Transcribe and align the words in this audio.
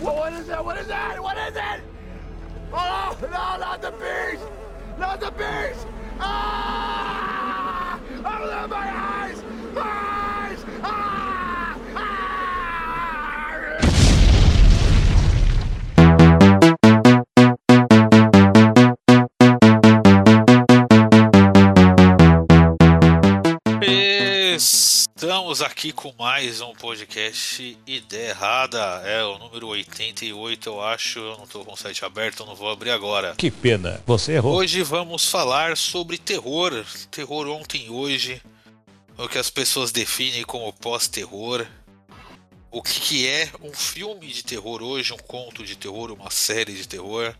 What, 0.00 0.16
what 0.16 0.32
is 0.32 0.46
that? 0.46 0.64
What 0.64 0.78
is 0.78 0.86
that? 0.86 1.22
What 1.22 1.36
is 1.36 1.54
it? 1.54 1.80
Oh, 2.72 3.18
no, 3.20 3.28
not 3.28 3.82
the 3.82 3.90
beast! 3.90 4.46
Not 4.98 5.20
the 5.20 5.30
beast! 5.30 5.86
Ah! 6.18 8.00
Open 8.18 8.70
my! 8.70 9.09
Estamos 25.50 25.62
aqui 25.68 25.90
com 25.90 26.14
mais 26.16 26.60
um 26.60 26.72
podcast 26.74 27.76
Ideia 27.84 28.28
Errada. 28.28 28.78
É 29.04 29.24
o 29.24 29.36
número 29.36 29.66
88, 29.66 30.68
eu 30.68 30.80
acho. 30.80 31.18
Eu 31.18 31.36
não 31.38 31.42
estou 31.42 31.64
com 31.64 31.72
o 31.72 31.76
site 31.76 32.04
aberto, 32.04 32.44
eu 32.44 32.46
não 32.46 32.54
vou 32.54 32.70
abrir 32.70 32.90
agora. 32.90 33.34
Que 33.36 33.50
pena, 33.50 34.00
você 34.06 34.34
errou. 34.34 34.54
Hoje 34.54 34.80
vamos 34.84 35.28
falar 35.28 35.76
sobre 35.76 36.18
terror. 36.18 36.86
Terror 37.10 37.48
ontem 37.48 37.86
e 37.86 37.90
hoje. 37.90 38.40
O 39.18 39.28
que 39.28 39.38
as 39.38 39.50
pessoas 39.50 39.90
definem 39.90 40.44
como 40.44 40.72
pós-terror. 40.72 41.66
O 42.70 42.80
que 42.80 43.00
que 43.00 43.26
é 43.26 43.50
um 43.60 43.72
filme 43.72 44.28
de 44.28 44.44
terror 44.44 44.80
hoje, 44.80 45.12
um 45.12 45.18
conto 45.18 45.64
de 45.64 45.74
terror, 45.74 46.12
uma 46.12 46.30
série 46.30 46.74
de 46.74 46.86
terror. 46.86 47.34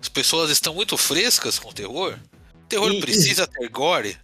As 0.00 0.08
pessoas 0.08 0.50
estão 0.50 0.72
muito 0.72 0.96
frescas 0.96 1.58
com 1.58 1.70
terror. 1.70 2.18
Terror 2.70 2.90
E- 2.90 3.00
precisa 3.02 3.46
ter 3.46 3.68
gore. 3.68 4.16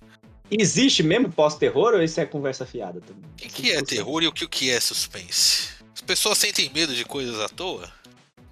Existe 0.50 1.02
mesmo 1.02 1.30
pós-terror 1.30 1.95
ou 1.95 2.02
isso 2.02 2.20
é 2.20 2.27
conversa 2.27 2.64
fiada 2.64 3.00
também? 3.00 3.24
O 3.32 3.37
que, 3.37 3.48
que 3.48 3.73
é 3.73 3.82
terror 3.82 4.23
e 4.23 4.28
o 4.28 4.32
que 4.32 4.45
o 4.45 4.48
que 4.48 4.70
é 4.70 4.78
suspense? 4.78 5.70
As 5.95 6.00
pessoas 6.00 6.38
sentem 6.38 6.70
medo 6.73 6.95
de 6.95 7.04
coisas 7.04 7.41
à 7.41 7.48
toa? 7.48 7.91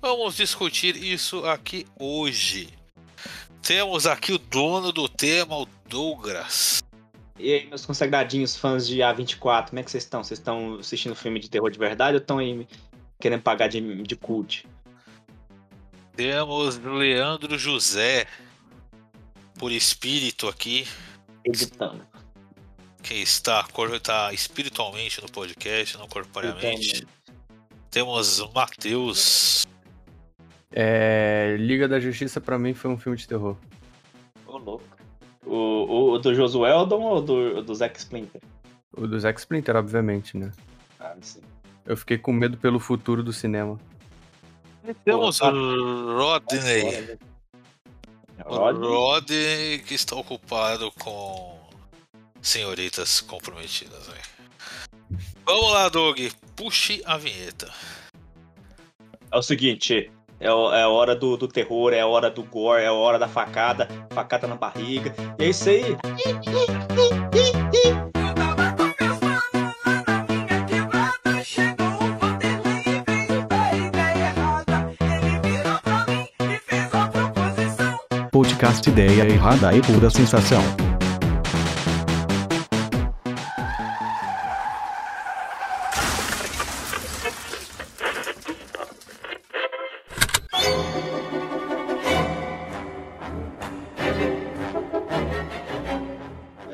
Vamos 0.03 0.37
discutir 0.37 0.97
isso 0.97 1.47
aqui 1.47 1.87
hoje. 1.99 2.69
Temos 3.63 4.07
aqui 4.07 4.33
o 4.33 4.39
dono 4.39 4.93
do 4.93 5.09
tema, 5.09 5.57
o 5.57 5.67
Douglas. 5.89 6.83
E 7.39 7.53
aí, 7.53 7.67
meus 7.67 7.87
consagradinhos 7.87 8.57
fãs 8.57 8.87
de 8.87 8.99
A24, 8.99 9.69
como 9.69 9.81
é 9.81 9.83
que 9.83 9.91
vocês 9.91 10.05
estão? 10.05 10.23
Vocês 10.23 10.39
estão 10.39 10.79
assistindo 10.79 11.15
filme 11.15 11.41
de 11.41 11.49
terror 11.49 11.71
de 11.71 11.79
verdade 11.79 12.17
ou 12.17 12.21
estão 12.21 12.39
aí 12.39 12.67
querendo 13.19 13.43
pagar 13.43 13.69
de, 13.69 14.03
de 14.03 14.17
cult? 14.17 14.67
Temos 16.15 16.77
Leandro 16.79 17.59
José, 17.59 18.27
por 19.59 19.73
espírito 19.73 20.47
aqui, 20.47 20.87
Editando. 21.45 22.05
que 23.03 23.15
está, 23.15 23.67
está 23.93 24.33
espiritualmente 24.33 25.21
no 25.21 25.31
podcast, 25.31 25.99
não 25.99 26.09
corporeamente. 26.09 27.07
Temos 27.91 28.41
o 28.41 28.51
Matheus. 28.53 29.67
É, 30.73 31.57
Liga 31.59 31.87
da 31.87 32.01
Justiça 32.01 32.41
pra 32.41 32.59
mim 32.59 32.75
foi 32.75 32.91
um 32.91 32.99
filme 32.99 33.17
de 33.17 33.29
terror. 33.29 33.57
Ô, 34.47 34.59
louco. 34.59 34.85
O, 35.47 36.13
o, 36.13 36.19
do 36.19 36.35
Josueldon 36.35 37.01
ou 37.01 37.23
do, 37.23 37.63
do 37.63 37.75
Zack 37.75 37.99
Splinter? 37.99 38.41
O 38.97 39.07
do 39.07 39.21
Zack 39.21 39.39
Splinter, 39.39 39.77
obviamente, 39.77 40.37
né? 40.37 40.51
Ah, 40.99 41.15
sim. 41.21 41.43
Eu 41.87 41.97
fiquei 41.97 42.17
com 42.17 42.33
medo 42.33 42.57
pelo 42.57 42.81
futuro 42.81 43.23
do 43.23 43.33
cinema. 43.33 43.79
Temos 45.05 45.39
Pô, 45.39 45.49
o 45.49 46.17
Rodney. 46.17 47.19
O 48.45 48.57
Rod? 48.57 48.77
Rodney 48.77 49.79
que 49.81 49.95
está 49.95 50.17
ocupado 50.17 50.91
com 50.99 51.59
senhoritas 52.41 53.21
comprometidas. 53.21 54.09
Né? 54.09 55.19
Vamos 55.45 55.73
lá, 55.73 55.89
Doug. 55.89 56.19
Puxe 56.57 57.03
a 57.05 57.17
vinheta. 57.17 57.73
É 59.31 59.37
o 59.37 59.43
seguinte, 59.43 60.11
é, 60.41 60.47
é 60.47 60.51
a 60.51 60.89
hora 60.89 61.15
do, 61.15 61.37
do 61.37 61.49
terror, 61.49 61.93
é 61.93 62.01
a 62.01 62.07
hora 62.07 62.31
do 62.31 62.43
gore, 62.43 62.83
é 62.83 62.87
a 62.87 62.93
hora 62.93 63.19
da 63.19 63.29
facada, 63.29 63.89
facada 64.11 64.47
na 64.47 64.57
barriga. 64.57 65.15
E 65.39 65.45
é 65.45 65.49
isso 65.49 65.69
aí. 65.69 65.97
Podcast 78.65 78.89
Ideia 78.89 79.25
Errada 79.29 79.77
e 79.77 79.83
Pura 79.83 80.09
Sensação. 80.09 80.63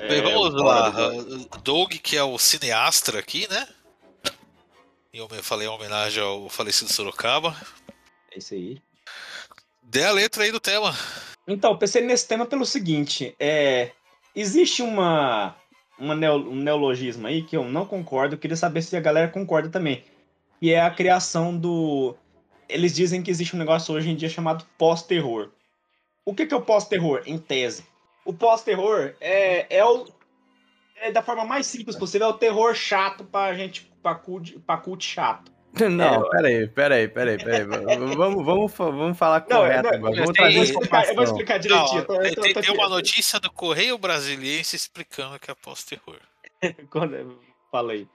Bem, 0.08 0.18
É, 0.18 0.22
vamos 0.22 0.54
lá. 0.62 0.90
do- 0.90 1.48
Doug, 1.62 1.92
que 1.94 2.16
é 2.16 2.22
o 2.22 2.38
cineastra 2.38 3.18
aqui, 3.18 3.46
né? 3.48 3.68
E 5.12 5.18
eu 5.18 5.28
me 5.30 5.42
falei 5.42 5.66
em 5.66 5.70
homenagem 5.70 6.22
ao 6.22 6.48
falecido 6.48 6.92
Sorocaba. 6.92 7.56
É 8.32 8.38
isso 8.38 8.54
aí. 8.54 8.80
Dê 9.82 10.04
a 10.04 10.12
letra 10.12 10.44
aí 10.44 10.52
do 10.52 10.60
tema. 10.60 10.94
Então, 11.46 11.76
pensei 11.76 12.02
nesse 12.02 12.26
tema 12.28 12.46
pelo 12.46 12.64
seguinte: 12.64 13.34
é, 13.38 13.90
existe 14.34 14.82
uma, 14.82 15.56
uma 15.98 16.14
neo- 16.14 16.50
um 16.50 16.54
neologismo 16.56 17.26
aí 17.26 17.42
que 17.42 17.56
eu 17.56 17.64
não 17.64 17.86
concordo, 17.86 18.34
eu 18.34 18.38
queria 18.38 18.56
saber 18.56 18.82
se 18.82 18.96
a 18.96 19.00
galera 19.00 19.28
concorda 19.28 19.68
também. 19.68 20.04
E 20.60 20.70
é 20.70 20.80
a 20.80 20.90
criação 20.90 21.56
do. 21.56 22.14
Eles 22.68 22.94
dizem 22.94 23.22
que 23.22 23.30
existe 23.30 23.56
um 23.56 23.58
negócio 23.58 23.94
hoje 23.94 24.10
em 24.10 24.14
dia 24.16 24.28
chamado 24.28 24.64
pós-terror. 24.78 25.50
O 26.24 26.34
que, 26.34 26.46
que 26.46 26.54
é 26.54 26.56
o 26.56 26.62
pós-terror, 26.62 27.22
em 27.26 27.38
tese? 27.38 27.84
O 28.24 28.32
pós-terror 28.32 29.14
é, 29.20 29.78
é, 29.78 29.84
o, 29.84 30.06
é 30.96 31.10
da 31.10 31.22
forma 31.22 31.44
mais 31.44 31.66
simples 31.66 31.96
possível, 31.96 32.28
é 32.28 32.30
o 32.30 32.34
terror 32.34 32.74
chato 32.74 33.24
pra 33.24 33.54
gente, 33.54 33.90
pra 34.02 34.14
cult, 34.14 34.58
pra 34.60 34.76
cult 34.76 35.04
chato. 35.04 35.50
Não, 35.90 36.28
peraí, 36.30 36.66
peraí, 36.68 37.08
peraí, 37.08 37.38
peraí. 37.38 37.64
V- 37.64 38.16
vamos, 38.16 38.44
vamos, 38.44 38.72
vamos 38.76 39.16
falar 39.18 39.46
Não, 39.48 39.58
correto 39.58 39.82
não, 39.88 39.94
agora. 39.94 40.14
eu 40.14 40.20
Vamos 40.20 40.32
trazer 40.36 40.58
explicar, 40.62 41.08
eu 41.08 41.14
vou 41.14 41.24
explicar 41.24 41.58
direitinho. 41.58 41.92
Não, 41.92 41.98
eu 42.00 42.06
tô- 42.06 42.18
tem, 42.20 42.34
tô- 42.34 42.40
tem- 42.42 42.52
tô 42.54 42.60
tem 42.60 42.74
uma 42.74 42.88
notícia 42.88 43.38
do 43.38 43.50
Correio 43.52 43.96
Brasiliense 43.96 44.74
explicando 44.76 45.38
que 45.38 45.50
é 45.50 45.54
pós-terror. 45.54 46.18
Quando- 46.90 47.38
Fala 47.70 47.92
aí. 47.92 48.06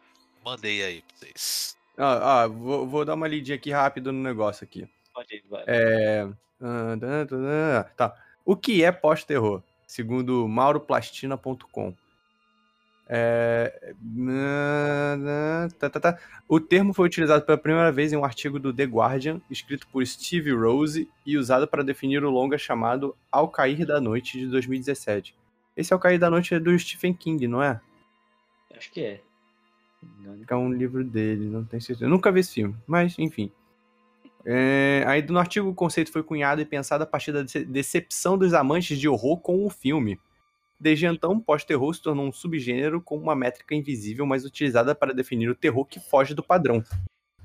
Mandei 0.44 0.84
aí 0.84 1.02
pra 1.02 1.18
vocês. 1.18 1.78
Ó, 1.98 2.04
ó, 2.04 2.50
vou, 2.50 2.86
vou 2.88 3.06
dar 3.06 3.14
uma 3.14 3.28
lidinha 3.28 3.56
aqui 3.56 3.72
rápido 3.72 4.12
no 4.12 4.22
negócio 4.22 4.64
aqui. 4.66 4.88
Pode 5.14 5.34
ir, 5.34 5.44
vai. 5.50 5.64
É... 5.66 6.28
ah. 6.62 7.86
Tá. 7.96 8.14
O 8.44 8.56
que 8.56 8.84
é 8.84 8.92
pós-terror? 8.92 9.64
Segundo 9.88 10.46
mauroplastina.com. 10.48 11.94
É... 13.08 13.94
tá, 15.80 15.90
tá, 15.90 16.00
tá. 16.00 16.20
O 16.48 16.60
termo 16.60 16.94
foi 16.94 17.06
utilizado 17.06 17.46
pela 17.46 17.58
primeira 17.58 17.92
vez 17.92 18.12
em 18.12 18.18
um 18.18 18.26
artigo 18.26 18.60
do 18.60 18.74
The 18.74 18.86
Guardian, 18.86 19.42
escrito 19.50 19.88
por 19.88 20.06
Steve 20.06 20.52
Rose 20.52 21.08
e 21.26 21.38
usado 21.38 21.68
para 21.68 21.84
definir 21.84 22.24
o 22.24 22.30
longa 22.30 22.58
chamado 22.58 23.16
Ao 23.32 23.48
Cair 23.48 23.86
da 23.86 24.02
Noite, 24.02 24.40
de 24.40 24.48
2017. 24.48 25.36
Esse 25.78 25.94
Ao 25.94 26.00
Cair 26.00 26.20
da 26.20 26.30
Noite 26.30 26.54
é 26.54 26.60
do 26.60 26.78
Stephen 26.78 27.14
King, 27.14 27.48
não 27.48 27.62
é? 27.62 27.80
Acho 28.76 28.92
que 28.92 29.02
é. 29.02 29.22
É 30.48 30.56
um 30.56 30.72
livro 30.72 31.04
dele, 31.04 31.46
não 31.46 31.64
tenho 31.64 31.82
certeza. 31.82 32.06
Eu 32.06 32.10
nunca 32.10 32.32
vi 32.32 32.40
esse 32.40 32.54
filme, 32.54 32.76
mas 32.86 33.18
enfim. 33.18 33.52
É, 34.46 35.04
aí 35.08 35.24
no 35.24 35.40
artigo 35.40 35.68
o 35.70 35.74
conceito 35.74 36.12
foi 36.12 36.22
cunhado 36.22 36.62
e 36.62 36.66
pensado 36.66 37.04
a 37.04 37.08
partir 37.08 37.32
da 37.32 37.42
dece- 37.42 37.66
decepção 37.66 38.38
dos 38.38 38.54
amantes 38.54 39.00
de 39.00 39.10
horror 39.10 39.40
com 39.40 39.66
o 39.66 39.70
filme. 39.70 40.20
Desde 40.80 41.06
então, 41.06 41.40
pós-terror 41.40 41.94
se 41.94 42.02
tornou 42.02 42.26
um 42.28 42.32
subgênero 42.34 43.02
com 43.02 43.18
uma 43.18 43.36
métrica 43.36 43.74
invisível, 43.74 44.26
mas 44.26 44.44
utilizada 44.46 44.94
para 44.94 45.14
definir 45.14 45.50
o 45.50 45.56
terror 45.56 45.86
que 45.86 46.00
foge 46.00 46.34
do 46.34 46.44
padrão. 46.44 46.84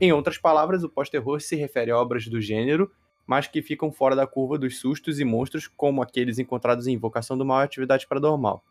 Em 0.01 0.13
outras 0.13 0.39
palavras, 0.39 0.83
o 0.83 0.89
pós-terror 0.89 1.41
se 1.41 1.55
refere 1.57 1.91
a 1.91 1.99
obras 1.99 2.27
do 2.27 2.41
gênero, 2.41 2.91
mas 3.27 3.47
que 3.47 3.63
ficam 3.63 3.93
fora 3.93 4.17
da 4.17 4.27
curva 4.27 4.59
dos 4.59 4.81
sustos 4.81 5.21
e 5.21 5.25
monstros, 5.25 5.69
como 5.69 6.03
aqueles 6.03 6.39
encontrados 6.39 6.87
em 6.87 6.95
Invocação 6.95 7.39
do 7.39 7.45
Mal 7.45 7.61
e 7.61 7.65
Atividade 7.65 8.07
Paranormal. 8.07 8.65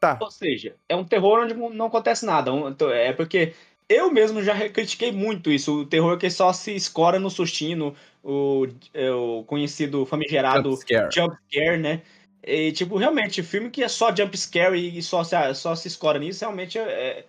Tá, 0.00 0.18
Ou 0.20 0.30
seja, 0.30 0.76
é 0.88 0.94
um 0.94 1.04
terror 1.04 1.40
onde 1.42 1.54
não 1.54 1.86
acontece 1.86 2.24
nada. 2.26 2.52
Um- 2.52 2.74
É 2.92 3.12
porque 3.12 3.54
eu 3.88 4.12
mesmo 4.12 4.42
já 4.42 4.68
critiquei 4.68 5.10
muito 5.10 5.50
isso. 5.50 5.80
O 5.80 5.86
terror 5.86 6.18
que 6.18 6.28
só 6.30 6.52
se 6.52 6.74
escora 6.76 7.18
no 7.18 7.30
sustinho, 7.30 7.94
o, 8.22 8.66
é, 8.92 9.10
o 9.10 9.42
conhecido 9.44 10.04
famigerado 10.04 10.70
jump 10.72 10.82
scare. 10.82 11.08
jump 11.14 11.36
scare, 11.50 11.78
né? 11.78 12.02
E, 12.42 12.72
tipo, 12.72 12.96
realmente, 12.96 13.42
filme 13.42 13.70
que 13.70 13.82
é 13.82 13.88
só 13.88 14.14
jump 14.14 14.36
scare 14.36 14.76
e 14.96 15.02
só 15.02 15.24
se, 15.24 15.34
só 15.54 15.74
se 15.74 15.88
escora 15.88 16.18
nisso, 16.18 16.44
realmente 16.44 16.78
é, 16.78 17.24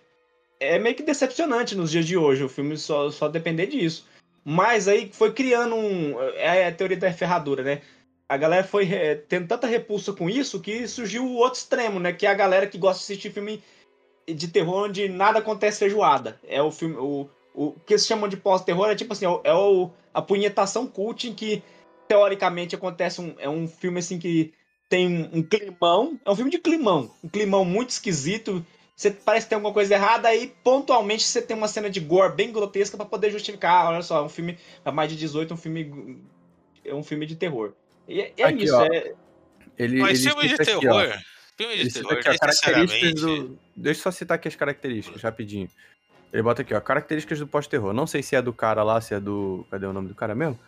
é 0.60 0.78
meio 0.78 0.94
que 0.94 1.02
decepcionante 1.02 1.74
nos 1.74 1.90
dias 1.90 2.06
de 2.06 2.16
hoje. 2.16 2.44
O 2.44 2.48
filme 2.48 2.76
só, 2.76 3.10
só 3.10 3.28
depender 3.28 3.66
disso. 3.66 4.06
Mas 4.44 4.88
aí 4.88 5.10
foi 5.12 5.32
criando 5.32 5.74
um. 5.74 6.20
É 6.36 6.66
a 6.68 6.72
teoria 6.72 6.96
da 6.96 7.12
ferradura, 7.12 7.62
né? 7.62 7.82
A 8.28 8.36
galera 8.36 8.64
foi 8.64 8.92
é, 8.92 9.14
tendo 9.14 9.48
tanta 9.48 9.66
repulsa 9.66 10.12
com 10.12 10.28
isso 10.28 10.60
que 10.60 10.86
surgiu 10.86 11.24
o 11.24 11.34
outro 11.36 11.58
extremo, 11.58 11.98
né? 11.98 12.12
Que 12.12 12.26
é 12.26 12.30
a 12.30 12.34
galera 12.34 12.66
que 12.66 12.78
gosta 12.78 12.98
de 12.98 13.04
assistir 13.12 13.30
filme 13.32 13.62
de 14.26 14.48
terror 14.48 14.84
onde 14.84 15.08
nada 15.08 15.38
acontece 15.38 15.80
feijoada. 15.80 16.38
É 16.46 16.62
o 16.62 16.70
filme. 16.70 16.96
O, 16.96 17.28
o 17.54 17.72
que 17.86 17.94
eles 17.94 18.06
chamam 18.06 18.28
de 18.28 18.36
pós-terror 18.36 18.88
é 18.88 18.94
tipo 18.94 19.12
assim, 19.12 19.24
é, 19.24 19.28
o- 19.28 19.40
é 19.42 19.98
a 20.14 20.22
punhetação 20.22 20.86
cult 20.86 21.28
em 21.28 21.34
que, 21.34 21.62
teoricamente, 22.06 22.74
acontece 22.74 23.20
um, 23.20 23.34
é 23.38 23.48
um 23.48 23.66
filme 23.66 23.98
assim 23.98 24.18
que 24.18 24.52
tem 24.88 25.28
um, 25.32 25.42
climão, 25.42 26.18
é 26.24 26.30
um 26.30 26.36
filme 26.36 26.50
de 26.50 26.58
climão, 26.58 27.14
um 27.22 27.28
climão 27.28 27.64
muito 27.64 27.90
esquisito, 27.90 28.64
você 28.96 29.10
parece 29.10 29.46
que 29.46 29.50
tem 29.50 29.56
alguma 29.56 29.72
coisa 29.72 29.94
errada, 29.94 30.28
aí 30.28 30.52
pontualmente 30.64 31.22
você 31.22 31.42
tem 31.42 31.56
uma 31.56 31.68
cena 31.68 31.90
de 31.90 32.00
gore 32.00 32.34
bem 32.34 32.52
grotesca 32.52 32.96
pra 32.96 33.06
poder 33.06 33.30
justificar, 33.30 33.86
ah, 33.86 33.90
olha 33.90 34.02
só, 34.02 34.20
é 34.20 34.22
um 34.22 34.28
filme 34.28 34.58
pra 34.82 34.90
mais 34.90 35.10
de 35.10 35.16
18, 35.16 35.54
um 35.54 35.56
filme 35.56 36.18
é 36.84 36.94
um 36.94 37.02
filme 37.02 37.26
de 37.26 37.36
terror. 37.36 37.72
E 38.08 38.20
é, 38.20 38.32
é 38.36 38.44
Aqui, 38.44 38.64
isso, 38.64 38.74
ó. 38.74 38.84
é, 38.84 39.14
Ele, 39.78 40.00
Mas 40.00 40.20
ele 40.20 40.30
filme 40.30 40.48
de 40.48 40.56
cita 40.56 40.62
aqui, 40.62 40.88
ó. 40.88 41.00
terror. 41.00 41.18
Filme 41.56 41.74
de 41.74 41.80
Ele 41.80 41.90
terror, 41.92 42.12
aqui, 42.12 42.28
ó, 42.30 42.38
características 42.38 43.20
do. 43.20 43.58
Deixa 43.76 44.00
eu 44.00 44.02
só 44.02 44.10
citar 44.10 44.34
aqui 44.36 44.48
as 44.48 44.56
características, 44.56 45.22
rapidinho. 45.22 45.68
Ele 46.32 46.42
bota 46.42 46.62
aqui, 46.62 46.74
ó, 46.74 46.80
características 46.80 47.38
do 47.38 47.46
pós-terror. 47.46 47.92
Não 47.92 48.06
sei 48.06 48.22
se 48.22 48.34
é 48.34 48.42
do 48.42 48.52
cara 48.52 48.82
lá, 48.82 49.00
se 49.00 49.14
é 49.14 49.20
do. 49.20 49.66
Cadê 49.70 49.86
o 49.86 49.92
nome 49.92 50.08
do 50.08 50.14
cara 50.14 50.34
mesmo? 50.34 50.58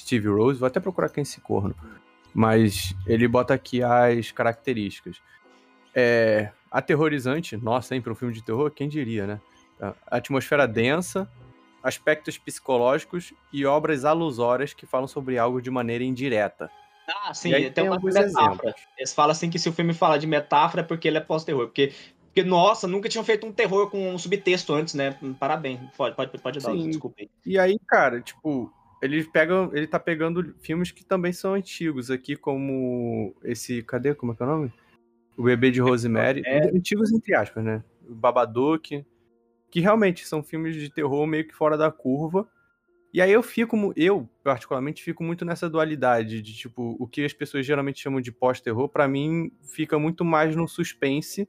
Steve 0.00 0.28
Rose. 0.28 0.58
Vou 0.58 0.66
até 0.66 0.80
procurar 0.80 1.08
quem 1.08 1.22
é 1.22 1.22
esse 1.22 1.40
corno. 1.40 1.74
Mas 2.38 2.94
ele 3.04 3.26
bota 3.26 3.52
aqui 3.52 3.82
as 3.82 4.30
características. 4.30 5.20
É. 5.92 6.52
Aterrorizante. 6.70 7.56
Nossa, 7.56 7.96
hein, 7.96 8.00
pra 8.00 8.12
um 8.12 8.14
filme 8.14 8.32
de 8.32 8.44
terror? 8.44 8.70
Quem 8.70 8.88
diria, 8.88 9.26
né? 9.26 9.40
Atmosfera 10.06 10.64
densa, 10.64 11.28
aspectos 11.82 12.38
psicológicos 12.38 13.34
e 13.52 13.66
obras 13.66 14.04
alusórias 14.04 14.72
que 14.72 14.86
falam 14.86 15.08
sobre 15.08 15.36
algo 15.36 15.60
de 15.60 15.68
maneira 15.68 16.04
indireta. 16.04 16.70
Ah, 17.08 17.34
sim, 17.34 17.50
tem, 17.50 17.72
tem 17.72 17.90
metáfora. 17.90 18.20
exemplos. 18.20 18.74
Eles 18.96 19.12
falam 19.12 19.32
assim 19.32 19.50
que 19.50 19.58
se 19.58 19.68
o 19.68 19.72
filme 19.72 19.92
fala 19.92 20.16
de 20.16 20.28
metáfora 20.28 20.82
é 20.82 20.86
porque 20.86 21.08
ele 21.08 21.18
é 21.18 21.20
pós-terror. 21.20 21.66
Porque, 21.66 21.92
porque, 22.26 22.44
nossa, 22.44 22.86
nunca 22.86 23.08
tinham 23.08 23.24
feito 23.24 23.48
um 23.48 23.52
terror 23.52 23.90
com 23.90 24.14
um 24.14 24.16
subtexto 24.16 24.72
antes, 24.72 24.94
né? 24.94 25.18
Parabéns. 25.40 25.80
Pode, 25.96 26.14
pode, 26.14 26.38
pode 26.38 26.60
dar, 26.60 26.70
Sim. 26.70 26.88
desculpa 26.88 27.16
aí. 27.18 27.28
E 27.44 27.58
aí, 27.58 27.80
cara, 27.84 28.20
tipo, 28.20 28.72
ele 29.02 29.24
pega, 29.24 29.70
ele 29.72 29.86
tá 29.86 29.98
pegando 29.98 30.54
filmes 30.60 30.90
que 30.90 31.04
também 31.04 31.32
são 31.32 31.54
antigos 31.54 32.10
aqui, 32.10 32.36
como 32.36 33.34
esse, 33.44 33.82
cadê, 33.82 34.14
como 34.14 34.32
é 34.32 34.36
que 34.36 34.42
é 34.42 34.46
o 34.46 34.48
nome? 34.48 34.72
O 35.36 35.42
Bebê 35.44 35.70
de 35.70 35.80
Rosemary, 35.80 36.42
É. 36.44 36.68
antigos 36.74 37.12
entre 37.12 37.34
aspas, 37.34 37.64
né? 37.64 37.82
O 38.08 38.14
Babadook, 38.14 39.04
que 39.70 39.80
realmente 39.80 40.26
são 40.26 40.42
filmes 40.42 40.74
de 40.74 40.90
terror 40.90 41.26
meio 41.26 41.46
que 41.46 41.54
fora 41.54 41.76
da 41.76 41.90
curva. 41.90 42.48
E 43.12 43.22
aí 43.22 43.32
eu 43.32 43.42
fico, 43.42 43.92
eu 43.96 44.28
particularmente 44.44 45.02
fico 45.02 45.22
muito 45.24 45.44
nessa 45.44 45.68
dualidade 45.70 46.42
de 46.42 46.54
tipo, 46.54 46.96
o 46.98 47.06
que 47.06 47.24
as 47.24 47.32
pessoas 47.32 47.64
geralmente 47.64 48.00
chamam 48.00 48.20
de 48.20 48.30
pós-terror, 48.32 48.88
pra 48.88 49.08
mim 49.08 49.50
fica 49.62 49.98
muito 49.98 50.24
mais 50.24 50.54
no 50.54 50.68
suspense 50.68 51.48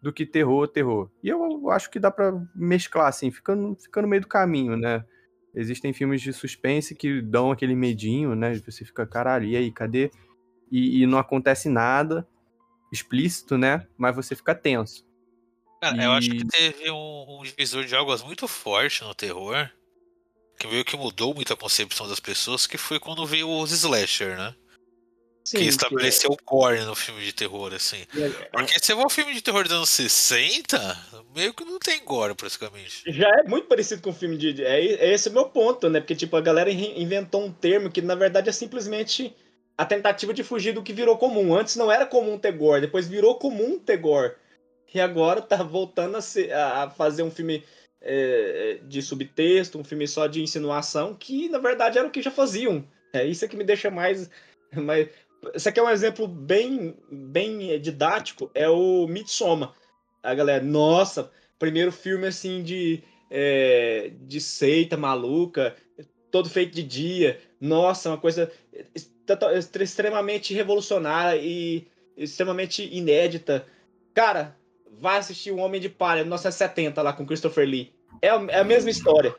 do 0.00 0.12
que 0.12 0.24
terror, 0.24 0.68
terror. 0.68 1.10
E 1.22 1.28
eu 1.28 1.70
acho 1.70 1.90
que 1.90 1.98
dá 1.98 2.10
pra 2.10 2.32
mesclar 2.54 3.08
assim, 3.08 3.30
fica 3.32 3.56
no, 3.56 3.74
fica 3.74 4.00
no 4.00 4.06
meio 4.06 4.22
do 4.22 4.28
caminho, 4.28 4.76
né? 4.76 5.04
Existem 5.54 5.92
filmes 5.92 6.20
de 6.22 6.32
suspense 6.32 6.94
que 6.94 7.20
dão 7.22 7.50
aquele 7.50 7.74
medinho, 7.74 8.34
né? 8.34 8.54
Você 8.66 8.84
fica, 8.84 9.06
caralho, 9.06 9.46
e 9.46 9.56
aí, 9.56 9.72
cadê? 9.72 10.10
E, 10.70 11.02
e 11.02 11.06
não 11.06 11.18
acontece 11.18 11.68
nada 11.68 12.26
explícito, 12.92 13.56
né? 13.58 13.86
Mas 13.96 14.14
você 14.14 14.34
fica 14.36 14.54
tenso. 14.54 15.04
Cara, 15.80 16.02
eu 16.02 16.12
acho 16.12 16.28
E- 16.28 16.38
que 16.38 16.44
teve 16.46 16.90
um, 16.90 17.38
um 17.40 17.42
divisor 17.42 17.84
de 17.84 17.94
águas 17.94 18.22
muito 18.22 18.46
forte 18.48 19.02
no 19.04 19.14
terror, 19.14 19.70
que 20.58 20.66
meio 20.66 20.84
que 20.84 20.96
mudou 20.96 21.34
muito 21.34 21.52
a 21.52 21.56
concepção 21.56 22.08
das 22.08 22.20
pessoas, 22.20 22.66
que 22.66 22.76
foi 22.76 22.98
quando 22.98 23.24
veio 23.26 23.48
os 23.48 23.70
slasher, 23.70 24.36
né? 24.36 24.54
Sim, 25.50 25.58
que 25.58 25.64
estabeleceu 25.64 26.30
o 26.30 26.36
gore 26.44 26.80
no 26.84 26.94
filme 26.94 27.24
de 27.24 27.32
terror, 27.32 27.72
assim. 27.72 28.04
que- 28.12 28.28
Porque 28.52 28.74
se 28.74 28.80
você 28.86 28.94
vê 28.94 29.00
um 29.04 29.08
filme 29.08 29.32
de 29.34 29.40
terror 29.40 29.62
dos 29.64 29.72
anos 29.72 29.88
60, 29.88 30.98
meio 31.34 31.54
que 31.54 31.64
não 31.64 31.78
tem 31.78 32.04
gore, 32.04 32.34
praticamente. 32.34 33.02
Já 33.06 33.28
é 33.30 33.42
muito 33.44 33.66
parecido 33.66 34.02
com 34.02 34.10
o 34.10 34.14
filme 34.14 34.36
de. 34.36 34.62
É, 34.64 34.78
é 34.80 35.12
esse 35.14 35.28
o 35.28 35.32
meu 35.32 35.46
ponto, 35.48 35.88
né? 35.88 36.00
Porque, 36.00 36.14
tipo, 36.14 36.36
a 36.36 36.40
galera 36.40 36.70
in- 36.70 37.00
inventou 37.00 37.42
um 37.44 37.52
termo 37.52 37.90
que, 37.90 38.02
na 38.02 38.14
verdade, 38.14 38.48
é 38.48 38.52
simplesmente 38.52 39.34
a 39.76 39.86
tentativa 39.86 40.34
de 40.34 40.42
fugir 40.44 40.72
do 40.74 40.82
que 40.82 40.92
virou 40.92 41.16
comum. 41.16 41.54
Antes 41.56 41.76
não 41.76 41.90
era 41.90 42.04
comum 42.04 42.38
ter 42.38 42.52
gore, 42.52 42.80
depois 42.82 43.08
virou 43.08 43.36
comum 43.38 43.78
ter 43.78 43.96
gore. 43.96 44.34
E 44.92 45.00
agora 45.00 45.40
tá 45.40 45.62
voltando 45.62 46.16
a, 46.16 46.20
ser- 46.20 46.52
a- 46.52 46.90
fazer 46.90 47.22
um 47.22 47.30
filme 47.30 47.64
é, 48.02 48.78
de 48.84 49.00
subtexto, 49.02 49.78
um 49.78 49.84
filme 49.84 50.06
só 50.06 50.26
de 50.26 50.42
insinuação, 50.42 51.14
que, 51.14 51.48
na 51.48 51.58
verdade, 51.58 51.98
era 51.98 52.06
o 52.06 52.10
que 52.10 52.22
já 52.22 52.30
faziam. 52.30 52.84
É 53.12 53.24
isso 53.24 53.44
é 53.44 53.48
que 53.48 53.56
me 53.56 53.64
deixa 53.64 53.90
mais. 53.90 54.30
mais... 54.72 55.08
Esse 55.54 55.68
aqui 55.68 55.78
é 55.78 55.82
um 55.82 55.90
exemplo 55.90 56.26
bem, 56.26 56.96
bem 57.10 57.80
didático, 57.80 58.50
é 58.54 58.68
o 58.68 59.06
Midsommar. 59.06 59.72
A 60.22 60.34
galera, 60.34 60.62
nossa, 60.62 61.30
primeiro 61.58 61.92
filme 61.92 62.26
assim 62.26 62.62
de, 62.62 63.02
é, 63.30 64.12
de 64.22 64.40
seita 64.40 64.96
maluca, 64.96 65.76
todo 66.30 66.50
feito 66.50 66.74
de 66.74 66.82
dia. 66.82 67.40
Nossa, 67.60 68.10
uma 68.10 68.18
coisa 68.18 68.50
extremamente 69.80 70.54
revolucionária 70.54 71.40
e 71.40 71.86
extremamente 72.16 72.88
inédita. 72.92 73.66
Cara, 74.12 74.56
vai 74.98 75.18
assistir 75.18 75.52
O 75.52 75.58
Homem 75.58 75.80
de 75.80 75.88
Palha, 75.88 76.22
1970, 76.22 77.00
lá 77.02 77.12
com 77.12 77.26
Christopher 77.26 77.66
Lee. 77.66 77.92
É, 78.20 78.30
a- 78.30 78.46
é 78.48 78.60
a 78.60 78.64
mesma 78.64 78.90
história. 78.90 79.34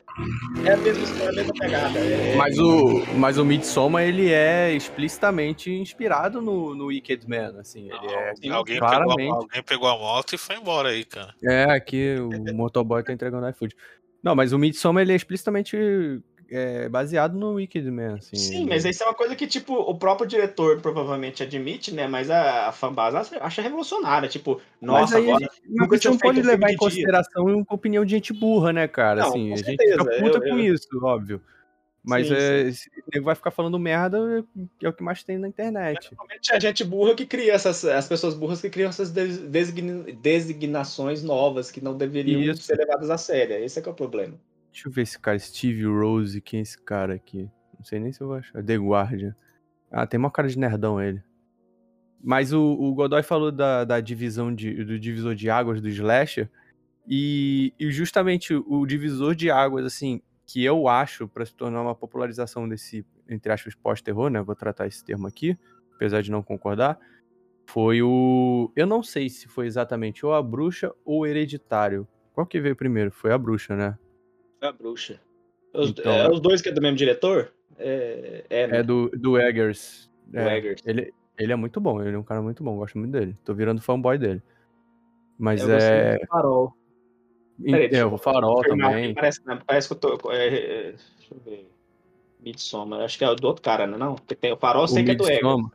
É 0.64 0.72
a 0.72 0.76
mesma 0.76 1.04
história, 1.04 1.28
a 1.30 1.32
mesma 1.34 1.52
pegada. 1.54 1.98
É- 1.98 2.36
Mas 2.36 2.58
o, 2.58 3.04
mas 3.16 3.36
o 3.38 3.44
Midsommar, 3.44 4.02
ele 4.04 4.30
é 4.32 4.72
explicitamente 4.72 5.70
inspirado 5.70 6.40
no, 6.40 6.74
no 6.74 6.86
Wicked 6.86 7.28
Man, 7.28 7.58
assim. 7.60 7.90
Ele 7.90 8.06
é 8.14 8.34
Sim, 8.36 8.50
alguém, 8.50 8.76
pegou 8.76 8.88
a, 8.88 8.90
claramente. 8.90 9.32
alguém 9.34 9.62
pegou 9.62 9.88
a 9.88 9.98
moto 9.98 10.34
e 10.34 10.38
foi 10.38 10.56
embora 10.56 10.88
aí, 10.90 11.04
cara. 11.04 11.34
É, 11.42 11.64
aqui 11.64 12.16
o 12.18 12.54
motoboy 12.54 13.02
tá 13.02 13.12
entregando 13.12 13.48
iFood. 13.50 13.74
Não, 14.22 14.34
mas 14.34 14.52
o 14.52 14.58
Midsommar, 14.58 15.02
ele 15.02 15.12
é 15.12 15.16
explicitamente 15.16 15.76
é, 16.50 16.88
baseado 16.88 17.34
no 17.38 17.52
Wicked 17.54 17.88
Man, 17.90 18.16
assim. 18.16 18.36
Sim, 18.36 18.60
ele- 18.62 18.70
mas 18.70 18.84
isso 18.84 19.02
é 19.02 19.06
uma 19.06 19.14
coisa 19.14 19.36
que, 19.36 19.46
tipo, 19.46 19.74
o 19.74 19.94
próprio 19.96 20.26
diretor 20.26 20.80
provavelmente 20.80 21.42
admite, 21.42 21.94
né? 21.94 22.08
Mas 22.08 22.30
a, 22.30 22.68
a 22.68 22.72
fanbase 22.72 23.16
acha- 23.40 23.62
revolucionária. 23.62 24.28
Tipo, 24.28 24.60
Mas 24.80 24.90
nossa, 24.90 25.16
aí 25.18 25.22
a 25.30 25.36
agora. 25.36 25.44
gente, 25.44 25.62
mas 25.68 25.80
nunca 25.88 25.96
a 25.96 26.10
não 26.10 26.18
pode 26.18 26.42
levar 26.42 26.56
em 26.56 26.58
de 26.60 26.66
dia. 26.68 26.78
consideração 26.78 27.44
uma 27.46 27.64
opinião 27.70 28.04
de 28.04 28.10
gente 28.10 28.32
burra, 28.32 28.72
né, 28.72 28.88
cara? 28.88 29.20
Não, 29.22 29.28
assim, 29.28 29.48
com 29.48 29.54
a 29.54 29.56
gente 29.58 29.82
fica 29.82 30.04
puta 30.04 30.38
eu- 30.38 30.40
com 30.40 30.58
eu- 30.58 30.74
isso, 30.74 30.88
óbvio. 31.02 31.40
Mas 32.02 32.28
Sim, 32.28 32.34
é, 32.34 32.70
nego 33.12 33.26
vai 33.26 33.34
ficar 33.34 33.50
falando 33.50 33.78
merda, 33.78 34.42
é 34.82 34.88
o 34.88 34.92
que 34.92 35.02
mais 35.02 35.22
tem 35.22 35.36
na 35.36 35.46
internet. 35.46 35.98
Principalmente 35.98 36.50
a 36.50 36.58
gente 36.58 36.82
burra 36.82 37.14
que 37.14 37.26
cria 37.26 37.52
essas. 37.52 37.84
As 37.84 38.08
pessoas 38.08 38.32
burras 38.34 38.58
que 38.62 38.70
criam 38.70 38.88
essas 38.88 39.12
designações 40.22 41.22
novas 41.22 41.70
que 41.70 41.82
não 41.84 41.96
deveriam 41.96 42.40
Isso. 42.40 42.62
ser 42.62 42.76
levadas 42.76 43.10
a 43.10 43.18
sério. 43.18 43.56
Esse 43.56 43.78
é 43.78 43.82
que 43.82 43.88
é 43.88 43.92
o 43.92 43.94
problema. 43.94 44.34
Deixa 44.72 44.88
eu 44.88 44.92
ver 44.92 45.02
esse 45.02 45.18
cara, 45.18 45.38
Steve 45.38 45.84
Rose, 45.84 46.40
quem 46.40 46.60
é 46.60 46.62
esse 46.62 46.80
cara 46.80 47.14
aqui? 47.14 47.50
Não 47.76 47.84
sei 47.84 47.98
nem 47.98 48.12
se 48.12 48.20
eu 48.20 48.28
vou 48.28 48.36
achar. 48.36 48.62
The 48.62 48.76
Guardian. 48.76 49.34
Ah, 49.90 50.06
tem 50.06 50.18
uma 50.18 50.30
cara 50.30 50.48
de 50.48 50.58
nerdão 50.58 51.00
ele. 51.00 51.22
Mas 52.22 52.52
o, 52.52 52.60
o 52.60 52.94
Godoy 52.94 53.22
falou 53.22 53.50
da, 53.50 53.84
da 53.84 54.00
divisão 54.00 54.54
de, 54.54 54.84
do 54.84 54.98
divisor 54.98 55.34
de 55.34 55.48
águas 55.48 55.80
do 55.80 55.88
Slasher. 55.88 56.50
E, 57.08 57.72
e 57.80 57.90
justamente 57.90 58.54
o 58.54 58.86
divisor 58.86 59.34
de 59.34 59.50
águas, 59.50 59.84
assim, 59.84 60.20
que 60.46 60.62
eu 60.62 60.86
acho 60.86 61.26
pra 61.26 61.46
se 61.46 61.54
tornar 61.54 61.80
uma 61.80 61.94
popularização 61.94 62.68
desse, 62.68 63.04
entre 63.28 63.52
aspas, 63.52 63.74
pós-terror, 63.74 64.30
né? 64.30 64.42
Vou 64.42 64.54
tratar 64.54 64.86
esse 64.86 65.02
termo 65.04 65.26
aqui, 65.26 65.58
apesar 65.94 66.22
de 66.22 66.30
não 66.30 66.42
concordar. 66.42 66.98
Foi 67.66 68.02
o. 68.02 68.70
Eu 68.76 68.86
não 68.86 69.02
sei 69.02 69.28
se 69.28 69.48
foi 69.48 69.66
exatamente 69.66 70.26
ou 70.26 70.34
a 70.34 70.42
bruxa 70.42 70.92
ou 71.04 71.20
o 71.20 71.26
hereditário. 71.26 72.06
Qual 72.34 72.46
que 72.46 72.60
veio 72.60 72.76
primeiro? 72.76 73.10
Foi 73.10 73.32
a 73.32 73.38
bruxa, 73.38 73.74
né? 73.74 73.98
A 74.60 74.72
bruxa. 74.72 75.20
Os, 75.72 75.90
Então, 75.90 76.12
é, 76.12 76.26
é- 76.26 76.30
os 76.30 76.40
dois 76.40 76.60
que 76.60 76.68
é 76.68 76.72
do 76.72 76.82
mesmo 76.82 76.96
diretor? 76.96 77.52
É, 77.78 78.44
é, 78.50 78.66
né? 78.66 78.78
É 78.78 78.82
do, 78.82 79.08
do 79.10 79.38
Eggers. 79.38 80.10
Do 80.26 80.38
É, 80.38 80.58
Eggers. 80.58 80.82
Ele, 80.84 81.12
ele 81.38 81.52
é 81.52 81.56
muito 81.56 81.80
bom, 81.80 82.02
ele 82.02 82.14
é 82.14 82.18
um 82.18 82.22
cara 82.22 82.42
muito 82.42 82.62
bom, 82.62 82.76
gosto 82.76 82.98
muito 82.98 83.12
dele. 83.12 83.36
Tô 83.44 83.54
virando 83.54 83.80
fanboy 83.80 84.18
dele. 84.18 84.42
Mas 85.38 85.62
Eu 85.62 85.74
é. 85.74 86.18
do 86.18 86.26
Farol. 86.26 86.74
Peraí, 87.62 87.88
é, 87.92 88.04
o 88.04 88.18
Farol 88.18 88.62
também. 88.62 89.14
Parece, 89.14 89.40
não, 89.46 89.58
parece 89.58 89.88
que 89.88 89.94
eu 89.94 89.98
tô. 89.98 90.32
é, 90.32 90.46
é, 90.48 90.82
deixa 90.92 91.34
eu 91.34 91.40
ver. 91.44 91.70
Midsommar. 92.40 93.00
Acho 93.02 93.18
que 93.18 93.24
é 93.24 93.34
do 93.34 93.46
outro 93.46 93.62
cara, 93.62 93.86
não 93.86 93.96
é? 93.96 93.98
Não? 93.98 94.14
Tem 94.16 94.52
o 94.52 94.56
Farol, 94.56 94.84
eu 94.84 94.88
sei 94.88 95.02
o 95.02 95.06
que 95.06 95.12
é 95.12 95.14
do 95.14 95.24
Eggers. 95.30 95.70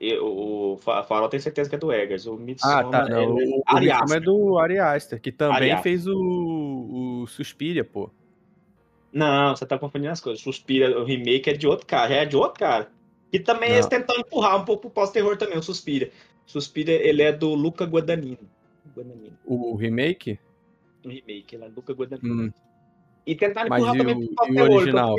E 0.00 0.18
o, 0.18 0.72
o 0.72 0.76
Fa- 0.78 1.02
Farol 1.04 1.28
tem 1.28 1.40
certeza 1.40 1.68
que 1.68 1.76
é 1.76 1.78
do 1.78 1.92
Eggers. 1.92 2.26
O 2.26 2.34
Ah, 2.34 2.38
Midsommar 2.38 2.90
tá. 2.90 3.08
Não, 3.08 3.16
é, 3.18 3.26
o, 3.26 3.38
é 3.40 3.44
o 3.44 3.62
Aster. 4.02 4.16
é 4.16 4.20
do 4.20 4.58
Ari 4.58 4.78
Aster, 4.78 5.20
que 5.20 5.32
também 5.32 5.70
Aster. 5.72 5.82
fez 5.82 6.06
o, 6.06 7.22
o 7.22 7.26
Suspiria, 7.26 7.84
pô. 7.84 8.10
Não, 9.12 9.54
você 9.54 9.64
tá 9.64 9.78
confundindo 9.78 10.10
as 10.10 10.20
coisas. 10.20 10.42
Suspira, 10.42 10.98
o 11.00 11.04
remake 11.04 11.48
é 11.50 11.52
de 11.52 11.66
outro 11.68 11.86
cara, 11.86 12.08
já 12.08 12.14
é 12.16 12.24
de 12.26 12.36
outro 12.36 12.58
cara. 12.58 12.90
E 13.32 13.38
também 13.38 13.68
Não. 13.68 13.76
eles 13.76 13.86
tentam 13.86 14.16
empurrar 14.16 14.60
um 14.60 14.64
pouco 14.64 14.82
pro 14.82 14.90
pós-terror 14.90 15.36
também, 15.36 15.56
o 15.56 15.62
Suspira. 15.62 16.10
Suspira, 16.46 16.90
ele 16.92 17.22
é 17.22 17.32
do 17.32 17.54
Luca 17.54 17.84
Guadagnino. 17.84 18.38
Guadagnino. 18.96 19.38
O 19.46 19.74
remake? 19.76 20.38
O 21.04 21.08
remake, 21.08 21.54
ele 21.54 21.64
é 21.64 21.68
Luca 21.68 21.92
Guadagnino. 21.92 22.44
Hum, 22.44 22.52
E 23.26 23.34
tentaram 23.36 23.68
empurrar 23.74 23.96
também 23.96 24.14
o- 24.14 24.18
pro 24.18 24.26
o 24.26 24.34
pós-terror, 24.34 24.68
eu 24.68 24.76
original? 24.76 25.16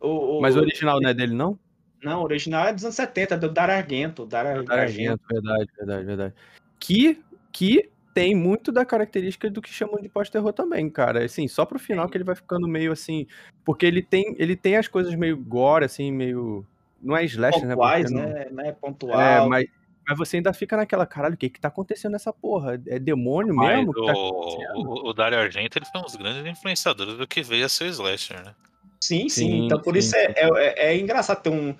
O, 0.00 0.08
o- 0.38 0.40
mas 0.40 0.56
o 0.56 0.60
original 0.60 1.00
não 1.00 1.08
é 1.08 1.14
dele, 1.14 1.34
não? 1.34 1.58
Não, 2.02 2.20
o 2.20 2.24
original 2.24 2.66
é 2.68 2.72
dos 2.72 2.84
anos 2.84 2.96
70, 2.96 3.34
é 3.34 3.38
do 3.38 3.48
Dar 3.48 3.68
Argento. 3.70 4.24
Dar 4.24 4.46
Ar- 4.46 4.64
Cara, 4.64 4.82
Argento. 4.82 5.20
Verdade, 5.30 5.68
verdade, 5.76 6.04
verdade. 6.04 6.34
Que, 6.78 7.20
que 7.52 7.90
tem 8.14 8.34
muito 8.34 8.70
da 8.72 8.84
característica 8.84 9.50
do 9.50 9.60
que 9.62 9.70
chamam 9.72 10.00
de 10.00 10.08
pós-terror 10.08 10.52
também, 10.52 10.88
cara. 10.88 11.24
Assim, 11.24 11.46
só 11.48 11.64
pro 11.64 11.78
final 11.78 12.08
que 12.08 12.16
ele 12.16 12.24
vai 12.24 12.34
ficando 12.34 12.66
meio 12.68 12.92
assim. 12.92 13.26
Porque 13.64 13.84
ele 13.86 14.02
tem, 14.02 14.34
ele 14.38 14.56
tem 14.56 14.76
as 14.76 14.88
coisas 14.88 15.14
meio 15.14 15.36
gore, 15.36 15.84
assim, 15.84 16.10
meio. 16.12 16.64
Não 17.02 17.16
é 17.16 17.24
slasher, 17.24 17.62
né? 17.66 17.74
Pontuais, 17.74 18.10
Porque 18.10 18.20
não- 18.26 18.28
né? 18.32 18.46
né? 18.50 18.72
Pontual. 18.72 19.20
É, 19.20 19.46
mas, 19.48 19.66
mas 20.06 20.18
você 20.18 20.36
ainda 20.38 20.52
fica 20.52 20.76
naquela, 20.76 21.06
caralho, 21.06 21.34
o 21.34 21.36
que 21.38 21.48
que 21.48 21.60
tá 21.60 21.68
acontecendo 21.68 22.12
nessa 22.12 22.32
porra? 22.32 22.80
É 22.86 22.98
demônio 22.98 23.54
Mas 23.54 23.76
mesmo? 23.76 23.92
que 23.92 24.04
tá 24.06 24.12
o, 24.12 24.28
acontecendo?" 24.30 24.88
o, 24.88 25.08
o 25.10 25.12
Dario 25.12 25.38
Argento 25.38 25.78
ele 25.78 25.86
foi 25.86 26.00
um 26.00 26.04
dos 26.04 26.16
grandes 26.16 26.44
influenciadores 26.46 27.16
do 27.16 27.26
que 27.26 27.42
veio 27.42 27.66
a 27.66 27.68
ser 27.68 27.84
o 27.84 27.88
slasher, 27.88 28.44
né? 28.44 28.54
Sim, 29.00 29.28
sim. 29.28 29.28
Sim, 29.28 29.66
Então 29.66 29.80
por 29.80 29.94
sim, 29.94 30.00
isso 30.00 30.16
é, 30.16 30.34
é, 30.36 30.92
é 30.92 30.96
engraçado 30.98 31.42
ter 31.42 31.50
um 31.50 31.74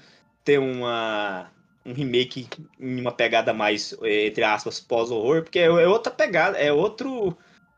ter 0.44 0.58
uma 0.58 1.50
um 1.84 1.92
remake 1.92 2.46
em 2.78 3.00
uma 3.00 3.12
pegada 3.12 3.52
mais 3.52 3.94
eh, 4.02 4.26
entre 4.26 4.44
aspas 4.44 4.80
pós-horror, 4.80 5.42
porque 5.42 5.58
é, 5.58 5.64
é 5.64 5.88
outra 5.88 6.12
pegada, 6.12 6.58
é 6.58 6.72
outro 6.72 7.36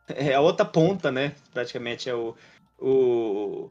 é 0.08 0.38
outra 0.38 0.64
ponta, 0.64 1.10
né? 1.10 1.34
Praticamente 1.52 2.08
é 2.08 2.14
o 2.14 2.34
o 2.78 3.70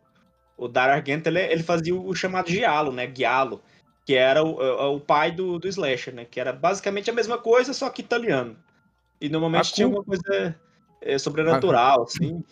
o 0.58 0.68
Dario 0.68 0.96
Argento 0.96 1.28
ele, 1.30 1.40
ele 1.42 1.64
fazia 1.64 1.96
o 1.96 2.14
chamado 2.14 2.50
giallo, 2.50 2.92
né? 2.92 3.10
Giallo, 3.16 3.62
que 4.06 4.14
era 4.16 4.44
o, 4.44 4.58
o 4.60 4.96
o 4.98 5.00
pai 5.00 5.32
do, 5.32 5.58
do 5.60 5.68
slasher, 5.68 6.14
né? 6.14 6.26
Que 6.26 6.40
era 6.40 6.52
basicamente 6.52 7.10
a 7.10 7.14
mesma 7.14 7.38
coisa, 7.38 7.74
só 7.74 7.90
que 7.90 8.02
italiano. 8.02 8.58
E 9.22 9.30
normalmente 9.30 9.72
A 9.72 9.76
tinha 9.76 9.88
culpa- 9.88 10.00
alguma 10.00 10.18
coisa 10.18 10.60
eh, 11.02 11.18
sobrenatural, 11.18 12.04
assim. 12.04 12.44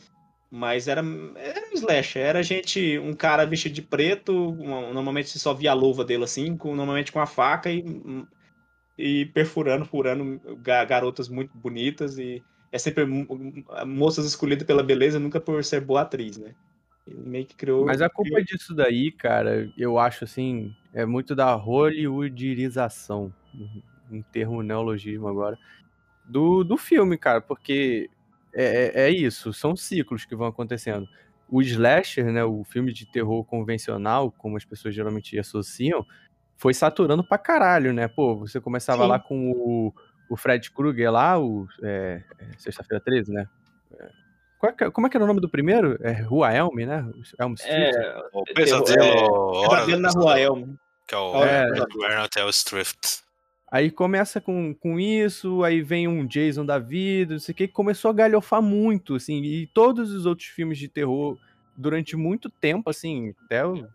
Mas 0.50 0.88
era, 0.88 1.02
era 1.36 1.70
um 1.70 1.74
slasher, 1.74 2.22
era 2.22 2.42
gente, 2.42 2.98
um 3.00 3.14
cara 3.14 3.46
vestido 3.46 3.76
de 3.76 3.82
preto, 3.82 4.56
normalmente 4.94 5.30
você 5.30 5.40
só 5.40 5.54
via 5.54 5.72
a 5.72 5.74
luva 5.74 6.06
dele 6.06 6.24
assim, 6.24 6.56
com, 6.56 6.74
normalmente 6.74 7.12
com 7.12 7.20
a 7.20 7.26
faca 7.26 7.70
e, 7.70 7.84
e 8.98 9.26
perfurando, 9.28 9.84
furando 9.86 10.40
ga- 10.62 10.86
garotas 10.86 11.28
muito 11.28 11.52
bonitas 11.58 12.18
e 12.18 12.42
é 12.72 12.78
sempre 12.80 13.06
mo- 13.06 13.28
moças 13.86 14.26
escolhidas 14.26 14.66
pela 14.66 14.84
beleza, 14.84 15.20
nunca 15.20 15.40
por 15.40 15.64
ser 15.66 15.82
boa 15.82 16.02
atriz, 16.02 16.38
né? 16.38 16.56
Ele 17.06 17.18
meio 17.18 17.46
que 17.46 17.56
criou. 17.56 17.86
Mas 17.86 18.02
a 18.02 18.10
culpa 18.10 18.42
disso 18.42 18.74
daí, 18.74 19.12
cara, 19.12 19.70
eu 19.78 19.98
acho 20.00 20.24
assim, 20.24 20.74
é 20.94 21.06
muito 21.06 21.36
da 21.36 21.54
hollywoodização, 21.56 23.34
um 24.10 24.22
termo 24.22 24.62
neologismo 24.64 25.28
agora, 25.28 25.58
do, 26.26 26.64
do 26.64 26.78
filme, 26.78 27.18
cara, 27.18 27.42
porque 27.42 28.10
é, 28.54 28.92
é- 28.96 29.02
é 29.08 29.10
isso, 29.10 29.54
são 29.54 29.76
ciclos 29.76 30.26
que 30.26 30.36
vão 30.36 30.48
acontecendo. 30.48 31.08
O 31.50 31.62
slasher, 31.62 32.26
né, 32.32 32.44
o 32.44 32.64
filme 32.66 32.92
de 32.92 33.06
terror 33.06 33.44
convencional, 33.46 34.32
como 34.32 34.58
as 34.58 34.66
pessoas 34.66 34.94
geralmente 34.94 35.38
associam, 35.40 36.06
foi 36.58 36.74
saturando 36.74 37.24
pra 37.24 37.38
caralho, 37.38 37.94
né? 37.94 38.08
Pô, 38.08 38.36
você 38.36 38.60
começava 38.60 39.04
Sim. 39.04 39.10
lá 39.10 39.20
com 39.20 39.52
o, 39.52 39.94
o 40.30 40.36
Fred 40.36 40.70
Krueger 40.72 41.12
lá, 41.12 41.40
o 41.40 41.68
é, 41.84 42.24
é, 42.40 42.46
Sexta-feira 42.58 43.02
13, 43.04 43.32
né? 43.32 43.48
É, 43.98 44.10
qual 44.60 44.74
é 44.78 44.90
como 44.92 45.08
é 45.08 45.10
que 45.10 45.16
era 45.16 45.24
o 45.24 45.28
nome 45.28 45.40
do 45.40 45.48
primeiro? 45.48 45.98
É 46.02 46.12
Rua 46.24 46.52
Elm, 46.54 46.76
né? 46.86 47.06
Elm 47.40 47.54
Street? 47.54 47.96
É, 47.96 48.22
O 48.34 48.44
pesadelo, 48.44 49.64
é, 49.64 49.70
Pesadelo 49.70 50.02
na 50.02 50.10
Rua 50.10 50.40
Elm. 50.40 50.76
que 51.08 51.14
é 51.16 51.18
o 51.18 51.44
É. 51.46 51.70
Nightmare 51.70 52.18
on 52.24 52.40
Elm 52.42 52.50
Street. 52.50 52.98
Aí 53.70 53.92
começa 53.92 54.40
com, 54.40 54.74
com 54.74 54.98
isso, 55.00 55.62
aí 55.64 55.82
vem 55.82 56.08
um 56.08 56.26
Jason 56.26 56.66
da 56.66 56.80
vida, 56.80 57.34
não 57.34 57.40
sei 57.40 57.52
o 57.52 57.56
que, 57.56 57.68
começou 57.68 58.10
a 58.10 58.14
galhofar 58.14 58.62
muito, 58.62 59.16
assim, 59.16 59.44
e 59.44 59.68
todos 59.68 60.14
os 60.14 60.26
outros 60.26 60.48
filmes 60.48 60.78
de 60.78 60.88
terror, 60.88 61.38
durante 61.76 62.16
muito 62.16 62.50
tempo, 62.50 62.90
assim, 62.90 63.34
até 63.46 63.66
o 63.66 63.86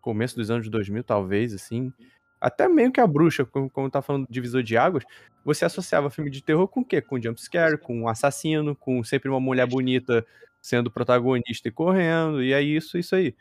começo 0.00 0.36
dos 0.36 0.48
anos 0.48 0.68
2000, 0.68 1.02
talvez, 1.02 1.52
assim, 1.52 1.92
até 2.40 2.68
meio 2.68 2.92
que 2.92 3.00
a 3.00 3.06
bruxa, 3.06 3.44
como, 3.44 3.68
como 3.68 3.90
tá 3.90 4.00
falando 4.00 4.26
do 4.26 4.32
divisor 4.32 4.62
de 4.62 4.76
águas, 4.76 5.04
você 5.44 5.64
associava 5.64 6.08
filme 6.08 6.30
de 6.30 6.42
terror 6.42 6.68
com 6.68 6.80
o 6.80 6.84
quê? 6.84 7.00
Com 7.00 7.20
jumpscare, 7.20 7.78
com 7.78 8.02
um 8.02 8.08
assassino, 8.08 8.76
com 8.76 9.02
sempre 9.02 9.28
uma 9.28 9.40
mulher 9.40 9.66
bonita 9.66 10.24
sendo 10.62 10.90
protagonista 10.90 11.68
e 11.68 11.72
correndo, 11.72 12.42
e 12.42 12.52
é 12.52 12.62
isso, 12.62 12.96
isso 12.96 13.14
aí. 13.16 13.34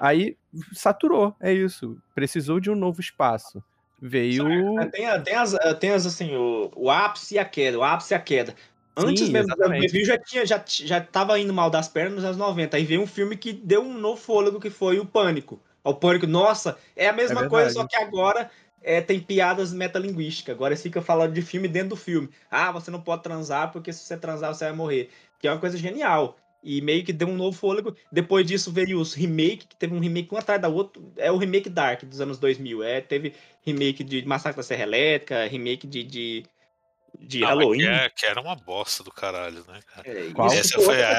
Aí 0.00 0.36
saturou, 0.72 1.34
é 1.40 1.52
isso. 1.52 1.96
Precisou 2.14 2.60
de 2.60 2.70
um 2.70 2.76
novo 2.76 3.00
espaço. 3.00 3.62
Veio. 4.00 4.46
É, 4.80 4.86
Tem, 4.86 5.22
tem, 5.22 5.34
as, 5.34 5.56
tem 5.80 5.90
as, 5.90 6.06
assim, 6.06 6.34
o, 6.36 6.70
o 6.76 6.90
ápice 6.90 7.34
e 7.34 7.38
a 7.38 7.44
queda, 7.44 7.78
o 7.78 7.82
ápice 7.82 8.12
e 8.12 8.16
a 8.16 8.20
queda. 8.20 8.54
Antes 8.96 9.26
Sim, 9.26 9.32
mesmo 9.32 9.52
exatamente. 9.52 9.82
review 9.82 10.06
já 10.06 10.18
tinha, 10.18 10.46
já, 10.46 10.62
já 10.66 11.00
tava 11.00 11.38
indo 11.38 11.52
mal 11.52 11.68
das 11.68 11.88
pernas 11.88 12.14
nos 12.14 12.24
anos 12.24 12.36
90. 12.36 12.76
Aí 12.76 12.84
veio 12.84 13.02
um 13.02 13.06
filme 13.06 13.36
que 13.36 13.52
deu 13.52 13.82
um 13.82 13.98
novo 13.98 14.20
fôlego, 14.20 14.60
que 14.60 14.70
foi 14.70 14.98
o 14.98 15.04
Pânico. 15.06 15.60
O 15.84 15.94
Pânico, 15.94 16.26
nossa, 16.26 16.78
é 16.94 17.08
a 17.08 17.12
mesma 17.12 17.44
É 17.44 17.48
coisa, 17.48 17.70
só 17.70 17.86
que 17.86 17.94
agora 17.96 18.50
é, 18.82 19.00
tem 19.00 19.20
piadas 19.20 19.72
metalinguísticas. 19.72 20.54
Agora 20.54 20.72
eles 20.72 20.82
ficam 20.82 21.02
falando 21.02 21.32
de 21.34 21.42
filme 21.42 21.68
dentro 21.68 21.90
do 21.90 21.96
filme. 21.96 22.30
Ah, 22.50 22.72
você 22.72 22.90
não 22.90 23.00
pode 23.02 23.22
transar, 23.22 23.70
porque 23.70 23.92
se 23.92 24.00
você 24.00 24.16
transar 24.16 24.54
você 24.54 24.64
vai 24.64 24.74
morrer. 24.74 25.10
Que 25.38 25.46
é 25.46 25.52
uma 25.52 25.60
coisa 25.60 25.76
genial. 25.76 26.36
E 26.68 26.80
meio 26.80 27.04
que 27.04 27.12
deu 27.12 27.28
um 27.28 27.36
novo 27.36 27.56
fôlego. 27.56 27.94
Depois 28.10 28.44
disso 28.44 28.72
veio 28.72 28.98
os 29.00 29.14
remake, 29.14 29.68
que 29.68 29.76
teve 29.76 29.94
um 29.94 30.00
remake 30.00 30.34
um 30.34 30.36
atrás 30.36 30.60
da 30.60 30.66
outro. 30.68 31.12
É 31.16 31.30
o 31.30 31.36
remake 31.36 31.70
Dark 31.70 32.02
dos 32.02 32.20
anos 32.20 32.38
2000. 32.38 32.82
É, 32.82 33.00
teve 33.00 33.34
remake 33.64 34.02
de 34.02 34.26
Massacre 34.26 34.56
da 34.56 34.64
Serra 34.64 34.82
Elétrica, 34.82 35.46
remake 35.46 35.86
de, 35.86 36.02
de, 36.02 36.44
de 37.20 37.44
Ah, 37.44 37.48
Halloween. 37.50 37.78
Que, 37.78 37.86
é- 37.86 38.10
que 38.10 38.26
era 38.26 38.40
uma 38.40 38.56
bosta 38.56 39.04
do 39.04 39.12
caralho, 39.12 39.64
né, 39.68 39.78
cara? 39.94 40.08
É, 40.10 40.56
Essa 40.58 40.74
foi 40.80 40.96
outra 40.96 41.08
a- 41.08 41.18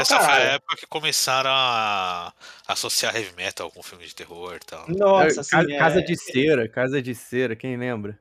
Essa 0.00 0.20
foi 0.20 0.32
a 0.32 0.38
época 0.54 0.76
que 0.76 0.86
começaram 0.86 1.50
a 1.50 2.32
associar 2.68 3.16
heavy 3.16 3.34
metal 3.36 3.68
com 3.72 3.82
filme 3.82 4.06
de 4.06 4.14
terror 4.14 4.54
e 4.54 4.64
tal. 4.64 4.88
Nossa, 4.88 5.26
É, 5.38 5.40
assim, 5.40 5.50
Ca- 5.50 5.74
é- 5.74 5.78
Casa 5.78 6.00
de 6.02 6.16
Cera, 6.16 6.68
Casa 6.68 7.02
de 7.02 7.14
Cera, 7.16 7.56
quem 7.56 7.76
lembra? 7.76 8.16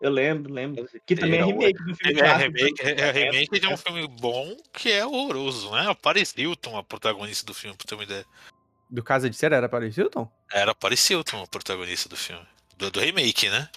Eu 0.00 0.10
lembro, 0.10 0.52
lembro. 0.52 0.86
Que 1.06 1.14
também 1.14 1.38
é 1.38 1.42
Não, 1.42 1.48
remake 1.48 1.84
do 1.84 1.94
filme 1.96 2.20
É, 2.20 2.36
remake, 2.36 2.82
anos 2.82 3.00
é 3.00 3.06
90, 3.06 3.12
remake 3.12 3.60
de 3.60 3.66
né? 3.66 3.74
um 3.74 3.76
filme 3.76 4.08
bom 4.20 4.56
que 4.72 4.90
é 4.92 5.06
horroroso, 5.06 5.70
né? 5.72 5.86
A 5.88 5.94
Paris 5.94 6.34
Hilton, 6.36 6.76
a 6.76 6.82
protagonista 6.82 7.46
do 7.46 7.54
filme, 7.54 7.76
pra 7.76 7.86
ter 7.86 7.94
uma 7.94 8.04
ideia. 8.04 8.24
Do 8.90 9.02
Casa 9.02 9.28
de 9.28 9.36
Cera 9.36 9.56
era 9.56 9.68
Paris 9.68 9.96
Hilton? 9.96 10.30
Era 10.52 10.74
Paris 10.74 11.08
Hilton, 11.10 11.42
a 11.42 11.46
protagonista 11.46 12.08
do 12.08 12.16
filme. 12.16 12.46
Do, 12.76 12.90
do 12.90 13.00
remake, 13.00 13.48
né? 13.48 13.68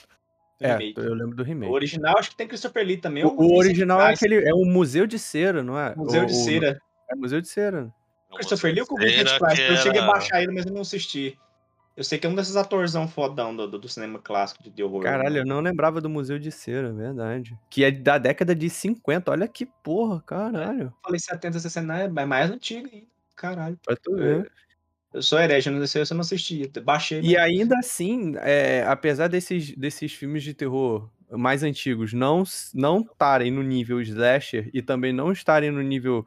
do 0.59 0.65
É, 0.67 0.71
remake. 0.73 0.99
eu 0.99 1.13
lembro 1.13 1.35
do 1.35 1.41
O 1.41 1.45
remake. 1.45 1.71
original 1.73 2.17
acho 2.17 2.29
que 2.31 2.35
tem 2.35 2.47
Christopher 2.47 2.85
Lee 2.85 2.97
também. 2.97 3.23
O, 3.23 3.29
ou 3.29 3.33
o 3.33 3.38
Vincent 3.47 3.57
original 3.65 4.01
é 4.01 4.13
aquele. 4.13 4.47
É 4.47 4.53
o 4.53 4.65
Museu 4.65 5.07
de 5.07 5.17
Cera, 5.17 5.63
não 5.63 5.79
é? 5.79 5.95
Museu 5.95 6.23
O- 6.23 6.25
de 6.25 6.33
o- 6.33 6.35
Cera. 6.35 6.79
É 7.09 7.15
Museu 7.15 7.41
de 7.41 7.47
Cera. 7.47 7.91
O 8.29 8.35
Christopher 8.35 8.71
Lee 8.73 8.81
ou 8.81 8.88
com 8.88 8.95
o 8.95 8.97
Vincent 8.99 9.27
Cera, 9.29 9.39
Price? 9.39 9.61
Eu 9.61 9.77
cheguei 9.77 10.01
a 10.01 10.05
baixar 10.05 10.43
ele, 10.43 10.51
mas 10.53 10.65
eu 10.65 10.73
não 10.73 10.81
assisti. 10.81 11.39
Eu 11.99 12.03
sei 12.05 12.17
que 12.17 12.25
é 12.25 12.29
um 12.29 12.33
desses 12.33 12.55
atorzão 12.55 13.09
fodão 13.09 13.53
do, 13.53 13.77
do, 13.77 13.89
cinema 13.89 14.19
clássico 14.19 14.69
de 14.69 14.81
horror. 14.81 15.03
Caralho, 15.03 15.39
eu 15.39 15.45
não 15.45 15.59
lembrava 15.59 15.99
do 15.99 16.09
Museu 16.09 16.39
de 16.39 16.49
Cera, 16.49 16.93
verdade. 16.93 17.59
Que 17.69 17.83
é 17.83 17.91
da 17.91 18.17
década 18.17 18.55
de 18.55 18.69
50. 18.69 19.29
Olha 19.29 19.45
que 19.49 19.65
porra, 19.65 20.21
caralho. 20.21 20.83
Eu 20.83 20.93
falei 21.03 21.19
70, 21.19 21.59
60, 21.59 21.93
é 21.93 22.25
mais 22.25 22.49
antigo 22.49 22.87
ainda. 22.89 23.05
Caralho. 23.35 23.77
Pra 23.85 23.97
tu 23.97 24.15
ver. 24.15 24.49
Eu 25.13 25.21
sou 25.21 25.37
herege, 25.41 25.69
não 25.69 25.85
sei 25.85 26.05
se 26.05 26.13
eu 26.13 26.15
não 26.15 26.21
assisti. 26.21 26.71
Baixei. 26.81 27.19
E 27.19 27.33
mas- 27.33 27.43
ainda 27.43 27.77
assim, 27.77 28.33
é, 28.37 28.85
apesar 28.87 29.27
desses, 29.27 29.75
desses 29.75 30.13
filmes 30.13 30.41
de 30.41 30.53
terror 30.53 31.09
mais 31.29 31.63
antigos 31.63 32.13
não 32.13 32.43
não 32.73 33.01
estarem 33.01 33.51
no 33.51 33.61
nível 33.61 34.01
slasher 34.01 34.69
e 34.73 34.81
também 34.81 35.11
não 35.11 35.33
estarem 35.33 35.69
no 35.69 35.81
nível 35.81 36.25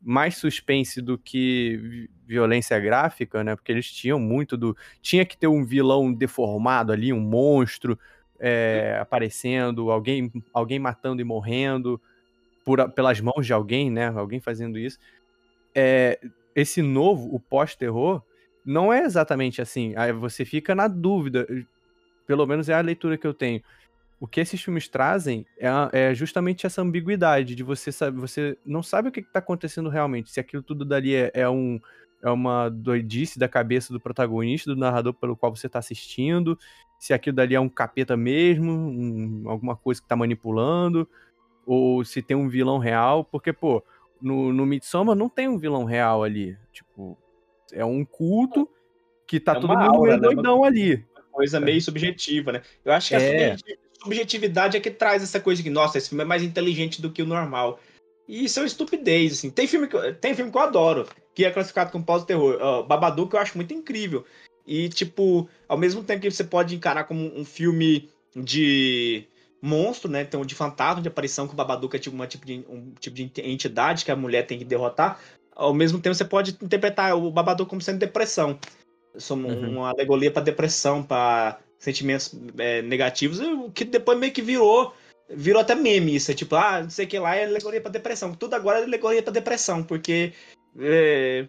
mais 0.00 0.36
suspense 0.36 1.00
do 1.02 1.18
que 1.18 1.76
vi- 1.76 2.10
violência 2.26 2.78
gráfica, 2.78 3.42
né? 3.42 3.56
Porque 3.56 3.72
eles 3.72 3.90
tinham 3.90 4.18
muito 4.18 4.56
do. 4.56 4.76
Tinha 5.02 5.24
que 5.24 5.36
ter 5.36 5.46
um 5.46 5.64
vilão 5.64 6.12
deformado 6.12 6.92
ali, 6.92 7.12
um 7.12 7.20
monstro 7.20 7.98
é, 8.38 8.98
aparecendo, 9.00 9.90
alguém, 9.90 10.32
alguém 10.52 10.78
matando 10.78 11.20
e 11.20 11.24
morrendo 11.24 12.00
por, 12.64 12.88
pelas 12.92 13.20
mãos 13.20 13.46
de 13.46 13.52
alguém, 13.52 13.90
né? 13.90 14.08
Alguém 14.08 14.40
fazendo 14.40 14.78
isso. 14.78 14.98
É, 15.74 16.20
esse 16.54 16.82
novo, 16.82 17.34
o 17.34 17.40
pós-terror, 17.40 18.22
não 18.64 18.92
é 18.92 19.02
exatamente 19.04 19.62
assim. 19.62 19.94
Aí 19.96 20.12
você 20.12 20.44
fica 20.44 20.74
na 20.74 20.86
dúvida. 20.88 21.46
Pelo 22.26 22.46
menos 22.46 22.68
é 22.68 22.74
a 22.74 22.80
leitura 22.80 23.16
que 23.16 23.26
eu 23.26 23.32
tenho. 23.32 23.62
O 24.20 24.26
que 24.26 24.40
esses 24.40 24.60
filmes 24.60 24.88
trazem 24.88 25.46
é, 25.58 25.68
é 25.92 26.14
justamente 26.14 26.66
essa 26.66 26.82
ambiguidade 26.82 27.54
de 27.54 27.62
você 27.62 27.92
saber, 27.92 28.18
você 28.20 28.58
não 28.66 28.82
sabe 28.82 29.08
o 29.08 29.12
que 29.12 29.20
está 29.20 29.38
acontecendo 29.38 29.88
realmente. 29.88 30.30
Se 30.30 30.40
aquilo 30.40 30.62
tudo 30.62 30.84
dali 30.84 31.14
é, 31.14 31.30
é 31.34 31.48
um 31.48 31.80
é 32.20 32.28
uma 32.28 32.68
doidice 32.68 33.38
da 33.38 33.48
cabeça 33.48 33.92
do 33.92 34.00
protagonista, 34.00 34.74
do 34.74 34.80
narrador 34.80 35.14
pelo 35.14 35.36
qual 35.36 35.54
você 35.54 35.68
está 35.68 35.78
assistindo, 35.78 36.58
se 36.98 37.12
aquilo 37.12 37.36
dali 37.36 37.54
é 37.54 37.60
um 37.60 37.68
capeta 37.68 38.16
mesmo, 38.16 38.72
um- 38.72 39.44
alguma 39.48 39.76
coisa 39.76 40.02
que 40.02 40.08
tá 40.08 40.16
manipulando, 40.16 41.08
ou 41.64 42.04
se 42.04 42.20
tem 42.20 42.36
um 42.36 42.48
vilão 42.48 42.78
real, 42.78 43.22
porque, 43.24 43.52
pô, 43.52 43.84
no, 44.20 44.52
no 44.52 44.66
Midsommar 44.66 45.14
não 45.14 45.28
tem 45.28 45.46
um 45.46 45.58
vilão 45.58 45.84
real 45.84 46.24
ali. 46.24 46.58
Tipo, 46.72 47.16
é 47.72 47.84
um 47.84 48.04
culto 48.04 48.68
que 49.26 49.38
tá 49.38 49.52
É 49.52 49.54
todo 49.60 49.68
mundo 49.68 49.78
aura, 49.78 50.16
meio 50.16 50.20
né? 50.20 50.34
doidão 50.34 50.64
ali. 50.64 51.06
coisa 51.30 51.60
meio 51.60 51.80
subjetiva, 51.80 52.50
né? 52.50 52.62
Eu 52.84 52.92
acho 52.92 53.10
que 53.10 53.14
a 53.14 53.20
É. 53.20 53.56
subjetividade 54.02 54.76
é 54.76 54.80
que 54.80 54.90
traz 54.90 55.22
essa 55.22 55.40
coisa 55.40 55.58
de 55.58 55.68
que, 55.68 55.74
nossa, 55.74 55.98
esse 55.98 56.08
filme 56.08 56.22
é 56.22 56.26
mais 56.26 56.42
inteligente 56.42 57.02
do 57.02 57.10
que 57.10 57.22
o 57.22 57.26
normal. 57.26 57.80
E 58.28 58.44
isso 58.44 58.58
é 58.58 58.62
uma 58.62 58.66
estupidez, 58.66 59.32
assim. 59.32 59.50
Tem 59.50 59.66
filme 59.66 59.88
que, 59.88 59.96
eu- 59.96 60.14
tem 60.14 60.34
filme 60.34 60.50
que 60.50 60.56
eu 60.56 60.62
adoro, 60.62 61.06
que 61.34 61.44
é 61.44 61.50
classificado 61.50 61.90
como 61.90 62.04
pós-terror. 62.04 62.58
Ó, 62.60 62.82
Babadook 62.82 63.34
eu 63.34 63.40
acho 63.40 63.56
muito 63.56 63.72
incrível. 63.72 64.24
E, 64.66 64.88
tipo, 64.90 65.48
ao 65.66 65.78
mesmo 65.78 66.04
tempo 66.04 66.20
que 66.20 66.30
você 66.30 66.44
pode 66.44 66.74
encarar 66.74 67.04
como 67.04 67.24
um 67.34 67.44
filme 67.44 68.10
de 68.36 69.24
monstro, 69.62 70.10
né? 70.10 70.22
Então, 70.22 70.44
de 70.44 70.54
fantasma, 70.54 71.00
de 71.00 71.08
aparição, 71.08 71.46
que 71.46 71.54
o 71.54 71.56
Babadook 71.56 71.96
é 71.96 71.98
tipo, 71.98 72.14
uma, 72.14 72.26
tipo 72.26 72.44
de, 72.44 72.64
um 72.68 72.92
tipo 73.00 73.16
de 73.16 73.32
entidade 73.38 74.04
que 74.04 74.10
a 74.10 74.16
mulher 74.16 74.46
tem 74.46 74.58
que 74.58 74.64
derrotar. 74.64 75.18
Ao 75.56 75.72
mesmo 75.72 75.98
tempo, 75.98 76.14
você 76.14 76.24
pode 76.24 76.56
interpretar 76.62 77.16
o 77.16 77.30
Babadook 77.30 77.68
como 77.68 77.80
sendo 77.80 77.98
depressão. 77.98 78.58
Uhum. 79.30 79.78
uma 79.78 79.88
alegoria 79.88 80.30
para 80.30 80.42
depressão, 80.42 81.02
para 81.02 81.58
sentimentos 81.78 82.34
é, 82.58 82.82
negativos, 82.82 83.38
que 83.74 83.84
depois 83.84 84.18
meio 84.18 84.32
que 84.32 84.42
virou 84.42 84.94
virou 85.30 85.60
até 85.60 85.74
meme 85.74 86.16
isso, 86.16 86.30
é 86.30 86.34
tipo, 86.34 86.56
ah, 86.56 86.82
não 86.82 86.90
sei 86.90 87.04
o 87.04 87.08
que 87.08 87.18
lá 87.18 87.36
é 87.36 87.44
alegoria 87.44 87.82
para 87.82 87.90
depressão. 87.90 88.34
Tudo 88.34 88.54
agora 88.54 88.80
é 88.80 88.84
alegoria 88.84 89.22
para 89.22 89.32
depressão, 89.32 89.82
porque 89.82 90.32
é, 90.78 91.46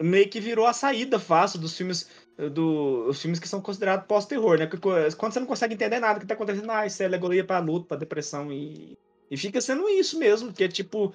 meio 0.00 0.28
que 0.28 0.40
virou 0.40 0.66
a 0.66 0.72
saída 0.72 1.18
fácil 1.18 1.58
dos 1.58 1.76
filmes 1.76 2.08
do, 2.52 3.06
os 3.08 3.20
filmes 3.20 3.40
que 3.40 3.48
são 3.48 3.60
considerados 3.60 4.06
pós-terror, 4.06 4.58
né? 4.58 4.66
Quando 4.68 5.32
você 5.32 5.40
não 5.40 5.46
consegue 5.46 5.74
entender 5.74 5.98
nada 5.98 6.20
que 6.20 6.26
tá 6.26 6.34
acontecendo, 6.34 6.70
ah, 6.70 6.86
isso 6.86 7.02
é 7.02 7.06
alegoria 7.06 7.44
pra 7.44 7.58
luta, 7.58 7.88
pra 7.88 7.96
depressão, 7.96 8.52
e, 8.52 8.96
e 9.28 9.36
fica 9.36 9.60
sendo 9.60 9.88
isso 9.88 10.16
mesmo, 10.18 10.52
que 10.52 10.62
é 10.62 10.68
tipo, 10.68 11.12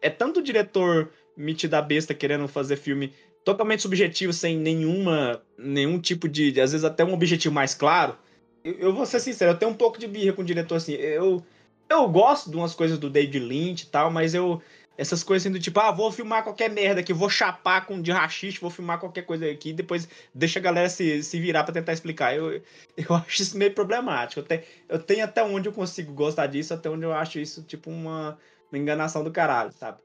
é 0.00 0.08
tanto 0.08 0.40
o 0.40 0.42
diretor 0.42 1.10
metido 1.36 1.74
a 1.74 1.82
besta 1.82 2.14
querendo 2.14 2.48
fazer 2.48 2.76
filme 2.76 3.12
totalmente 3.46 3.80
subjetivo, 3.80 4.32
sem 4.32 4.58
nenhuma, 4.58 5.40
nenhum 5.56 6.00
tipo 6.00 6.28
de, 6.28 6.60
às 6.60 6.72
vezes 6.72 6.84
até 6.84 7.04
um 7.04 7.14
objetivo 7.14 7.54
mais 7.54 7.76
claro. 7.76 8.18
Eu, 8.64 8.74
eu 8.74 8.92
vou 8.92 9.06
ser 9.06 9.20
sincero, 9.20 9.52
eu 9.52 9.56
tenho 9.56 9.70
um 9.70 9.76
pouco 9.76 10.00
de 10.00 10.08
birra 10.08 10.32
com 10.32 10.42
o 10.42 10.44
diretor, 10.44 10.74
assim, 10.74 10.94
eu, 10.94 11.40
eu 11.88 12.08
gosto 12.08 12.50
de 12.50 12.56
umas 12.56 12.74
coisas 12.74 12.98
do 12.98 13.08
David 13.08 13.38
Lynch 13.38 13.84
e 13.84 13.86
tal, 13.86 14.10
mas 14.10 14.34
eu, 14.34 14.60
essas 14.98 15.22
coisas 15.22 15.46
assim 15.46 15.52
do 15.52 15.62
tipo, 15.62 15.78
ah, 15.78 15.92
vou 15.92 16.10
filmar 16.10 16.42
qualquer 16.42 16.68
merda 16.68 17.00
aqui, 17.00 17.12
vou 17.12 17.30
chapar 17.30 17.86
com 17.86 18.02
de 18.02 18.10
rachixe, 18.10 18.60
vou 18.60 18.68
filmar 18.68 18.98
qualquer 18.98 19.22
coisa 19.22 19.48
aqui, 19.48 19.72
depois 19.72 20.08
deixa 20.34 20.58
a 20.58 20.62
galera 20.62 20.88
se, 20.88 21.22
se 21.22 21.38
virar 21.38 21.62
pra 21.62 21.72
tentar 21.72 21.92
explicar. 21.92 22.34
Eu, 22.34 22.60
eu 22.98 23.14
acho 23.14 23.42
isso 23.42 23.56
meio 23.56 23.72
problemático. 23.72 24.40
Eu, 24.40 24.44
te, 24.44 24.64
eu 24.88 24.98
tenho 24.98 25.24
até 25.24 25.44
onde 25.44 25.68
eu 25.68 25.72
consigo 25.72 26.12
gostar 26.12 26.48
disso, 26.48 26.74
até 26.74 26.90
onde 26.90 27.04
eu 27.04 27.12
acho 27.12 27.38
isso 27.38 27.62
tipo 27.62 27.90
uma, 27.90 28.36
uma 28.72 28.78
enganação 28.78 29.22
do 29.22 29.30
caralho, 29.30 29.70
sabe? 29.70 29.98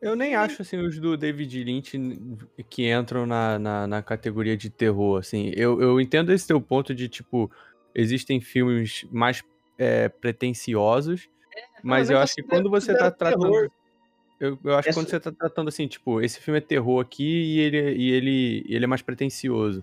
Eu 0.00 0.14
nem 0.14 0.34
acho, 0.36 0.62
assim, 0.62 0.76
os 0.78 0.98
do 0.98 1.16
David 1.16 1.64
Lynch 1.64 1.98
que 2.70 2.88
entram 2.92 3.26
na, 3.26 3.58
na, 3.58 3.86
na 3.86 4.02
categoria 4.02 4.56
de 4.56 4.70
terror, 4.70 5.18
assim. 5.18 5.50
Eu, 5.56 5.80
eu 5.82 6.00
entendo 6.00 6.32
esse 6.32 6.46
teu 6.46 6.60
ponto 6.60 6.94
de, 6.94 7.08
tipo, 7.08 7.50
existem 7.94 8.40
filmes 8.40 9.04
mais 9.10 9.42
é, 9.76 10.08
pretensiosos, 10.08 11.28
mas 11.82 12.08
mas 12.08 12.10
eu 12.10 12.18
acho 12.18 12.34
que 12.36 12.42
quando 12.42 12.70
você 12.70 12.96
tá 12.96 13.10
tratando... 13.10 13.42
terror. 13.42 13.70
Eu, 14.40 14.56
eu 14.62 14.74
acho 14.76 14.84
que 14.84 14.90
Essa- 14.90 15.00
quando 15.00 15.08
você 15.10 15.18
tá 15.18 15.32
tratando 15.32 15.66
assim, 15.66 15.88
tipo, 15.88 16.20
esse 16.20 16.40
filme 16.40 16.58
é 16.58 16.60
terror 16.60 17.00
aqui 17.00 17.24
e 17.24 17.58
ele, 17.58 17.94
e 17.96 18.10
ele, 18.12 18.64
ele 18.68 18.84
é 18.84 18.86
mais 18.86 19.02
pretencioso. 19.02 19.82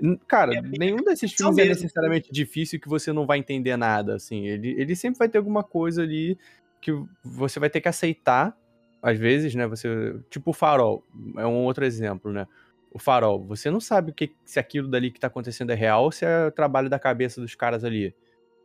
N- 0.00 0.16
Cara, 0.28 0.54
É 0.54 0.62
nenhum 0.62 0.98
desses 0.98 1.32
filmes 1.32 1.58
é 1.58 1.62
mesmo. 1.62 1.74
necessariamente 1.82 2.30
difícil 2.30 2.78
que 2.78 2.88
você 2.88 3.12
não 3.12 3.26
vai 3.26 3.38
entender 3.38 3.76
nada, 3.76 4.14
assim. 4.14 4.46
Ele, 4.46 4.80
ele 4.80 4.94
sempre 4.94 5.18
vai 5.18 5.28
ter 5.28 5.38
alguma 5.38 5.64
coisa 5.64 6.02
ali 6.02 6.38
que 6.80 6.92
você 7.24 7.58
vai 7.58 7.68
ter 7.68 7.80
que 7.80 7.88
aceitar, 7.88 8.56
às 9.04 9.18
vezes, 9.18 9.54
né? 9.54 9.66
Você, 9.66 10.16
tipo 10.30 10.50
o 10.50 10.54
Farol, 10.54 11.04
é 11.36 11.46
um 11.46 11.64
outro 11.64 11.84
exemplo, 11.84 12.32
né? 12.32 12.48
O 12.90 12.98
Farol, 12.98 13.44
você 13.44 13.70
não 13.70 13.80
sabe 13.80 14.12
o 14.12 14.14
que, 14.14 14.32
se 14.46 14.58
aquilo 14.58 14.88
dali 14.88 15.10
que 15.10 15.20
tá 15.20 15.26
acontecendo 15.26 15.70
é 15.70 15.74
real 15.74 16.04
ou 16.04 16.10
se 16.10 16.24
é 16.24 16.50
trabalho 16.50 16.88
da 16.88 16.98
cabeça 16.98 17.38
dos 17.40 17.54
caras 17.54 17.84
ali. 17.84 18.14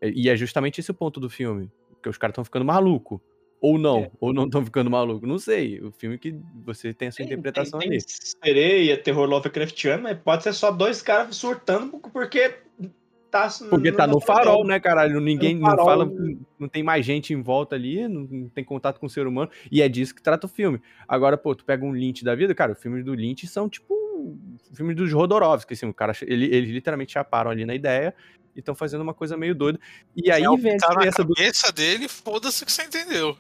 E 0.02 0.30
é 0.30 0.38
justamente 0.38 0.80
esse 0.80 0.92
o 0.92 0.94
ponto 0.94 1.20
do 1.20 1.30
filme, 1.30 1.70
que 2.02 2.08
os 2.08 2.18
caras 2.18 2.32
estão 2.32 2.46
ficando 2.46 2.64
maluco. 2.64 3.22
Ou 3.60 3.78
não, 3.78 4.00
É. 4.04 4.12
ou 4.22 4.32
não 4.32 4.46
estão 4.46 4.64
ficando 4.64 4.90
maluco, 4.90 5.28
não 5.28 5.38
sei. 5.38 5.82
O 5.82 5.92
filme 5.92 6.18
que 6.18 6.34
você 6.64 6.94
tem 6.94 7.10
a 7.10 7.12
sua 7.12 7.26
interpretação 7.26 7.78
tem, 7.78 7.90
ali. 7.90 7.98
tem 7.98 8.08
sereia, 8.42 8.98
terror 8.98 9.28
Lovecraftiano, 9.28 10.04
mas 10.04 10.18
pode 10.18 10.44
ser 10.44 10.54
só 10.54 10.72
dois 10.72 11.02
caras 11.02 11.36
surtando 11.36 12.00
porque 12.14 12.56
tá. 13.30 13.50
Porque 13.70 13.92
tá 13.92 14.08
no 14.08 14.20
farol, 14.20 14.66
né, 14.66 14.80
caralho? 14.80 15.20
Ninguém 15.20 15.56
não 15.56 15.70
farol. 15.70 15.86
fala, 15.86 16.12
não 16.58 16.68
tem 16.68 16.84
mais 16.84 17.06
gente 17.06 17.34
em 17.34 17.42
volta 17.42 17.76
ali, 17.76 18.08
não, 18.08 18.22
não 18.30 18.50
tem 18.50 18.64
contato 18.64 19.00
com 19.00 19.06
o 19.06 19.10
ser 19.10 19.28
humano, 19.28 19.50
e 19.72 19.82
é 19.82 19.90
disso 19.90 20.16
que 20.16 20.22
trata 20.22 20.48
o 20.48 20.50
filme. 20.50 20.82
Agora, 21.08 21.38
pô, 21.38 21.56
tu 21.56 21.66
pega 21.66 21.86
um 21.86 21.92
Lynch 21.92 22.24
da 22.24 22.36
vida, 22.36 22.54
cara, 22.56 22.74
os 22.74 22.82
filmes 22.82 23.04
do 23.04 23.14
Lynch 23.14 23.48
são 23.48 23.70
tipo 23.70 23.98
filmes 24.74 24.96
dos 24.96 25.12
Rodorovsky, 25.12 25.74
assim, 25.74 25.88
o 25.88 25.94
cara, 25.94 26.14
ele, 26.22 26.46
eles 26.54 26.70
literalmente 26.70 27.14
chaparam 27.14 27.50
ali 27.50 27.66
na 27.66 27.74
ideia 27.74 28.14
e 28.56 28.60
estão 28.60 28.76
fazendo 28.76 29.02
uma 29.02 29.14
coisa 29.14 29.38
meio 29.38 29.56
doida. 29.56 29.80
E 30.16 30.32
aí 30.32 30.44
é 30.44 30.58
vem 30.58 30.76
a 30.76 30.78
tá 30.78 30.88
na 30.88 30.94
diferença 30.94 31.24
do 31.24 31.34
cabeça 31.34 31.72
dele, 31.72 32.08
foda-se 32.08 32.66
que 32.66 32.72
você 32.72 32.84
entendeu. 32.84 33.38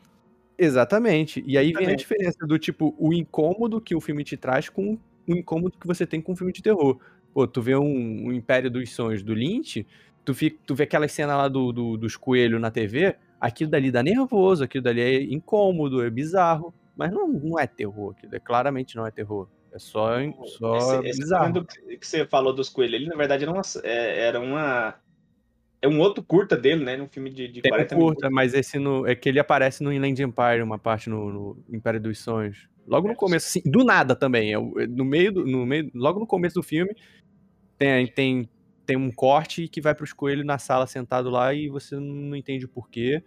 Exatamente. 0.58 1.44
E 1.48 1.58
aí 1.58 1.72
vem 1.72 1.88
a 1.88 1.96
diferença 1.96 2.46
do 2.46 2.60
tipo, 2.60 2.94
o 2.98 3.14
incômodo 3.14 3.80
que 3.80 3.96
o 3.96 4.02
filme 4.02 4.24
te 4.24 4.36
traz 4.36 4.70
com 4.70 4.98
o 5.28 5.36
incômodo 5.36 5.78
que 5.80 5.88
você 5.88 6.06
tem 6.06 6.22
com 6.22 6.34
um 6.34 6.36
filme 6.36 6.52
de 6.52 6.62
terror. 6.62 7.00
Pô, 7.34 7.48
tu 7.48 7.62
vê 7.62 7.76
um, 7.76 8.28
um 8.28 8.32
Império 8.34 8.70
dos 8.70 8.92
Sonhos 8.94 9.22
do 9.24 9.34
Lynch, 9.34 9.86
tu, 10.26 10.34
fica, 10.34 10.58
tu 10.66 10.76
vê 10.76 10.84
aquela 10.84 11.08
cena 11.08 11.36
lá 11.38 11.48
do, 11.48 11.72
do- 11.72 11.98
dos 11.98 12.16
coelhos 12.16 12.60
na 12.60 12.72
TV, 12.72 13.16
aquilo 13.40 13.70
dali 13.70 13.92
dá 13.92 14.02
nervoso, 14.04 14.64
aquilo 14.64 14.84
dali 14.84 15.02
é 15.02 15.22
incômodo, 15.24 16.04
é 16.04 16.10
bizarro. 16.10 16.74
Mas 16.96 17.12
não, 17.12 17.28
não 17.28 17.58
é 17.58 17.66
terror, 17.66 18.14
aquilo 18.18 18.36
é, 18.36 18.40
claramente 18.40 18.96
não 18.96 19.06
é 19.08 19.12
terror. 19.12 19.48
É 19.72 19.80
só, 19.80 20.10
só 20.44 20.76
Esse, 21.00 21.10
esse 21.10 21.20
bizarro. 21.22 21.54
do- 21.54 21.66
que 21.66 22.06
você 22.06 22.26
falou 22.26 22.54
dos 22.54 22.70
coelhos 22.70 22.96
ali, 22.96 23.08
na 23.08 23.16
verdade, 23.16 23.44
era 23.44 23.52
uma. 23.54 23.62
é- 23.84 24.20
Era 24.28 24.40
uma 24.40 24.96
é 25.82 25.88
um 25.88 26.00
outro 26.02 26.22
curta 26.22 26.58
dele, 26.58 26.84
né? 26.84 27.02
Um 27.02 27.08
filme 27.08 27.30
de, 27.30 27.48
de 27.48 27.62
Tem 27.62 27.72
um 27.72 27.76
40 27.76 27.96
curta, 27.96 28.30
mas 28.30 28.54
esse 28.54 28.78
no, 28.78 29.08
é 29.08 29.16
que 29.16 29.30
ele 29.30 29.40
aparece 29.40 29.82
no 29.82 29.94
Inland 29.94 30.22
Empire, 30.22 30.62
uma 30.62 30.78
parte 30.78 31.10
no, 31.10 31.32
no 31.32 31.64
Império 31.74 32.02
dos 32.02 32.20
Sonhos. 32.20 32.68
Logo 32.90 33.08
no 33.08 33.14
É, 33.14 33.16
começo, 33.16 33.48
assim, 33.48 33.62
do 33.70 33.84
nada 33.84 34.16
também. 34.16 34.54
é 34.54 34.58
é 34.58 34.88
no 34.88 35.06
meio 35.06 35.32
do, 35.32 35.46
no 35.46 35.66
meio, 35.66 35.92
logo 35.94 36.20
no 36.20 36.26
começo 36.28 36.56
do 36.56 36.64
filme, 36.64 36.94
tem, 37.78 38.08
tem, 38.08 38.50
tem 38.86 38.98
um 38.98 39.12
corte 39.12 39.68
que 39.68 39.80
vai 39.80 39.94
pros 39.94 40.12
coelhos 40.12 40.46
na 40.46 40.58
sala 40.58 40.88
sentado 40.88 41.30
lá 41.30 41.54
e 41.54 41.70
você 41.70 41.96
não 41.96 42.36
entende 42.36 42.66
o 42.66 42.70
porquê. 42.70 43.24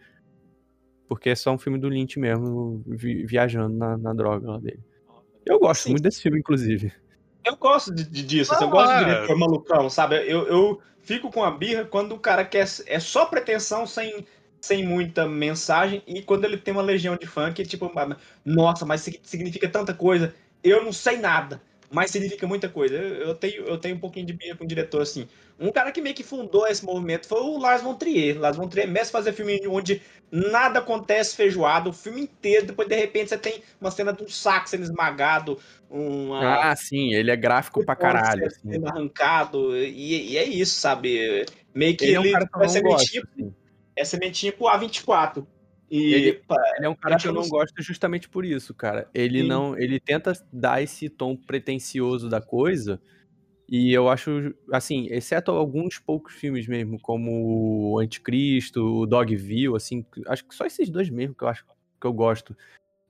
Porque 1.08 1.30
é 1.30 1.34
só 1.34 1.52
um 1.52 1.58
filme 1.58 1.78
do 1.78 1.88
Lynch 1.88 2.18
mesmo, 2.18 2.82
vi- 2.86 3.24
viajando 3.24 3.76
na, 3.76 3.96
na 3.96 4.12
droga 4.12 4.50
lá 4.50 4.58
dele. 4.58 4.80
Eu 5.46 5.58
gosto 5.58 5.84
Sim. 5.84 5.90
muito 5.90 6.02
desse 6.02 6.22
filme, 6.22 6.38
inclusive. 6.38 6.92
Eu 7.44 7.56
gosto 7.56 7.94
de, 7.94 8.04
de- 8.04 8.22
disso, 8.22 8.54
assim, 8.54 8.64
eu 8.64 8.68
Ah, 8.68 8.72
gosto 8.72 8.92
de 8.92 9.02
é. 9.02 9.04
diretor 9.04 9.38
malucão, 9.38 9.90
sabe? 9.90 10.16
Eu, 10.28 10.46
eu 10.46 10.80
fico 11.02 11.30
com 11.30 11.44
a 11.44 11.50
birra 11.50 11.84
quando 11.84 12.14
o 12.14 12.18
cara 12.18 12.44
quer. 12.44 12.66
É 12.86 12.98
só 12.98 13.26
pretensão 13.26 13.86
sem, 13.86 14.24
sem 14.62 14.86
muita 14.86 15.28
mensagem 15.28 16.02
e 16.06 16.22
quando 16.22 16.44
ele 16.44 16.56
tem 16.56 16.72
uma 16.72 16.82
legião 16.82 17.16
de 17.16 17.26
fã 17.26 17.52
que, 17.52 17.64
tipo, 17.66 17.90
nossa, 18.44 18.86
mas 18.86 19.02
significa 19.22 19.68
tanta 19.68 19.92
coisa. 19.92 20.34
Eu 20.62 20.84
não 20.84 20.92
sei 20.92 21.16
nada, 21.18 21.60
mas 21.90 22.10
significa 22.10 22.46
muita 22.46 22.68
coisa. 22.68 22.94
Eu, 22.94 23.28
eu 23.28 23.34
tenho, 23.34 23.64
eu 23.66 23.78
tenho 23.78 23.96
um 23.96 24.00
pouquinho 24.00 24.26
de 24.26 24.32
birra 24.32 24.56
com 24.56 24.64
o 24.64 24.66
diretor, 24.68 25.02
assim. 25.02 25.28
Um 25.58 25.70
cara 25.72 25.92
que 25.92 26.00
meio 26.00 26.14
que 26.14 26.22
fundou 26.24 26.66
esse 26.66 26.84
movimento 26.84 27.26
foi 27.26 27.40
o 27.40 27.58
Lars 27.58 27.82
von 27.82 27.94
Trier. 27.96 28.38
Lars 28.40 28.56
von 28.56 28.68
Trier 28.68 28.88
mesmo 28.88 29.12
fazer 29.12 29.32
filme 29.32 29.60
onde 29.68 30.00
nada 30.30 30.78
acontece 30.78 31.36
feijoado, 31.36 31.90
o 31.90 31.92
filme 31.92 32.22
inteiro, 32.22 32.66
depois 32.66 32.88
de 32.88 32.96
repente 32.96 33.28
você 33.28 33.38
tem 33.38 33.62
uma 33.80 33.90
cena 33.90 34.12
de 34.12 34.22
um 34.24 34.28
saco 34.28 34.68
sendo 34.68 34.82
esmagado, 34.84 35.58
uma, 35.90 36.70
Ah, 36.70 36.74
sim, 36.76 37.12
ele 37.14 37.30
é 37.30 37.36
gráfico 37.36 37.84
pra 37.84 37.94
caralho. 37.96 38.46
assim. 38.46 38.70
sendo 38.70 38.86
arrancado, 38.88 39.76
e, 39.76 40.32
e 40.32 40.36
é 40.38 40.44
isso, 40.44 40.80
sabe? 40.80 41.44
Meio 41.74 41.96
que 41.96 42.04
Ele 42.04 42.14
é 42.14 42.20
um 42.20 42.24
ele 42.24 42.32
cara 42.32 42.46
que 42.48 42.56
eu 42.56 42.58
vai 42.58 42.66
não 42.66 42.72
sementinha, 42.72 43.22
gosto. 43.22 43.22
assim. 43.22 43.54
É 43.96 44.04
sementinha 44.04 44.52
pro 44.52 44.66
A24. 44.66 45.46
E 45.90 46.14
Ele- 46.14 46.32
pá, 46.46 46.56
Ele 46.76 46.86
é 46.86 46.88
um 46.88 46.94
cara 46.94 47.18
que 47.18 47.28
eu 47.28 47.32
não 47.34 47.42
não- 47.42 47.48
gosto 47.48 47.82
justamente 47.82 48.28
por 48.28 48.44
isso, 48.44 48.72
cara. 48.74 49.10
Ele 49.12 49.42
Sim. 49.42 49.48
não, 49.48 49.76
ele 49.78 50.00
tenta 50.00 50.32
dar 50.52 50.82
esse 50.82 51.10
tom 51.10 51.36
pretencioso 51.36 52.30
da 52.30 52.40
coisa, 52.40 52.98
e 53.68 53.92
eu 53.92 54.08
acho, 54.08 54.54
assim, 54.72 55.06
exceto 55.10 55.50
alguns 55.50 55.98
poucos 55.98 56.34
filmes 56.34 56.66
mesmo, 56.66 56.98
como 56.98 57.92
o 57.92 57.98
Anticristo, 57.98 58.82
o 58.82 59.06
Dogville, 59.06 59.76
assim, 59.76 60.04
acho 60.26 60.46
que 60.46 60.54
só 60.54 60.64
esses 60.64 60.88
dois 60.88 61.10
mesmo 61.10 61.34
que 61.34 61.44
eu 61.44 61.48
acho 61.48 61.64
que 62.00 62.06
eu 62.06 62.12
gosto. 62.12 62.56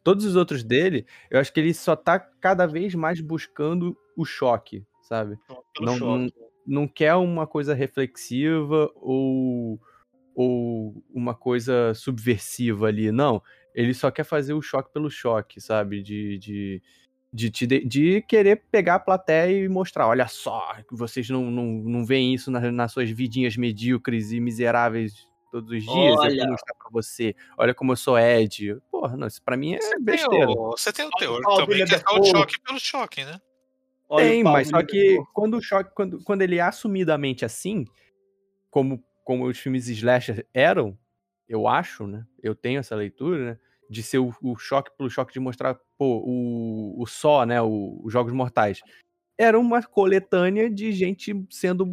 Todos 0.02 0.24
os 0.24 0.34
outros 0.34 0.64
dele, 0.64 1.06
eu 1.30 1.38
acho 1.38 1.52
que 1.52 1.60
ele 1.60 1.72
só 1.72 1.94
tá 1.94 2.18
cada 2.18 2.66
vez 2.66 2.92
mais 2.96 3.20
buscando 3.20 3.96
o 4.16 4.24
choque, 4.24 4.84
sabe? 5.02 5.38
não- 5.80 5.96
choque. 5.96 6.34
não 6.66 6.88
quer 6.88 7.14
uma 7.14 7.46
coisa 7.46 7.74
reflexiva 7.74 8.90
ou, 8.96 9.80
ou 10.34 11.02
uma 11.12 11.34
coisa 11.34 11.92
subversiva 11.94 12.86
ali, 12.86 13.12
não. 13.12 13.42
Ele 13.74 13.94
só 13.94 14.10
quer 14.10 14.24
fazer 14.24 14.54
o 14.54 14.62
choque 14.62 14.92
pelo 14.92 15.10
choque, 15.10 15.60
sabe? 15.60 16.02
De, 16.02 16.38
de, 16.38 16.82
de, 17.32 17.50
te 17.50 17.66
de, 17.66 17.84
de 17.84 18.22
querer 18.22 18.62
pegar 18.70 18.96
a 18.96 19.00
plateia 19.00 19.64
e 19.64 19.68
mostrar: 19.68 20.06
olha 20.06 20.28
só, 20.28 20.76
vocês 20.90 21.28
não, 21.30 21.50
não, 21.50 21.64
não 21.64 22.04
veem 22.04 22.34
isso 22.34 22.50
nas, 22.50 22.72
nas 22.72 22.92
suas 22.92 23.10
vidinhas 23.10 23.56
medíocres 23.56 24.32
e 24.32 24.40
miseráveis 24.40 25.26
todos 25.50 25.70
os 25.70 25.82
dias. 25.82 25.94
Eu 25.94 26.14
Olha. 26.14 26.42
vou 26.42 26.52
mostrar 26.52 26.74
pra 26.74 26.88
você. 26.90 27.36
Olha 27.58 27.74
como 27.74 27.92
eu 27.92 27.96
sou 27.96 28.18
Ed. 28.18 28.76
Porra, 28.90 29.16
não, 29.16 29.26
isso 29.26 29.42
pra 29.42 29.56
mim 29.56 29.74
é 29.74 29.80
Você 29.80 29.94
tem 29.94 30.04
besteira. 30.04 30.50
o, 30.50 30.70
você 30.70 30.92
tem 30.92 31.06
o 31.06 31.10
teor 31.10 31.40
o 31.46 31.56
também, 31.56 31.84
que 31.84 31.94
é 31.94 31.98
o 32.18 32.24
choque 32.24 32.60
pelo 32.60 32.78
choque, 32.78 33.24
né? 33.24 33.38
Olha 34.08 34.26
Tem, 34.26 34.44
mas 34.44 34.68
só 34.68 34.82
que 34.82 35.18
quando 35.32 35.56
o 35.56 35.62
choque, 35.62 35.90
quando, 35.94 36.22
quando 36.24 36.42
ele 36.42 36.56
é 36.56 36.60
assumidamente 36.60 37.44
assim, 37.44 37.86
como, 38.70 39.02
como 39.24 39.46
os 39.46 39.58
filmes 39.58 39.88
slasher 39.88 40.46
eram, 40.52 40.98
eu 41.48 41.68
acho, 41.68 42.06
né? 42.06 42.26
Eu 42.42 42.54
tenho 42.54 42.80
essa 42.80 42.94
leitura, 42.94 43.44
né? 43.44 43.58
De 43.88 44.02
ser 44.02 44.18
o, 44.18 44.34
o 44.42 44.56
choque 44.56 44.90
pelo 44.96 45.10
choque 45.10 45.32
de 45.32 45.40
mostrar, 45.40 45.78
pô, 45.98 46.22
o, 46.24 47.00
o 47.00 47.06
só, 47.06 47.44
né? 47.44 47.60
O, 47.60 48.00
os 48.02 48.12
Jogos 48.12 48.32
Mortais. 48.32 48.80
Era 49.38 49.58
uma 49.58 49.82
coletânea 49.82 50.70
de 50.70 50.92
gente 50.92 51.34
sendo 51.50 51.86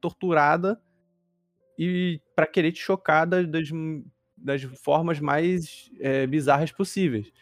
torturada 0.00 0.80
e 1.78 2.20
para 2.34 2.46
querer 2.46 2.72
te 2.72 2.80
chocar 2.80 3.26
das, 3.26 3.46
das, 4.36 4.62
formas 4.82 5.20
mais 5.20 5.90
é, 6.00 6.26
bizarras 6.26 6.70
possíveis. 6.72 7.32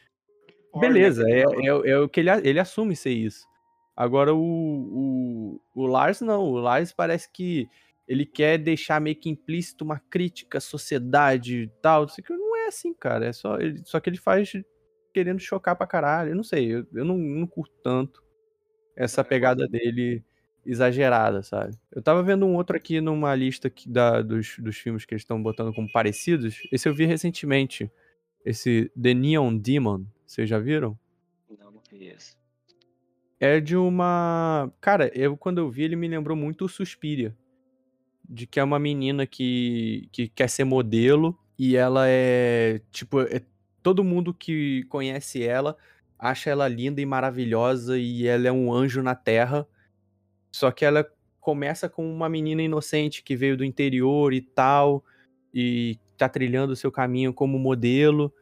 Beleza, 0.78 1.28
é, 1.28 1.40
é, 1.40 1.66
é, 1.66 1.98
o 1.98 2.09
que 2.09 2.20
ele, 2.20 2.31
ele 2.31 2.59
assume 2.59 2.96
ser 2.96 3.11
isso. 3.11 3.46
Agora 3.94 4.35
o, 4.35 4.40
o, 4.40 5.61
o 5.74 5.87
Lars 5.87 6.20
não, 6.22 6.42
o 6.44 6.59
Lars 6.59 6.92
parece 6.92 7.31
que 7.31 7.68
ele 8.06 8.26
quer 8.26 8.58
deixar 8.58 9.00
meio 9.00 9.16
que 9.16 9.28
implícito 9.28 9.84
uma 9.84 9.98
crítica 9.98 10.58
à 10.58 10.60
sociedade 10.60 11.62
e 11.62 11.68
tal. 11.80 12.06
Que 12.06 12.32
não 12.32 12.56
é 12.56 12.66
assim, 12.66 12.92
cara. 12.94 13.26
É 13.26 13.32
só, 13.32 13.58
ele, 13.58 13.82
só 13.84 14.00
que 14.00 14.10
ele 14.10 14.18
faz 14.18 14.52
querendo 15.12 15.40
chocar 15.40 15.76
pra 15.76 15.86
caralho. 15.86 16.30
Eu 16.30 16.36
não 16.36 16.42
sei, 16.44 16.74
eu, 16.74 16.86
eu 16.92 17.04
não, 17.04 17.16
não 17.16 17.46
curto 17.46 17.74
tanto 17.82 18.22
essa 18.96 19.24
pegada 19.24 19.66
dele 19.66 20.24
exagerada, 20.64 21.42
sabe? 21.42 21.76
Eu 21.90 22.02
tava 22.02 22.22
vendo 22.22 22.46
um 22.46 22.54
outro 22.54 22.76
aqui 22.76 23.00
numa 23.00 23.34
lista 23.34 23.68
aqui 23.68 23.88
da, 23.88 24.22
dos, 24.22 24.56
dos 24.58 24.76
filmes 24.76 25.04
que 25.04 25.14
eles 25.14 25.22
estão 25.22 25.42
botando 25.42 25.74
como 25.74 25.90
parecidos. 25.90 26.60
Esse 26.70 26.88
eu 26.88 26.94
vi 26.94 27.04
recentemente. 27.04 27.90
Esse 28.44 28.90
The 29.00 29.14
Neon 29.14 29.56
Demon. 29.56 30.04
Vocês 30.26 30.48
já 30.48 30.58
viram? 30.58 30.98
Não, 31.58 31.70
não 31.70 31.82
conheço. 31.88 32.36
É 33.38 33.60
de 33.60 33.76
uma. 33.76 34.72
Cara, 34.80 35.10
eu 35.18 35.36
quando 35.36 35.58
eu 35.58 35.70
vi, 35.70 35.82
ele 35.82 35.96
me 35.96 36.08
lembrou 36.08 36.36
muito 36.36 36.64
o 36.64 36.68
Suspiria. 36.68 37.36
De 38.28 38.46
que 38.46 38.61
é 38.61 38.64
uma 38.64 38.78
menina 38.78 39.26
que, 39.26 40.08
que 40.12 40.28
quer 40.28 40.48
ser 40.48 40.64
modelo 40.64 41.38
e 41.58 41.76
ela 41.76 42.04
é. 42.08 42.80
Tipo, 42.90 43.20
é, 43.22 43.42
todo 43.82 44.04
mundo 44.04 44.32
que 44.32 44.85
conhece 44.85 45.42
ela 45.42 45.76
acha 46.22 46.50
ela 46.50 46.68
linda 46.68 47.00
e 47.00 47.06
maravilhosa 47.06 47.98
e 47.98 48.28
ela 48.28 48.46
é 48.46 48.52
um 48.52 48.72
anjo 48.72 49.02
na 49.02 49.16
terra. 49.16 49.66
Só 50.52 50.70
que 50.70 50.85
ela 50.85 51.04
começa 51.40 51.88
com 51.88 52.08
uma 52.08 52.28
menina 52.28 52.62
inocente 52.62 53.24
que 53.24 53.35
veio 53.35 53.56
do 53.56 53.64
interior 53.64 54.32
e 54.32 54.40
tal, 54.40 55.04
e 55.52 55.98
tá 56.16 56.28
trilhando 56.28 56.74
o 56.74 56.76
seu 56.76 56.92
caminho 56.92 57.35
como 57.35 57.58
modelo. 57.58 58.32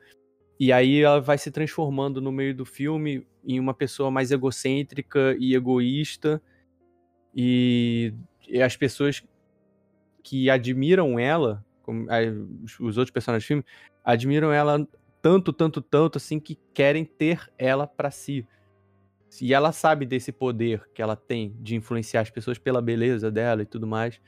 E 0.59 0.71
aí 0.71 1.01
ela 1.01 1.23
vai 1.23 1.39
se 1.39 1.51
transformando 1.51 2.21
no 2.21 2.31
meio 2.31 2.55
do 2.55 2.67
filme 2.67 3.27
em 3.43 3.59
uma 3.59 3.73
pessoa 3.73 4.11
mais 4.11 4.31
egocêntrica 4.31 5.35
e 5.39 5.55
egoísta. 5.55 6.43
E, 7.35 8.13
e 8.47 8.61
as 8.61 8.77
pessoas 8.77 9.23
que 10.31 10.49
admiram 10.49 11.19
ela, 11.19 11.65
como, 11.83 12.07
os 12.79 12.97
outros 12.97 13.11
personagens 13.11 13.45
do 13.45 13.49
filme, 13.49 13.65
admiram 14.05 14.53
ela 14.53 14.87
tanto, 15.21 15.53
tanto, 15.53 15.83
tanto 15.83 16.19
assim 16.19 16.39
que 16.39 16.57
querem 16.73 17.05
ter 17.05 17.53
ela 17.59 17.85
para 17.85 18.13
si. 18.13 18.47
E 19.43 19.53
ela 19.53 19.73
sabe 19.73 20.07
desse 20.07 20.31
poder 20.31 20.89
que 20.95 21.03
ela 21.03 21.17
tem 21.17 21.57
de 21.59 21.75
influenciar 21.75 22.21
as 22.21 22.31
pessoas 22.31 22.59
pela 22.59 22.81
beleza 22.81 23.29
dela 23.29 23.63
e 23.63 23.67
tudo 23.67 23.89
mais. 23.89 24.21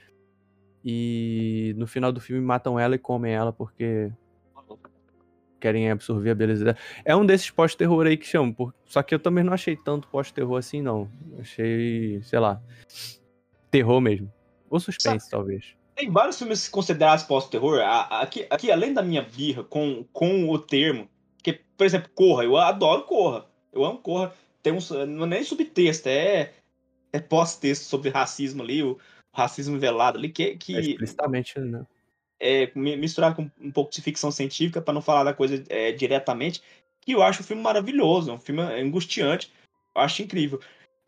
E 0.85 1.73
no 1.77 1.87
final 1.87 2.11
do 2.11 2.21
filme 2.21 2.45
matam 2.45 2.81
ela 2.81 2.97
e 2.97 2.99
comem 2.99 3.33
ela 3.33 3.53
porque 3.53 4.11
querem 5.61 5.89
absorver 5.89 6.31
a 6.31 6.35
beleza 6.35 6.65
dela. 6.65 6.79
É 7.05 7.15
um 7.15 7.25
desses 7.25 7.49
pós-terror 7.49 8.09
aí 8.09 8.17
que 8.17 8.27
chamam, 8.27 8.53
por... 8.53 8.75
só 8.85 9.05
que 9.05 9.15
eu 9.15 9.21
também 9.21 9.45
não 9.45 9.53
achei 9.53 9.77
tanto 9.77 10.09
pós-terror 10.09 10.59
assim, 10.59 10.83
não. 10.83 11.09
Achei, 11.39 12.21
sei 12.25 12.41
lá, 12.41 12.61
terror 13.71 14.01
mesmo. 14.01 14.33
Ou 14.69 14.81
suspense, 14.81 15.27
Sabe, 15.27 15.31
talvez. 15.31 15.82
Tem 15.95 16.11
vários 16.11 16.39
filmes 16.39 16.69
considerados 16.69 17.25
pós-terror. 17.25 17.81
Aqui, 17.83 18.47
aqui, 18.51 18.71
além 18.71 18.95
da 18.95 19.03
minha 19.03 19.23
birra 19.23 19.63
com, 19.65 20.05
com 20.13 20.49
o 20.49 20.59
termo, 20.59 21.09
que, 21.43 21.53
por 21.77 21.85
exemplo, 21.85 22.11
Corra, 22.15 22.45
eu 22.45 22.57
adoro 22.57 23.05
Corra. 23.05 23.47
Eu 23.73 23.85
amo 23.85 23.99
Corra. 23.99 24.33
Tem 24.63 24.73
um, 24.73 25.07
não 25.07 25.25
é 25.25 25.29
nem 25.29 25.45
subtexto, 25.45 26.09
é, 26.09 26.53
é 27.13 27.21
pós-texto 27.21 27.83
sobre 27.83 28.11
racismo 28.11 28.63
ali, 28.63 28.83
o, 28.83 28.99
racismo 29.35 29.79
velado 29.79 30.19
ali, 30.19 30.29
que. 30.29 30.57
que 30.57 30.77
é 30.77 30.81
explicitamente, 30.81 31.59
né? 31.59 31.85
é, 32.43 32.73
misturado 32.75 33.37
com 33.37 33.49
um 33.61 33.71
pouco 33.71 33.93
de 33.93 34.03
ficção 34.03 34.33
científica, 34.33 34.83
para 34.83 34.93
não 34.93 35.01
falar 35.01 35.23
da 35.23 35.33
coisa 35.33 35.63
é, 35.69 35.93
diretamente, 35.93 36.61
que 37.01 37.13
eu 37.13 37.23
acho 37.23 37.41
um 37.41 37.45
filme 37.45 37.63
maravilhoso, 37.63 38.33
um 38.33 38.39
filme 38.39 38.61
angustiante, 38.61 39.53
eu 39.95 40.03
acho 40.03 40.23
incrível. 40.23 40.61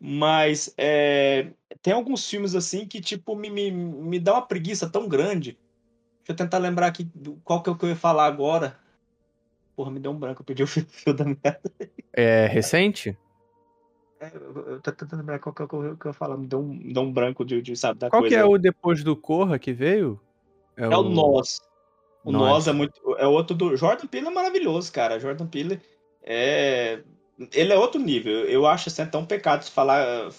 Mas 0.07 0.71
é, 0.77 1.47
tem 1.81 1.91
alguns 1.91 2.29
filmes 2.29 2.53
assim 2.53 2.85
que, 2.85 3.01
tipo, 3.01 3.35
me, 3.35 3.49
me, 3.49 3.71
me 3.71 4.19
dá 4.19 4.33
uma 4.33 4.45
preguiça 4.45 4.87
tão 4.87 5.07
grande. 5.07 5.57
Deixa 6.19 6.31
eu 6.31 6.35
tentar 6.35 6.59
lembrar 6.59 6.85
aqui 6.85 7.09
qual 7.43 7.63
que 7.63 7.71
é 7.71 7.73
o 7.73 7.75
que 7.75 7.85
eu 7.85 7.89
ia 7.89 7.95
falar 7.95 8.27
agora. 8.27 8.77
Porra, 9.75 9.89
me 9.89 9.99
deu 9.99 10.11
um 10.11 10.19
branco, 10.19 10.41
eu 10.41 10.45
pedi 10.45 10.61
o 10.61 10.67
fio, 10.67 10.85
da 11.11 11.25
merda. 11.25 11.71
É 12.13 12.45
recente? 12.45 13.17
É, 14.19 14.31
eu, 14.35 14.79
tô 14.79 14.91
tentando 14.91 15.21
lembrar 15.21 15.39
qual 15.39 15.55
que 15.55 15.63
é 15.63 15.65
o 15.65 15.67
que 15.67 15.75
eu, 15.75 15.97
que 15.97 16.05
eu 16.05 16.09
ia 16.11 16.13
falar, 16.13 16.37
me 16.37 16.45
deu 16.45 16.59
um, 16.59 16.67
me 16.67 16.93
deu 16.93 17.01
um 17.01 17.11
branco 17.11 17.43
de, 17.43 17.59
de 17.59 17.75
sabe, 17.75 17.99
da 17.99 18.11
qual 18.11 18.21
coisa. 18.21 18.35
Qual 18.35 18.47
que 18.47 18.53
é 18.53 18.55
o 18.55 18.59
depois 18.59 19.03
do 19.03 19.15
Corra 19.15 19.57
que 19.57 19.73
veio? 19.73 20.21
É, 20.77 20.83
é 20.83 20.87
o, 20.89 20.99
o 20.99 21.09
Nós. 21.09 21.59
O 22.23 22.31
Nós. 22.31 22.41
Nós 22.41 22.67
é 22.67 22.73
muito. 22.73 23.01
É 23.17 23.25
outro 23.25 23.55
do. 23.55 23.75
Jordan 23.75 24.05
Peele 24.05 24.27
é 24.27 24.31
maravilhoso, 24.31 24.91
cara. 24.91 25.19
Jordan 25.19 25.47
Peele 25.47 25.81
é. 26.21 27.01
Ele 27.51 27.73
é 27.73 27.77
outro 27.77 27.99
nível. 27.99 28.45
Eu 28.45 28.65
acho 28.65 28.89
assim, 28.89 29.01
até 29.01 29.17
um 29.17 29.25
pecado 29.25 29.63
se 29.63 29.71
falar. 29.71 30.29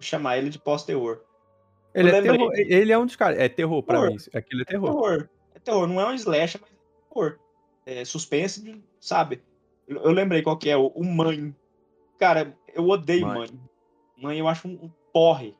chamar 0.00 0.38
ele 0.38 0.50
de 0.50 0.58
pós-terror. 0.58 1.20
Ele, 1.94 2.10
é 2.10 2.22
terror, 2.22 2.52
ele 2.54 2.92
é 2.92 2.98
um 2.98 3.06
dos 3.06 3.16
caras. 3.16 3.38
É 3.38 3.48
terror 3.48 3.82
pra 3.82 4.00
terror. 4.00 4.12
mim. 4.12 4.18
Aquilo 4.34 4.62
é 4.62 4.64
terror. 4.64 4.88
É 4.88 4.92
terror. 4.92 5.28
É 5.54 5.58
terror. 5.58 5.86
Não 5.86 6.00
é 6.00 6.06
um 6.06 6.14
slash, 6.14 6.58
mas 6.60 6.70
é 6.70 7.08
terror. 7.08 7.38
É 7.86 8.04
suspense, 8.04 8.82
sabe? 9.00 9.42
Eu 9.86 10.12
lembrei 10.12 10.42
qual 10.42 10.56
que 10.56 10.70
é. 10.70 10.76
O 10.76 11.02
Mãe. 11.02 11.54
Cara, 12.18 12.54
eu 12.74 12.88
odeio 12.88 13.26
Mãe. 13.26 13.38
Mãe, 13.38 13.50
mãe 14.16 14.38
eu 14.38 14.48
acho 14.48 14.68
um 14.68 14.90
porre. 15.12 15.54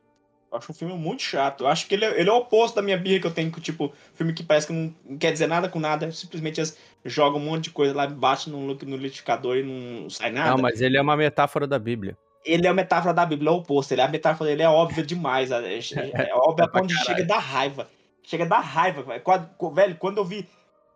Eu 0.51 0.57
acho 0.57 0.71
um 0.71 0.75
filme 0.75 0.93
muito 0.95 1.21
chato. 1.21 1.63
Eu 1.63 1.67
acho 1.67 1.87
que 1.87 1.93
ele 1.93 2.05
é, 2.05 2.19
ele 2.19 2.29
é 2.29 2.33
o 2.33 2.37
oposto 2.37 2.75
da 2.75 2.81
minha 2.81 2.97
birra 2.97 3.19
que 3.19 3.27
eu 3.27 3.33
tenho 3.33 3.51
tipo, 3.51 3.93
filme 4.15 4.33
que 4.33 4.43
parece 4.43 4.67
que 4.67 4.73
não 4.73 5.17
quer 5.17 5.31
dizer 5.31 5.47
nada 5.47 5.69
com 5.69 5.79
nada, 5.79 6.11
simplesmente 6.11 6.59
joga 7.05 7.37
um 7.37 7.41
monte 7.41 7.65
de 7.65 7.69
coisa 7.71 7.95
lá, 7.95 8.07
bate 8.07 8.49
no, 8.49 8.59
no 8.59 8.73
liquidificador 8.73 9.57
e 9.57 9.63
não 9.63 10.09
sai 10.09 10.31
nada. 10.31 10.51
Não, 10.51 10.57
mas 10.57 10.81
ele 10.81 10.97
é 10.97 11.01
uma 11.01 11.15
metáfora 11.15 11.67
da 11.67 11.79
Bíblia. 11.79 12.17
Ele 12.45 12.65
é 12.65 12.69
uma 12.69 12.75
metáfora 12.75 13.13
da 13.13 13.25
Bíblia, 13.25 13.49
é 13.49 13.53
o 13.53 13.57
oposto. 13.57 13.91
Ele, 13.91 14.01
é 14.01 14.05
a 14.05 14.07
metáfora 14.07 14.49
dele 14.49 14.63
é 14.63 14.69
óbvia 14.69 15.03
demais. 15.03 15.51
É, 15.51 15.77
é, 15.77 15.79
é 16.29 16.33
óbvia 16.33 16.67
quando 16.67 16.91
chega 16.91 17.23
da 17.23 17.37
raiva. 17.37 17.89
Chega 18.23 18.45
da 18.45 18.59
raiva, 18.59 19.03
velho. 19.03 19.21
Quando 19.97 20.17
eu 20.17 20.25
vi 20.25 20.47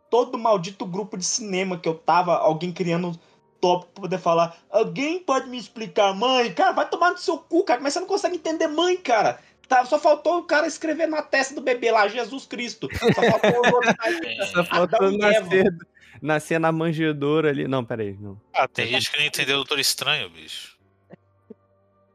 todo 0.10 0.36
o 0.36 0.40
maldito 0.40 0.86
grupo 0.86 1.18
de 1.18 1.26
cinema 1.26 1.78
que 1.78 1.90
eu 1.90 1.96
tava, 1.96 2.36
alguém 2.36 2.72
criando 2.72 3.20
tópico 3.60 3.92
pra 3.94 4.02
poder 4.02 4.20
falar. 4.20 4.58
Alguém 4.70 5.20
pode 5.20 5.50
me 5.50 5.58
explicar, 5.58 6.14
mãe? 6.14 6.54
Cara, 6.54 6.74
vai 6.74 6.88
tomar 6.88 7.12
no 7.12 7.18
seu 7.18 7.38
cu, 7.38 7.64
cara. 7.64 7.80
Mas 7.82 7.94
você 7.94 8.02
não 8.02 8.08
consegue 8.08 8.36
entender 8.36 8.68
mãe, 8.68 8.98
cara. 8.98 9.40
Tá, 9.68 9.86
só 9.86 9.98
faltou 9.98 10.40
o 10.40 10.44
cara 10.44 10.68
escrever 10.68 11.08
na 11.08 11.22
testa 11.22 11.56
do 11.56 11.62
bebê 11.62 11.90
lá, 11.90 12.08
Jesus 12.08 12.46
Cristo. 12.46 12.90
Só 12.94 13.22
faltou 13.22 13.52
o 13.52 13.76
outro. 13.76 13.96
só 14.54 14.64
faltou 14.66 15.12
nascer, 15.18 15.74
nascer 16.22 16.60
na 16.60 16.72
manjedoura 16.72 17.50
ali. 17.50 17.68
Não, 17.68 17.84
peraí. 17.84 18.18
Não. 18.20 18.40
Ah, 18.54 18.68
tem 18.68 18.88
gente 18.88 19.12
que 19.12 19.18
não 19.18 19.26
entendeu 19.26 19.56
o 19.56 19.60
Doutor 19.60 19.80
Estranho, 19.80 20.30
bicho. 20.30 20.74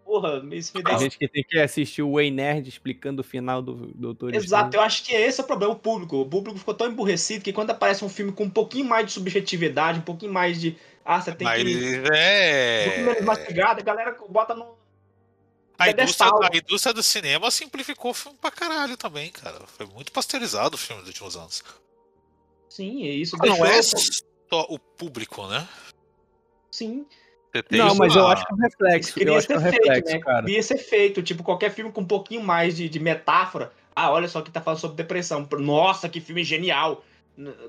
Porra, 0.04 0.42
isso 0.52 0.74
me 0.74 0.82
dá. 0.82 0.90
Tem 0.90 1.00
gente 1.00 1.18
que 1.18 1.28
tem 1.28 1.44
que 1.44 1.58
assistir 1.58 2.00
o 2.00 2.14
Way 2.14 2.30
Nerd 2.30 2.66
explicando 2.66 3.20
o 3.20 3.24
final 3.24 3.60
do 3.60 3.92
Doutor 3.94 4.34
Exato, 4.34 4.64
Estranho. 4.66 4.82
eu 4.82 4.86
acho 4.86 5.04
que 5.04 5.12
esse 5.12 5.38
é 5.38 5.44
o 5.44 5.46
problema, 5.46 5.74
o 5.74 5.76
público. 5.76 6.16
O 6.16 6.26
público 6.26 6.58
ficou 6.58 6.72
tão 6.72 6.86
emburrecido 6.88 7.44
que 7.44 7.52
quando 7.52 7.70
aparece 7.70 8.02
um 8.04 8.08
filme 8.08 8.32
com 8.32 8.44
um 8.44 8.50
pouquinho 8.50 8.86
mais 8.86 9.06
de 9.06 9.12
subjetividade, 9.12 9.98
um 9.98 10.02
pouquinho 10.02 10.32
mais 10.32 10.58
de 10.58 10.78
ah, 11.08 11.22
você 11.22 11.32
tem 11.32 11.46
Mas 11.46 11.62
que. 11.62 12.02
É. 12.12 13.16
Um 13.18 13.24
mastigado, 13.24 13.80
a 13.80 13.82
galera 13.82 14.14
bota 14.28 14.54
no. 14.54 14.76
A 15.78 15.88
indústria, 15.88 16.30
a 16.52 16.56
indústria, 16.56 16.92
do 16.92 17.02
cinema 17.02 17.50
simplificou 17.50 18.10
o 18.10 18.14
filme 18.14 18.36
pra 18.38 18.50
caralho 18.50 18.94
também, 18.94 19.30
cara. 19.30 19.58
Foi 19.66 19.86
muito 19.86 20.12
pasteurizado 20.12 20.74
o 20.74 20.78
filme 20.78 21.00
dos 21.00 21.08
últimos 21.08 21.34
anos. 21.34 21.64
Sim, 22.68 23.02
isso 23.02 23.36
Não 23.36 23.44
deixou... 23.44 23.66
é 23.66 23.82
só 23.82 24.66
o 24.68 24.78
público, 24.78 25.46
né? 25.46 25.66
Sim. 26.70 27.06
Não, 27.70 27.94
mas 27.94 28.14
eu 28.14 28.26
acho 28.26 28.46
que 28.46 28.52
é 28.52 28.54
um 28.54 28.58
reflexo. 28.58 29.20
Eu 29.20 29.36
acho 29.36 29.46
que 29.46 29.52
é 29.52 29.56
um 29.56 29.60
reflexo, 29.60 29.92
feito, 29.92 30.10
né? 30.10 30.20
cara. 30.20 30.46
Queria 30.46 30.62
ser 30.62 30.78
feito. 30.78 31.22
Tipo, 31.22 31.42
qualquer 31.42 31.70
filme 31.70 31.90
com 31.90 32.02
um 32.02 32.06
pouquinho 32.06 32.42
mais 32.42 32.76
de, 32.76 32.88
de 32.88 33.00
metáfora. 33.00 33.72
Ah, 33.96 34.12
olha 34.12 34.28
só 34.28 34.42
que 34.42 34.50
tá 34.50 34.60
falando 34.60 34.80
sobre 34.80 34.96
depressão. 34.96 35.48
Nossa, 35.58 36.08
que 36.08 36.20
filme 36.20 36.44
genial. 36.44 37.02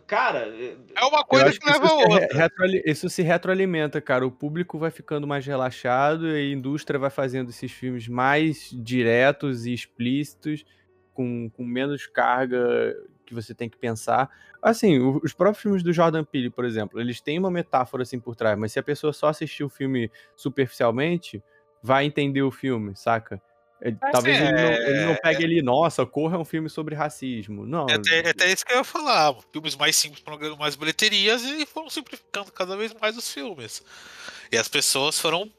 Cara. 0.06 0.48
É 0.96 1.06
uma 1.06 1.24
coisa 1.24 1.52
que, 1.52 1.60
que 1.60 1.72
leva 1.72 1.88
a 1.88 1.94
outra. 1.94 2.50
isso 2.86 3.10
se 3.10 3.22
retroalimenta, 3.22 4.02
cara. 4.02 4.26
O 4.26 4.32
público 4.32 4.78
vai 4.78 4.92
ficando 4.92 5.26
mais 5.26 5.46
relaxado 5.46 6.28
e 6.28 6.52
a 6.52 6.54
indústria 6.54 7.00
vai 7.00 7.10
fazendo 7.10 7.50
esses 7.50 7.72
filmes 7.72 8.08
mais 8.08 8.70
diretos 8.74 9.66
e 9.66 9.74
explícitos, 9.74 10.66
com, 11.14 11.50
com 11.52 11.64
menos 11.64 12.06
carga 12.08 12.96
que 13.30 13.36
você 13.36 13.54
tem 13.54 13.70
que 13.70 13.78
pensar. 13.78 14.30
Assim, 14.62 15.00
os 15.00 15.34
próprios 15.34 15.62
filmes 15.62 15.84
do 15.84 15.94
Jordan 15.94 16.24
Peele, 16.24 16.50
por 16.50 16.66
exemplo, 16.66 17.00
eles 17.00 17.22
têm 17.22 17.40
uma 17.40 17.50
metáfora 17.50 18.04
assim 18.04 18.20
por 18.20 18.36
trás, 18.36 18.58
mas 18.58 18.74
se 18.74 18.80
a 18.80 18.84
pessoa 18.84 19.14
só 19.14 19.28
assistir 19.28 19.64
o 19.64 19.70
filme 19.70 20.12
superficialmente, 20.36 21.42
vai 21.82 22.06
entender 22.06 22.42
o 22.42 22.52
filme, 22.52 22.96
saca? 22.96 23.42
É, 23.82 23.92
talvez 24.12 24.38
é... 24.38 24.44
ele, 24.44 24.52
não, 24.52 24.72
ele, 24.72 25.06
não, 25.06 25.16
pegue 25.16 25.46
ali, 25.46 25.62
nossa, 25.62 26.06
Corra 26.06 26.36
é 26.36 26.40
um 26.40 26.44
filme 26.44 26.70
sobre 26.70 26.96
racismo. 26.96 27.66
Não. 27.66 27.88
É 27.90 27.94
até, 27.94 28.20
é 28.20 28.30
até 28.32 28.52
isso 28.52 28.66
que 28.66 28.74
eu 28.74 28.78
ia 28.78 28.84
falar. 28.84 29.34
Filmes 29.54 29.76
mais 29.76 29.96
simples 29.96 30.22
para 30.22 30.38
mais 30.58 30.76
bilheterias 30.76 31.44
e 31.44 31.66
foram 31.66 31.90
simplificando 31.90 32.52
cada 32.52 32.76
vez 32.76 32.94
mais 33.00 33.16
os 33.16 33.32
filmes. 33.32 33.82
E 34.52 34.58
as 34.58 34.68
pessoas 34.68 35.18
foram 35.18 35.50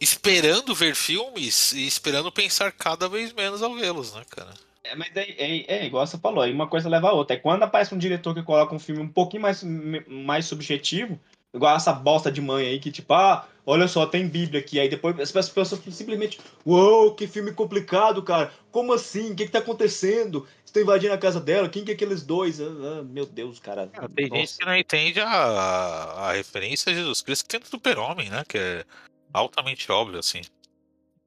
esperando 0.00 0.74
ver 0.74 0.94
filmes 0.94 1.72
e 1.72 1.86
esperando 1.86 2.30
pensar 2.30 2.70
cada 2.70 3.08
vez 3.08 3.32
menos 3.32 3.62
ao 3.62 3.74
vê-los, 3.74 4.14
né, 4.14 4.22
cara? 4.30 4.54
É, 4.82 4.96
mas 4.96 5.14
é, 5.14 5.30
é, 5.30 5.64
é 5.78 5.86
igual 5.86 6.06
você 6.06 6.18
falou, 6.18 6.42
aí 6.42 6.52
uma 6.52 6.66
coisa 6.66 6.88
leva 6.88 7.08
a 7.08 7.12
outra. 7.12 7.36
É 7.36 7.38
quando 7.38 7.62
aparece 7.62 7.94
um 7.94 7.98
diretor 7.98 8.34
que 8.34 8.42
coloca 8.42 8.74
um 8.74 8.78
filme 8.78 9.02
um 9.02 9.08
pouquinho 9.08 9.42
mais, 9.42 9.62
mais 9.62 10.46
subjetivo, 10.46 11.20
igual 11.52 11.76
essa 11.76 11.92
bosta 11.92 12.30
de 12.30 12.40
mãe 12.40 12.66
aí, 12.66 12.78
que 12.78 12.90
tipo, 12.90 13.12
ah, 13.12 13.46
olha 13.66 13.86
só, 13.86 14.06
tem 14.06 14.26
Bíblia 14.26 14.60
aqui. 14.60 14.80
Aí 14.80 14.88
depois 14.88 15.18
as 15.18 15.48
pessoas 15.48 15.82
simplesmente, 15.90 16.40
uou, 16.64 17.14
que 17.14 17.26
filme 17.26 17.52
complicado, 17.52 18.22
cara. 18.22 18.52
Como 18.70 18.92
assim? 18.92 19.32
O 19.32 19.36
que, 19.36 19.46
que 19.46 19.52
tá 19.52 19.58
acontecendo? 19.58 20.46
Estão 20.64 20.82
invadindo 20.82 21.12
a 21.12 21.18
casa 21.18 21.40
dela? 21.40 21.68
Quem 21.68 21.84
que 21.84 21.90
é 21.90 21.94
aqueles 21.94 22.22
dois? 22.22 22.60
Ah, 22.60 22.64
ah, 22.64 23.02
meu 23.02 23.26
Deus, 23.26 23.58
cara. 23.58 23.88
Tem 24.14 24.28
gente 24.28 24.56
que 24.56 24.64
não 24.64 24.76
entende 24.76 25.20
a, 25.20 25.28
a 25.28 26.32
referência 26.32 26.90
a 26.90 26.94
Jesus 26.94 27.20
Cristo 27.20 27.42
que 27.42 27.48
tem 27.48 27.60
do 27.60 27.66
super-homem, 27.66 28.30
né? 28.30 28.44
Que 28.48 28.56
é 28.56 28.84
altamente 29.32 29.90
óbvio, 29.92 30.18
assim. 30.18 30.40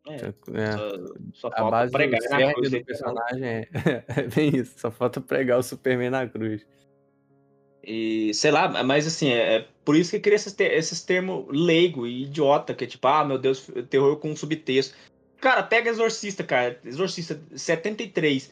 É, 0.08 0.16
É. 0.16 0.72
só, 0.72 0.89
só 1.34 1.48
A 1.48 1.52
falta 1.58 1.72
base 1.72 1.92
pregar 1.94 2.20
do 2.20 2.30
na 2.30 2.54
cruz. 2.54 2.70
do 2.70 2.76
aí. 2.76 2.84
personagem 2.84 3.44
é, 3.46 3.68
é 4.18 4.22
bem 4.24 4.56
isso. 4.56 4.74
Só 4.78 4.92
falta 4.92 5.22
pregar 5.22 5.60
o 5.60 5.63
Superman 5.63 6.10
na 6.10 6.28
cruz. 6.28 6.66
E 7.86 8.34
sei 8.34 8.52
lá, 8.52 8.84
mas 8.84 9.06
assim, 9.06 9.30
é, 9.30 9.56
é 9.58 9.68
por 9.84 9.96
isso 9.96 10.12
que 10.12 10.20
cria 10.20 10.36
esses, 10.36 10.56
esses 10.58 11.02
termos 11.02 11.46
leigo 11.50 12.08
e 12.08 12.24
idiota, 12.24 12.74
que 12.74 12.86
é 12.86 12.88
tipo, 12.88 13.06
ah, 13.08 13.26
meu 13.26 13.38
Deus, 13.38 13.70
terror 13.89 14.16
com 14.18 14.36
subtexto. 14.36 14.96
Cara, 15.42 15.62
pega 15.63 15.89
Exorcista, 15.89 16.44
cara. 16.44 16.80
Exorcista 16.86 17.42
73. 17.54 18.52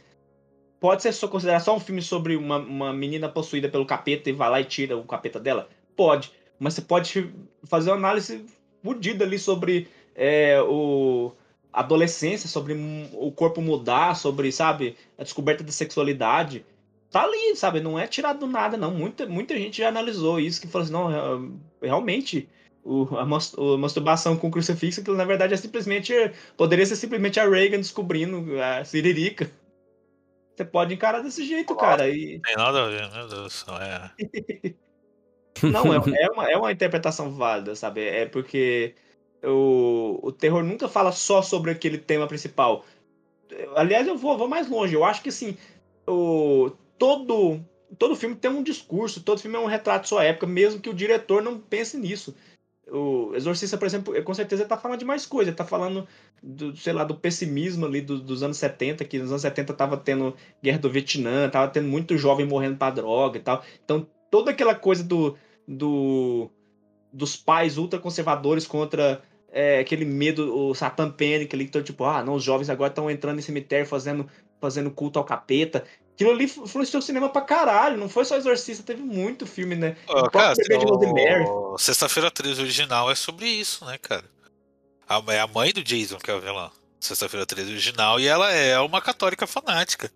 Pode 0.82 1.02
ser 1.04 1.14
só 1.14 1.28
considerar 1.28 1.62
só 1.62 1.76
um 1.76 1.80
filme 1.80 2.02
sobre 2.02 2.36
uma, 2.36 2.58
uma 2.58 2.92
menina 2.92 3.30
possuída 3.30 3.70
pelo 3.70 3.86
capeta 3.86 4.30
e 4.30 4.34
vai 4.34 4.50
lá 4.50 4.60
e 4.60 4.66
tira 4.66 4.98
o 4.98 5.04
capeta 5.06 5.40
dela? 5.40 5.70
Pode. 5.96 6.32
Mas 6.60 6.74
você 6.74 6.82
pode 6.82 7.32
fazer 7.64 7.92
uma 7.92 7.98
análise 7.98 8.46
fodida 8.84 9.24
ali 9.24 9.40
sobre 9.40 9.88
é, 10.14 10.62
o 10.62 11.32
adolescência, 11.72 12.50
sobre 12.50 12.74
o 13.14 13.32
corpo 13.32 13.62
mudar, 13.62 14.16
sobre, 14.16 14.52
sabe, 14.52 14.96
a 15.18 15.24
descoberta 15.24 15.64
da 15.64 15.72
sexualidade 15.72 16.66
tá 17.12 17.24
ali, 17.24 17.56
sabe? 17.56 17.82
Não 17.82 18.00
é 18.00 18.08
tirado 18.08 18.40
do 18.40 18.48
nada, 18.48 18.78
não. 18.78 18.92
Muita, 18.92 19.26
muita 19.26 19.56
gente 19.58 19.78
já 19.80 19.90
analisou 19.90 20.40
isso, 20.40 20.62
que 20.62 20.68
falou 20.68 20.84
assim, 20.84 20.94
não, 20.94 21.08
real- 21.08 21.52
realmente, 21.82 22.48
o, 22.84 23.04
a, 23.18 23.26
mas- 23.26 23.54
a 23.54 23.78
masturbação 23.78 24.38
com 24.38 24.50
crucifixo, 24.50 25.02
aquilo 25.02 25.18
na 25.18 25.26
verdade 25.26 25.54
é 25.54 25.58
simplesmente, 25.58 26.14
poderia 26.56 26.86
ser 26.86 26.96
simplesmente 26.96 27.40
a 27.40 27.48
Reagan 27.48 27.78
descobrindo 27.78 28.60
a 28.62 28.84
Siririca. 28.86 29.52
Você 30.56 30.66
pode 30.66 30.94
encarar 30.94 31.22
desse 31.22 31.46
jeito, 31.46 31.76
cara. 31.76 32.10
E, 32.10 32.40
Tem 32.40 32.56
nada 32.56 32.84
a 32.86 32.90
ver, 32.90 33.12
meu 33.12 33.28
Deus. 33.28 33.66
É. 33.82 34.76
não, 35.64 35.94
é, 35.94 35.98
é, 36.24 36.32
uma, 36.32 36.52
é 36.52 36.58
uma 36.58 36.72
interpretação 36.72 37.32
válida, 37.32 37.76
sabe? 37.76 38.02
É 38.02 38.26
porque 38.26 38.96
o, 39.44 40.20
o 40.22 40.32
terror 40.32 40.64
nunca 40.64 40.88
fala 40.88 41.12
só 41.12 41.42
sobre 41.42 41.72
aquele 41.72 41.98
tema 41.98 42.28
principal. 42.28 42.86
Aliás, 43.76 44.08
eu 44.08 44.18
vou, 44.18 44.38
vou 44.38 44.48
mais 44.48 44.70
longe. 44.70 44.94
Eu 44.94 45.04
acho 45.04 45.22
que 45.22 45.30
assim, 45.30 45.58
o, 46.08 46.72
todo, 46.98 47.60
todo 47.98 48.16
filme 48.16 48.36
tem 48.36 48.52
um 48.52 48.64
discurso, 48.64 49.24
todo 49.24 49.42
filme 49.42 49.58
é 49.58 49.60
um 49.60 49.66
retrato 49.66 50.04
de 50.04 50.10
sua 50.10 50.24
época, 50.24 50.48
mesmo 50.48 50.80
que 50.80 50.90
o 50.90 50.94
diretor 50.94 51.42
não 51.42 51.60
pense 51.60 51.98
nisso. 51.98 52.36
O 52.90 53.34
Exorcista, 53.36 53.78
por 53.78 53.86
exemplo, 53.86 54.22
com 54.24 54.34
certeza 54.34 54.66
tá 54.66 54.78
falando 54.78 55.00
de 55.00 55.06
mais 55.06 55.26
coisa. 55.26 55.50
Ele 55.50 55.56
tá 55.56 55.64
falando 55.66 56.06
do, 56.44 56.76
sei 56.76 56.92
lá, 56.92 57.04
do 57.06 57.16
pessimismo 57.16 57.86
ali 57.86 58.02
do- 58.02 58.20
dos 58.20 58.44
anos 58.44 58.58
70, 58.58 59.06
que 59.06 59.18
nos 59.18 59.30
anos 59.30 59.42
70 59.42 59.74
tava 59.74 59.96
tendo 59.96 60.36
guerra 60.62 60.80
do 60.80 60.90
Vietnã, 60.90 61.50
tava 61.50 61.72
tendo 61.72 61.88
muito 61.88 62.18
jovem 62.18 62.46
morrendo 62.46 62.78
pra 62.78 62.90
droga 62.90 63.38
e 63.38 63.42
tal. 63.42 63.64
Então, 63.84 64.06
toda 64.30 64.52
aquela 64.52 64.76
coisa 64.76 65.04
do, 65.04 65.38
do 65.68 66.50
dos 67.14 67.36
pais 67.36 67.78
ultraconservadores 67.78 68.66
contra 68.66 69.22
é, 69.52 69.80
aquele 69.80 70.06
medo, 70.06 70.56
o 70.56 70.74
Satan 70.74 71.12
Panic 71.12 71.54
ali, 71.54 71.66
que 71.66 71.70
então, 71.70 71.84
tipo, 71.84 72.06
ah, 72.06 72.24
não, 72.24 72.36
os 72.36 72.44
jovens 72.44 72.70
agora 72.70 72.90
estão 72.90 73.12
entrando 73.12 73.40
em 73.40 73.42
cemitério 73.42 73.86
fazendo, 73.86 74.30
fazendo 74.60 74.90
culto 74.90 75.20
ao 75.20 75.26
capeta. 75.26 75.84
Aquilo 76.14 76.32
ali 76.32 76.46
influenciou 76.46 77.00
o 77.00 77.04
cinema 77.04 77.30
pra 77.30 77.42
caralho, 77.42 77.98
não 77.98 78.08
foi 78.08 78.24
só 78.26 78.38
Exorcista, 78.38 78.84
teve 78.84 79.02
muito 79.02 79.46
filme, 79.46 79.76
né? 79.76 79.98
O 80.08 80.30
próprio 80.30 80.32
cara, 80.32 80.54
o 80.54 81.78
Sexta-feira 81.78 82.32
13 82.32 82.62
original 82.62 83.12
é 83.12 83.16
sobre 83.16 83.48
isso, 83.48 83.86
né, 83.86 83.98
cara? 83.98 84.24
A, 85.08 85.22
é 85.34 85.40
a 85.40 85.48
mãe 85.48 85.74
do 85.74 85.84
Jason 85.84 86.18
que 86.18 86.32
é 86.32 86.34
a 86.34 86.40
vilã. 86.40 86.72
Sexta-feira 87.00 87.46
13 87.46 87.72
original 87.72 88.20
e 88.20 88.28
ela 88.28 88.52
é 88.52 88.80
uma 88.80 89.02
católica 89.02 89.48
fanática. 89.48 90.12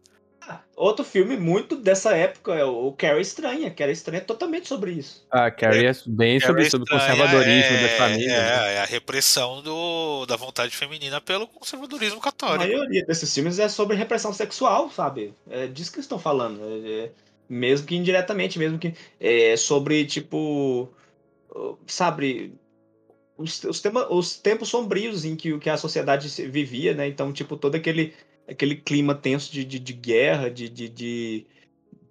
Outro 0.76 1.06
filme 1.06 1.38
muito 1.38 1.76
dessa 1.78 2.16
época 2.16 2.54
é 2.54 2.66
o 2.66 2.92
Carrie 2.92 3.22
Estranha. 3.22 3.72
Carrie 3.72 3.94
Estranha 3.94 4.18
é 4.20 4.24
totalmente 4.26 4.68
sobre 4.68 4.92
isso. 4.92 5.26
A 5.32 5.50
Carrie 5.50 5.88
é 5.88 5.92
bem 6.06 6.40
sobre, 6.40 6.70
sobre 6.70 6.86
o 6.86 6.92
conservadorismo 6.98 7.76
é, 7.78 7.82
das 7.82 7.92
famílias. 7.94 8.32
É, 8.34 8.38
né? 8.42 8.74
é 8.76 8.80
a 8.82 8.86
repressão 8.86 9.62
do, 9.62 10.26
da 10.26 10.36
vontade 10.36 10.76
feminina 10.76 11.22
pelo 11.22 11.48
conservadorismo 11.48 12.20
A 12.20 12.22
católico. 12.24 12.66
maioria 12.68 13.06
desses 13.06 13.34
filmes 13.34 13.58
é 13.58 13.70
sobre 13.70 13.96
repressão 13.96 14.34
sexual, 14.34 14.92
sabe? 14.92 15.34
É 15.50 15.68
disso 15.68 15.92
que 15.92 15.98
eles 15.98 16.06
estão 16.06 16.20
falando. 16.20 16.60
É- 16.62 17.04
é- 17.06 17.12
mesmo 17.48 17.86
que 17.88 17.96
indiretamente, 17.96 18.58
mesmo 18.58 18.80
que 18.80 18.94
é 19.20 19.56
sobre, 19.56 20.04
tipo, 20.06 20.90
sabe, 21.88 22.54
os, 23.38 23.64
os, 23.64 23.80
tema- 23.82 24.12
os 24.12 24.38
tempos 24.38 24.70
sombrios 24.70 25.26
em 25.26 25.36
que, 25.36 25.54
o- 25.54 25.60
que 25.60 25.70
a 25.70 25.78
sociedade 25.78 26.28
vivia, 26.50 26.94
né? 26.94 27.08
Então, 27.08 27.32
tipo, 27.32 27.56
todo 27.58 27.76
aquele, 27.76 28.14
aquele 28.48 28.76
clima 28.76 29.16
tenso 29.16 29.52
de, 29.52 29.64
de, 29.64 29.80
de 29.80 29.94
guerra, 29.94 30.50
de, 30.50 30.70
de, 30.70 30.90
de, 30.90 31.48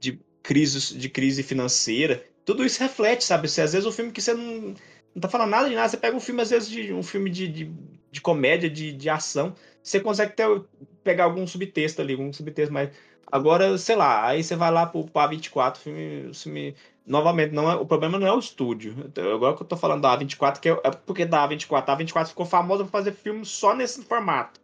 de, 0.01 0.21
crise, 0.43 0.97
de 0.97 1.09
crise 1.09 1.43
financeira, 1.43 2.25
tudo 2.45 2.65
isso 2.65 2.83
reflete, 2.83 3.25
sabe? 3.25 3.49
Se, 3.49 3.61
às 3.61 3.73
vezes 3.73 3.87
o 3.87 3.93
filme 3.93 4.13
que 4.13 4.21
você 4.21 4.35
não, 4.35 4.75
não 5.15 5.21
tá 5.21 5.29
falando 5.29 5.51
nada 5.51 5.69
de 5.69 5.75
nada, 5.75 5.89
você 5.89 5.97
pega 5.97 6.17
um 6.17 6.21
filme, 6.21 6.43
às 6.43 6.51
vezes, 6.51 6.69
de 6.69 6.93
um 6.93 7.03
filme 7.03 7.31
de, 7.31 7.49
de, 7.49 7.73
de 8.11 8.21
comédia, 8.21 8.69
de, 8.69 8.93
de 8.93 9.09
ação, 9.09 9.55
você 9.83 10.01
consegue 10.01 10.35
ter, 10.35 10.63
pegar 11.03 11.25
algum 11.25 11.47
subtexto 11.47 12.03
ali, 12.03 12.13
algum 12.13 12.33
subtexto 12.33 12.73
mais. 12.73 12.91
Agora, 13.31 13.77
sei 13.79 13.97
lá, 13.97 14.27
aí 14.27 14.45
você 14.45 14.55
vai 14.55 14.71
lá 14.71 14.87
pro, 14.87 15.05
pro 15.05 15.23
A24, 15.23 15.77
o 15.77 15.79
filme, 15.79 16.35
filme 16.35 16.75
novamente, 17.07 17.53
não 17.53 17.71
é, 17.71 17.75
o 17.75 17.87
problema 17.87 18.19
não 18.19 18.27
é 18.27 18.33
o 18.33 18.39
estúdio. 18.39 18.95
Então, 19.07 19.35
Agora 19.35 19.57
que 19.57 19.63
eu 19.63 19.67
tô 19.67 19.77
falando 19.77 20.03
da 20.03 20.19
A24, 20.19 20.61
que 20.61 20.69
é, 20.69 20.73
é 20.85 20.91
porque 20.91 21.25
da 21.25 21.49
A24, 21.49 21.85
a 21.89 21.97
A24 21.97 22.29
ficou 22.29 22.47
famosa 22.47 22.85
por 22.85 22.91
fazer 22.91 23.13
filme 23.13 23.45
só 23.45 23.75
nesse 23.75 24.03
formato. 24.03 24.61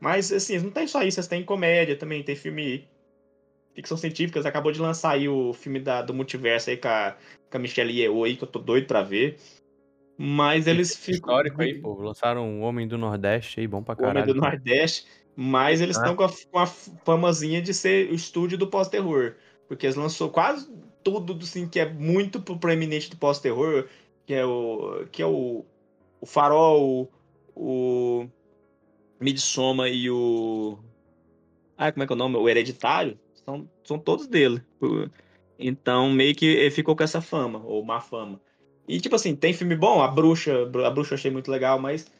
Mas, 0.00 0.32
assim, 0.32 0.58
não 0.58 0.70
tem 0.70 0.86
só 0.86 1.02
isso, 1.02 1.28
têm 1.28 1.42
comédia 1.44 1.96
também, 1.96 2.22
tem 2.22 2.36
filme 2.36 2.86
ficção 3.74 3.96
científica, 3.96 4.40
acabou 4.40 4.72
de 4.72 4.80
lançar 4.80 5.12
aí 5.12 5.28
o 5.28 5.52
filme 5.52 5.78
da, 5.78 6.02
do 6.02 6.12
multiverso 6.12 6.70
aí 6.70 6.76
com 6.76 6.88
a, 6.88 7.16
com 7.50 7.56
a 7.56 7.60
Michelle 7.60 7.92
Yeoh 7.92 8.24
aí, 8.24 8.36
que 8.36 8.42
eu 8.42 8.48
tô 8.48 8.58
doido 8.58 8.86
pra 8.86 9.02
ver. 9.02 9.38
Mas 10.16 10.66
eles 10.66 10.96
ficam... 10.96 11.14
Histórico 11.14 11.62
aí, 11.62 11.80
pô. 11.80 11.94
Lançaram 11.94 12.44
um 12.44 12.62
Homem 12.62 12.88
do 12.88 12.98
Nordeste 12.98 13.60
aí, 13.60 13.68
bom 13.68 13.82
pra 13.82 13.94
o 13.94 14.02
Homem 14.02 14.14
caralho. 14.14 14.34
do 14.34 14.40
Nordeste, 14.40 15.06
mas 15.36 15.80
eles 15.80 15.96
Ah. 15.96 16.00
estão 16.00 16.16
com, 16.16 16.24
a, 16.24 16.28
com 16.50 16.58
a 16.58 16.66
famazinha 16.66 17.62
de 17.62 17.72
ser 17.72 18.10
o 18.10 18.14
estúdio 18.14 18.58
do 18.58 18.66
pós-terror. 18.66 19.34
Porque 19.68 19.86
eles 19.86 19.94
lançou 19.94 20.28
quase 20.30 20.68
tudo 21.04 21.38
assim, 21.40 21.68
que 21.68 21.78
é 21.78 21.88
muito 21.88 22.40
pro 22.40 22.58
proeminente 22.58 23.10
do 23.10 23.16
pós-terror, 23.16 23.86
que 24.26 24.34
é 24.34 24.44
o. 24.44 25.06
que 25.12 25.22
é 25.22 25.26
o. 25.26 25.64
O 26.20 26.26
Farol, 26.26 27.08
o. 27.54 28.26
Midsommar 29.20 29.88
e 29.88 30.10
o. 30.10 30.78
Ah, 31.76 31.92
como 31.92 32.02
é 32.02 32.06
que 32.06 32.12
é 32.12 32.16
o 32.16 32.18
nome? 32.18 32.36
O 32.36 32.48
Hereditário. 32.48 33.18
São, 33.44 33.68
são 33.84 33.98
todos 33.98 34.26
dele. 34.26 34.62
Então, 35.58 36.10
meio 36.10 36.34
que 36.34 36.46
ele 36.46 36.70
ficou 36.70 36.94
com 36.94 37.02
essa 37.02 37.20
fama, 37.20 37.62
ou 37.64 37.84
má 37.84 38.00
fama. 38.00 38.40
E, 38.86 39.00
tipo 39.00 39.16
assim, 39.16 39.34
tem 39.34 39.52
filme 39.52 39.76
bom, 39.76 40.02
A 40.02 40.08
Bruxa, 40.08 40.62
A 40.84 40.90
Bruxa 40.90 41.14
eu 41.14 41.18
achei 41.18 41.30
muito 41.30 41.50
legal, 41.50 41.78
mas 41.78 42.10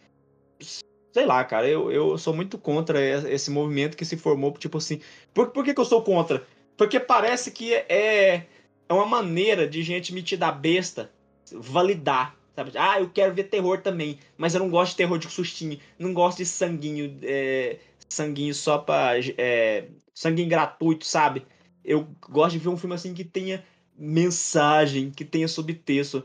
sei 1.13 1.27
lá, 1.27 1.43
cara, 1.45 1.69
eu, 1.69 1.91
eu 1.91 2.19
sou 2.19 2.35
muito 2.35 2.59
contra 2.59 3.01
esse 3.31 3.51
movimento 3.51 3.97
que 3.97 4.05
se 4.05 4.17
formou, 4.17 4.53
tipo 4.53 4.79
assim. 4.79 5.01
Por, 5.35 5.51
por 5.51 5.65
que, 5.65 5.75
que 5.75 5.81
eu 5.81 5.85
sou 5.85 6.03
contra? 6.03 6.47
Porque 6.77 7.01
parece 7.01 7.51
que 7.51 7.75
é, 7.75 8.47
é 8.89 8.93
uma 8.93 9.07
maneira 9.07 9.69
de 9.69 9.83
gente 9.83 10.15
metida 10.15 10.53
besta 10.53 11.11
validar. 11.53 12.38
Sabe? 12.59 12.73
Ah, 12.75 12.99
eu 12.99 13.09
quero 13.09 13.33
ver 13.33 13.45
terror 13.45 13.81
também, 13.81 14.19
mas 14.37 14.53
eu 14.53 14.59
não 14.59 14.69
gosto 14.69 14.91
de 14.91 14.97
terror 14.97 15.17
de 15.17 15.31
sustinho, 15.31 15.79
não 15.97 16.13
gosto 16.13 16.39
de 16.39 16.47
sanguinho, 16.47 17.17
é, 17.23 17.79
sanguinho 18.09 18.53
só 18.53 18.79
pra. 18.79 19.13
É, 19.37 19.87
sanguinho 20.13 20.49
gratuito, 20.49 21.07
sabe? 21.07 21.47
Eu 21.85 22.09
gosto 22.29 22.55
de 22.55 22.59
ver 22.59 22.69
um 22.71 22.77
filme 22.77 22.97
assim 22.97 23.15
que 23.15 23.23
tenha 23.23 23.65
mensagem, 23.97 25.09
que 25.09 25.25
tenha 25.25 25.47
subtexto. 25.47 26.25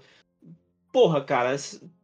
Porra, 0.91 1.24
cara, 1.24 1.56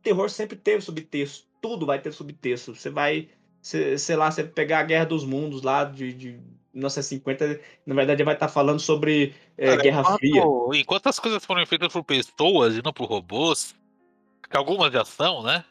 terror 0.03 0.29
sempre 0.29 0.55
teve 0.55 0.83
subtexto. 0.83 1.47
Tudo 1.59 1.87
vai 1.87 1.99
ter 1.99 2.11
subtexto. 2.11 2.75
Você 2.75 2.91
vai, 2.91 3.29
cê- 3.63 3.97
sei 3.97 4.15
lá, 4.15 4.29
você 4.29 4.43
pegar 4.43 4.81
a 4.81 4.83
Guerra 4.83 5.05
dos 5.05 5.25
Mundos 5.25 5.63
lá 5.63 5.85
de, 5.85 6.13
de 6.13 6.39
1950, 6.71 7.59
na 7.83 7.95
verdade 7.95 8.23
vai 8.23 8.35
estar 8.35 8.47
falando 8.47 8.79
sobre 8.79 9.33
é, 9.57 9.69
Cara, 9.69 9.81
Guerra 9.81 10.01
enquanto, 10.01 10.19
Fria. 10.19 10.43
enquanto 10.81 11.07
as 11.07 11.17
coisas 11.19 11.43
foram 11.43 11.65
feitas 11.65 11.91
por 11.91 12.03
pessoas 12.03 12.77
e 12.77 12.83
não 12.83 12.93
por 12.93 13.09
robôs, 13.09 13.73
que 14.49 14.57
algumas 14.57 14.91
já 14.91 15.05
são, 15.05 15.43
né? 15.43 15.63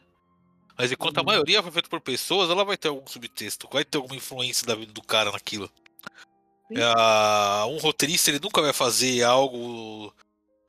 Mas 0.77 0.91
enquanto 0.91 1.17
a 1.17 1.21
Uhum. 1.21 1.27
maioria 1.27 1.61
foi 1.61 1.71
feita 1.71 1.89
por 1.89 1.99
pessoas, 1.99 2.49
ela 2.49 2.63
vai 2.63 2.77
ter 2.77 2.87
algum 2.87 3.05
subtexto, 3.05 3.67
vai 3.71 3.83
ter 3.83 3.97
alguma 3.97 4.15
influência 4.15 4.65
da 4.65 4.75
vida 4.75 4.93
do 4.93 5.01
cara 5.01 5.31
naquilo. 5.31 5.69
Ah, 6.77 7.65
um 7.67 7.77
roteirista 7.77 8.29
ele 8.29 8.39
nunca 8.39 8.61
vai 8.61 8.71
fazer 8.71 9.23
algo 9.23 10.13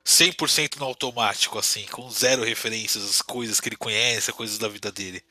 100% 0.04 0.78
no 0.78 0.86
automático, 0.86 1.58
assim, 1.58 1.86
com 1.86 2.10
zero 2.10 2.42
referências 2.42 3.04
às 3.04 3.22
coisas 3.22 3.60
que 3.60 3.68
ele 3.68 3.76
conhece, 3.76 4.30
as 4.30 4.36
coisas 4.36 4.58
da 4.58 4.66
vida 4.66 4.90
dele. 4.90 5.22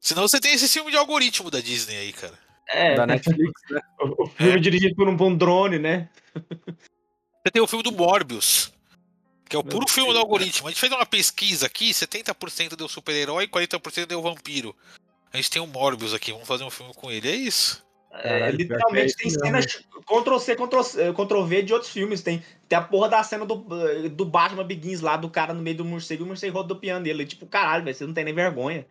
Senão 0.00 0.22
você 0.26 0.40
tem 0.40 0.52
esse 0.52 0.66
filme 0.66 0.90
de 0.90 0.96
algoritmo 0.96 1.50
da 1.50 1.60
Disney 1.60 1.96
aí, 1.96 2.12
cara. 2.12 2.38
É, 2.68 2.96
da 2.96 3.06
Netflix, 3.06 3.52
né? 3.70 3.80
o, 4.00 4.24
o 4.24 4.26
filme 4.28 4.60
dirigido 4.60 4.94
por 4.94 5.08
um, 5.08 5.22
um 5.26 5.36
drone, 5.36 5.78
né? 5.78 6.08
Você 7.42 7.50
tem 7.50 7.62
o 7.62 7.66
filme 7.66 7.82
do 7.82 7.92
Morbius, 7.92 8.70
que 9.50 9.56
é 9.56 9.58
o 9.58 9.64
Meu 9.64 9.72
puro 9.72 9.88
filme 9.88 10.12
do 10.12 10.18
algoritmo. 10.20 10.68
A 10.68 10.70
gente 10.70 10.78
fez 10.78 10.92
uma 10.92 11.04
pesquisa 11.04 11.66
aqui, 11.66 11.90
70% 11.90 12.76
deu 12.76 12.88
super-herói 12.88 13.44
e 13.44 13.48
40% 13.48 14.06
deu 14.06 14.22
vampiro. 14.22 14.76
A 15.32 15.36
gente 15.36 15.50
tem 15.50 15.60
o 15.60 15.66
Morbius 15.66 16.14
aqui, 16.14 16.30
vamos 16.30 16.46
fazer 16.46 16.62
um 16.62 16.70
filme 16.70 16.94
com 16.94 17.10
ele, 17.10 17.28
é 17.28 17.34
isso. 17.34 17.84
É, 18.12 18.50
literalmente 18.52 19.14
tem 19.16 19.26
é 19.26 19.28
isso 19.28 19.40
cenas 19.40 19.66
Ctrl-C, 20.06 20.54
Ctrl- 20.54 21.12
Ctrl-V 21.14 21.62
de 21.62 21.72
outros 21.72 21.90
filmes. 21.90 22.22
Tem, 22.22 22.44
tem 22.68 22.78
a 22.78 22.82
porra 22.82 23.08
da 23.08 23.22
cena 23.24 23.44
do, 23.44 23.56
do 24.08 24.24
Batman 24.24 24.64
Begins 24.64 25.00
lá, 25.00 25.16
do 25.16 25.28
cara 25.28 25.52
no 25.52 25.62
meio 25.62 25.76
do 25.78 25.84
morcego 25.84 26.22
e 26.22 26.24
o 26.24 26.28
morcego 26.28 26.58
rodopiando 26.58 27.08
ele. 27.08 27.26
Tipo, 27.26 27.44
caralho, 27.44 27.84
velho, 27.84 27.96
você 27.96 28.06
não 28.06 28.14
tem 28.14 28.24
nem 28.24 28.34
vergonha. 28.34 28.86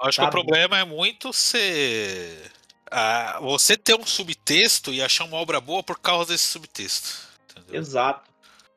Acho 0.00 0.20
que 0.20 0.26
o 0.26 0.30
problema 0.30 0.78
é 0.78 0.84
muito 0.84 1.32
ser. 1.32 2.50
ah, 2.90 3.38
você 3.40 3.76
ter 3.76 3.94
um 3.94 4.06
subtexto 4.06 4.92
e 4.92 5.00
achar 5.00 5.24
uma 5.24 5.36
obra 5.36 5.60
boa 5.60 5.82
por 5.84 5.98
causa 6.00 6.32
desse 6.32 6.46
subtexto. 6.46 7.28
Entendeu? 7.50 7.80
Exato. 7.80 8.33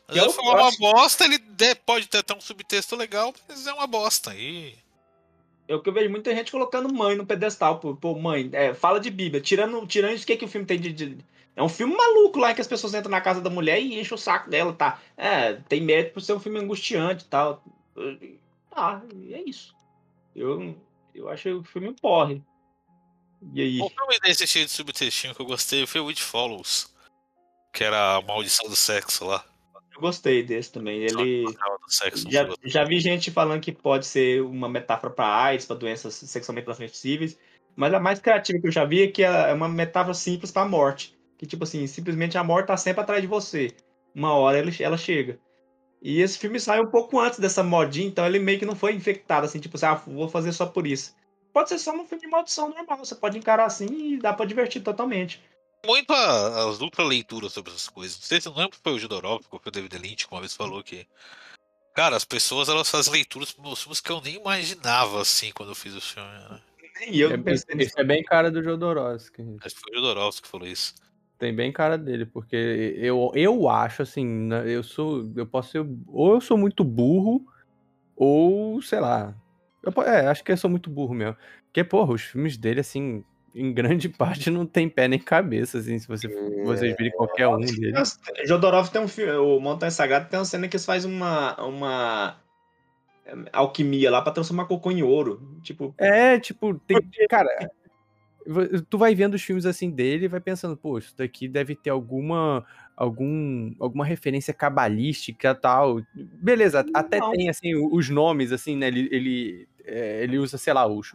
É 0.09 0.13
vezes 0.13 0.29
o- 0.29 0.33
for 0.33 0.43
uma 0.43 0.67
acho- 0.67 0.77
bosta, 0.79 1.25
ele 1.25 1.37
de- 1.37 1.75
pode 1.75 2.07
ter 2.07 2.19
até 2.19 2.33
um 2.35 2.41
subtexto 2.41 2.95
legal, 2.95 3.33
mas 3.47 3.67
é 3.67 3.73
uma 3.73 3.87
bosta. 3.87 4.33
E 4.35 4.75
É 5.69 5.75
o 5.75 5.81
que 5.81 5.89
eu 5.89 5.93
vejo 5.93 6.09
muita 6.09 6.33
gente 6.33 6.49
colocando 6.51 6.93
mãe 6.93 7.15
no 7.17 7.25
pedestal. 7.25 7.77
Pô, 7.79 7.93
pô 7.93 8.15
mãe, 8.17 8.49
é, 8.53 8.73
fala 8.73 8.99
de 9.01 9.09
Bíblia. 9.09 9.41
Tirando, 9.41 9.85
tirando 9.85 10.13
isso, 10.13 10.23
o 10.23 10.27
que, 10.27 10.37
que 10.37 10.45
o 10.45 10.47
filme 10.47 10.65
tem 10.65 10.79
de, 10.79 10.93
de- 10.93 11.17
É 11.57 11.61
um 11.63 11.67
filme 11.67 11.93
maluco 11.93 12.39
lá 12.39 12.51
em 12.51 12.55
que 12.55 12.61
as 12.61 12.67
pessoas 12.67 12.93
entram 12.93 13.11
na 13.11 13.19
casa 13.19 13.41
da 13.41 13.49
mulher 13.49 13.81
e 13.81 13.99
enchem 13.99 14.13
o 14.15 14.17
saco 14.17 14.49
dela, 14.49 14.71
tá? 14.71 15.01
É, 15.17 15.53
tem 15.67 15.81
mérito 15.81 16.13
por 16.13 16.21
ser 16.21 16.31
um 16.33 16.39
filme 16.39 16.59
angustiante 16.59 17.25
e 17.25 17.27
tal. 17.27 17.61
Ah, 18.71 19.01
e 19.13 19.33
é 19.33 19.41
isso. 19.41 19.75
Eu, 20.35 20.73
eu 21.15 21.27
achei 21.27 21.51
o 21.51 21.63
filme 21.63 21.89
um 21.89 21.93
porre. 21.95 22.41
E 23.53 23.61
aí? 23.61 23.81
o 23.81 23.89
filme 23.89 24.19
desse 24.21 24.47
cheio 24.47 24.65
de 24.65 24.71
subtextinho 24.71 25.35
que 25.35 25.41
eu 25.41 25.45
gostei 25.45 25.85
foi 25.85 25.99
o 25.99 26.07
It 26.09 26.21
Follows, 26.23 26.93
que 27.73 27.83
era 27.83 28.15
a 28.17 28.21
maldição 28.21 28.69
do 28.69 28.75
sexo 28.75 29.25
lá. 29.25 29.43
Eu 29.97 30.01
gostei 30.01 30.43
desse 30.43 30.71
também. 30.71 31.03
Ele. 31.03 31.45
Já, 32.29 32.47
já 32.63 32.83
vi 32.83 32.99
gente 32.99 33.31
falando 33.31 33.61
que 33.61 33.71
pode 33.71 34.05
ser 34.05 34.41
uma 34.41 34.69
metáfora 34.69 35.11
para 35.11 35.43
AIDS, 35.43 35.65
para 35.65 35.75
doenças 35.75 36.13
sexualmente 36.13 36.65
transmissíveis, 36.65 37.37
mas 37.75 37.93
a 37.93 37.99
mais 37.99 38.19
criativa 38.19 38.59
que 38.59 38.67
eu 38.67 38.71
já 38.71 38.85
vi 38.85 39.03
é 39.03 39.07
que 39.07 39.23
é 39.23 39.53
uma 39.53 39.67
metáfora 39.67 40.13
simples 40.13 40.51
para 40.51 40.61
a 40.61 40.67
morte. 40.67 41.17
Que, 41.37 41.45
tipo 41.45 41.63
assim, 41.63 41.85
simplesmente 41.87 42.37
a 42.37 42.43
morte 42.43 42.67
tá 42.67 42.77
sempre 42.77 43.01
atrás 43.01 43.21
de 43.21 43.27
você. 43.27 43.71
Uma 44.13 44.33
hora 44.33 44.57
ela, 44.57 44.71
ela 44.79 44.97
chega. 44.97 45.39
E 46.01 46.21
esse 46.21 46.37
filme 46.37 46.59
sai 46.59 46.79
um 46.79 46.89
pouco 46.89 47.19
antes 47.19 47.39
dessa 47.39 47.63
modinha, 47.63 48.07
então 48.07 48.25
ele 48.25 48.39
meio 48.39 48.59
que 48.59 48.65
não 48.65 48.75
foi 48.75 48.93
infectado, 48.93 49.45
assim, 49.45 49.59
tipo 49.59 49.77
assim, 49.77 49.87
ah, 49.87 49.95
vou 49.95 50.29
fazer 50.29 50.51
só 50.51 50.65
por 50.65 50.85
isso. 50.85 51.15
Pode 51.51 51.69
ser 51.69 51.79
só 51.79 51.91
um 51.91 52.05
filme 52.05 52.23
de 52.23 52.29
maldição 52.29 52.69
normal, 52.69 52.99
você 52.99 53.15
pode 53.15 53.37
encarar 53.37 53.65
assim 53.65 53.87
e 54.13 54.17
dá 54.17 54.31
pra 54.31 54.45
divertir 54.45 54.81
totalmente. 54.81 55.43
Muito 55.87 56.11
a- 56.13 56.69
as 56.69 56.77
duplas 56.77 57.07
leituras 57.07 57.53
sobre 57.53 57.71
essas 57.71 57.87
coisas. 57.87 58.17
Não 58.17 58.23
sei 58.25 58.39
se 58.41 58.47
eu 58.47 58.51
não 58.51 58.59
lembro 58.59 58.75
se 58.75 58.81
foi 58.83 58.93
o 58.93 58.99
Jodorowsky 58.99 59.47
ou 59.51 59.59
foi 59.59 59.69
o 59.69 59.71
David 59.71 59.97
Lynch 59.97 60.27
que 60.27 60.33
uma 60.33 60.41
vez 60.41 60.53
falou 60.53 60.83
que. 60.83 61.07
Cara, 61.95 62.15
as 62.15 62.25
pessoas 62.25 62.69
elas 62.69 62.89
fazem 62.91 63.11
leituras 63.11 63.51
para 63.51 63.63
meus 63.63 63.81
filmes 63.81 63.99
que 63.99 64.11
eu 64.11 64.21
nem 64.21 64.35
imaginava 64.35 65.21
assim 65.21 65.51
quando 65.51 65.69
eu 65.69 65.75
fiz 65.75 65.95
o 65.95 66.01
filme. 66.01 66.29
Né? 66.29 66.59
E 67.07 67.21
eu 67.21 67.31
É, 67.31 67.37
pensei 67.37 67.75
esse 67.79 67.99
é 67.99 68.03
bem 68.03 68.23
cara 68.23 68.51
do 68.51 68.61
Jodorowsky. 68.61 69.41
Acho 69.63 69.75
que 69.75 69.81
foi 69.81 69.91
o 69.93 69.95
Jodorowsky 69.95 70.43
que 70.43 70.47
falou 70.47 70.67
isso. 70.67 70.93
Tem 71.39 71.55
bem 71.55 71.71
cara 71.71 71.97
dele, 71.97 72.25
porque 72.25 72.55
eu, 72.97 73.31
eu 73.35 73.69
acho 73.69 74.01
assim, 74.01 74.49
eu 74.65 74.83
sou. 74.83 75.31
Eu 75.35 75.45
posso 75.45 75.71
ser. 75.71 75.85
Ou 76.07 76.33
eu 76.35 76.41
sou 76.41 76.57
muito 76.57 76.83
burro, 76.83 77.45
ou 78.15 78.81
sei 78.81 78.99
lá. 78.99 79.35
Eu, 79.83 80.03
é, 80.03 80.27
acho 80.27 80.43
que 80.43 80.51
eu 80.51 80.57
sou 80.57 80.69
muito 80.69 80.89
burro 80.89 81.13
mesmo. 81.13 81.37
Porque, 81.65 81.83
porra, 81.83 82.13
os 82.13 82.23
filmes 82.23 82.57
dele, 82.57 82.79
assim, 82.79 83.23
em 83.57 83.73
grande 83.73 84.07
parte 84.07 84.51
não 84.51 84.65
tem 84.65 84.87
pé 84.87 85.07
nem 85.07 85.17
cabeça, 85.17 85.79
assim, 85.79 85.97
se 85.97 86.07
você, 86.07 86.27
vocês 86.63 86.95
virem 86.95 87.11
qualquer 87.11 87.47
um 87.47 87.57
dele. 87.57 87.93
Jodorowsky 88.45 88.93
tem 88.93 89.01
um 89.01 89.07
filme, 89.07 89.31
o 89.33 89.59
Montanha 89.59 89.89
Sagrada 89.89 90.25
tem 90.25 90.37
uma 90.37 90.45
cena 90.45 90.67
que 90.67 90.75
eles 90.75 90.85
fazem 90.85 91.11
uma, 91.11 91.59
uma 91.63 92.37
é, 93.25 93.33
alquimia 93.51 94.11
lá 94.11 94.21
pra 94.21 94.31
transformar 94.31 94.65
cocô 94.65 94.91
em 94.91 95.01
ouro. 95.01 95.59
Tipo, 95.63 95.93
É, 95.97 96.39
tipo, 96.39 96.75
tem. 96.75 96.97
Cara, 97.27 97.49
tu 98.89 98.97
vai 98.97 99.15
vendo 99.15 99.33
os 99.33 99.41
filmes 99.41 99.65
assim 99.65 99.89
dele 99.89 100.25
e 100.25 100.29
vai 100.29 100.39
pensando, 100.39 100.77
pô, 100.77 100.99
isso 100.99 101.15
daqui 101.17 101.47
deve 101.47 101.75
ter 101.75 101.89
alguma. 101.89 102.63
Algum, 102.95 103.75
alguma 103.79 104.03
referência 104.03 104.53
cabalística 104.53 105.53
tal. 105.53 106.01
Beleza, 106.15 106.83
até 106.95 107.19
Não. 107.19 107.31
tem 107.31 107.47
assim 107.47 107.75
os 107.75 108.09
nomes, 108.09 108.51
assim, 108.51 108.75
né? 108.75 108.87
Ele, 108.87 109.07
ele, 109.11 109.67
é, 109.85 110.23
ele 110.23 110.39
usa, 110.39 110.57
sei 110.57 110.73
lá, 110.73 110.87
os 110.87 111.13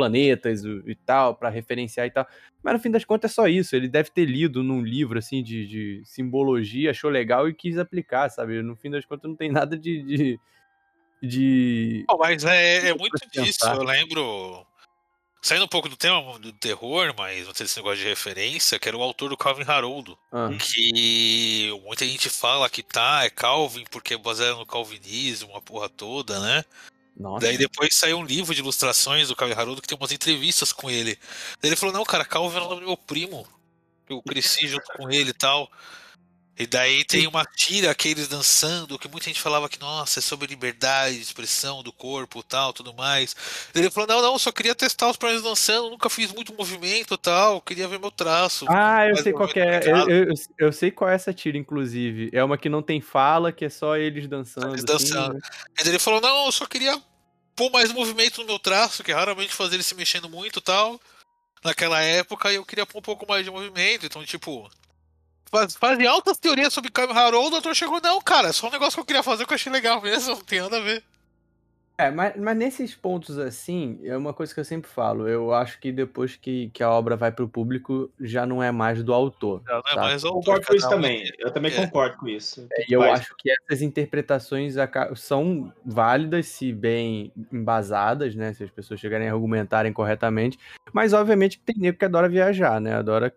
planetas 0.00 0.64
e 0.64 0.94
tal, 0.94 1.34
pra 1.34 1.50
referenciar 1.50 2.06
e 2.06 2.10
tal. 2.10 2.26
Mas 2.62 2.72
no 2.74 2.80
fim 2.80 2.90
das 2.90 3.04
contas 3.04 3.30
é 3.30 3.34
só 3.34 3.46
isso. 3.46 3.76
Ele 3.76 3.86
deve 3.88 4.10
ter 4.10 4.24
lido 4.24 4.62
num 4.62 4.80
livro, 4.82 5.18
assim, 5.18 5.42
de, 5.42 5.66
de 5.66 6.02
simbologia, 6.04 6.90
achou 6.90 7.10
legal 7.10 7.48
e 7.48 7.54
quis 7.54 7.76
aplicar, 7.78 8.30
sabe? 8.30 8.62
No 8.62 8.74
fim 8.76 8.90
das 8.90 9.04
contas 9.04 9.28
não 9.28 9.36
tem 9.36 9.50
nada 9.52 9.76
de. 9.76 10.02
de, 10.02 10.40
de- 11.22 12.04
Pô, 12.06 12.16
mas 12.18 12.44
é, 12.44 12.88
é 12.88 12.94
muito 12.94 13.18
disso. 13.30 13.66
Eu 13.66 13.82
lembro. 13.82 14.66
Saindo 15.42 15.64
um 15.64 15.68
pouco 15.68 15.88
do 15.88 15.96
tema 15.96 16.38
do 16.38 16.52
terror, 16.52 17.14
mas 17.16 17.46
não 17.46 17.54
sei 17.54 17.64
esse 17.64 17.76
negócio 17.78 17.98
de 18.02 18.08
referência, 18.08 18.78
que 18.78 18.86
era 18.86 18.96
o 18.96 19.00
autor 19.02 19.30
do 19.30 19.38
Calvin 19.38 19.64
Haroldo. 19.66 20.18
Ah, 20.30 20.50
Que 20.58 21.70
muita 21.82 22.04
gente 22.04 22.28
fala 22.28 22.68
que 22.68 22.82
tá, 22.82 23.24
é 23.24 23.30
Calvin, 23.30 23.84
porque 23.90 24.12
é 24.12 24.18
baseado 24.18 24.58
no 24.58 24.66
calvinismo, 24.66 25.56
a 25.56 25.60
porra 25.62 25.88
toda, 25.88 26.38
né? 26.40 26.62
Nossa. 27.20 27.46
Daí 27.46 27.58
depois 27.58 27.94
saiu 27.94 28.18
um 28.18 28.24
livro 28.24 28.54
de 28.54 28.60
ilustrações 28.60 29.28
do 29.28 29.36
Calvin 29.36 29.54
Haroldo 29.54 29.82
que 29.82 29.88
tem 29.88 29.96
umas 29.96 30.12
entrevistas 30.12 30.72
com 30.72 30.90
ele. 30.90 31.18
Daí 31.60 31.68
ele 31.70 31.76
falou, 31.76 31.94
não, 31.94 32.04
cara, 32.04 32.24
Calvin 32.24 32.58
é 32.58 32.60
o 32.60 32.64
nome 32.68 32.80
do 32.80 32.86
meu 32.86 32.96
primo. 32.96 33.46
Eu 34.08 34.22
cresci 34.22 34.66
junto 34.66 34.86
com 34.96 35.10
ele 35.10 35.30
e 35.30 35.34
tal. 35.34 35.70
E 36.60 36.66
daí 36.66 37.04
tem 37.06 37.26
uma 37.26 37.42
tira 37.42 37.94
que 37.94 38.06
eles 38.06 38.28
dançando, 38.28 38.98
que 38.98 39.08
muita 39.08 39.24
gente 39.28 39.40
falava 39.40 39.66
que, 39.66 39.80
nossa, 39.80 40.18
é 40.18 40.22
sobre 40.22 40.46
liberdade 40.46 41.16
de 41.16 41.22
expressão 41.22 41.82
do 41.82 41.90
corpo 41.90 42.42
tal, 42.42 42.70
tudo 42.74 42.92
mais. 42.92 43.34
Ele 43.74 43.90
falou, 43.90 44.06
não, 44.06 44.20
não, 44.20 44.38
só 44.38 44.52
queria 44.52 44.74
testar 44.74 45.08
os 45.08 45.16
personagens 45.16 45.42
dançando, 45.42 45.88
nunca 45.88 46.10
fiz 46.10 46.30
muito 46.30 46.52
movimento 46.52 47.16
tal, 47.16 47.62
queria 47.62 47.88
ver 47.88 47.98
meu 47.98 48.10
traço. 48.10 48.66
Ah, 48.68 49.08
eu 49.08 49.16
sei 49.16 49.32
qual 49.32 49.48
é. 49.54 49.88
Eu, 49.88 50.10
eu, 50.10 50.34
eu- 50.58 50.72
sei 50.72 50.90
qual 50.90 51.08
é 51.08 51.14
essa 51.14 51.32
tira, 51.32 51.56
inclusive. 51.56 52.28
É 52.30 52.44
uma 52.44 52.58
que 52.58 52.68
não 52.68 52.82
tem 52.82 53.00
fala, 53.00 53.50
que 53.52 53.64
é 53.64 53.70
só 53.70 53.96
eles 53.96 54.28
dançando. 54.28 54.74
Eles 54.74 54.84
assim, 54.84 55.14
dançando. 55.14 55.34
né? 55.34 55.40
Mas 55.78 55.86
ele 55.86 55.98
falou, 55.98 56.20
não, 56.20 56.44
eu 56.44 56.52
só 56.52 56.66
queria 56.66 57.00
pôr 57.60 57.70
mais 57.70 57.92
movimento 57.92 58.40
no 58.40 58.46
meu 58.46 58.58
traço, 58.58 59.02
que 59.04 59.12
raramente 59.12 59.52
fazia 59.52 59.76
ele 59.76 59.82
se 59.82 59.94
mexendo 59.94 60.30
muito 60.30 60.62
tal. 60.62 60.98
Naquela 61.62 62.00
época 62.00 62.50
eu 62.50 62.64
queria 62.64 62.86
pôr 62.86 63.00
um 63.00 63.02
pouco 63.02 63.26
mais 63.28 63.44
de 63.44 63.50
movimento, 63.50 64.06
então 64.06 64.24
tipo. 64.24 64.70
faz- 65.50 65.76
Fazem 65.76 66.06
altas 66.06 66.38
teorias 66.38 66.72
sobre 66.72 66.90
Caio 66.90 67.12
Haroldo, 67.12 67.48
o 67.48 67.50
doutor 67.50 67.76
chegou, 67.76 68.00
não, 68.00 68.18
cara, 68.22 68.48
é 68.48 68.52
só 68.52 68.68
um 68.68 68.70
negócio 68.70 68.94
que 68.94 69.00
eu 69.00 69.04
queria 69.04 69.22
fazer 69.22 69.44
que 69.46 69.52
eu 69.52 69.56
achei 69.56 69.70
legal 69.70 70.00
mesmo, 70.00 70.36
não 70.36 70.40
tem 70.42 70.60
nada 70.62 70.78
a 70.78 70.80
ver. 70.80 71.04
É, 72.00 72.10
mas, 72.10 72.34
mas 72.36 72.56
nesses 72.56 72.94
pontos 72.94 73.38
assim, 73.38 74.00
é 74.04 74.16
uma 74.16 74.32
coisa 74.32 74.54
que 74.54 74.58
eu 74.58 74.64
sempre 74.64 74.90
falo. 74.90 75.28
Eu 75.28 75.52
acho 75.52 75.78
que 75.78 75.92
depois 75.92 76.34
que, 76.34 76.70
que 76.70 76.82
a 76.82 76.90
obra 76.90 77.14
vai 77.14 77.30
pro 77.30 77.46
público, 77.46 78.10
já 78.18 78.46
não 78.46 78.62
é 78.62 78.72
mais 78.72 79.02
do 79.02 79.12
autor. 79.12 79.62
Não, 79.66 79.74
não 79.74 79.82
é 79.92 79.96
mais 79.96 80.24
eu 80.24 80.30
autor, 80.30 80.54
concordo 80.54 80.66
com 80.66 80.74
isso 80.74 80.86
um 80.86 80.90
também. 80.90 81.30
Eu 81.38 81.50
também 81.52 81.72
é. 81.72 81.76
concordo 81.76 82.16
com 82.16 82.26
isso. 82.26 82.66
E 82.88 82.92
eu 82.92 83.02
acho 83.02 83.34
que 83.36 83.50
essas 83.50 83.82
interpretações 83.82 84.76
são 85.14 85.70
válidas, 85.84 86.46
se 86.46 86.72
bem 86.72 87.30
embasadas, 87.52 88.34
né? 88.34 88.54
Se 88.54 88.64
as 88.64 88.70
pessoas 88.70 88.98
chegarem 88.98 89.28
a 89.28 89.32
argumentarem 89.32 89.92
corretamente. 89.92 90.58
Mas, 90.94 91.12
obviamente, 91.12 91.58
que 91.58 91.64
tem 91.64 91.76
nego 91.78 91.98
que 91.98 92.04
adora 92.06 92.30
viajar, 92.30 92.80
né? 92.80 92.94
Adora 92.94 93.30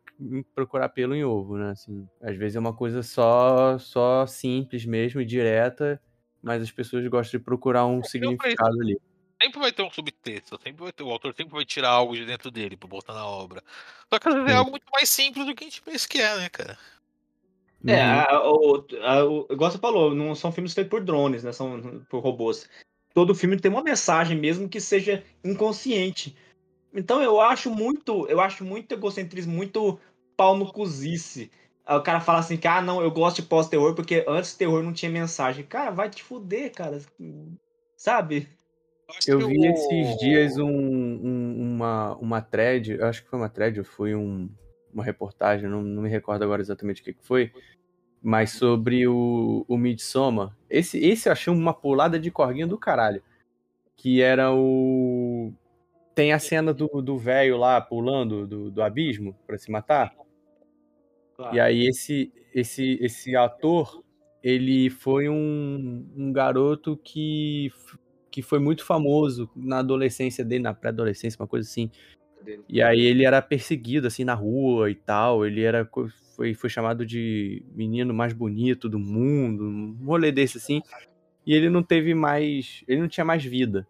procurar 0.55 0.87
pelo 0.87 1.13
em 1.13 1.25
ovo, 1.25 1.57
né? 1.57 1.71
Assim, 1.71 2.07
às 2.21 2.37
vezes 2.37 2.55
é 2.55 2.59
uma 2.59 2.73
coisa 2.73 3.03
só, 3.03 3.77
só 3.77 4.25
simples 4.25 4.85
mesmo 4.85 5.19
e 5.19 5.25
direta, 5.25 5.99
mas 6.43 6.61
as 6.61 6.71
pessoas 6.71 7.07
gostam 7.07 7.39
de 7.39 7.45
procurar 7.45 7.85
um 7.85 8.03
significado 8.03 8.79
ali. 8.81 8.99
Sempre 9.41 9.59
vai 9.59 9.71
ter 9.71 9.83
um 9.83 9.91
subtexto, 9.91 10.59
sempre 10.61 10.83
vai 10.83 10.91
ter, 10.91 11.03
o 11.03 11.09
autor 11.09 11.33
sempre 11.33 11.53
vai 11.53 11.65
tirar 11.65 11.89
algo 11.89 12.15
de 12.15 12.25
dentro 12.25 12.51
dele 12.51 12.77
pra 12.77 12.87
botar 12.87 13.13
na 13.13 13.25
obra. 13.25 13.63
Só 14.11 14.19
que 14.19 14.27
às 14.27 14.35
vezes 14.35 14.51
é 14.51 14.55
algo 14.55 14.71
muito 14.71 14.85
mais 14.93 15.09
simples 15.09 15.45
do 15.45 15.55
que 15.55 15.63
a 15.63 15.67
gente 15.67 15.81
pensa 15.81 16.07
que 16.07 16.21
é, 16.21 16.37
né, 16.37 16.49
cara? 16.49 16.77
É, 17.85 18.01
Uhum. 18.01 18.19
a, 18.19 18.49
o, 18.49 18.87
a, 19.01 19.25
o, 19.25 19.47
igual 19.49 19.69
você 19.71 19.77
falou, 19.77 20.15
não 20.15 20.33
são 20.35 20.51
filmes 20.51 20.73
feitos 20.73 20.89
por 20.89 21.03
drones, 21.03 21.43
né? 21.43 21.51
São 21.51 22.05
por 22.09 22.19
robôs. 22.21 22.69
Todo 23.13 23.35
filme 23.35 23.59
tem 23.59 23.69
uma 23.69 23.83
mensagem, 23.83 24.37
mesmo 24.37 24.69
que 24.69 24.79
seja 24.79 25.23
inconsciente. 25.43 26.35
Então 26.93 27.21
eu 27.21 27.41
acho 27.41 27.69
muito, 27.69 28.25
eu 28.27 28.39
acho 28.39 28.63
muito 28.63 28.93
egocentrismo, 28.93 29.53
muito 29.53 29.99
pau 30.37 30.57
no 30.57 30.71
cozice. 30.71 31.51
Aí 31.85 31.97
O 31.97 32.01
cara 32.01 32.19
fala 32.21 32.39
assim 32.39 32.57
que, 32.57 32.67
ah, 32.67 32.81
não, 32.81 33.01
eu 33.01 33.11
gosto 33.11 33.41
de 33.41 33.47
pós-terror 33.47 33.93
porque 33.93 34.23
antes 34.27 34.55
terror 34.55 34.81
não 34.83 34.93
tinha 34.93 35.11
mensagem. 35.11 35.65
Cara, 35.65 35.91
vai 35.91 36.09
te 36.09 36.23
fuder, 36.23 36.71
cara. 36.73 36.99
Sabe? 37.97 38.47
Eu 39.27 39.47
vi 39.47 39.65
esses 39.67 40.17
dias 40.17 40.57
um, 40.57 40.65
um- 40.69 41.75
uma, 41.75 42.15
uma 42.15 42.41
thread, 42.41 42.93
eu 42.93 43.05
acho 43.05 43.23
que 43.23 43.29
foi 43.29 43.37
uma 43.37 43.49
thread, 43.49 43.79
ou 43.79 43.85
foi 43.85 44.15
um, 44.15 44.49
uma 44.93 45.03
reportagem, 45.03 45.69
não, 45.69 45.81
não 45.81 46.01
me 46.03 46.09
recordo 46.09 46.43
agora 46.43 46.61
exatamente 46.61 47.01
o 47.01 47.03
que, 47.05 47.13
que 47.13 47.23
foi, 47.23 47.51
mas 48.21 48.51
sobre 48.51 49.05
o, 49.07 49.65
o 49.67 49.77
Midsommar. 49.77 50.55
Esse, 50.69 50.97
esse 50.97 51.27
eu 51.27 51.33
achei 51.33 51.51
uma 51.53 51.73
pulada 51.73 52.17
de 52.17 52.31
corguinho 52.31 52.67
do 52.67 52.77
caralho. 52.77 53.21
Que 53.95 54.21
era 54.21 54.51
o. 54.53 55.53
tem 56.15 56.33
a 56.33 56.39
cena 56.39 56.73
do 56.73 56.87
do 57.01 57.17
velho 57.17 57.57
lá 57.57 57.79
pulando 57.79 58.47
do, 58.47 58.71
do 58.71 58.81
abismo 58.81 59.35
pra 59.45 59.57
se 59.57 59.69
matar. 59.69 60.13
Claro. 61.35 61.55
E 61.55 61.59
aí 61.59 61.87
esse 61.87 62.31
esse 62.53 62.97
esse 63.01 63.35
ator, 63.35 64.03
ele 64.43 64.89
foi 64.89 65.27
um, 65.29 66.05
um 66.15 66.31
garoto 66.31 66.97
que 66.97 67.71
que 68.29 68.41
foi 68.41 68.57
muito 68.57 68.83
famoso 68.83 69.47
na 69.55 69.79
adolescência 69.79 70.43
dele, 70.43 70.63
na 70.63 70.73
pré-adolescência, 70.73 71.39
uma 71.39 71.47
coisa 71.47 71.69
assim. 71.69 71.91
E 72.67 72.81
aí 72.81 73.01
ele 73.01 73.25
era 73.25 73.41
perseguido 73.41 74.07
assim 74.07 74.23
na 74.23 74.33
rua 74.33 74.89
e 74.89 74.95
tal, 74.95 75.45
ele 75.45 75.61
era 75.61 75.87
foi, 76.35 76.53
foi 76.55 76.69
chamado 76.69 77.05
de 77.05 77.63
menino 77.73 78.13
mais 78.13 78.33
bonito 78.33 78.89
do 78.89 78.99
mundo, 78.99 79.63
um 79.65 80.05
rolê 80.05 80.31
desse 80.31 80.57
assim. 80.57 80.81
E 81.45 81.53
ele 81.53 81.69
não 81.69 81.83
teve 81.83 82.13
mais, 82.15 82.83
ele 82.87 83.01
não 83.01 83.07
tinha 83.07 83.23
mais 83.23 83.43
vida. 83.43 83.87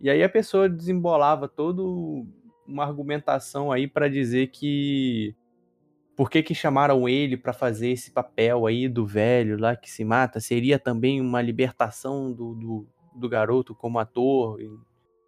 E 0.00 0.10
aí 0.10 0.22
a 0.22 0.28
pessoa 0.28 0.68
desembolava 0.68 1.46
toda 1.46 1.82
uma 2.66 2.84
argumentação 2.84 3.70
aí 3.70 3.86
pra 3.86 4.08
dizer 4.08 4.48
que 4.48 5.34
por 6.20 6.28
que 6.30 6.42
que 6.42 6.54
chamaram 6.54 7.08
ele 7.08 7.34
pra 7.34 7.50
fazer 7.54 7.88
esse 7.92 8.10
papel 8.10 8.66
aí 8.66 8.86
do 8.86 9.06
velho 9.06 9.58
lá 9.58 9.74
que 9.74 9.90
se 9.90 10.04
mata? 10.04 10.38
Seria 10.38 10.78
também 10.78 11.18
uma 11.18 11.40
libertação 11.40 12.30
do, 12.30 12.54
do, 12.54 12.86
do 13.14 13.26
garoto 13.26 13.74
como 13.74 13.98
ator 13.98 14.60
e, 14.60 14.68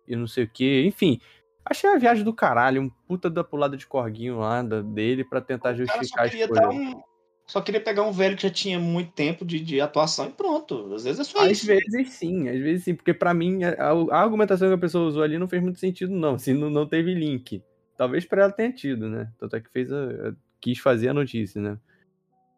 e 0.07 0.15
não 0.15 0.27
sei 0.27 0.45
o 0.45 0.51
que. 0.51 0.85
Enfim, 0.85 1.19
achei 1.65 1.89
a 1.89 1.97
viagem 1.97 2.23
do 2.23 2.35
caralho, 2.35 2.83
um 2.83 2.91
puta 3.09 3.31
da 3.31 3.43
pulada 3.43 3.75
de 3.75 3.87
corguinho 3.87 4.41
lá 4.41 4.61
da- 4.63 4.83
dele 4.83 5.25
pra 5.25 5.41
tentar 5.41 5.73
justificar 5.73 6.29
dar 6.53 6.69
um... 6.69 7.01
só 7.47 7.63
queria 7.63 7.81
pegar 7.81 8.03
um 8.03 8.13
velho 8.13 8.37
que 8.37 8.43
já 8.43 8.51
tinha 8.51 8.79
muito 8.79 9.13
tempo 9.13 9.47
de, 9.47 9.61
de 9.61 9.81
atuação 9.81 10.27
e 10.27 10.33
pronto. 10.33 10.93
Às 10.93 11.05
vezes 11.05 11.21
é 11.21 11.25
só 11.25 11.43
Às 11.43 11.53
isso. 11.53 11.67
vezes 11.69 12.11
sim, 12.11 12.51
às 12.51 12.61
vezes 12.61 12.85
sim, 12.85 12.95
porque 12.95 13.15
pra 13.15 13.33
mim 13.33 13.65
a, 13.65 13.73
a 14.11 14.21
argumentação 14.21 14.69
que 14.69 14.75
a 14.75 14.79
pessoa 14.79 15.09
usou 15.09 15.23
ali 15.23 15.39
não 15.39 15.49
fez 15.49 15.63
muito 15.63 15.79
sentido, 15.79 16.13
não. 16.13 16.35
Assim, 16.35 16.53
não, 16.53 16.69
não 16.69 16.87
teve 16.87 17.15
link. 17.15 17.63
Talvez 17.97 18.27
pra 18.27 18.43
ela 18.43 18.53
tenha 18.53 18.71
tido, 18.75 19.09
né? 19.09 19.33
Tanto 19.39 19.57
é 19.57 19.61
que 19.63 19.71
fez 19.71 19.91
a, 19.91 19.97
a- 20.29 20.35
quis 20.63 20.79
fazer 20.79 21.09
a 21.09 21.15
notícia, 21.15 21.61
né? 21.61 21.79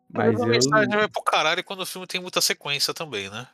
Mas 0.08 0.40
a 0.40 0.44
eu. 0.44 0.46
mensagem 0.46 0.90
vai 0.90 1.08
pro 1.08 1.22
caralho 1.22 1.64
quando 1.64 1.80
o 1.80 1.86
filme 1.86 2.06
tem 2.06 2.20
muita 2.20 2.40
sequência 2.40 2.94
também, 2.94 3.28
né? 3.30 3.48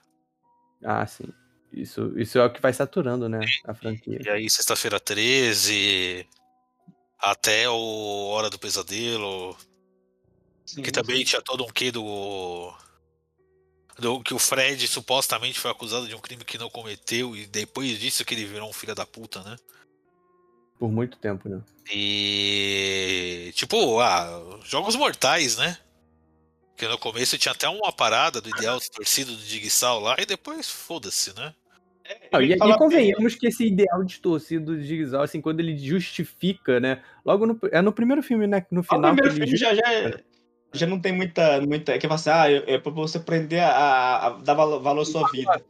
Ah, 0.85 1.07
sim. 1.07 1.33
Isso, 1.73 2.13
isso 2.19 2.39
é 2.39 2.45
o 2.45 2.53
que 2.53 2.61
vai 2.61 2.73
saturando, 2.73 3.29
né? 3.29 3.41
A 3.65 3.73
franquia. 3.73 4.21
E 4.23 4.29
aí, 4.29 4.51
sexta-feira 4.51 4.99
13, 4.99 6.27
até 7.19 7.69
o 7.69 8.27
Hora 8.31 8.51
do 8.51 8.59
Pesadelo, 8.59 9.57
Sim, 10.67 10.83
que 10.83 10.91
também 10.91 11.25
tinha 11.25 11.41
todo 11.41 11.65
um 11.65 11.69
quê 11.69 11.93
do, 11.93 12.73
do. 13.99 14.21
que 14.23 14.35
o 14.35 14.39
Fred 14.39 14.87
supostamente 14.89 15.61
foi 15.61 15.71
acusado 15.71 16.09
de 16.09 16.15
um 16.15 16.21
crime 16.21 16.45
que 16.45 16.59
não 16.59 16.69
cometeu, 16.69 17.37
e 17.37 17.47
depois 17.47 17.99
disso 17.99 18.25
que 18.25 18.35
ele 18.35 18.45
virou 18.45 18.69
um 18.69 18.73
filho 18.73 18.95
da 18.95 19.07
puta, 19.07 19.43
né? 19.43 19.57
Por 20.81 20.91
muito 20.91 21.19
tempo, 21.19 21.47
né? 21.47 21.61
E. 21.93 23.53
Tipo, 23.55 24.01
ah, 24.01 24.59
Jogos 24.65 24.97
Mortais, 24.97 25.59
né? 25.59 25.77
Que 26.75 26.89
no 26.89 26.97
começo 26.97 27.37
tinha 27.37 27.53
até 27.53 27.69
uma 27.69 27.93
parada 27.93 28.41
do 28.41 28.49
ideal 28.49 28.79
distorcido 28.79 29.37
do 29.37 29.43
Digsal 29.43 30.01
lá, 30.01 30.17
e 30.19 30.25
depois 30.25 30.71
foda-se, 30.71 31.37
né? 31.37 31.53
Não, 32.33 32.41
Ele 32.41 32.55
e, 32.55 32.57
e 32.57 32.79
convenhamos 32.79 33.35
que 33.35 33.47
esse 33.47 33.67
ideal 33.67 34.03
distorcido 34.03 34.75
do 34.77 34.83
Jigsaw, 34.83 35.23
assim, 35.23 35.41
quando 35.41 35.61
ele 35.61 35.77
justifica, 35.77 36.81
né? 36.81 37.03
Logo 37.25 37.47
no, 37.47 37.61
é 37.71 37.81
no 37.83 37.93
primeiro 37.93 38.23
filme, 38.23 38.47
né? 38.47 38.65
No 38.71 38.81
O 38.81 38.83
final. 38.83 39.15
que 39.15 39.23
primeiro 39.23 39.37
filme 39.37 39.57
já, 39.57 39.75
já, 39.75 40.19
já 40.73 40.87
não 40.87 41.01
tem 41.01 41.13
muita. 41.13 41.61
muita 41.61 41.99
que 41.99 42.07
fala 42.09 42.15
assim, 42.15 42.31
ah, 42.31 42.51
é 42.67 42.79
pra 42.79 42.91
você 42.93 43.19
aprender 43.19 43.61
a, 43.61 43.71
a- 43.71 44.27
a 44.27 44.31
dar 44.31 44.55
valo- 44.55 44.81
valor 44.81 45.03
à 45.03 45.05
sua 45.05 45.29
vida. 45.31 45.63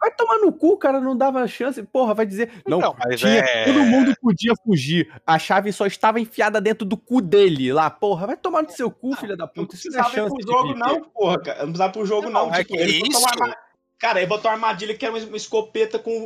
Vai 0.00 0.10
tomar 0.14 0.36
no 0.38 0.52
cu, 0.52 0.74
o 0.74 0.76
cara 0.76 1.00
não 1.00 1.16
dava 1.16 1.46
chance. 1.48 1.82
Porra, 1.82 2.14
vai 2.14 2.24
dizer. 2.24 2.50
Não, 2.66 2.78
Não, 2.78 2.94
mas 2.98 3.18
tinha, 3.18 3.38
é- 3.40 3.64
todo 3.64 3.82
mundo 3.82 4.14
podia 4.20 4.52
fugir. 4.64 5.12
A 5.26 5.38
chave 5.38 5.72
só 5.72 5.86
estava 5.86 6.20
enfiada 6.20 6.60
dentro 6.60 6.86
do 6.86 6.96
cu 6.96 7.20
dele 7.20 7.72
lá. 7.72 7.90
Porra, 7.90 8.28
vai 8.28 8.36
tomar 8.36 8.62
no 8.62 8.70
seu 8.70 8.90
cu, 8.90 9.16
filha 9.16 9.36
da 9.36 9.44
Não 9.46 9.52
puta. 9.52 9.74
Isso 9.74 9.90
não 9.90 9.98
é 9.98 10.02
precisava 10.02 10.28
chance 10.30 10.44
pro 10.44 10.52
jogo, 10.52 10.74
não, 10.78 11.00
porra, 11.02 11.38
cara. 11.40 11.58
Não 11.58 11.64
precisava 11.66 11.92
pro 11.92 12.06
jogo, 12.06 12.30
não. 12.30 12.46
Não, 12.46 12.54
é 12.54 12.58
tipo, 12.58 12.74
que 12.76 12.80
ele 12.80 13.00
uma 13.00 13.18
isso- 13.18 13.28
Cara, 14.02 14.18
ele 14.18 14.26
botou 14.26 14.50
uma 14.50 14.56
armadilha 14.56 14.96
que 14.96 15.06
era 15.06 15.14
uma 15.14 15.36
escopeta 15.36 15.96
com 15.96 16.10
um, 16.10 16.24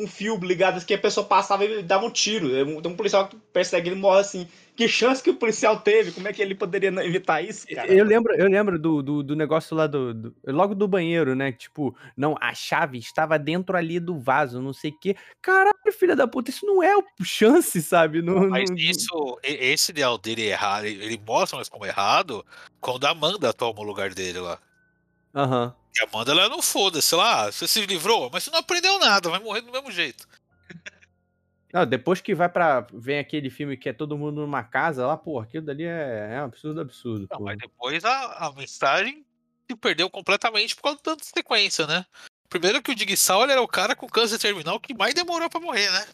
um- 0.00 0.02
um 0.02 0.06
fio 0.08 0.36
ligado, 0.38 0.84
que 0.84 0.92
a 0.92 0.98
pessoa 0.98 1.24
passava 1.24 1.64
e 1.64 1.80
dava 1.80 2.04
um 2.04 2.10
tiro. 2.10 2.48
Tem 2.82 2.90
um 2.90 2.96
policial 2.96 3.28
que 3.28 3.36
persegue 3.52 3.90
ele 3.90 3.94
e 3.96 3.98
morre 4.00 4.18
assim. 4.22 4.48
Que 4.74 4.88
chance 4.88 5.22
que 5.22 5.30
o 5.30 5.36
policial 5.36 5.78
teve? 5.78 6.10
Como 6.10 6.26
é 6.26 6.32
que 6.32 6.42
ele 6.42 6.56
poderia 6.56 6.88
evitar 6.88 7.40
isso, 7.40 7.64
cara? 7.72 7.94
Eu 7.94 8.04
lembro, 8.04 8.34
eu 8.34 8.48
lembro 8.48 8.76
do, 8.76 9.00
do, 9.02 9.22
do 9.22 9.36
negócio 9.36 9.76
lá 9.76 9.86
do, 9.86 10.12
do- 10.12 10.34
Logo 10.48 10.74
do 10.74 10.88
banheiro, 10.88 11.36
né? 11.36 11.52
Tipo, 11.52 11.94
não, 12.16 12.34
a 12.40 12.52
chave 12.54 12.98
estava 12.98 13.38
dentro 13.38 13.76
ali 13.76 14.00
do 14.00 14.18
vaso, 14.18 14.60
não 14.60 14.72
sei 14.72 14.90
o 14.90 14.98
quê. 14.98 15.14
Caralho, 15.40 15.76
filha 15.96 16.16
da 16.16 16.26
puta, 16.26 16.50
isso 16.50 16.66
não 16.66 16.82
é 16.82 16.96
o 16.96 17.04
chance, 17.22 17.80
sabe? 17.82 18.20
Não, 18.20 18.48
Mas 18.48 18.68
não- 18.68 18.76
isso, 18.76 19.38
esse 19.44 19.92
ideal 19.92 20.18
dele 20.18 20.42
é 20.48 20.50
errado, 20.50 20.86
ele 20.86 21.04
ele 21.04 21.20
mostra 21.24 21.54
mais 21.56 21.68
como 21.68 21.86
errado 21.86 22.44
quando 22.80 23.04
a 23.04 23.10
Amanda 23.10 23.52
toma 23.52 23.78
o 23.78 23.84
lugar 23.84 24.12
dele 24.12 24.40
lá. 24.40 24.58
Aham. 25.32 25.72
E 25.94 26.00
a 26.00 26.04
Amanda, 26.04 26.32
ela 26.32 26.48
não 26.48 26.62
foda-se 26.62 27.14
lá, 27.14 27.50
você 27.50 27.68
se 27.68 27.84
livrou, 27.84 28.30
mas 28.32 28.44
você 28.44 28.50
não 28.50 28.60
aprendeu 28.60 28.98
nada, 28.98 29.28
vai 29.28 29.40
morrer 29.40 29.60
do 29.60 29.72
mesmo 29.72 29.90
jeito. 29.90 30.26
Não, 31.72 31.86
depois 31.86 32.20
que 32.20 32.34
vai 32.34 32.50
pra. 32.50 32.86
Vem 32.92 33.18
aquele 33.18 33.48
filme 33.48 33.78
que 33.78 33.88
é 33.88 33.94
todo 33.94 34.18
mundo 34.18 34.42
numa 34.42 34.62
casa 34.62 35.06
lá, 35.06 35.16
pô, 35.16 35.40
aquilo 35.40 35.64
dali 35.64 35.84
é, 35.84 36.34
é 36.34 36.42
um 36.42 36.44
absurdo, 36.44 36.82
absurdo. 36.82 37.26
Não, 37.30 37.40
mas 37.40 37.56
depois 37.56 38.04
a, 38.04 38.46
a 38.46 38.52
mensagem 38.52 39.24
se 39.70 39.74
perdeu 39.76 40.10
completamente 40.10 40.76
por 40.76 40.82
causa 40.82 41.00
da 41.02 41.16
sequência, 41.22 41.86
né? 41.86 42.04
Primeiro 42.50 42.82
que 42.82 42.90
o 42.90 42.94
Digsal 42.94 43.42
ele 43.42 43.52
era 43.52 43.62
o 43.62 43.66
cara 43.66 43.96
com 43.96 44.06
câncer 44.06 44.38
terminal 44.38 44.78
que 44.78 44.92
mais 44.92 45.14
demorou 45.14 45.48
pra 45.48 45.60
morrer, 45.60 45.90
né? 45.90 46.06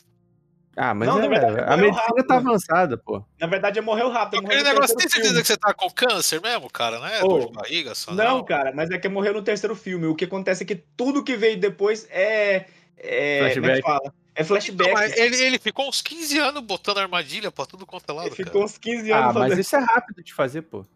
Ah, 0.81 0.95
mas 0.95 1.09
Não, 1.09 1.19
é, 1.21 1.29
verdade, 1.29 1.61
a 1.61 1.77
medicina 1.77 2.07
rápido, 2.07 2.27
tá 2.29 2.37
avançada, 2.37 2.97
pô. 2.97 3.25
Na 3.41 3.49
verdade, 3.49 3.81
ele 3.81 3.87
morreu 3.87 4.09
rápido. 4.11 4.47
Aquele 4.47 4.63
negócio, 4.63 4.97
tem 4.97 5.09
certeza 5.09 5.31
filme. 5.31 5.43
que 5.43 5.49
você 5.49 5.57
tá 5.57 5.75
com 5.75 5.91
câncer 5.91 6.41
mesmo, 6.41 6.71
cara, 6.71 7.01
né? 7.01 7.21
Ô, 7.25 7.29
Dor 7.29 7.47
de 7.49 7.53
barriga 7.53 7.95
só. 7.97 8.15
Não, 8.15 8.45
cara, 8.45 8.71
mas 8.73 8.89
é 8.91 8.97
que 8.97 9.09
morreu 9.09 9.35
no 9.35 9.43
terceiro 9.43 9.75
filme. 9.75 10.07
O 10.07 10.15
que 10.15 10.25
acontece 10.25 10.63
é 10.63 10.67
que 10.67 10.77
tudo 10.77 11.25
que 11.25 11.37
veio 11.37 11.59
depois 11.59 12.07
é. 12.11 12.67
é 12.97 13.39
como 13.55 13.67
é 13.67 13.81
Flashback. 13.81 13.83
fala? 13.83 14.15
É 14.37 14.45
flashback. 14.45 14.89
Não, 14.89 14.95
mas 14.95 15.17
ele, 15.17 15.35
ele 15.43 15.59
ficou 15.59 15.89
uns 15.89 16.01
15 16.01 16.39
anos 16.39 16.63
botando 16.63 16.99
armadilha 16.99 17.51
pra 17.51 17.67
tudo 17.67 17.85
quanto 17.85 18.09
é 18.09 18.13
lado, 18.13 18.27
Ele 18.29 18.37
ficou 18.37 18.53
cara. 18.53 18.65
uns 18.67 18.79
15 18.79 19.11
anos 19.11 19.25
Ah, 19.25 19.33
mas 19.33 19.43
fazendo. 19.43 19.61
isso 19.61 19.75
é 19.77 19.79
rápido 19.81 20.23
de 20.23 20.33
fazer, 20.33 20.63
pô. 20.63 20.87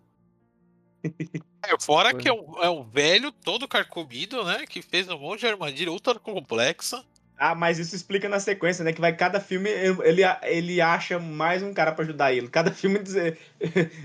É, 1.65 1.77
fora 1.81 2.13
que 2.13 2.29
é 2.29 2.33
um, 2.33 2.61
é 2.61 2.69
um 2.69 2.83
velho 2.83 3.31
todo 3.31 3.69
carcomido, 3.69 4.43
né? 4.45 4.65
Que 4.69 4.83
fez 4.83 5.09
um 5.09 5.17
monte 5.19 5.41
de 5.41 5.47
armadilha 5.47 5.93
ultra 5.93 6.19
complexa. 6.19 7.05
Ah, 7.45 7.57
mas 7.57 7.81
isso 7.81 7.97
explica 7.97 8.29
na 8.29 8.39
sequência, 8.39 8.85
né? 8.85 8.93
Que 8.93 9.01
vai 9.01 9.17
cada 9.17 9.41
filme, 9.41 9.69
ele, 9.69 10.23
ele 10.45 10.81
acha 10.81 11.19
mais 11.19 11.61
um 11.61 11.75
cara 11.75 11.91
pra 11.91 12.05
ajudar 12.05 12.33
ele. 12.33 12.47
Cada 12.49 12.71
filme 12.73 13.01
dizer- 13.01 13.37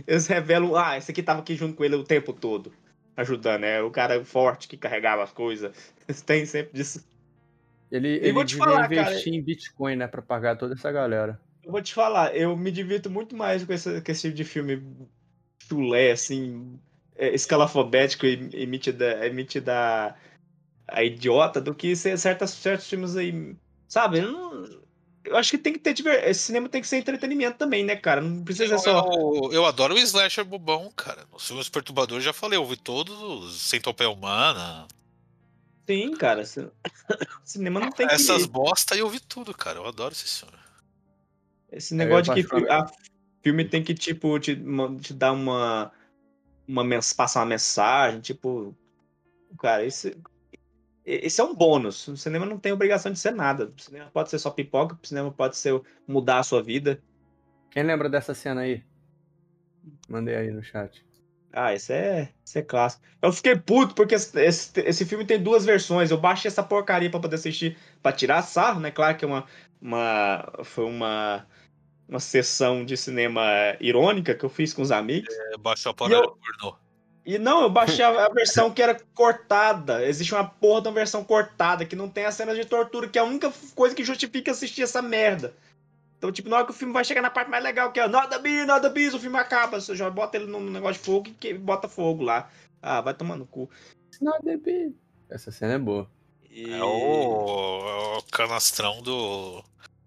eles 0.08 0.26
revelam, 0.26 0.76
ah, 0.76 0.98
esse 0.98 1.12
aqui 1.12 1.22
tava 1.22 1.42
aqui 1.42 1.56
junto 1.56 1.76
com 1.76 1.86
ele 1.86 1.96
o 1.96 2.04
tempo 2.04 2.34
todo, 2.34 2.74
ajudando, 3.16 3.62
né? 3.62 3.80
O 3.84 3.92
cara 3.92 4.26
forte 4.26 4.68
que 4.68 4.76
carregava 4.76 5.22
as 5.22 5.32
coisas. 5.32 5.72
Tem 6.26 6.48
sempre 6.48 6.74
disso. 6.74 7.06
Ele, 7.92 8.08
E 8.08 8.16
ele 8.18 8.32
vou 8.32 8.44
te 8.44 8.56
falar, 8.56 8.90
cara- 8.90 9.12
investir 9.12 9.32
em 9.36 9.42
Bitcoin, 9.44 9.98
né? 9.98 10.08
Pra 10.08 10.24
pagar 10.24 10.56
toda 10.58 10.74
essa 10.74 10.92
galera. 10.92 11.40
Eu 11.64 11.72
vou 11.72 11.82
te 11.84 11.94
falar, 11.94 12.36
eu 12.36 12.58
me 12.58 12.72
divirto 12.72 13.08
muito 13.08 13.36
mais 13.36 13.64
com 13.64 13.72
esse, 13.72 14.02
com 14.02 14.12
esse 14.12 14.22
tipo 14.24 14.36
de 14.36 14.44
filme 14.46 14.82
chulé, 15.70 16.10
assim, 16.12 16.80
é, 17.16 17.36
escalafobético 17.36 18.26
e 18.26 18.50
emite 18.64 18.92
da, 18.92 19.28
emite 19.28 19.60
da 19.60 20.16
a 20.88 21.04
idiota 21.04 21.60
do 21.62 21.74
que 21.76 21.96
ser 21.96 22.18
certas, 22.18 22.52
certos 22.52 22.88
filmes 22.88 23.16
aí, 23.16 23.56
sabe? 23.88 24.20
Eu, 24.20 24.32
não- 24.32 24.88
eu 25.26 25.36
acho 25.36 25.52
que 25.52 25.58
tem 25.58 25.74
que 25.74 25.80
ter 25.80 25.94
diver... 25.94 26.26
esse 26.28 26.44
cinema 26.44 26.70
tem 26.70 26.82
que 26.82 26.88
ser 26.88 26.98
entretenimento 26.98 27.58
também, 27.58 27.84
né, 27.84 27.96
cara? 27.98 28.22
Não 28.22 28.44
precisa 28.44 28.74
Eu, 28.76 28.80
ser 28.80 28.92
só. 28.92 29.12
eu, 29.14 29.52
eu 29.52 29.66
adoro 29.66 29.94
o 29.96 29.98
slasher 29.98 30.46
bobão, 30.46 30.90
cara. 30.96 31.26
Nos 31.34 31.46
filmes 31.46 31.68
perturbadores 31.68 32.24
já 32.24 32.32
falei, 32.32 32.58
eu 32.58 32.66
vi 32.66 32.78
todos 32.78 33.22
os 33.22 33.62
Centopeia 33.62 34.10
Humana. 34.10 34.88
Sim, 35.86 36.12
cara. 36.16 36.46
ci- 36.46 36.70
Cinema 37.44 37.80
não 37.80 37.92
tem 37.92 38.06
Essas 38.08 38.46
que. 38.46 38.52
bosta 38.52 38.94
aí 38.96 39.00
eu 39.02 39.10
vi 39.10 39.20
tudo, 39.20 39.54
cara. 39.54 39.80
Eu 39.80 39.86
adoro 39.88 40.14
esse 40.14 40.40
filme. 40.40 40.58
Esse 41.72 41.94
negócio 41.94 42.32
Eu, 42.32 42.36
de 42.36 42.42
que 42.42 42.48
fi- 42.48 42.50
particularmente- 42.50 42.94
a 43.00 43.44
filme 43.44 43.66
tem 43.66 43.84
que, 43.84 43.94
tipo, 43.94 44.40
te, 44.40 44.56
te 45.02 45.14
dar 45.14 45.32
uma. 45.34 45.92
uma 46.68 46.84
passar 47.16 47.42
uma 47.42 47.46
mensagem, 47.48 48.22
tipo. 48.22 48.74
Cara, 49.60 49.86
esse. 49.86 50.18
Esse 51.10 51.40
é 51.40 51.44
um 51.44 51.56
bônus. 51.56 52.06
O 52.10 52.18
cinema 52.18 52.46
não 52.46 52.60
tem 52.60 52.74
obrigação 52.74 53.12
de 53.12 53.18
ser 53.18 53.32
nada. 53.32 53.72
O 53.76 53.82
cinema 53.82 54.10
pode 54.12 54.30
ser 54.30 54.38
só 54.40 54.50
pipoca, 54.52 54.98
o 55.02 55.08
cinema 55.08 55.32
pode 55.32 55.56
ser 55.56 55.82
mudar 56.06 56.40
a 56.40 56.44
sua 56.44 56.62
vida. 56.62 57.02
Quem 57.72 57.84
lembra 57.84 58.10
dessa 58.10 58.34
cena 58.34 58.62
aí? 58.62 58.84
Mandei 60.10 60.36
aí 60.36 60.52
no 60.52 60.62
chat. 60.62 61.06
Ah, 61.54 61.74
esse 61.74 61.94
é, 61.94 62.34
esse 62.46 62.60
é 62.60 62.62
clássico. 62.62 63.04
Eu 63.22 63.32
fiquei 63.32 63.56
puto 63.56 63.96
porque 63.96 64.16
esse, 64.16 64.38
esse, 64.40 64.80
esse 64.82 65.06
filme 65.06 65.26
tem 65.26 65.42
duas 65.42 65.64
versões. 65.66 66.12
Eu 66.12 66.18
baixei 66.20 66.50
essa 66.50 66.62
porcaria 66.62 67.10
pra 67.10 67.20
poder 67.22 67.36
assistir, 67.36 67.78
pra 68.04 68.12
tirar 68.12 68.42
sarro, 68.42 68.82
né? 68.82 68.92
Claro 68.92 69.16
que 69.18 69.24
é 69.24 69.28
uma, 69.28 69.46
uma 69.82 70.52
foi 70.66 70.84
uma 70.86 71.48
uma 72.08 72.20
sessão 72.22 72.86
de 72.86 72.96
cinema 72.96 73.44
irônica 73.82 74.34
que 74.34 74.44
eu 74.46 74.50
fiz 74.50 74.74
com 74.74 74.82
os 74.82 74.92
amigos. 74.92 75.34
É, 75.54 75.58
baixou 75.58 75.90
a 75.90 75.94
E 75.94 75.96
panela 75.98 76.24
eu- 76.26 76.38
pornô. 76.38 76.78
E 77.28 77.38
não, 77.38 77.62
eu 77.62 77.70
baixei 77.70 78.06
a, 78.06 78.26
a 78.26 78.30
versão 78.30 78.72
que 78.72 78.82
era 78.82 78.98
cortada. 79.14 80.02
Existe 80.08 80.34
uma 80.34 80.46
porra 80.46 80.84
de 80.84 80.88
uma 80.88 80.94
versão 80.94 81.26
cortada 81.26 81.86
que 81.86 81.94
não 81.94 82.08
tem 82.08 82.24
as 82.24 82.36
cenas 82.36 82.56
de 82.56 82.64
tortura, 82.64 83.10
que 83.10 83.20
é 83.20 83.22
a 83.22 83.26
única 83.26 83.52
coisa 83.76 83.94
que 83.94 84.02
justifica 84.02 84.52
assistir 84.52 84.84
essa 84.84 85.02
merda. 85.02 85.54
Então, 86.18 86.32
tipo, 86.32 86.48
na 86.48 86.56
hora 86.56 86.66
que 86.66 86.72
o 86.72 86.74
filme 86.74 86.94
vai 86.94 87.04
chegar 87.04 87.22
na 87.22 87.30
parte 87.30 87.52
mais 87.52 87.62
legal, 87.62 87.92
que 87.92 88.00
é 88.00 88.08
nada 88.08 88.40
bis, 88.40 88.66
nada 88.66 88.90
bis, 88.90 89.14
o 89.14 89.20
filme 89.20 89.38
acaba. 89.38 89.82
Você 89.82 89.94
já 89.94 90.10
bota 90.10 90.38
ele 90.38 90.46
num 90.46 90.72
negócio 90.72 91.02
de 91.02 91.06
fogo 91.06 91.28
e 91.28 91.34
que 91.34 91.54
bota 91.54 91.90
fogo 91.90 92.24
lá. 92.24 92.50
Ah, 92.82 93.02
vai 93.02 93.14
tomando 93.14 93.46
cu. 93.46 93.70
Não, 94.22 94.40
bebê. 94.42 94.94
Essa 95.30 95.52
cena 95.52 95.74
é 95.74 95.78
boa. 95.78 96.10
E... 96.50 96.72
É 96.72 96.82
o, 96.82 98.16
é 98.16 98.18
o 98.20 98.24
canastrão 98.32 99.02
do. 99.02 99.62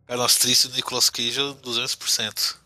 Canastrice 0.07 0.69
do 0.69 0.75
Nicolas 0.75 1.11
Cage 1.11 1.39
200%. 1.39 2.57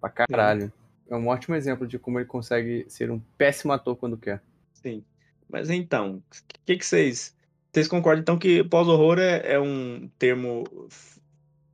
Pra 0.00 0.10
caralho. 0.10 0.72
É 1.08 1.16
um 1.16 1.28
ótimo 1.28 1.54
exemplo 1.54 1.86
de 1.86 1.98
como 1.98 2.18
ele 2.18 2.26
consegue 2.26 2.84
ser 2.88 3.10
um 3.10 3.20
péssimo 3.38 3.72
ator 3.72 3.96
quando 3.96 4.16
quer. 4.16 4.42
Sim. 4.74 5.04
Mas 5.48 5.70
então, 5.70 6.16
o 6.16 6.64
que, 6.64 6.76
que 6.76 6.84
vocês. 6.86 7.34
Vocês 7.72 7.88
concordam 7.88 8.22
então 8.22 8.38
que 8.38 8.64
pós-horror 8.64 9.18
é, 9.18 9.52
é 9.52 9.60
um 9.60 10.08
termo 10.18 10.64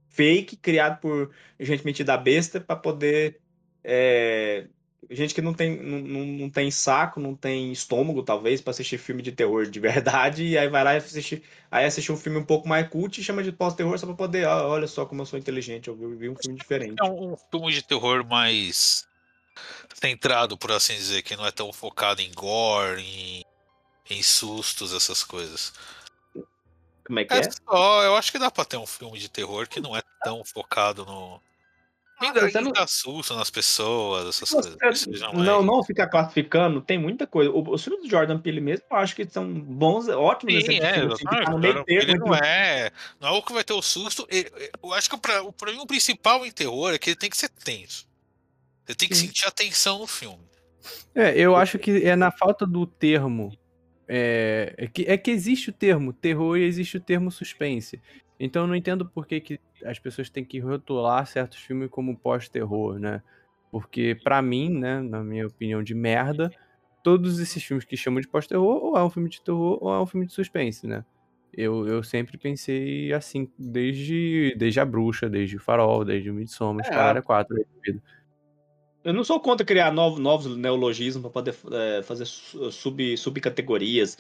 fake 0.08 0.56
criado 0.56 1.00
por 1.00 1.30
gente 1.58 1.84
metida 1.84 2.16
besta 2.16 2.60
pra 2.60 2.76
poder. 2.76 3.40
é, 3.84 4.66
gente 5.10 5.34
que 5.34 5.40
não 5.42 5.54
tem, 5.54 5.80
não, 5.82 5.98
não, 6.00 6.26
não 6.26 6.50
tem 6.50 6.70
saco, 6.70 7.20
não 7.20 7.34
tem 7.34 7.72
estômago, 7.72 8.22
talvez, 8.22 8.60
pra 8.60 8.70
assistir 8.70 8.98
filme 8.98 9.22
de 9.22 9.32
terror 9.32 9.66
de 9.66 9.80
verdade, 9.80 10.44
e 10.44 10.58
aí 10.58 10.68
vai 10.68 10.84
lá 10.84 10.94
e 10.94 10.98
assistir, 10.98 11.42
aí 11.70 11.84
assistir 11.84 12.12
um 12.12 12.16
filme 12.16 12.38
um 12.38 12.44
pouco 12.44 12.68
mais 12.68 12.88
cult 12.88 13.20
e 13.20 13.24
chama 13.24 13.42
de 13.42 13.52
pós-terror 13.52 13.98
só 13.98 14.06
pra 14.06 14.14
poder. 14.14 14.46
"Ah, 14.46 14.66
olha 14.66 14.86
só 14.86 15.06
como 15.06 15.22
eu 15.22 15.26
sou 15.26 15.38
inteligente, 15.38 15.88
eu 15.88 15.96
vi 15.96 16.14
vi 16.16 16.28
um 16.28 16.36
filme 16.36 16.58
diferente. 16.58 16.96
É 17.00 17.04
um 17.04 17.36
filme 17.50 17.72
de 17.72 17.82
terror 17.84 18.26
mais 18.26 19.06
centrado, 19.94 20.56
por 20.56 20.72
assim 20.72 20.94
dizer, 20.94 21.22
que 21.22 21.36
não 21.36 21.46
é 21.46 21.50
tão 21.50 21.72
focado 21.72 22.20
em 22.20 22.32
gore, 22.32 23.02
em, 23.02 23.44
em 24.10 24.22
sustos, 24.22 24.92
essas 24.92 25.22
coisas. 25.22 25.72
Como 27.04 27.18
é 27.18 27.24
que 27.24 27.34
É 27.34 27.38
é? 27.38 27.42
só, 27.50 28.02
eu 28.04 28.16
acho 28.16 28.30
que 28.30 28.38
dá 28.38 28.50
pra 28.50 28.64
ter 28.64 28.76
um 28.76 28.86
filme 28.86 29.18
de 29.18 29.28
terror 29.28 29.68
que 29.68 29.80
não 29.80 29.96
é 29.96 30.02
tão 30.22 30.44
focado 30.44 31.04
no. 31.04 31.40
Ah, 32.18 32.32
não- 32.60 32.86
susto 32.86 33.34
nas 33.34 33.50
pessoas, 33.50 34.28
essas 34.28 34.48
Você 34.48 34.76
coisas. 34.76 35.20
mais- 35.32 35.44
não, 35.44 35.60
não 35.60 35.82
ficar 35.82 36.06
classificando, 36.06 36.80
tem 36.80 36.96
muita 36.96 37.26
coisa. 37.26 37.50
Os 37.50 37.82
filmes 37.82 38.04
do 38.04 38.08
Jordan 38.08 38.38
Peele 38.38 38.60
mesmo, 38.60 38.84
eu 38.88 38.96
acho 38.96 39.16
que 39.16 39.28
são 39.28 39.52
bons, 39.52 40.06
ótimos 40.08 40.64
Sim, 40.64 40.78
é, 40.78 40.94
filme, 40.94 41.12
assim, 41.14 41.24
que 41.24 41.44
tá 41.44 41.50
não 41.50 42.34
é. 42.34 42.92
Não 43.18 43.28
é 43.28 43.32
o 43.32 43.42
que 43.42 43.52
vai 43.52 43.64
ter 43.64 43.72
o 43.72 43.82
susto. 43.82 44.24
Eu 44.30 44.92
acho 44.94 45.10
que 45.10 45.16
pra, 45.18 45.42
pra 45.52 45.72
mim 45.72 45.78
o 45.80 45.86
principal 45.86 46.46
em 46.46 46.52
terror 46.52 46.94
é 46.94 46.98
que 46.98 47.10
ele 47.10 47.16
tem 47.16 47.28
que 47.28 47.36
ser 47.36 47.48
tenso. 47.48 48.06
Você 48.92 48.96
tem 48.96 49.08
que 49.08 49.14
Sim. 49.14 49.28
sentir 49.28 49.46
a 49.46 49.50
tensão 49.50 50.00
no 50.00 50.06
filme. 50.06 50.44
É, 51.14 51.38
eu 51.38 51.56
acho 51.56 51.78
que 51.78 52.04
é 52.04 52.14
na 52.14 52.30
falta 52.30 52.66
do 52.66 52.86
termo. 52.86 53.50
É, 54.06 54.74
é, 54.76 54.86
que, 54.86 55.04
é 55.04 55.16
que 55.16 55.30
existe 55.30 55.70
o 55.70 55.72
termo 55.72 56.12
terror 56.12 56.58
e 56.58 56.64
existe 56.64 56.98
o 56.98 57.00
termo 57.00 57.30
suspense. 57.30 57.98
Então 58.38 58.64
eu 58.64 58.66
não 58.66 58.76
entendo 58.76 59.08
por 59.08 59.26
que, 59.26 59.40
que 59.40 59.60
as 59.84 59.98
pessoas 59.98 60.28
têm 60.28 60.44
que 60.44 60.58
rotular 60.58 61.26
certos 61.26 61.58
filmes 61.60 61.88
como 61.88 62.18
pós-terror, 62.18 62.98
né? 62.98 63.22
Porque 63.70 64.18
pra 64.22 64.42
mim, 64.42 64.68
né, 64.68 65.00
na 65.00 65.24
minha 65.24 65.46
opinião 65.46 65.82
de 65.82 65.94
merda, 65.94 66.50
todos 67.02 67.38
esses 67.38 67.64
filmes 67.64 67.86
que 67.86 67.96
chamam 67.96 68.20
de 68.20 68.28
pós-terror 68.28 68.84
ou 68.84 68.98
é 68.98 69.02
um 69.02 69.08
filme 69.08 69.30
de 69.30 69.40
terror 69.40 69.78
ou 69.80 69.94
é 69.94 70.02
um 70.02 70.06
filme 70.06 70.26
de 70.26 70.34
suspense, 70.34 70.86
né? 70.86 71.02
Eu, 71.54 71.86
eu 71.86 72.02
sempre 72.02 72.36
pensei 72.36 73.10
assim, 73.14 73.50
desde, 73.58 74.54
desde 74.58 74.80
A 74.80 74.84
Bruxa, 74.84 75.30
desde 75.30 75.56
o 75.56 75.60
Farol, 75.60 76.04
desde 76.04 76.30
o 76.30 76.34
Midsommar, 76.34 76.84
É. 76.86 76.90
Caralho 76.90 77.22
4. 77.22 77.56
Eu 79.04 79.12
não 79.12 79.24
sou 79.24 79.40
contra 79.40 79.66
criar 79.66 79.90
novos, 79.92 80.18
novos 80.20 80.56
neologismos 80.56 81.22
para 81.22 81.30
poder 81.30 81.54
é, 81.72 82.02
fazer 82.02 82.24
su- 82.24 82.70
sub, 82.70 83.16
subcategorias. 83.16 84.16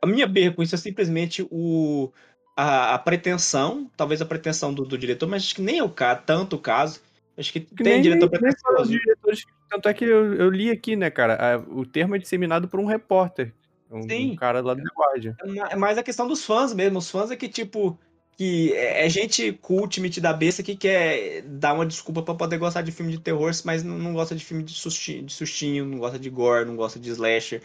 A 0.00 0.06
minha 0.06 0.26
berra 0.26 0.52
com 0.52 0.62
isso 0.62 0.74
é 0.74 0.78
simplesmente 0.78 1.46
o, 1.50 2.10
a, 2.56 2.94
a 2.94 2.98
pretensão, 2.98 3.90
talvez 3.96 4.20
a 4.22 4.26
pretensão 4.26 4.72
do, 4.72 4.84
do 4.84 4.96
diretor, 4.98 5.26
mas 5.28 5.42
acho 5.42 5.54
que 5.54 5.62
nem 5.62 5.78
é 5.78 5.82
o 5.82 5.90
caso, 5.90 6.22
tanto 6.24 6.56
o 6.56 6.58
caso. 6.58 7.00
Acho 7.36 7.52
que, 7.52 7.60
Que 7.60 7.82
tem 7.82 7.94
nem- 7.94 8.02
diretor 8.02 8.30
pretensioso. 8.30 8.90
diretores- 8.90 9.44
Tanto 9.68 9.88
é 9.88 9.94
que 9.94 10.04
eu, 10.04 10.34
eu 10.34 10.50
li 10.50 10.70
aqui, 10.70 10.94
né, 10.94 11.10
cara? 11.10 11.56
a- 11.56 11.58
o 11.58 11.84
termo 11.84 12.14
é 12.14 12.18
disseminado 12.18 12.68
por 12.68 12.78
um 12.78 12.84
repórter. 12.86 13.52
Um, 13.90 14.00
um 14.32 14.36
cara 14.36 14.60
lá 14.60 14.74
do 14.74 14.82
The 14.82 14.90
Guardian. 14.96 15.36
É 15.68 15.72
É 15.74 15.76
mais 15.76 15.98
a 15.98 16.02
questão 16.02 16.26
dos 16.28 16.44
fãs 16.44 16.72
mesmo. 16.72 16.98
Os 16.98 17.10
fãs 17.10 17.30
é 17.30 17.36
que, 17.36 17.48
tipo, 17.48 17.98
que 18.36 18.72
é 18.72 19.06
é 19.06 19.08
gente 19.08 19.52
cult, 19.52 20.00
metida 20.00 20.32
besta 20.32 20.62
que 20.62 20.76
quer 20.76 21.42
dar 21.42 21.74
uma 21.74 21.86
desculpa 21.86 22.22
pra 22.22 22.34
poder 22.34 22.58
gostar 22.58 22.82
de 22.82 22.92
filme 22.92 23.12
de 23.12 23.20
terror, 23.20 23.50
mas 23.64 23.82
não, 23.82 23.98
não 23.98 24.12
gosta 24.12 24.34
de 24.34 24.44
filme 24.44 24.62
de 24.62 24.72
sustinho, 24.72 25.24
de 25.24 25.32
sustinho, 25.32 25.84
não 25.84 25.98
gosta 25.98 26.18
de 26.18 26.30
gore, 26.30 26.66
não 26.66 26.76
gosta 26.76 26.98
de 26.98 27.10
slasher. 27.10 27.62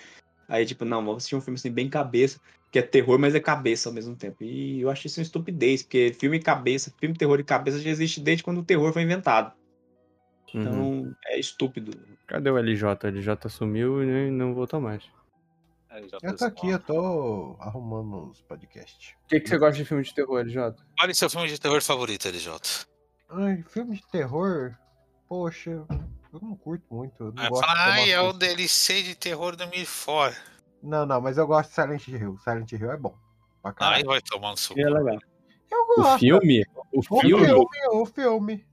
Aí, 0.47 0.65
tipo, 0.65 0.83
não, 0.83 0.97
vamos 1.03 1.17
assistir 1.17 1.35
um 1.35 1.41
filme 1.41 1.57
assim 1.59 1.71
bem 1.71 1.87
cabeça, 1.87 2.39
que 2.71 2.79
é 2.79 2.81
terror, 2.81 3.19
mas 3.19 3.35
é 3.35 3.39
cabeça 3.39 3.89
ao 3.89 3.93
mesmo 3.93 4.15
tempo. 4.15 4.43
E 4.43 4.81
eu 4.81 4.89
acho 4.89 5.05
isso 5.05 5.19
uma 5.19 5.23
estupidez, 5.23 5.83
porque 5.83 6.13
filme 6.19 6.39
cabeça, 6.39 6.93
filme 6.99 7.15
terror 7.15 7.39
e 7.39 7.43
cabeça 7.43 7.79
já 7.79 7.89
existe 7.89 8.19
desde 8.19 8.43
quando 8.43 8.59
o 8.59 8.63
terror 8.63 8.91
foi 8.91 9.03
inventado. 9.03 9.53
Uhum. 10.53 10.61
Então, 10.61 11.15
é 11.27 11.39
estúpido. 11.39 11.91
Cadê 12.27 12.49
o 12.49 12.57
LJ? 12.57 12.83
O 13.03 13.07
LJ 13.07 13.49
sumiu 13.49 14.03
e 14.03 14.31
não 14.31 14.53
voltou 14.53 14.81
mais. 14.81 15.03
Eu 16.21 16.35
tô 16.37 16.45
aqui, 16.45 16.69
eu 16.69 16.79
tô 16.79 17.55
arrumando 17.59 18.29
os 18.29 18.41
podcasts. 18.41 19.15
O 19.25 19.27
que, 19.27 19.39
que 19.39 19.49
você 19.49 19.57
gosta 19.57 19.75
de 19.75 19.85
filme 19.85 20.03
de 20.03 20.13
terror, 20.13 20.39
LJ? 20.39 20.75
Qual 20.97 21.09
é 21.09 21.13
seu 21.13 21.29
filme 21.29 21.47
de 21.47 21.59
terror 21.59 21.81
favorito, 21.81 22.27
LJ? 22.27 22.51
Ai, 23.29 23.63
filme 23.63 23.95
de 23.97 24.07
terror, 24.07 24.75
poxa, 25.27 25.71
eu 25.71 26.39
não 26.41 26.55
curto 26.55 26.85
muito. 26.93 27.23
Eu 27.23 27.31
não 27.33 27.43
Ah, 27.43 27.49
gosto 27.49 27.65
fala, 27.65 27.79
ai, 27.93 28.11
é 28.11 28.19
o 28.21 28.25
susto." 28.25 28.39
DLC 28.39 29.01
de 29.03 29.15
terror 29.15 29.55
do 29.55 29.67
Mirfor. 29.67 30.33
Não, 30.81 31.05
não, 31.05 31.19
mas 31.19 31.37
eu 31.37 31.45
gosto 31.47 31.69
de 31.69 31.75
Silent 31.75 32.07
Hill. 32.07 32.37
Silent 32.43 32.71
Hill 32.71 32.91
é 32.91 32.97
bom. 32.97 33.15
Pra 33.61 33.71
Ai, 33.71 33.73
caralho. 33.75 34.05
vai 34.05 34.21
tomando 34.21 34.57
seu. 34.57 34.77
É 34.77 34.89
legal. 34.89 35.19
Eu 35.71 35.81
O 35.81 35.95
gosto. 36.01 36.19
filme? 36.19 36.65
O 36.91 36.99
O 36.99 37.03
filme? 37.21 37.45
filme, 37.45 37.67
o 37.91 38.05
filme. 38.05 38.65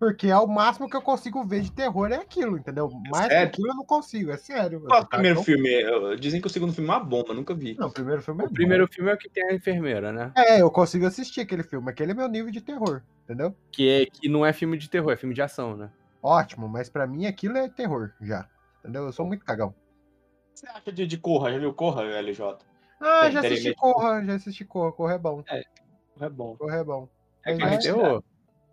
Porque 0.00 0.28
é 0.28 0.36
o 0.38 0.46
máximo 0.46 0.88
que 0.88 0.96
eu 0.96 1.02
consigo 1.02 1.44
ver 1.44 1.60
de 1.60 1.70
terror 1.70 2.10
é 2.10 2.16
aquilo, 2.16 2.56
entendeu? 2.56 2.88
Mais 3.12 3.26
que 3.26 3.32
sério? 3.34 3.48
aquilo 3.48 3.68
eu 3.68 3.74
não 3.74 3.84
consigo, 3.84 4.30
é 4.30 4.36
sério. 4.38 4.80
Qual 4.80 4.98
é 4.98 5.02
o 5.02 5.04
Tá, 5.04 5.08
primeiro 5.10 5.34
então- 5.40 5.44
filme? 5.44 6.16
Dizem 6.18 6.40
que 6.40 6.46
o 6.46 6.50
segundo 6.50 6.72
filme 6.72 6.88
é 6.88 6.92
uma 6.94 7.04
bomba, 7.04 7.34
nunca 7.34 7.52
vi. 7.52 7.76
Não, 7.78 7.88
o 7.88 7.92
primeiro 7.92 8.22
filme 8.22 8.42
é 8.42 8.46
O 8.46 8.50
primeiro 8.50 8.88
filme 8.88 9.10
é 9.10 9.14
o 9.14 9.18
que 9.18 9.28
tem 9.28 9.44
a 9.44 9.54
enfermeira, 9.54 10.10
né? 10.10 10.32
bom. 10.34 10.40
É, 10.40 10.62
eu 10.62 10.70
consigo 10.70 11.04
assistir 11.04 11.42
aquele 11.42 11.62
filme. 11.62 11.90
Aquele 11.90 12.12
é 12.12 12.14
meu 12.14 12.28
nível 12.28 12.50
de 12.50 12.62
terror, 12.62 13.02
entendeu? 13.24 13.54
Que, 13.70 13.88
é, 13.90 14.06
que 14.06 14.26
não 14.26 14.44
é 14.46 14.54
filme 14.54 14.78
de 14.78 14.88
terror, 14.88 15.12
é 15.12 15.16
filme 15.16 15.34
de 15.34 15.42
ação, 15.42 15.76
né? 15.76 15.90
Ótimo, 16.22 16.66
mas 16.66 16.88
pra 16.88 17.06
mim 17.06 17.26
aquilo 17.26 17.58
é 17.58 17.68
terror 17.68 18.10
já. 18.22 18.48
Entendeu? 18.78 19.04
Eu 19.04 19.12
sou 19.12 19.26
muito 19.26 19.44
cagão. 19.44 19.68
O 19.68 19.72
que 20.54 20.60
você 20.60 20.66
acha 20.66 20.90
de, 20.92 21.06
de 21.06 21.18
Corra? 21.18 21.52
Já 21.52 21.58
viu 21.58 21.74
Corra, 21.74 22.04
LJ? 22.04 22.56
Ah, 22.98 23.20
Tem- 23.24 23.32
já 23.32 23.40
assisti. 23.40 23.74
Corra, 23.74 24.24
já 24.24 24.34
assisti 24.34 24.64
Corra. 24.64 24.92
Corra 24.92 25.12
é 25.14 25.18
bom. 25.18 25.44
É 26.18 26.28
bom. 26.30 26.56
Corra 26.56 26.76
é 26.76 26.84
bom. 26.84 27.06
É 27.44 27.50
Mas 27.52 27.58
Filme 27.58 27.74
é, 27.74 27.76
de 27.76 27.84
terror. 27.84 28.24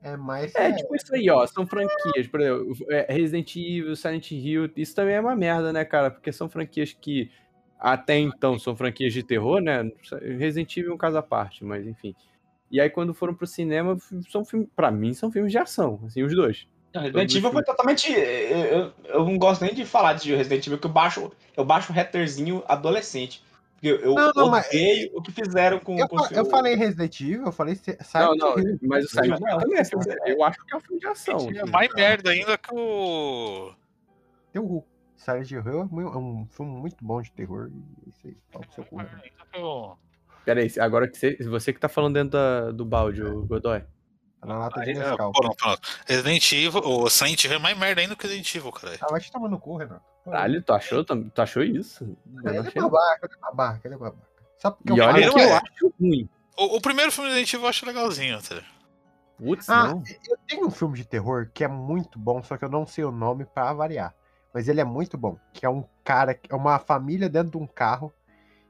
É 0.01 0.15
mais. 0.15 0.53
É, 0.55 0.69
É, 0.69 0.71
tipo 0.73 0.95
isso 0.95 1.13
aí, 1.13 1.29
ó. 1.29 1.45
São 1.47 1.65
franquias. 1.65 2.27
Por 2.27 2.41
exemplo, 2.41 2.75
é, 2.89 3.13
Resident 3.13 3.55
Evil, 3.55 3.95
Silent 3.95 4.31
Hill. 4.31 4.69
Isso 4.75 4.95
também 4.95 5.15
é 5.15 5.19
uma 5.19 5.35
merda, 5.35 5.73
né, 5.73 5.83
cara? 5.83 6.11
Porque 6.11 6.31
são 6.31 6.49
franquias 6.49 6.93
que 6.93 7.31
até 7.79 8.17
então 8.17 8.57
são 8.57 8.75
franquias 8.75 9.13
de 9.13 9.23
terror, 9.23 9.61
né? 9.61 9.89
Resident 10.37 10.75
Evil 10.77 10.91
é 10.91 10.95
um 10.95 10.97
caso 10.97 11.17
à 11.17 11.23
parte, 11.23 11.63
mas 11.63 11.85
enfim. 11.85 12.15
E 12.71 12.81
aí 12.81 12.89
quando 12.89 13.13
foram 13.13 13.33
pro 13.33 13.47
cinema, 13.47 13.97
são 14.29 14.43
filmes, 14.43 14.67
pra 14.75 14.91
mim 14.91 15.13
são 15.13 15.31
filmes 15.31 15.51
de 15.51 15.57
ação, 15.57 15.99
assim, 16.05 16.23
os 16.23 16.35
dois. 16.35 16.67
Não, 16.93 17.01
Resident 17.01 17.35
Evil 17.35 17.51
foi 17.51 17.63
totalmente. 17.63 18.11
Eu, 18.11 18.19
eu, 18.19 18.93
eu 19.05 19.25
não 19.25 19.37
gosto 19.37 19.63
nem 19.63 19.73
de 19.73 19.85
falar 19.85 20.13
de 20.13 20.35
Resident 20.35 20.65
Evil, 20.65 20.79
que 20.79 20.87
eu 20.87 20.91
baixo, 20.91 21.31
eu 21.55 21.63
baixo 21.63 21.93
hatterzinho 21.93 22.63
adolescente. 22.67 23.43
Porque 23.79 23.89
eu 23.89 24.15
Não, 24.15 24.31
não, 24.35 24.49
mas- 24.49 24.67
odeio 24.67 25.11
o 25.13 25.21
que 25.21 25.31
fizeram 25.31 25.79
com, 25.79 25.99
eu, 25.99 26.07
com 26.07 26.17
eu 26.33 26.45
falei 26.45 26.73
Resident 26.75 27.21
Evil, 27.21 27.45
eu 27.45 27.51
falei 27.51 27.75
Se- 27.75 27.95
Não, 27.95 28.05
Silent 28.05 28.37
não, 28.39 28.57
Hill. 28.59 28.79
mas 28.81 29.05
o 29.05 29.07
Silent 29.09 29.39
Hill 29.39 29.57
também 29.59 29.77
é 29.77 29.81
de 29.83 30.31
Eu 30.31 30.43
acho 30.43 30.65
que 30.65 30.73
é 30.73 30.77
um 30.77 30.79
filme 30.81 30.99
de 30.99 31.07
ação. 31.07 31.37
É 31.55 31.65
mais 31.65 31.93
merda 31.93 32.31
ainda 32.31 32.57
que 32.57 32.73
o. 32.73 33.71
Teu 34.51 34.65
Ru. 34.65 34.83
Silent 35.15 35.51
Hill 35.51 35.59
é 35.61 35.83
mu- 35.85 36.01
é 36.01 36.17
um 36.17 36.47
filme 36.49 36.71
muito 36.71 36.97
bom 37.05 37.21
de 37.21 37.31
terror. 37.31 37.69
e 38.05 38.09
Isso 38.09 38.25
aí, 38.27 38.37
fala 38.51 38.65
pro 38.65 38.73
seu 38.73 38.83
cu. 38.83 38.95
mais 38.95 39.09
merda 39.11 39.23
ainda 39.25 39.45
que 39.53 39.59
o- 39.59 39.95
Pera 40.43 40.61
aí, 40.61 40.71
agora 40.79 41.07
que 41.07 41.17
você, 41.17 41.35
você 41.43 41.71
que 41.73 41.79
tá 41.79 41.89
falando 41.89 42.13
dentro 42.15 42.31
da- 42.31 42.71
do 42.71 42.83
balde, 42.85 43.21
o 43.21 43.45
Godoy. 43.45 43.83
Na 44.47 44.57
lata 44.59 44.81
de 44.81 44.91
é, 44.91 44.93
Nescau. 44.93 45.31
pô, 45.31 45.43
não. 45.43 45.77
Resident 46.07 46.51
Evil, 46.53 46.81
o 46.83 47.09
Silent 47.09 47.43
Hill 47.43 47.53
é 47.53 47.59
mais 47.59 47.77
merda 47.77 48.01
ainda 48.01 48.15
que 48.15 48.25
o 48.25 48.27
Resident 48.29 48.55
Evil, 48.55 48.71
cara. 48.71 48.97
Ah, 49.01 49.07
vai 49.11 49.19
te 49.19 49.31
tomar 49.31 49.49
no 49.49 49.59
cu, 49.59 49.77
Renato. 49.77 50.01
Caralho, 50.23 50.61
tu 50.61 50.73
achou, 50.73 51.03
tu 51.03 51.41
achou 51.41 51.63
isso? 51.63 52.17
Eu 52.43 52.53
Ele 52.53 52.67
é 52.69 52.81
babaca, 52.81 53.19
ele 53.25 53.33
é 53.35 53.39
babaca, 53.41 53.81
ele 53.85 53.95
é 53.95 53.97
babaca. 53.97 54.27
Só 54.57 54.71
porque 54.71 54.93
E 54.93 55.01
olha 55.01 55.29
que 55.31 55.39
eu 55.39 55.43
é. 55.43 55.53
acho 55.53 55.93
ruim. 55.99 56.29
O, 56.57 56.77
o 56.77 56.81
primeiro 56.81 57.11
filme 57.11 57.29
do 57.29 57.33
Resident 57.33 57.53
Evil 57.53 57.65
eu 57.65 57.69
acho 57.69 57.85
legalzinho, 57.85 58.41
tá? 58.41 58.61
Putz, 59.37 59.69
Ah, 59.69 59.89
não. 59.89 60.03
eu 60.27 60.37
tenho 60.47 60.65
um 60.65 60.71
filme 60.71 60.97
de 60.97 61.05
terror 61.05 61.49
que 61.53 61.63
é 61.63 61.67
muito 61.67 62.17
bom, 62.17 62.41
só 62.41 62.57
que 62.57 62.65
eu 62.65 62.69
não 62.69 62.85
sei 62.87 63.03
o 63.03 63.11
nome 63.11 63.45
pra 63.45 63.71
variar. 63.73 64.15
Mas 64.53 64.67
ele 64.67 64.81
é 64.81 64.83
muito 64.83 65.17
bom. 65.17 65.37
Que 65.53 65.65
é 65.65 65.69
um 65.69 65.85
cara, 66.03 66.39
é 66.49 66.55
uma 66.55 66.79
família 66.79 67.29
dentro 67.29 67.51
de 67.51 67.57
um 67.57 67.67
carro. 67.67 68.11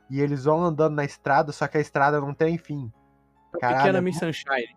E 0.10 0.20
eles 0.22 0.44
vão 0.46 0.64
andando 0.64 0.96
na 0.96 1.06
estrada, 1.06 1.52
só 1.52 1.68
que 1.68 1.78
a 1.78 1.82
estrada 1.82 2.20
não 2.20 2.34
tem 2.34 2.58
fim. 2.58 2.92
Caralho, 3.60 3.78
Pequena 3.78 3.98
é 3.98 4.02
Miss 4.02 4.20
Sunshine. 4.20 4.77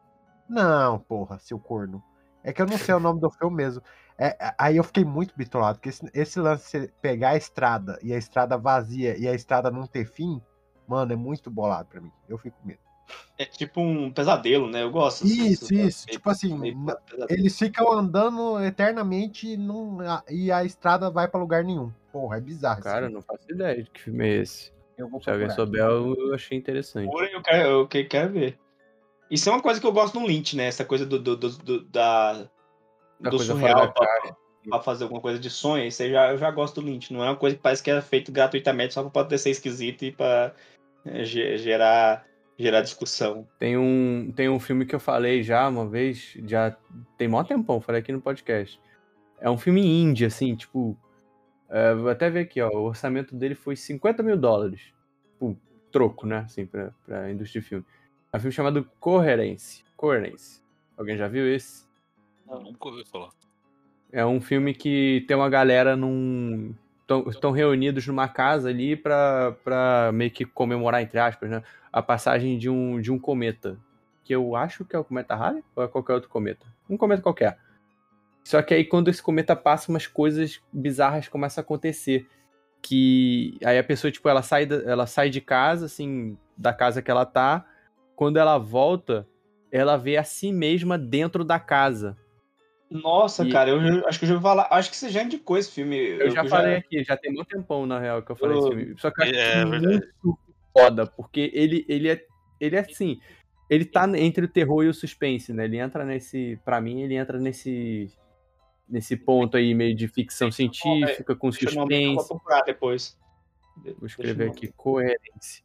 Não, 0.51 0.99
porra, 0.99 1.39
seu 1.39 1.59
corno. 1.59 2.03
É 2.43 2.53
que 2.53 2.61
eu 2.61 2.67
não 2.67 2.77
sei 2.79 2.95
o 2.95 2.99
nome 3.01 3.21
do 3.21 3.31
filme 3.31 3.57
mesmo. 3.57 3.83
É, 4.19 4.37
é, 4.39 4.55
aí 4.59 4.77
eu 4.77 4.85
fiquei 4.85 5.05
muito 5.05 5.33
bitolado, 5.37 5.79
porque 5.79 5.89
esse, 5.91 6.11
esse 6.13 6.39
lance 6.41 6.65
de 6.65 6.71
você 6.87 6.93
pegar 7.01 7.31
a 7.31 7.37
estrada 7.37 7.99
e 8.03 8.13
a 8.13 8.19
estrada 8.19 8.59
vazia 8.59 9.17
e 9.17 9.27
a 9.29 9.35
estrada 9.35 9.71
não 9.71 9.87
ter 9.87 10.05
fim, 10.05 10.43
mano, 10.87 11.13
é 11.13 11.17
muito 11.17 11.51
bolado 11.51 11.89
pra 11.89 12.01
mim. 12.01 12.13
Eu 12.29 12.37
fico 12.37 12.57
com 12.61 12.67
medo. 12.69 12.81
É 13.39 13.45
tipo 13.45 13.81
um 13.81 14.13
pesadelo, 14.13 14.71
né? 14.71 14.83
Eu 14.83 14.91
gosto. 14.91 15.27
Isso, 15.27 15.69
dessas- 15.69 15.71
isso. 15.71 16.05
meio- 16.07 16.17
Tipo 16.19 16.31
assim, 16.31 16.57
meio 16.59 16.77
eles 17.29 17.59
ficam 17.59 17.93
andando 17.93 18.63
eternamente 18.63 19.49
e, 19.49 19.57
não, 19.57 19.99
e 20.29 20.53
a 20.53 20.65
estrada 20.65 21.11
vai 21.11 21.27
pra 21.27 21.41
lugar 21.41 21.65
nenhum. 21.65 21.91
Porra, 22.13 22.37
é 22.37 22.41
bizarro. 22.41 22.83
Cara, 22.83 23.07
eu 23.07 23.09
isso. 23.09 23.15
não 23.15 23.23
faço 23.23 23.51
ideia 23.51 23.83
de 23.83 23.91
que 23.91 24.01
filme 24.03 24.29
é 24.29 24.37
esse. 24.43 24.73
eu 24.99 25.09
vou 25.09 25.21
Se 25.23 25.31
alguém 25.31 25.47
procurar. 25.47 25.67
souber, 25.67 25.81
eu 25.83 26.15
eu 26.29 26.35
achei 26.35 26.57
interessante. 26.59 27.11
Porém, 27.11 27.33
eu 27.33 27.43
quero, 27.43 27.69
eu 27.69 27.89
que- 27.89 28.05
quero 28.05 28.33
ver. 28.33 28.59
Isso 29.31 29.49
é 29.49 29.53
uma 29.53 29.63
coisa 29.63 29.81
que 29.81 29.87
eu 29.87 29.93
gosto 29.93 30.19
no 30.19 30.27
Lynch, 30.27 30.57
né? 30.57 30.65
Essa 30.67 30.85
coisa 30.85 31.07
do, 31.07 31.19
do, 31.19 31.37
do- 31.37 31.59
do- 31.59 31.85
da, 31.85 32.49
Da 33.21 33.31
do 33.31 33.39
surreal 33.39 33.93
pra, 33.93 34.37
pra 34.69 34.81
fazer 34.81 35.05
alguma 35.05 35.21
coisa 35.21 35.39
de 35.39 35.49
sonho. 35.49 35.85
Isso 35.85 36.03
aí 36.03 36.11
já, 36.11 36.33
eu 36.33 36.39
já 36.39 36.51
gosto 36.51 36.81
do 36.81 36.87
Lynch. 36.87 37.13
Não 37.13 37.23
é 37.23 37.29
uma 37.29 37.37
coisa 37.37 37.55
que 37.57 37.63
parece 37.63 37.83
que 37.83 37.91
é 37.91 38.01
feito 38.01 38.33
gratuitamente 38.33 38.95
só 38.95 39.03
pra 39.03 39.11
poder 39.25 39.39
ser 39.39 39.51
esquisito 39.51 40.05
e 40.05 40.13
pra 40.13 40.53
é, 41.05 41.25
ge- 41.25 41.57
gerar, 41.59 42.27
gerar 42.59 42.81
discussão. 42.83 43.47
Tem 43.59 43.77
um, 43.79 44.33
tem 44.35 44.49
um 44.49 44.59
filme 44.59 44.85
que 44.85 44.95
eu 44.95 45.01
falei 45.01 45.43
já 45.43 45.69
uma 45.69 45.87
vez, 45.89 46.37
já 46.47 46.77
tem 47.17 47.29
mó 47.29 47.45
tempão, 47.45 47.81
falei 47.81 48.01
aqui 48.01 48.11
no 48.13 48.21
podcast. 48.21 48.81
É 49.41 49.49
um 49.49 49.57
filme 49.57 49.81
indie, 49.87 50.27
assim, 50.27 50.55
tipo. 50.57 50.99
é, 51.71 51.95
vou 51.95 52.11
até 52.11 52.29
ver 52.29 52.41
aqui, 52.41 52.61
ó. 52.61 52.69
O 52.69 52.83
orçamento 52.85 53.35
dele 53.35 53.55
foi 53.55 53.77
50 53.77 54.23
mil 54.23 54.37
dólares. 54.37 54.93
Tipo, 55.33 55.57
troco, 55.91 56.27
né? 56.27 56.39
Assim, 56.45 56.67
pra, 56.67 56.91
pra 57.07 57.31
indústria 57.31 57.63
de 57.63 57.67
filme. 57.69 57.85
É 58.33 58.37
um 58.37 58.41
filme 58.41 58.53
chamado 58.53 58.89
Coherence. 59.01 59.85
Coherence. 59.97 60.63
Alguém 60.97 61.17
já 61.17 61.29
viu 61.29 61.47
esse? 61.53 61.85
Nunca 62.49 62.89
ouvi 62.89 63.05
falar. 63.05 63.31
É 64.13 64.25
um 64.27 64.41
filme 64.41 64.75
que 64.75 65.25
tem 65.27 65.37
uma 65.37 65.49
galera 65.49 65.97
num. 65.97 66.75
Estão 67.29 67.51
reunidos 67.51 68.07
numa 68.07 68.29
casa 68.29 68.69
ali 68.69 68.95
pra, 68.95 69.57
pra 69.65 70.11
meio 70.15 70.31
que 70.31 70.45
comemorar, 70.45 71.03
entre 71.03 71.19
aspas, 71.19 71.51
né? 71.51 71.63
A 71.93 72.01
passagem 72.01 72.57
de 72.57 72.69
um, 72.71 73.01
de 73.01 73.11
um 73.11 73.19
cometa. 73.19 73.77
Que 74.23 74.33
eu 74.35 74.55
acho 74.55 74.85
que 74.85 74.95
é 74.95 74.99
o 74.99 75.03
cometa 75.05 75.35
Halley 75.35 75.65
ou 75.75 75.83
é 75.83 75.89
qualquer 75.89 76.13
outro 76.15 76.29
cometa? 76.29 76.65
Um 76.89 76.97
cometa 76.97 77.21
qualquer. 77.23 77.59
Só 78.45 78.63
que 78.63 78.73
aí 78.75 78.85
quando 78.85 79.09
esse 79.09 79.21
cometa 79.23 79.57
passa, 79.57 79.91
umas 79.91 80.07
coisas 80.07 80.61
bizarras 80.73 81.27
começam 81.27 81.61
a 81.61 81.65
acontecer. 81.65 82.29
Que 82.81 83.59
aí 83.65 83.77
a 83.79 83.85
pessoa, 83.85 84.11
tipo, 84.11 84.29
ela 84.29 84.43
sai, 84.43 84.67
da- 84.67 84.83
ela 84.85 85.07
sai 85.07 85.31
de 85.31 85.41
casa, 85.41 85.87
assim, 85.87 86.39
da 86.57 86.73
casa 86.73 87.03
que 87.03 87.11
ela 87.11 87.27
tá. 87.27 87.67
Quando 88.21 88.37
ela 88.37 88.59
volta, 88.59 89.27
ela 89.73 89.97
vê 89.97 90.19
a 90.19 90.25
si 90.25 90.53
mesma 90.53 90.99
dentro 90.99 91.43
da 91.43 91.59
casa. 91.59 92.19
Nossa, 92.91 93.47
E- 93.47 93.51
cara, 93.51 93.71
eu 93.71 93.81
já- 93.81 94.07
acho 94.07 94.19
que 94.19 94.27
eu 94.27 94.29
já 94.29 94.35
vou 94.35 94.43
falar. 94.43 94.69
Acho 94.71 94.91
que 94.91 94.97
você 94.99 95.09
já 95.09 95.23
indicou 95.23 95.57
esse 95.57 95.71
filme. 95.73 95.97
Eu, 95.97 96.31
já 96.31 96.45
falei 96.45 96.75
aqui, 96.77 97.03
já 97.03 97.17
tem 97.17 97.33
muito 97.33 97.49
tempão, 97.49 97.87
na 97.87 97.99
real, 97.99 98.23
que 98.23 98.31
eu 98.31 98.37
falei 98.37 98.57
Eu- 98.57 98.61
esse 98.61 98.69
filme. 98.77 98.95
Só 98.99 99.11
que 99.11 99.23
eu 99.23 99.25
acho 99.25 99.35
É, 99.35 99.65
muito 99.65 99.81
verdade. 99.89 100.13
foda, 100.77 101.07
porque 101.07 101.51
ele, 101.55 101.87
ele 101.89 102.11
é. 102.11 102.23
Ele 102.61 102.77
é 102.77 102.81
assim. 102.81 103.19
Ele 103.71 103.87
tá 103.87 104.07
entre 104.19 104.45
o 104.45 104.49
terror 104.49 104.85
e 104.85 104.89
o 104.89 104.93
suspense, 104.93 105.51
né? 105.55 105.65
Ele 105.65 105.79
entra 105.79 106.05
nesse. 106.05 106.61
Pra 106.63 106.79
mim, 106.79 107.01
ele 107.01 107.15
entra 107.15 107.39
nesse. 107.39 108.13
Nesse 108.87 109.17
ponto 109.17 109.57
aí, 109.57 109.73
meio 109.73 109.97
de 109.97 110.07
ficção 110.09 110.53
científica, 110.53 111.35
com 111.35 111.49
Deixa 111.49 111.65
eu 111.71 111.73
eu 111.73 111.89
suspense. 111.89 112.29
depois. 112.67 113.19
Vou 113.97 114.07
escrever 114.07 114.51
aqui, 114.51 114.69
coerência. 114.77 115.65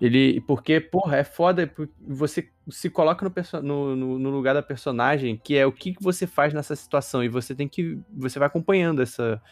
Ele, 0.00 0.40
porque, 0.42 0.80
porra, 0.80 1.16
é 1.16 1.24
foda, 1.24 1.72
você 1.98 2.48
se 2.68 2.88
coloca 2.88 3.24
no, 3.60 3.96
no, 3.96 4.18
no- 4.18 4.30
lugar 4.30 4.54
da 4.54 4.62
personagem, 4.62 5.36
que 5.36 5.56
é 5.56 5.66
o 5.66 5.72
que, 5.72 5.94
você 6.00 6.24
faz 6.26 6.54
nessa 6.54 6.76
situação, 6.76 7.22
e 7.24 7.28
você 7.28 7.52
tem 7.54 7.68
que, 7.68 7.98
você 8.16 8.38
vai 8.38 8.46
acompanhando 8.46 9.02
essa, 9.02 9.42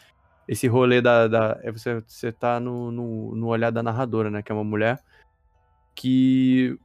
esse 0.47 0.67
rolê 0.67 1.01
da, 1.01 1.27
da 1.27 1.59
é 1.63 1.71
você, 1.71 2.01
você 2.07 2.31
tá 2.31 2.59
no, 2.61 2.91
no, 2.91 3.35
no 3.35 3.47
olhar 3.47 3.71
da 3.71 3.83
narradora, 3.83 4.31
né, 4.31 4.41
que 4.41 4.51
é 4.51 4.55
uma 4.55 4.63
mulher, 4.63 5.03
que, 5.95 6.77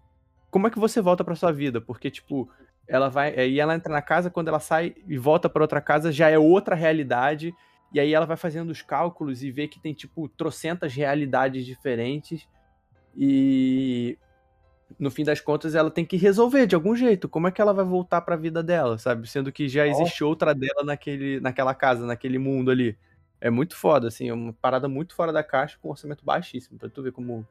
como 0.50 0.66
é 0.66 0.70
que 0.70 0.78
você 0.78 1.00
volta 1.00 1.24
pra 1.24 1.36
sua 1.36 1.52
vida? 1.52 1.80
Porque, 1.80 2.10
tipo, 2.10 2.50
ela 2.88 3.08
vai, 3.08 3.38
aí 3.38 3.60
ela 3.60 3.74
entra 3.74 3.92
na 3.92 4.02
casa, 4.02 4.30
quando 4.30 4.48
ela 4.48 4.60
sai 4.60 4.94
e 5.06 5.16
volta 5.16 5.48
pra 5.48 5.62
outra 5.62 5.80
casa, 5.80 6.10
já 6.10 6.28
é 6.28 6.38
outra 6.38 6.74
realidade, 6.74 7.54
e 7.92 8.00
aí 8.00 8.12
ela 8.12 8.26
vai 8.26 8.36
fazendo 8.36 8.70
os 8.70 8.82
cálculos 8.82 9.42
e 9.42 9.50
vê 9.50 9.68
que 9.68 9.80
tem, 9.80 9.94
tipo, 9.94 10.28
trocentas 10.30 10.94
realidades 10.94 11.64
diferentes. 11.64 12.48
E 13.16 14.18
no 14.98 15.10
fim 15.10 15.24
das 15.24 15.40
contas 15.40 15.74
ela 15.74 15.90
tem 15.90 16.04
que 16.04 16.16
resolver 16.16 16.66
de 16.66 16.74
algum 16.74 16.94
jeito. 16.94 17.28
Como 17.28 17.48
é 17.48 17.50
que 17.50 17.60
ela 17.60 17.72
vai 17.74 17.84
voltar 17.84 18.20
pra 18.20 18.36
vida 18.36 18.62
dela, 18.62 18.98
sabe? 18.98 19.28
Sendo 19.28 19.50
que 19.52 19.68
já 19.68 19.86
existe 19.86 20.22
outra 20.24 20.54
dela 20.54 20.82
naquele, 20.84 21.40
naquela 21.40 21.74
casa, 21.74 22.06
naquele 22.06 22.38
mundo 22.38 22.70
ali. 22.70 22.96
É 23.40 23.50
muito 23.50 23.76
foda, 23.76 24.06
assim, 24.08 24.28
é 24.28 24.32
uma 24.34 24.52
parada 24.52 24.88
muito 24.88 25.14
fora 25.14 25.32
da 25.32 25.42
caixa 25.42 25.76
com 25.82 25.88
um 25.88 25.90
orçamento 25.90 26.24
baixíssimo. 26.24 26.78
Pra 26.78 26.88
tu 26.88 27.02
ver 27.02 27.10
como 27.12 27.46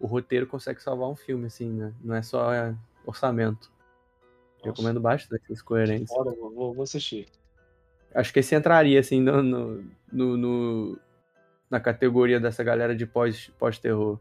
o 0.00 0.06
roteiro 0.06 0.46
consegue 0.46 0.82
salvar 0.82 1.08
um 1.08 1.14
filme, 1.16 1.46
assim, 1.46 1.70
né? 1.70 1.92
Não 2.02 2.14
é 2.14 2.22
só 2.22 2.52
é, 2.52 2.74
orçamento. 3.06 3.70
Recomendo 4.64 4.98
bastante 5.00 5.42
essa 5.50 5.62
coerência. 5.62 6.14
Foda, 6.14 6.32
vou, 6.34 6.74
vou- 6.74 6.82
assistir. 6.82 7.28
Acho 8.12 8.32
que 8.32 8.40
esse 8.40 8.54
entraria, 8.56 8.98
assim, 8.98 9.20
no, 9.20 9.40
no, 10.10 10.36
no- 10.36 10.98
na 11.70 11.78
categoria 11.78 12.40
dessa 12.40 12.64
galera 12.64 12.96
de 12.96 13.06
pós- 13.06 13.52
pós-terror. 13.58 14.18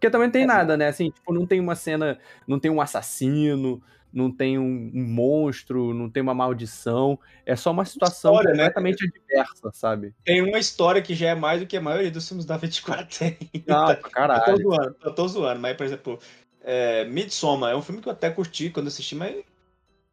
Porque 0.00 0.08
também 0.08 0.30
tem 0.30 0.46
nada, 0.46 0.78
né? 0.78 0.88
Assim, 0.88 1.10
tipo, 1.10 1.30
não 1.30 1.44
tem 1.44 1.60
uma 1.60 1.74
cena, 1.74 2.18
não 2.48 2.58
tem 2.58 2.70
um 2.70 2.80
assassino, 2.80 3.82
não 4.10 4.32
tem 4.32 4.58
um, 4.58 4.90
um 4.94 5.04
monstro, 5.04 5.92
não 5.92 6.08
tem 6.08 6.22
uma 6.22 6.32
maldição. 6.32 7.18
É 7.44 7.54
só 7.54 7.70
uma 7.70 7.84
situação 7.84 8.32
História, 8.32 8.52
né? 8.54 8.70
completamente 8.70 9.06
adversa, 9.06 9.70
sabe? 9.74 10.14
Tem 10.24 10.40
uma 10.40 10.58
história 10.58 11.02
que 11.02 11.14
já 11.14 11.28
é 11.28 11.34
mais 11.34 11.60
do 11.60 11.66
que 11.66 11.76
a 11.76 11.82
maioria 11.82 12.10
dos 12.10 12.26
filmes 12.26 12.46
da 12.46 12.56
24 12.56 13.18
tem. 13.18 13.36
Ah, 13.68 13.84
pra 13.84 13.94
Eu 13.94 14.00
tô 14.00 14.10
caralho. 14.10 14.62
zoando, 14.62 14.96
eu 15.04 15.14
tô 15.14 15.28
zoando, 15.28 15.60
mas, 15.60 15.76
por 15.76 15.84
exemplo, 15.84 16.18
é, 16.62 17.04
Midsommar 17.04 17.72
é 17.72 17.76
um 17.76 17.82
filme 17.82 18.00
que 18.00 18.08
eu 18.08 18.12
até 18.12 18.30
curti 18.30 18.70
quando 18.70 18.86
assisti, 18.86 19.14
mas 19.14 19.36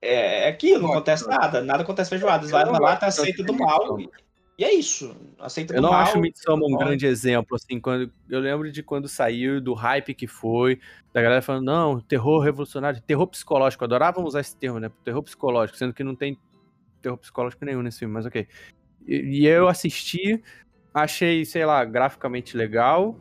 é, 0.01 0.43
é 0.43 0.47
aquilo, 0.49 0.81
não 0.83 0.91
acontece 0.91 1.25
nada, 1.25 1.61
nada 1.61 1.83
acontece 1.83 2.09
feijoada. 2.09 2.45
Vai 2.45 2.65
não 2.65 2.73
lá, 2.73 2.97
tá 2.97 3.07
aceita 3.07 3.37
tanto 3.37 3.53
do 3.53 3.57
mal. 3.57 4.01
E, 4.01 4.09
e 4.57 4.63
é 4.63 4.73
isso. 4.73 5.15
Aceita 5.37 5.75
Eu 5.75 5.81
não 5.81 5.91
mal. 5.91 6.01
acho 6.01 6.19
Midsommar 6.19 6.67
um 6.67 6.77
grande 6.77 7.05
exemplo, 7.05 7.55
assim, 7.55 7.79
quando 7.79 8.11
eu 8.27 8.39
lembro 8.39 8.71
de 8.71 8.81
quando 8.81 9.07
saiu, 9.07 9.61
do 9.61 9.73
hype 9.73 10.15
que 10.15 10.25
foi, 10.25 10.79
da 11.13 11.21
galera 11.21 11.41
falando, 11.41 11.65
não, 11.65 11.99
terror 11.99 12.39
revolucionário, 12.39 12.99
terror 13.01 13.27
psicológico, 13.27 13.83
eu 13.83 13.85
adorava 13.85 14.19
usar 14.21 14.39
esse 14.39 14.57
termo, 14.57 14.79
né, 14.79 14.91
terror 15.03 15.21
psicológico, 15.21 15.77
sendo 15.77 15.93
que 15.93 16.03
não 16.03 16.15
tem 16.15 16.39
terror 17.01 17.17
psicológico 17.17 17.63
nenhum 17.63 17.83
nesse 17.83 17.99
filme, 17.99 18.13
mas 18.13 18.25
ok. 18.25 18.47
E, 19.07 19.41
e 19.41 19.45
eu 19.45 19.67
assisti, 19.67 20.43
achei, 20.91 21.45
sei 21.45 21.63
lá, 21.63 21.85
graficamente 21.85 22.57
legal, 22.57 23.15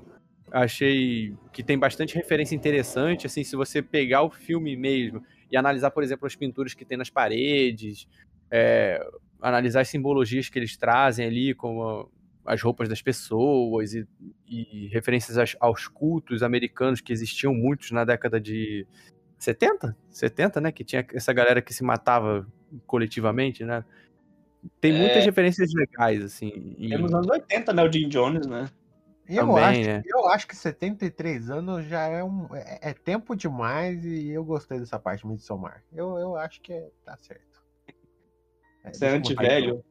achei 0.50 1.34
que 1.52 1.62
tem 1.62 1.78
bastante 1.78 2.14
referência 2.14 2.54
interessante, 2.54 3.26
assim, 3.26 3.44
se 3.44 3.56
você 3.56 3.82
pegar 3.82 4.22
o 4.22 4.30
filme 4.30 4.74
mesmo 4.74 5.22
e 5.50 5.56
analisar, 5.56 5.90
por 5.90 6.02
exemplo, 6.02 6.26
as 6.26 6.34
pinturas 6.34 6.72
que 6.72 6.84
tem 6.84 6.96
nas 6.96 7.10
paredes, 7.10 8.08
é, 8.50 9.06
analisar 9.48 9.80
as 9.80 9.88
simbologias 9.88 10.48
que 10.48 10.58
eles 10.58 10.76
trazem 10.76 11.26
ali, 11.26 11.54
como 11.54 12.10
as 12.44 12.62
roupas 12.62 12.88
das 12.88 13.02
pessoas 13.02 13.92
e, 13.94 14.06
e 14.46 14.88
referências 14.88 15.36
aos, 15.38 15.56
aos 15.60 15.88
cultos 15.88 16.42
americanos 16.42 17.00
que 17.00 17.12
existiam 17.12 17.52
muitos 17.54 17.90
na 17.90 18.04
década 18.04 18.40
de 18.40 18.86
70? 19.38 19.96
70, 20.10 20.60
né? 20.60 20.72
Que 20.72 20.84
tinha 20.84 21.06
essa 21.12 21.32
galera 21.32 21.60
que 21.60 21.74
se 21.74 21.82
matava 21.82 22.46
coletivamente, 22.86 23.64
né? 23.64 23.84
Tem 24.80 24.92
muitas 24.92 25.24
referências 25.24 25.72
legais, 25.74 26.22
assim. 26.24 26.74
e- 26.78 26.92
É 26.92 26.98
nos 26.98 27.12
anos 27.12 27.28
80, 27.28 27.72
né? 27.72 27.82
O 27.84 27.92
Jim 27.92 28.08
Jones, 28.08 28.46
né? 28.46 28.68
Eu, 29.28 29.46
Também, 29.48 29.64
acho, 29.64 29.80
né? 29.88 30.02
eu 30.06 30.28
acho 30.28 30.46
que 30.46 30.54
73 30.54 31.50
anos 31.50 31.84
já 31.86 32.02
é 32.06 32.22
um. 32.22 32.46
É, 32.54 32.90
é 32.90 32.94
tempo 32.94 33.34
demais 33.34 34.04
e 34.04 34.30
eu 34.30 34.44
gostei 34.44 34.78
dessa 34.78 35.00
parte 35.00 35.22
de 35.22 35.26
Midsommar. 35.26 35.82
Eu, 35.92 36.16
eu 36.16 36.36
acho 36.36 36.60
que 36.60 36.72
é- 36.72 36.90
tá 37.04 37.16
certo. 37.16 37.55
É, 38.86 38.92
Você 38.92 39.04
é 39.04 39.08
anti-velho. 39.10 39.84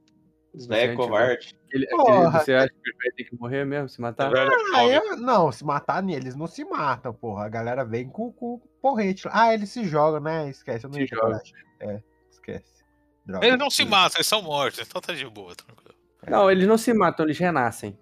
Os 0.54 0.68
velho 0.68 0.92
anti-velho. 0.94 0.98
covarde. 0.98 1.58
Porra. 1.92 2.28
aquele- 2.30 2.40
você 2.46 2.54
acha 2.54 2.70
que 2.70 2.90
ele 2.90 2.98
vai 2.98 3.12
ter 3.12 3.24
que 3.26 3.36
morrer 3.38 3.66
mesmo, 3.66 3.90
se 3.90 4.00
matar? 4.00 4.32
Velho, 4.32 4.50
Ah, 4.74 4.86
eu, 4.88 5.18
não, 5.18 5.52
se 5.52 5.66
matar 5.66 6.08
eles 6.10 6.36
não 6.36 6.48
se 6.48 6.64
matam, 6.64 7.14
porra. 7.14 7.46
A 7.46 7.50
galera 7.50 7.84
vem 7.84 8.08
com, 8.08 8.32
com 8.32 8.60
porrete. 8.82 9.28
Ah, 9.32 9.54
eles 9.54 9.70
se 9.70 9.84
jogam, 9.86 10.22
né? 10.22 10.50
Esquece, 10.50 10.86
eu 10.86 10.90
não 10.90 10.98
Se 10.98 11.06
joga. 11.08 11.42
É, 11.82 12.02
esquece. 12.32 12.86
Droga. 13.26 13.46
Eles 13.46 13.60
não 13.60 13.70
se 13.70 13.84
matam, 13.84 14.18
eles 14.18 14.28
são 14.28 14.42
mortos, 14.42 14.80
então 14.88 15.02
tá 15.02 15.14
de 15.14 15.28
boa, 15.28 15.54
tranquilo. 15.56 15.96
Não, 16.30 16.50
eles 16.50 16.68
não 16.68 16.78
se 16.78 16.94
matam, 16.94 17.26
eles 17.26 17.38
renascem. 17.38 17.98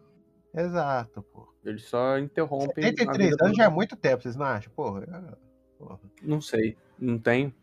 Exato, 0.54 1.24
pô. 1.24 1.52
Eles 1.66 1.86
só 1.86 2.20
interrompem. 2.20 2.84
a 2.84 2.88
73 2.90 3.30
vida 3.32 3.46
anos 3.46 3.58
já 3.58 3.64
é 3.64 3.70
muito 3.70 3.96
tempo, 3.96 4.22
vocês 4.22 4.36
não 4.36 4.46
acham? 4.46 4.72
Porra, 4.76 5.04
é- 5.04 5.36
porra. 5.80 6.00
Não 6.22 6.40
sei, 6.42 6.78
não 7.00 7.18
tem. 7.18 7.54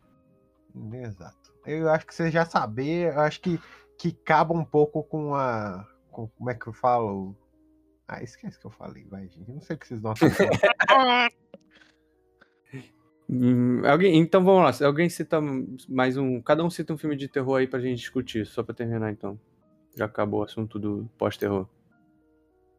Exato. 0.94 1.36
Eu 1.66 1.88
acho 1.90 2.06
que 2.06 2.14
você 2.14 2.30
já 2.30 2.44
saber, 2.44 3.12
eu 3.12 3.20
acho 3.20 3.40
que, 3.40 3.60
que 3.98 4.12
caba 4.12 4.54
um 4.54 4.64
pouco 4.64 5.02
com 5.04 5.34
a. 5.34 5.86
Com, 6.10 6.28
como 6.28 6.50
é 6.50 6.54
que 6.54 6.66
eu 6.66 6.72
falo? 6.72 7.36
Ah, 8.08 8.22
esquece 8.22 8.58
que 8.58 8.66
eu 8.66 8.70
falei, 8.70 9.04
vai, 9.04 9.28
gente. 9.28 9.48
Eu 9.48 9.54
não 9.54 9.60
sei 9.60 9.76
o 9.76 9.78
que 9.78 9.86
vocês 9.86 10.02
não 10.02 10.14
Hum, 13.28 13.82
alguém, 13.86 14.16
então 14.18 14.44
vamos 14.44 14.80
lá. 14.80 14.86
Alguém 14.86 15.08
cita 15.08 15.40
mais 15.88 16.16
um. 16.16 16.40
Cada 16.40 16.64
um 16.64 16.70
cita 16.70 16.92
um 16.92 16.98
filme 16.98 17.16
de 17.16 17.28
terror 17.28 17.56
aí 17.58 17.66
pra 17.66 17.78
gente 17.80 17.98
discutir, 17.98 18.46
só 18.46 18.62
pra 18.62 18.74
terminar 18.74 19.12
então. 19.12 19.38
Já 19.96 20.06
acabou 20.06 20.40
o 20.40 20.44
assunto 20.44 20.78
do 20.78 21.08
pós-terror. 21.18 21.68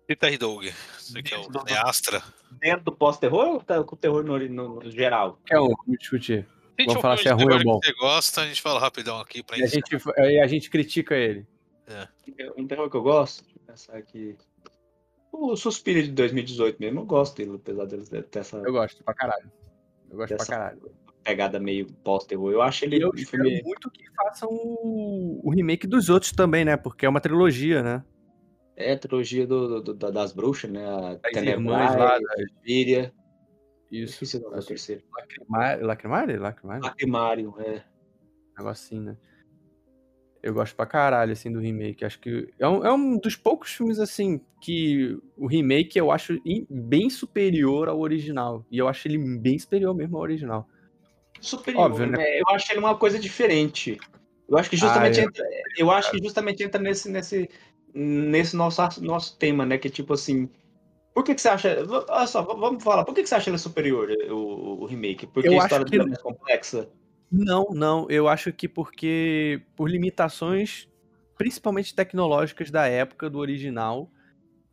Peter 0.08 0.38
Doug, 0.38 0.66
você 0.98 1.24
que 1.24 1.34
é 1.34 1.38
o 1.38 1.44
cineasta. 1.44 2.22
Dentro 2.60 2.86
do 2.86 2.92
pós-terror 2.92 3.48
ou 3.48 3.62
tá 3.64 3.82
com 3.84 3.96
o 3.96 3.98
terror 3.98 4.24
no, 4.24 4.38
no- 4.50 4.80
no 4.82 4.92
geral? 4.92 5.40
Quer 5.46 5.60
um? 5.60 5.68
Vamos 5.70 6.00
discutir. 6.00 6.46
Gente, 6.80 6.88
Vamos 6.88 7.02
falar 7.02 7.18
se 7.18 7.28
é 7.28 7.32
ruim 7.32 7.54
ou 7.54 7.64
bom. 7.64 7.80
Você 7.84 7.94
gosta, 7.94 8.42
a 8.42 8.48
gente 8.48 8.62
fala 8.62 8.80
rapidão 8.80 9.20
aqui 9.20 9.44
pra 9.44 9.58
E 9.58 9.64
a 9.64 9.68
gente, 9.68 9.96
aí 10.18 10.40
a 10.40 10.48
gente 10.48 10.70
critica 10.70 11.16
ele. 11.16 11.46
Um 12.58 12.66
terror 12.66 12.90
que 12.90 12.96
eu 12.98 13.02
gosto, 13.04 13.44
deixa 13.44 13.60
eu 13.60 13.66
pensar 13.68 13.98
aqui. 13.98 14.36
O 15.32 15.56
Suspiro 15.56 16.02
de 16.02 16.12
2018 16.12 16.78
mesmo, 16.80 17.02
eu 17.02 17.06
gosto 17.06 17.38
dele, 17.38 17.56
apesar 17.56 17.86
dele 17.86 18.04
ter 18.24 18.40
essa 18.40 18.58
Eu 18.58 18.72
gosto 18.72 19.04
pra 19.04 19.14
caralho. 19.14 19.52
Eu 20.10 20.18
gosto 20.18 20.30
Dessa- 20.30 20.46
pra 20.46 20.56
caralho. 20.58 20.82
pegada 21.24 21.60
meio 21.60 21.86
pós-terror. 22.04 22.52
Eu 22.52 22.62
acho 22.62 22.84
ele 22.86 22.98
E 22.98 23.02
eu 23.02 23.12
espero 23.16 23.44
filme. 23.44 23.62
muito 23.64 23.90
que 23.92 24.04
façam 24.16 24.50
o, 24.52 25.40
o 25.44 25.50
remake 25.52 25.86
dos 25.88 26.10
outros 26.10 26.32
também, 26.32 26.66
né? 26.66 26.76
Porque 26.78 27.06
é 27.06 27.10
uma 27.10 27.22
trilogia, 27.22 27.82
né? 27.84 28.04
É 28.76 28.94
a 28.94 28.98
trilogia 28.98 29.46
do, 29.46 29.82
do- 29.82 29.94
da- 29.94 30.10
das 30.12 30.32
bruxas, 30.34 30.70
né? 30.72 30.84
A 30.86 31.20
As 31.24 31.44
irmãs 31.44 31.96
lá, 31.96 32.18
Tenebrae, 32.18 32.22
das- 32.24 32.50
Suspiria. 32.52 33.14
Isso. 33.92 34.24
Esqueci 34.24 34.38
o. 34.38 34.50
Lacrimar- 34.50 35.82
Lacrimário? 35.82 36.40
Lacrimário? 36.42 36.84
Lacrimário, 36.84 37.56
é. 37.60 37.84
Um 38.54 38.58
negócio 38.60 38.86
assim, 38.86 39.00
né? 39.00 39.18
Eu 40.44 40.54
gosto 40.56 40.76
pra 40.76 40.88
caralho, 40.88 41.34
assim, 41.34 41.52
do 41.52 41.60
remake. 41.60 42.04
Acho 42.04 42.20
que 42.20 42.52
é 42.58 42.68
um, 42.68 42.84
é 42.86 42.92
um 42.92 43.18
dos 43.20 43.36
poucos 43.36 43.72
filmes, 43.74 44.00
assim, 44.00 44.42
que 44.60 45.16
o 45.38 45.46
remake 45.46 46.00
eu 46.00 46.12
acho 46.12 46.40
bem 46.70 47.10
superior 47.12 47.88
ao 47.88 48.00
original. 48.00 48.66
E 48.72 48.78
eu 48.80 48.88
acho 48.88 49.08
ele 49.08 49.18
bem 49.38 49.60
superior 49.60 49.94
mesmo 49.94 50.18
ao 50.18 50.24
original. 50.24 50.68
Superior, 51.40 51.84
Óbvio, 51.84 52.08
né? 52.08 52.18
né? 52.18 52.40
Eu 52.40 52.50
acho 52.50 52.72
ele 52.72 52.80
uma 52.80 52.98
coisa 52.98 53.20
diferente. 53.20 54.00
Eu 54.50 54.58
acho 54.58 54.70
que 54.70 54.78
justamente 54.78 55.20
Ah, 55.20 55.24
é. 55.24 55.26
entra, 55.26 55.46
eu 55.78 55.92
acho 55.92 56.12
que 56.12 56.18
justamente 56.24 56.64
entra 56.64 56.82
nesse 56.82 57.10
nesse 57.10 57.50
nesse 57.94 58.56
nosso 58.56 58.82
nosso 59.04 59.38
tema, 59.38 59.66
né, 59.66 59.78
que 59.78 59.90
tipo 59.90 60.14
assim, 60.14 60.50
por 61.14 61.24
que 61.24 61.36
que 61.36 61.42
você 61.42 61.50
acha, 61.50 61.78
olha 62.10 62.28
só, 62.28 62.42
vamos 62.42 62.84
falar, 62.84 63.04
por 63.06 63.14
que 63.14 63.22
que 63.24 63.30
você 63.30 63.36
acha 63.36 63.50
ele 63.50 63.58
superior 63.58 64.10
o, 64.30 64.82
o 64.82 64.86
remake? 64.86 65.28
Porque 65.28 65.50
Eu 65.50 65.54
a 65.60 65.64
história 65.64 65.86
que- 65.86 65.92
dele 65.92 66.04
é 66.04 66.08
mais 66.08 66.22
complexa. 66.22 66.90
Não, 67.32 67.68
não. 67.74 68.08
Eu 68.10 68.28
acho 68.28 68.52
que 68.52 68.68
porque 68.68 69.62
por 69.76 69.90
limitações, 69.90 70.90
principalmente 71.38 71.96
tecnológicas 71.96 72.70
da 72.70 72.88
época 72.88 73.30
do 73.30 73.40
original, 73.40 74.12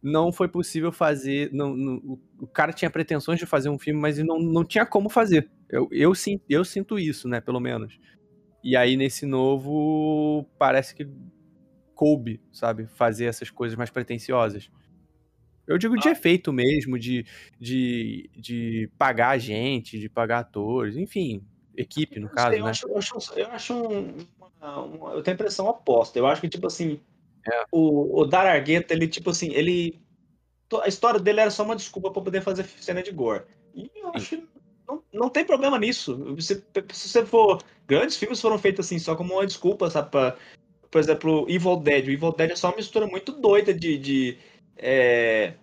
não 0.02 0.32
foi 0.32 0.48
possível 0.48 0.90
fazer. 0.92 1.50
Não, 1.52 1.76
não- 1.76 2.18
o- 2.40 2.46
cara 2.46 2.72
tinha 2.72 2.90
pretensões 2.90 3.38
de 3.38 3.46
fazer 3.46 3.68
um 3.68 3.78
filme, 3.78 4.00
mas 4.00 4.18
não, 4.18 4.38
não 4.40 4.64
tinha 4.64 4.84
como 4.84 5.08
fazer. 5.08 5.48
Eu, 5.68 5.88
eu, 5.92 6.12
eu 6.48 6.64
sinto 6.64 6.98
isso, 6.98 7.28
né? 7.28 7.40
Pelo 7.40 7.60
menos. 7.60 7.98
E 8.62 8.76
aí 8.76 8.96
nesse 8.96 9.24
novo 9.24 10.44
parece 10.58 10.94
que 10.94 11.06
coube, 11.94 12.40
sabe? 12.52 12.86
Fazer 12.86 13.26
essas 13.26 13.50
coisas 13.50 13.76
mais 13.76 13.90
pretensiosas. 13.90 14.70
Eu 15.68 15.76
digo 15.78 15.96
de 15.98 16.08
efeito 16.08 16.52
mesmo, 16.52 16.98
de, 16.98 17.24
de, 17.60 18.30
de 18.34 18.90
pagar 18.98 19.38
gente, 19.38 19.98
de 19.98 20.08
pagar 20.08 20.38
atores, 20.40 20.96
enfim, 20.96 21.42
equipe, 21.76 22.18
no 22.18 22.28
caso, 22.30 22.56
eu 22.56 22.64
né? 22.64 22.70
acho, 22.70 22.88
eu 22.88 22.96
acho, 22.98 23.14
eu 23.36 23.46
acho 23.48 23.74
um, 23.74 24.14
uma- 24.60 24.80
uma- 24.82 25.12
eu 25.12 25.22
tenho 25.22 25.34
a 25.34 25.36
impressão 25.36 25.66
oposta. 25.66 26.18
Eu 26.18 26.26
acho 26.26 26.40
que, 26.40 26.48
tipo 26.48 26.66
assim, 26.66 26.98
É. 27.46 27.64
o, 27.70 28.20
o 28.20 28.24
Dar 28.26 28.46
Argueta, 28.46 28.94
ele, 28.94 29.06
tipo 29.06 29.30
assim, 29.30 29.52
ele. 29.52 29.98
A 30.82 30.88
história 30.88 31.20
dele 31.20 31.40
era 31.40 31.50
só 31.50 31.62
uma 31.64 31.76
desculpa 31.76 32.10
pra 32.10 32.20
poder 32.22 32.42
fazer 32.42 32.64
cena 32.64 33.02
de 33.02 33.10
gore. 33.12 33.44
E 33.74 33.90
eu 33.96 34.10
acho 34.14 34.30
que 34.36 34.44
não, 34.86 35.02
não 35.12 35.28
tem 35.30 35.44
problema 35.44 35.78
nisso. 35.78 36.16
Você- 36.34 36.62
se 36.92 37.08
você 37.08 37.24
for. 37.24 37.62
Grandes 37.86 38.16
filmes 38.16 38.40
foram 38.40 38.58
feitos 38.58 38.84
assim, 38.86 38.98
só 38.98 39.14
como 39.16 39.34
uma 39.34 39.46
desculpa, 39.46 39.88
sabe? 39.88 40.10
Pra, 40.10 40.36
por 40.90 40.98
exemplo, 41.00 41.46
Evil 41.48 41.76
Dead. 41.76 42.06
O 42.08 42.10
Evil 42.10 42.32
Dead 42.32 42.50
é 42.50 42.56
só 42.56 42.68
uma 42.68 42.76
mistura 42.76 43.06
muito 43.06 43.32
doida 43.32 43.72
de. 43.72 43.96
de 43.96 44.38
é, 44.78 45.54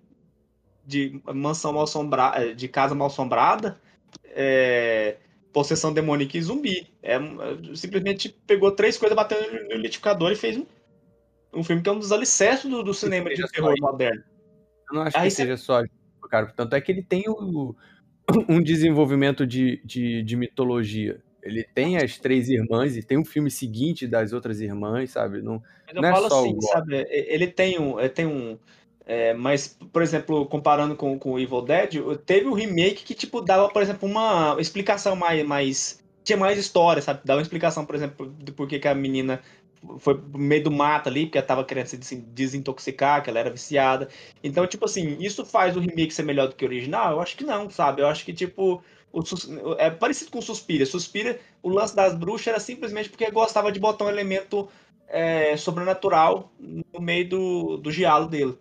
de 0.86 1.20
mansão 1.34 1.74
mal 1.74 1.84
assombrada, 1.84 2.54
de 2.54 2.68
casa 2.68 2.94
mal 2.94 3.08
assombrada, 3.08 3.80
é, 4.26 5.18
possessão 5.52 5.94
demoníaca 5.94 6.38
e 6.38 6.42
zumbi. 6.42 6.88
É, 7.02 7.16
é, 7.16 7.76
simplesmente 7.76 8.30
pegou 8.46 8.72
três 8.72 8.98
coisas, 8.98 9.16
bateu 9.16 9.40
no, 9.52 9.76
liquidificador 9.76 10.32
e 10.32 10.36
fez 10.36 10.58
um, 10.58 10.66
um 11.54 11.64
filme 11.64 11.82
que 11.82 11.90
é 11.90 11.92
um 11.92 12.00
dos 12.00 12.12
alicerces 12.12 12.70
do, 12.70 12.84
do 12.84 12.94
cinema 12.94 13.30
de 13.30 13.38
seja 13.38 13.48
terror 13.48 13.76
só 13.78 13.92
moderno. 13.92 14.24
Eu 14.90 14.96
não 14.96 15.02
acho 15.04 15.18
Aí 15.18 15.30
que 15.30 15.36
seja 15.36 15.58
só, 15.58 15.82
cara. 16.30 16.48
Tanto 16.48 16.76
é 16.76 16.82
que 16.82 16.92
ele 16.92 17.02
tem 17.04 17.24
o- 17.28 17.76
um 18.50 18.62
desenvolvimento 18.62 19.46
de, 19.46 19.82
de, 19.84 20.22
de 20.24 20.36
mitologia. 20.36 21.20
Ele 21.42 21.64
tem 21.64 21.98
as 21.98 22.18
três 22.18 22.50
irmãs 22.50 22.98
e 22.98 23.04
tem 23.04 23.18
um 23.18 23.26
filme 23.26 23.52
seguinte 23.52 24.08
das 24.08 24.34
outras 24.34 24.62
irmãs, 24.62 25.12
sabe? 25.12 25.42
Não, 25.42 25.62
Mas 25.88 25.96
eu 25.96 26.02
Não 26.02 26.10
é 26.10 26.12
falo 26.12 26.30
só 26.30 26.40
assim, 26.42 26.60
sabe? 26.62 26.96
é, 26.96 27.34
Ele 27.34 27.48
tem 27.48 27.80
um. 27.80 28.00
é, 28.00 28.10
Tem 28.10 28.26
um 28.26 28.58
é, 29.06 29.34
mas, 29.34 29.78
por 29.94 30.02
exemplo, 30.02 30.46
comparando 30.48 30.96
com, 30.96 31.18
com 31.20 31.34
o 31.34 31.40
Evil 31.40 31.62
Dead, 31.62 31.94
teve 32.26 32.48
um 32.48 32.54
remake 32.54 33.04
que, 33.04 33.14
tipo, 33.14 33.42
dava, 33.42 33.70
por 33.70 33.82
exemplo, 33.82 34.08
uma 34.10 34.56
explicação 34.60 35.16
mais. 35.16 35.46
mais 35.46 36.04
tinha 36.24 36.38
mais 36.38 36.58
história, 36.58 37.02
sabe? 37.04 37.22
Dava 37.24 37.38
uma 37.40 37.44
explicação, 37.44 37.86
por 37.86 37.94
exemplo, 37.96 38.26
do 38.28 38.52
porquê 38.54 38.80
que 38.80 38.88
a 38.88 38.96
menina 38.96 39.42
foi 40.00 40.18
pro 40.18 40.40
meio 40.40 40.64
do 40.64 40.72
mato 40.72 41.08
ali, 41.10 41.26
porque 41.26 41.38
ela 41.38 41.46
tava 41.46 41.64
querendo 41.64 41.86
se 41.88 41.98
des- 41.98 42.24
desintoxicar, 42.34 43.22
que 43.24 43.30
ela 43.30 43.40
era 43.40 43.52
viciada. 43.52 44.10
Então, 44.44 44.66
tipo 44.66 44.86
assim, 44.86 45.18
isso 45.20 45.46
faz 45.46 45.76
o 45.78 45.80
remake 45.80 46.12
ser 46.14 46.24
melhor 46.24 46.48
do 46.48 46.56
que 46.56 46.66
o 46.66 46.68
original? 46.68 47.12
Eu 47.14 47.22
acho 47.22 47.36
que 47.38 47.44
não, 47.44 47.70
sabe? 47.70 48.02
Eu 48.02 48.08
acho 48.08 48.26
que, 48.26 48.34
tipo. 48.34 48.84
O, 49.12 49.22
é 49.78 49.90
parecido 49.90 50.32
com 50.32 50.42
Suspira. 50.42 50.86
Suspira, 50.86 51.40
o 51.64 51.70
lance 51.70 51.96
das 51.96 52.14
bruxas 52.16 52.48
era 52.48 52.60
simplesmente 52.60 53.10
porque 53.10 53.30
gostava 53.32 53.72
de 53.72 53.80
botar 53.80 54.06
um 54.06 54.10
elemento 54.10 54.68
é, 55.08 55.56
sobrenatural 55.56 56.52
no 56.60 57.00
meio 57.00 57.30
do, 57.30 57.78
do 57.78 57.92
giallo 57.92 58.28
dele. 58.28 58.58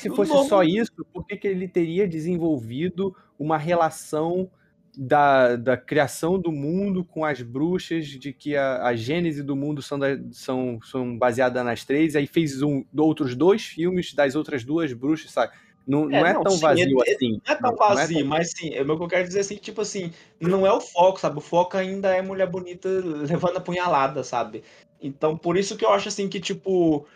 Se 0.00 0.08
fosse 0.10 0.48
só 0.48 0.62
isso, 0.62 0.92
por 1.12 1.26
que, 1.26 1.36
que 1.36 1.48
ele 1.48 1.66
teria 1.66 2.06
desenvolvido 2.06 3.14
uma 3.38 3.58
relação 3.58 4.48
da, 4.96 5.56
da 5.56 5.76
criação 5.76 6.38
do 6.38 6.52
mundo 6.52 7.04
com 7.04 7.24
as 7.24 7.42
bruxas, 7.42 8.06
de 8.06 8.32
que 8.32 8.56
a, 8.56 8.84
a 8.86 8.94
gênese 8.96 9.42
do 9.42 9.56
mundo 9.56 9.82
são, 9.82 9.98
da- 9.98 10.18
são, 10.30 10.78
são 10.82 11.18
baseada 11.18 11.62
nas 11.64 11.84
três, 11.84 12.14
aí 12.16 12.26
fez 12.26 12.62
um, 12.62 12.84
outros 12.96 13.34
dois 13.34 13.64
filmes 13.64 14.14
das 14.14 14.34
outras 14.36 14.64
duas 14.64 14.92
bruxas, 14.92 15.32
sabe? 15.32 15.52
Não, 15.86 16.06
não 16.06 16.26
é, 16.26 16.32
não, 16.34 16.42
tão 16.42 16.52
sim, 16.52 16.60
vazio 16.60 17.00
ele- 17.02 17.14
assim. 17.14 17.40
Não 17.46 17.54
é 17.54 17.56
tão 17.56 17.70
Não- 17.70 17.78
não 17.78 17.94
vazio, 17.94 18.26
mas 18.26 18.50
sim, 18.50 18.74
é 18.74 18.82
o 18.82 18.96
que 18.96 19.02
eu 19.04 19.08
quero 19.08 19.26
dizer 19.26 19.40
assim, 19.40 19.56
tipo 19.56 19.80
assim, 19.80 20.12
não 20.40 20.66
é 20.66 20.72
o 20.72 20.80
foco, 20.80 21.18
sabe? 21.18 21.38
O 21.38 21.40
foco 21.40 21.76
ainda 21.76 22.14
é 22.14 22.22
mulher 22.22 22.48
bonita 22.48 22.88
levando 22.88 23.56
a 23.56 23.60
punhalada, 23.60 24.22
sabe? 24.22 24.62
Então, 25.00 25.36
por 25.36 25.56
isso 25.56 25.76
que 25.76 25.84
eu 25.84 25.90
acho 25.92 26.08
assim 26.08 26.28
que, 26.28 26.40
tipo, 26.40 27.06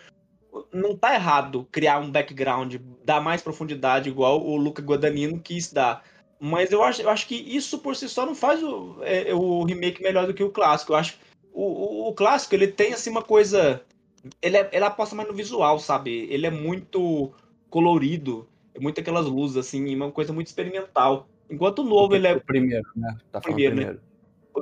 não 0.72 0.96
tá 0.96 1.14
errado 1.14 1.66
criar 1.70 1.98
um 1.98 2.11
background, 2.11 2.76
dar 3.05 3.20
mais 3.20 3.40
profundidade, 3.42 4.09
igual 4.09 4.44
o 4.44 4.57
Luca 4.57 4.82
Guadagnino 4.82 5.40
quis 5.40 5.72
dar. 5.72 6.05
Mas 6.38 6.72
eu 6.72 6.82
acho, 6.82 7.03
eu 7.03 7.09
acho 7.09 7.26
que 7.26 7.36
isso 7.36 7.78
por 7.78 7.94
si 7.94 8.09
só 8.09 8.26
não 8.26 8.34
faz 8.34 8.62
o, 8.62 8.96
é, 9.03 9.32
o 9.32 9.64
remake 9.64 10.03
melhor 10.03 10.26
do 10.26 10.34
que 10.34 10.42
o 10.42 10.50
clássico. 10.50 10.92
Eu 10.92 10.96
acho 10.96 11.18
o, 11.53 11.62
o, 11.62 12.09
o 12.09 12.14
clássico, 12.14 12.55
ele 12.55 12.66
tem 12.66 12.92
assim 12.92 13.11
uma 13.11 13.22
coisa. 13.22 13.82
Ele, 14.40 14.57
é, 14.57 14.68
ele 14.72 14.84
aposta 14.84 15.14
mais 15.14 15.28
no 15.28 15.34
visual, 15.34 15.78
sabe? 15.78 16.26
Ele 16.30 16.46
é 16.46 16.50
muito 16.50 17.32
colorido, 17.70 18.46
é 18.74 18.80
muito 18.80 19.00
aquelas 19.00 19.26
luzes, 19.26 19.57
assim, 19.57 19.94
uma 19.94 20.11
coisa 20.11 20.32
muito 20.32 20.48
experimental. 20.48 21.28
Enquanto 21.48 21.80
o 21.80 21.84
novo, 21.84 22.14
ele 22.14 22.26
é 22.26 22.34
O 22.34 22.40
primeiro, 22.40 22.88
né? 22.96 23.16
Tá 23.30 23.40
falando 23.40 23.57
Primeiro, 23.57 23.76
né? 23.76 23.82
primeiro. 23.82 24.03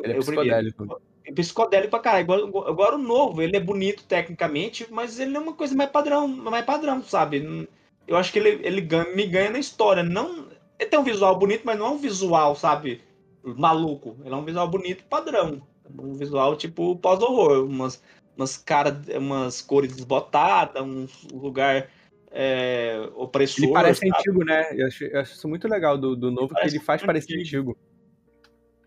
Ele 0.05 0.13
é, 0.13 0.17
é 0.17 0.21
o 0.21 0.25
primeiro. 0.25 1.01
Psicodélico. 1.33 1.41
É 1.41 1.43
psicodélico 1.43 1.91
pra 1.91 2.01
caralho. 2.01 2.25
Agora, 2.25 2.69
agora 2.71 2.95
o 2.97 2.99
novo, 2.99 3.43
ele 3.43 3.57
é 3.57 3.61
bonito 3.61 4.05
tecnicamente, 4.05 4.87
mas 4.91 5.19
ele 5.19 5.37
é 5.37 5.41
uma 5.41 5.53
coisa 5.53 5.75
mais 5.75 5.91
padrão, 5.91 6.27
mais 6.29 6.65
padrão, 6.65 7.03
sabe? 7.03 7.69
Eu 8.07 8.17
acho 8.17 8.33
que 8.33 8.39
ele, 8.39 8.61
ele 8.67 8.81
ganha- 8.81 9.15
me 9.15 9.27
ganha 9.27 9.51
na 9.51 9.59
história. 9.59 10.03
Não, 10.03 10.49
ele 10.79 10.89
tem 10.91 10.99
um 10.99 11.05
visual 11.05 11.39
bonito, 11.39 11.63
mas 11.65 11.79
não 11.79 11.87
é 11.87 11.91
um 11.91 11.99
visual, 11.99 12.57
sabe? 12.57 13.03
Maluco. 13.43 14.17
Ele 14.25 14.35
é 14.35 14.37
um 14.37 14.45
visual 14.45 14.69
bonito 14.69 15.05
padrão. 15.05 15.63
Um 15.99 16.15
visual 16.15 16.57
tipo 16.57 16.97
pós-horror. 16.97 17.65
Umas, 17.65 18.03
umas 18.37 18.57
caras, 18.57 18.95
umas 19.17 19.63
cores 19.63 19.95
desbotadas, 19.95 20.83
um 20.83 21.07
lugar 21.33 21.89
é, 22.31 23.09
opressor. 23.15 23.65
Ele 23.65 23.73
parece 23.73 24.01
sabe? 24.01 24.19
antigo, 24.19 24.45
né? 24.45 24.67
Eu 24.73 24.87
acho, 24.87 25.05
eu 25.05 25.21
acho 25.21 25.33
isso 25.35 25.49
muito 25.49 25.69
legal 25.69 25.99
do, 25.99 26.15
do 26.17 26.31
novo, 26.31 26.49
que 26.49 26.55
Parece 26.55 26.77
ele 26.77 26.85
faz 26.85 27.01
muito 27.01 27.07
parecer 27.07 27.39
antigo. 27.39 27.71
antigo. 27.71 27.91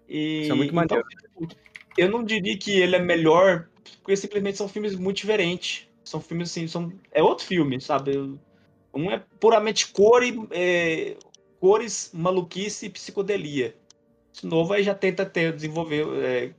E, 0.07 0.41
Isso 0.43 0.51
é 0.51 0.55
muito 0.55 0.69
então, 0.69 0.97
maneiro. 0.97 1.07
tipo, 1.09 1.47
eu 1.97 2.09
não 2.09 2.23
diria 2.23 2.57
que 2.57 2.71
ele 2.79 2.95
é 2.95 2.99
melhor, 2.99 3.67
porque 4.01 4.15
simplesmente 4.15 4.57
são 4.57 4.67
filmes 4.67 4.95
muito 4.95 5.17
diferentes. 5.17 5.87
São 6.03 6.19
filmes 6.19 6.49
assim, 6.51 6.67
são, 6.67 6.91
é 7.11 7.23
outro 7.23 7.45
filme, 7.45 7.79
sabe? 7.79 8.17
Um 8.93 9.09
é 9.09 9.23
puramente 9.39 9.87
cor 9.91 10.23
e, 10.23 10.37
é, 10.51 11.15
cores, 11.59 12.11
maluquice 12.13 12.87
e 12.87 12.89
psicodelia. 12.89 13.75
Esse 14.35 14.45
novo 14.45 14.73
aí 14.73 14.83
já 14.83 14.93
tenta 14.93 15.25
ter, 15.25 15.53
desenvolver, 15.53 16.05
é, 16.23 16.53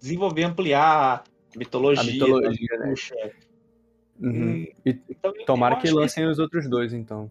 desenvolver, 0.00 0.44
ampliar 0.44 1.24
a 1.54 1.58
mitologia. 1.58 2.02
A 2.02 2.06
mitologia, 2.28 2.78
né? 2.78 2.94
Uhum. 4.20 4.32
Hum, 4.32 4.66
E 4.84 4.98
então, 5.10 5.32
tomara 5.46 5.76
que 5.76 5.90
lancem 5.90 6.26
os 6.26 6.38
outros 6.38 6.68
dois, 6.68 6.92
então. 6.92 7.30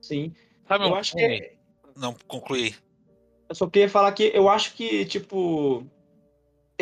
Sim. 0.00 0.32
Sabe 0.66 0.84
Eu 0.84 0.90
um 0.90 0.94
acho 0.94 1.12
que 1.14 1.20
é- 1.20 1.54
Não, 1.96 2.16
concluí. 2.26 2.74
Eu 3.48 3.54
só 3.54 3.68
queria 3.68 3.88
falar 3.88 4.12
que 4.12 4.30
eu 4.34 4.48
acho 4.48 4.74
que, 4.74 5.04
tipo, 5.04 5.86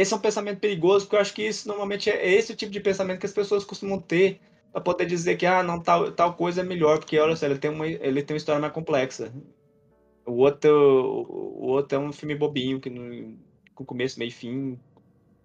esse 0.00 0.12
é 0.12 0.16
um 0.16 0.20
pensamento 0.20 0.60
perigoso, 0.60 1.04
porque 1.04 1.16
eu 1.16 1.20
acho 1.20 1.34
que 1.34 1.46
isso 1.46 1.68
normalmente 1.68 2.10
é 2.10 2.34
esse 2.34 2.54
tipo 2.54 2.72
de 2.72 2.80
pensamento 2.80 3.20
que 3.20 3.26
as 3.26 3.32
pessoas 3.32 3.64
costumam 3.64 4.00
ter 4.00 4.40
pra 4.72 4.80
poder 4.80 5.06
dizer 5.06 5.36
que, 5.36 5.46
ah, 5.46 5.62
não, 5.62 5.80
tal, 5.82 6.12
tal 6.12 6.34
coisa 6.34 6.60
é 6.60 6.64
melhor, 6.64 6.98
porque 6.98 7.18
olha 7.18 7.36
só, 7.36 7.46
ele 7.46 7.58
tem 7.58 7.70
uma, 7.70 7.86
ele 7.86 8.22
tem 8.22 8.34
uma 8.34 8.38
história 8.38 8.60
mais 8.60 8.72
complexa. 8.72 9.32
O 10.24 10.32
outro, 10.32 10.70
o 10.70 11.66
outro 11.66 11.96
é 11.96 11.98
um 12.00 12.12
filme 12.12 12.34
bobinho, 12.34 12.80
que 12.80 12.88
não, 12.88 13.36
com 13.74 13.84
começo, 13.84 14.18
meio 14.18 14.28
e 14.28 14.32
fim. 14.32 14.78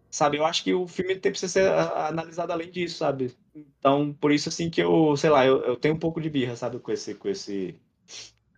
Sabe, 0.09 0.37
eu 0.37 0.45
acho 0.45 0.63
que 0.63 0.73
o 0.73 0.87
filme 0.87 1.15
tem 1.15 1.31
precisa 1.31 1.51
ser 1.51 1.69
analisado 1.69 2.53
além 2.53 2.71
disso, 2.71 2.97
sabe? 2.97 3.35
Então, 3.53 4.13
por 4.13 4.31
isso 4.31 4.49
assim 4.49 4.69
que 4.69 4.81
eu, 4.81 5.17
sei 5.17 5.29
lá, 5.29 5.45
eu, 5.45 5.61
eu 5.63 5.75
tenho 5.75 5.95
um 5.95 5.99
pouco 5.99 6.21
de 6.21 6.29
birra, 6.29 6.55
sabe, 6.55 6.79
com 6.79 6.91
esse, 6.91 7.15
com 7.15 7.27
esse, 7.27 7.75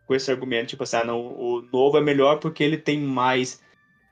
com 0.05 0.13
esse 0.15 0.29
argumento, 0.31 0.69
tipo 0.69 0.83
assim, 0.83 0.97
ah, 0.97 1.03
não, 1.03 1.19
o 1.19 1.61
novo 1.61 1.97
é 1.97 2.01
melhor 2.01 2.39
porque 2.39 2.63
ele 2.63 2.77
tem 2.77 2.99
mais. 2.99 3.61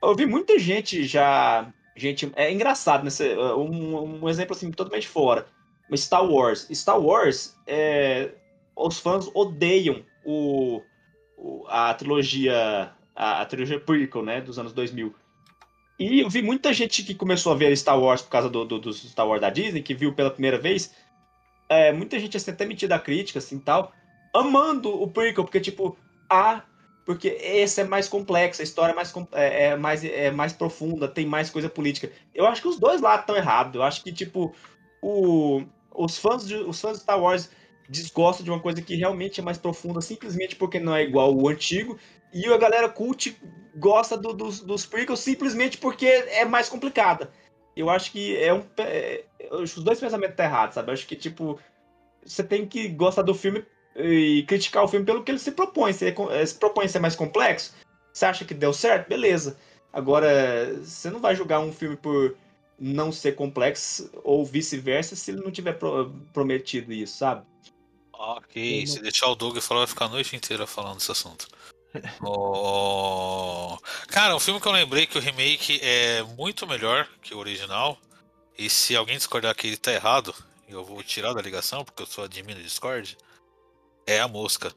Eu 0.02 0.16
vi 0.16 0.26
muita 0.26 0.58
gente 0.60 1.04
já, 1.06 1.74
gente, 1.96 2.32
é 2.36 2.52
engraçado, 2.52 3.04
né? 3.04 3.10
Cê- 3.10 3.36
Um, 3.38 4.24
um 4.24 4.30
exemplo 4.30 4.56
assim 4.56 4.72
totalmente 4.72 5.08
fora. 5.08 5.48
Star 5.96 6.26
Wars, 6.30 6.68
Star 6.72 7.00
Wars, 7.00 7.60
é, 7.66 8.32
os 8.76 9.00
fãs 9.00 9.28
odeiam 9.34 10.06
o, 10.24 10.82
o- 11.38 11.66
a 11.68 11.93
trilogia, 11.93 12.91
a, 13.16 13.41
a 13.41 13.46
trilogia 13.46 13.80
prequel, 13.80 14.24
né, 14.24 14.41
dos 14.41 14.58
anos 14.60 14.74
2000. 14.74 15.16
E 16.00 16.20
eu 16.22 16.30
vi 16.30 16.41
muita 16.41 16.74
gente 16.74 17.04
que 17.04 17.16
começou 17.16 17.54
a 17.54 17.56
ver 17.56 17.76
Star 17.78 18.00
Wars 18.00 18.22
por 18.22 18.30
causa 18.30 18.50
do, 18.50 18.66
do, 18.66 18.80
do 18.80 18.93
Star 18.93 19.28
Wars 19.28 19.41
da 19.41 19.50
Disney, 19.50 19.82
que 19.84 19.93
viu 19.96 20.14
pela 20.14 20.32
primeira 20.32 20.58
vez. 20.60 20.93
É, 21.70 21.91
muita 21.91 22.20
gente 22.20 22.38
assim, 22.38 22.52
até 22.52 22.66
metida 22.66 22.96
a 22.96 23.00
crítica, 23.00 23.39
assim, 23.39 23.60
tal, 23.60 23.93
amando 24.34 24.89
o 25.02 25.08
prequel, 25.10 25.43
porque, 25.43 25.60
tipo, 25.60 25.98
ah, 26.30 26.64
porque 27.06 27.28
esse 27.30 27.82
é 27.82 27.84
mais 27.84 28.08
complexo, 28.10 28.62
a 28.62 28.64
história 28.64 28.91
é 28.91 28.95
mais, 28.95 29.14
é, 29.34 29.64
é 29.72 29.76
mais, 29.76 30.03
é 30.03 30.32
mais 30.32 30.53
profunda, 30.53 31.08
tem 31.08 31.26
mais 31.26 31.49
coisa 31.49 31.70
política. 31.70 32.12
Eu 32.34 32.47
acho 32.47 32.62
que 32.62 32.68
os 32.68 32.80
dois 32.80 32.99
lados 33.01 33.22
estão 33.22 33.36
errados. 33.38 33.76
Eu 33.76 33.84
acho 33.84 34.03
que, 34.03 34.12
tipo, 34.12 34.53
o, 35.01 35.64
os, 35.93 36.18
fãs 36.18 36.47
de, 36.47 36.56
os 36.56 36.82
fãs 36.82 36.97
de 36.97 37.03
Star 37.03 37.22
Wars 37.22 37.49
desgostam 37.88 38.43
de 38.43 38.49
uma 38.49 38.60
coisa 38.60 38.82
que 38.82 38.95
realmente 38.95 39.39
é 39.39 39.43
mais 39.43 39.58
profunda, 39.58 40.01
simplesmente 40.01 40.56
porque 40.56 40.80
não 40.80 40.95
é 40.95 41.03
igual 41.03 41.34
o 41.36 41.47
antigo. 41.47 41.97
E 42.34 42.45
a 42.47 42.58
galera 42.58 42.89
cult 42.89 43.38
gosta 43.76 44.18
do- 44.18 44.34
dos, 44.34 44.62
dos 44.62 44.86
prequels 44.86 45.20
simplesmente 45.20 45.78
porque 45.78 46.06
é 46.08 46.43
mais 46.43 46.68
complicada. 46.70 47.32
Eu 47.76 47.89
acho 47.89 48.12
que 48.12 48.36
é 48.38 48.53
um. 48.53 48.64
é- 48.80 49.26
os 49.51 49.76
dois 49.76 49.99
pensamentos 49.99 50.32
estão 50.32 50.45
errados, 50.45 50.76
sabe? 50.76 50.89
Eu 50.89 50.93
acho 50.93 51.06
que, 51.06 51.16
tipo, 51.16 51.60
você 52.26 52.43
tem 52.43 52.68
que 52.68 52.88
gostar 52.89 53.22
do 53.22 53.36
filme 53.36 53.66
e 53.96 54.43
criticar 54.43 54.84
o 54.84 54.88
filme 54.88 55.06
pelo 55.06 55.24
que 55.24 55.32
ele 55.32 55.39
se 55.39 55.52
propõe. 55.52 55.93
Se 55.93 56.06
ele 56.06 56.12
co- 56.14 56.32
eh, 56.32 56.46
se 56.46 56.56
propõe 56.56 56.88
ser 56.88 57.00
mais 57.00 57.16
complexo, 57.16 57.74
você 58.14 58.26
acha 58.26 58.46
que 58.46 58.54
deu 58.54 58.74
certo? 58.74 59.08
Beleza. 59.08 59.58
Agora, 59.93 60.76
você 60.84 61.10
não 61.10 61.20
vai 61.20 61.36
julgar 61.36 61.60
um 61.60 61.72
filme 61.72 61.96
por 61.96 62.36
não 62.78 63.12
ser 63.12 63.34
complexo 63.36 64.10
ou 64.24 64.46
vice-versa 64.46 65.16
se 65.16 65.32
ele 65.32 65.41
não 65.41 65.52
tiver 65.52 65.74
pro- 65.74 66.14
prometido 66.34 66.91
isso, 66.91 67.18
sabe? 67.18 67.46
Ok, 68.14 68.88
se 68.88 69.00
deixar 69.02 69.28
o 69.28 69.36
Doug 69.36 69.58
falar, 69.60 69.82
vai 69.82 69.88
ficar 69.88 70.06
a 70.06 70.10
noite 70.10 70.36
inteira 70.36 70.66
falando 70.68 70.96
desse 70.98 71.12
assunto. 71.12 71.48
Oh, 72.22 73.78
Cara, 74.08 74.36
um 74.36 74.39
filme 74.39 74.60
que 74.60 74.68
eu 74.68 74.72
lembrei 74.72 75.06
que 75.06 75.18
o 75.18 75.22
remake 75.22 75.80
é 75.82 76.22
muito 76.38 76.68
melhor 76.68 77.08
que 77.22 77.34
o 77.34 77.38
original. 77.38 77.98
E 78.58 78.70
se 78.70 78.96
alguém 78.96 79.18
discordar 79.18 79.56
que 79.56 79.68
ele 79.68 79.78
tá 79.78 79.91
errado, 79.91 80.34
eu 80.68 80.84
vou 80.84 81.02
tirar 81.04 81.34
da 81.34 81.41
ligação, 81.41 81.84
porque 81.86 82.02
eu 82.04 82.08
sou 82.08 82.24
admin 82.24 82.54
do 82.54 82.62
Discord. 82.64 83.18
É 84.08 84.20
a 84.20 84.28
mosca. 84.28 84.72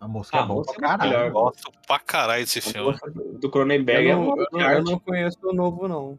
A 0.00 0.06
música 0.08 0.38
Ah, 0.38 0.42
é 0.42 0.46
boa 0.46 0.58
música 0.58 0.78
pra 0.78 0.86
é 0.94 0.98
caralho. 0.98 1.26
Eu 1.28 1.32
gosto 1.32 1.72
pra 1.86 1.98
caralho 1.98 2.44
desse 2.44 2.60
filme. 2.60 2.96
Do 3.40 3.50
Cronenberg 3.50 4.08
é 4.08 4.12
eu, 4.12 4.16
não, 4.18 4.36
eu, 4.36 4.46
não, 4.52 4.60
eu 4.60 4.66
arte. 4.66 4.90
não 4.90 4.98
conheço 4.98 5.38
o 5.42 5.52
novo, 5.54 5.88
não. 5.88 6.18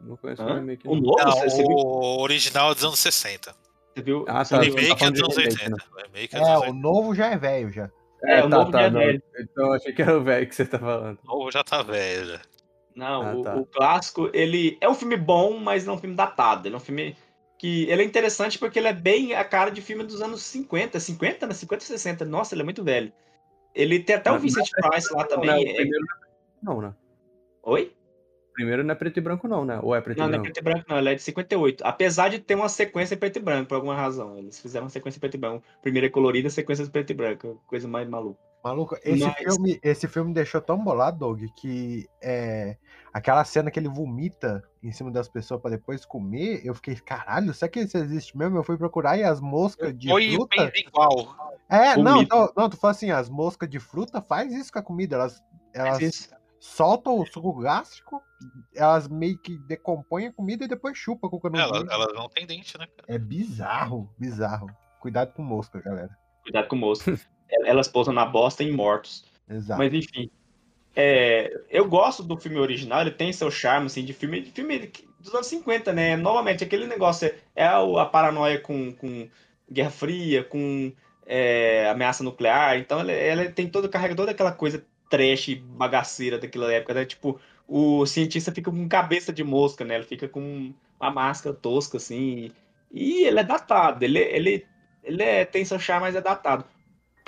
Não 0.00 0.16
conheço 0.16 0.42
o 0.42 0.48
Hã? 0.48 0.54
remake, 0.54 0.88
O 0.88 0.94
novo, 0.94 1.16
Não, 1.18 1.30
você, 1.32 1.50
você 1.50 1.62
viu? 1.62 1.76
o 1.76 2.22
original 2.22 2.70
é 2.70 2.74
dos 2.74 2.84
anos 2.84 2.98
60. 3.00 3.54
Você 3.94 4.02
viu? 4.02 4.24
Ah, 4.28 4.44
tá. 4.44 4.56
O 4.56 4.60
viu? 4.60 4.74
remake 4.76 4.92
é 4.92 4.96
falando 4.96 5.14
dos 5.14 5.22
anos 5.22 5.36
remake, 5.36 5.62
80. 5.62 5.76
O 5.76 5.96
remake 6.06 6.36
é 6.36 6.38
É, 6.38 6.42
o 6.56 6.60
80. 6.60 6.72
novo 6.78 7.14
já 7.14 7.26
é 7.26 7.36
velho 7.36 7.72
já. 7.72 7.90
É, 8.24 8.44
o 8.44 8.48
novo 8.48 8.72
já 8.72 8.80
é 8.82 8.90
velho. 8.90 9.22
Então 9.38 9.66
eu 9.66 9.72
achei 9.74 9.92
que 9.92 10.02
era 10.02 10.16
o 10.18 10.22
velho 10.24 10.48
que 10.48 10.54
você 10.54 10.64
tá 10.64 10.78
falando. 10.78 11.18
O 11.24 11.26
novo 11.26 11.50
já 11.52 11.62
tá 11.64 11.82
velho. 11.82 12.26
já. 12.26 12.40
Não, 12.96 13.22
Ah, 13.22 13.34
o, 13.34 13.42
tá. 13.42 13.56
o 13.56 13.66
clássico, 13.66 14.30
ele 14.32 14.78
é 14.80 14.88
um 14.88 14.94
filme 14.94 15.16
bom, 15.16 15.58
mas 15.58 15.84
não 15.84 15.94
é 15.94 15.96
um 15.96 16.00
filme 16.00 16.16
datado. 16.16 16.66
Ele 16.66 16.74
é 16.74 16.78
um 16.78 16.80
filme 16.80 17.16
que 17.58 17.90
ele 17.90 18.02
é 18.02 18.04
interessante 18.04 18.58
porque 18.58 18.78
ele 18.78 18.86
é 18.86 18.92
bem 18.92 19.34
a 19.34 19.44
cara 19.44 19.70
de 19.70 19.82
filme 19.82 20.04
dos 20.04 20.22
anos 20.22 20.42
50, 20.44 21.00
50, 21.00 21.46
né? 21.46 21.52
50, 21.52 21.84
60. 21.84 22.24
Nossa, 22.24 22.54
ele 22.54 22.62
é 22.62 22.64
muito 22.64 22.84
velho. 22.84 23.12
Ele 23.74 23.98
tem 23.98 24.16
até 24.16 24.30
o 24.30 24.38
Vincent 24.38 24.70
Price 24.70 25.12
lá 25.12 25.22
Não, 25.22 25.28
também. 25.28 25.68
É- 25.68 25.74
primeiro 25.74 26.04
não 26.04 26.14
é 26.14 26.18
branco, 26.18 26.36
não, 26.62 26.80
né? 26.80 26.94
Oi? 27.64 27.92
Primeiro 28.54 28.82
não 28.82 28.92
é 28.92 28.94
preto 28.94 29.18
e 29.18 29.20
branco, 29.20 29.46
não, 29.46 29.64
né? 29.64 29.78
Ou 29.82 29.94
é 29.94 30.00
preto 30.00 30.18
Não, 30.18 30.26
e 30.26 30.28
não 30.28 30.34
é 30.34 30.38
branco? 30.38 30.52
preto 30.52 30.58
e 30.58 30.62
branco, 30.62 30.86
não. 30.88 30.98
Ele 30.98 31.10
é 31.10 31.14
de 31.14 31.22
58. 31.22 31.84
Apesar 31.84 32.28
de 32.28 32.38
ter 32.38 32.54
uma 32.54 32.68
sequência 32.68 33.16
preto 33.16 33.36
e 33.36 33.42
branco, 33.42 33.68
por 33.68 33.74
alguma 33.74 33.94
razão. 33.94 34.38
Eles 34.38 34.60
fizeram 34.60 34.84
uma 34.84 34.90
sequência 34.90 35.20
preto 35.20 35.34
e 35.34 35.38
branco. 35.38 35.64
Primeira 35.82 36.06
é 36.06 36.10
colorida, 36.10 36.48
sequência 36.50 36.84
de 36.84 36.90
preto 36.90 37.10
e 37.10 37.14
branco. 37.14 37.62
Coisa 37.66 37.86
mais 37.86 38.08
maluca. 38.08 38.40
Maluco, 38.68 38.96
esse, 39.02 39.24
Mas- 39.24 39.36
filme, 39.36 39.80
esse 39.82 40.06
filme 40.08 40.32
deixou 40.34 40.60
tão 40.60 40.82
bolado, 40.82 41.18
Doug, 41.18 41.42
que 41.56 42.06
é, 42.22 42.76
aquela 43.12 43.44
cena 43.44 43.70
que 43.70 43.78
ele 43.78 43.88
vomita 43.88 44.62
em 44.82 44.92
cima 44.92 45.10
das 45.10 45.28
pessoas 45.28 45.60
pra 45.60 45.70
depois 45.70 46.04
comer, 46.04 46.60
eu 46.64 46.74
fiquei, 46.74 46.94
caralho, 46.96 47.52
será 47.54 47.70
que 47.70 47.80
isso 47.80 47.96
existe 47.96 48.36
mesmo? 48.36 48.56
Eu 48.56 48.62
fui 48.64 48.76
procurar 48.76 49.16
e 49.16 49.24
as 49.24 49.40
moscas 49.40 49.96
de 49.96 50.08
Foi 50.08 50.32
fruta. 50.32 50.70
bem 50.70 50.84
igual. 50.86 51.36
É, 51.68 51.96
não, 51.96 52.24
tô, 52.24 52.52
não, 52.56 52.68
tu 52.70 52.76
fala 52.76 52.92
assim, 52.92 53.10
as 53.10 53.28
moscas 53.28 53.68
de 53.68 53.78
fruta 53.78 54.20
faz 54.22 54.52
isso 54.52 54.72
com 54.72 54.78
a 54.78 54.82
comida, 54.82 55.16
elas, 55.16 55.42
elas 55.74 56.30
soltam 56.60 57.18
o 57.18 57.26
suco 57.26 57.52
gástrico, 57.54 58.22
elas 58.74 59.06
meio 59.08 59.38
que 59.38 59.58
decompõem 59.58 60.26
a 60.28 60.32
comida 60.32 60.64
e 60.64 60.68
depois 60.68 60.96
chupa 60.96 61.28
com 61.28 61.36
o 61.36 61.40
Ela, 61.56 61.68
canudinho. 61.72 61.92
elas 61.92 62.14
não 62.14 62.28
tem 62.28 62.46
dente, 62.46 62.76
né, 62.78 62.86
cara? 62.86 63.04
É 63.14 63.18
bizarro, 63.18 64.12
bizarro. 64.18 64.68
Cuidado 65.00 65.32
com 65.32 65.42
mosca, 65.42 65.80
galera. 65.80 66.16
Cuidado 66.42 66.68
com 66.68 66.76
moço. 66.76 67.04
Elas 67.50 67.88
pousam 67.88 68.12
na 68.12 68.24
bosta 68.24 68.62
em 68.62 68.72
mortos. 68.72 69.24
Exato. 69.48 69.78
Mas 69.78 69.92
enfim. 69.92 70.30
É, 70.94 71.60
eu 71.70 71.88
gosto 71.88 72.22
do 72.22 72.36
filme 72.36 72.58
original, 72.58 73.02
ele 73.02 73.12
tem 73.12 73.32
seu 73.32 73.50
charme, 73.50 73.86
assim, 73.86 74.04
de 74.04 74.12
filme, 74.12 74.40
de 74.40 74.50
filme 74.50 74.90
dos 75.20 75.32
anos 75.32 75.46
50, 75.46 75.92
né? 75.92 76.16
Novamente, 76.16 76.64
aquele 76.64 76.86
negócio 76.86 77.28
é, 77.28 77.34
é 77.54 77.66
a 77.66 78.04
paranoia 78.04 78.58
com, 78.58 78.92
com 78.92 79.28
Guerra 79.70 79.90
Fria, 79.90 80.42
com 80.42 80.92
é, 81.26 81.88
ameaça 81.88 82.24
nuclear. 82.24 82.78
Então 82.78 83.00
ela, 83.00 83.12
ela 83.12 83.50
tem 83.50 83.68
todo, 83.68 83.88
carrega 83.88 84.16
toda 84.16 84.32
aquela 84.32 84.50
coisa 84.50 84.84
trash, 85.08 85.54
bagaceira 85.54 86.38
daquela 86.38 86.72
época, 86.72 86.94
né? 86.94 87.04
Tipo, 87.04 87.40
o 87.66 88.06
cientista 88.06 88.52
fica 88.52 88.70
com 88.70 88.88
cabeça 88.88 89.32
de 89.32 89.44
mosca, 89.44 89.84
né? 89.84 89.96
Ele 89.96 90.04
fica 90.04 90.28
com 90.28 90.72
uma 90.98 91.10
máscara 91.10 91.54
tosca, 91.54 91.98
assim. 91.98 92.50
E 92.90 93.24
ele 93.24 93.40
é 93.40 93.44
datado, 93.44 94.04
ele, 94.04 94.18
ele, 94.18 94.66
ele 95.04 95.22
é, 95.22 95.44
tem 95.44 95.64
seu 95.64 95.78
charme, 95.78 96.06
mas 96.06 96.16
é 96.16 96.20
datado. 96.20 96.64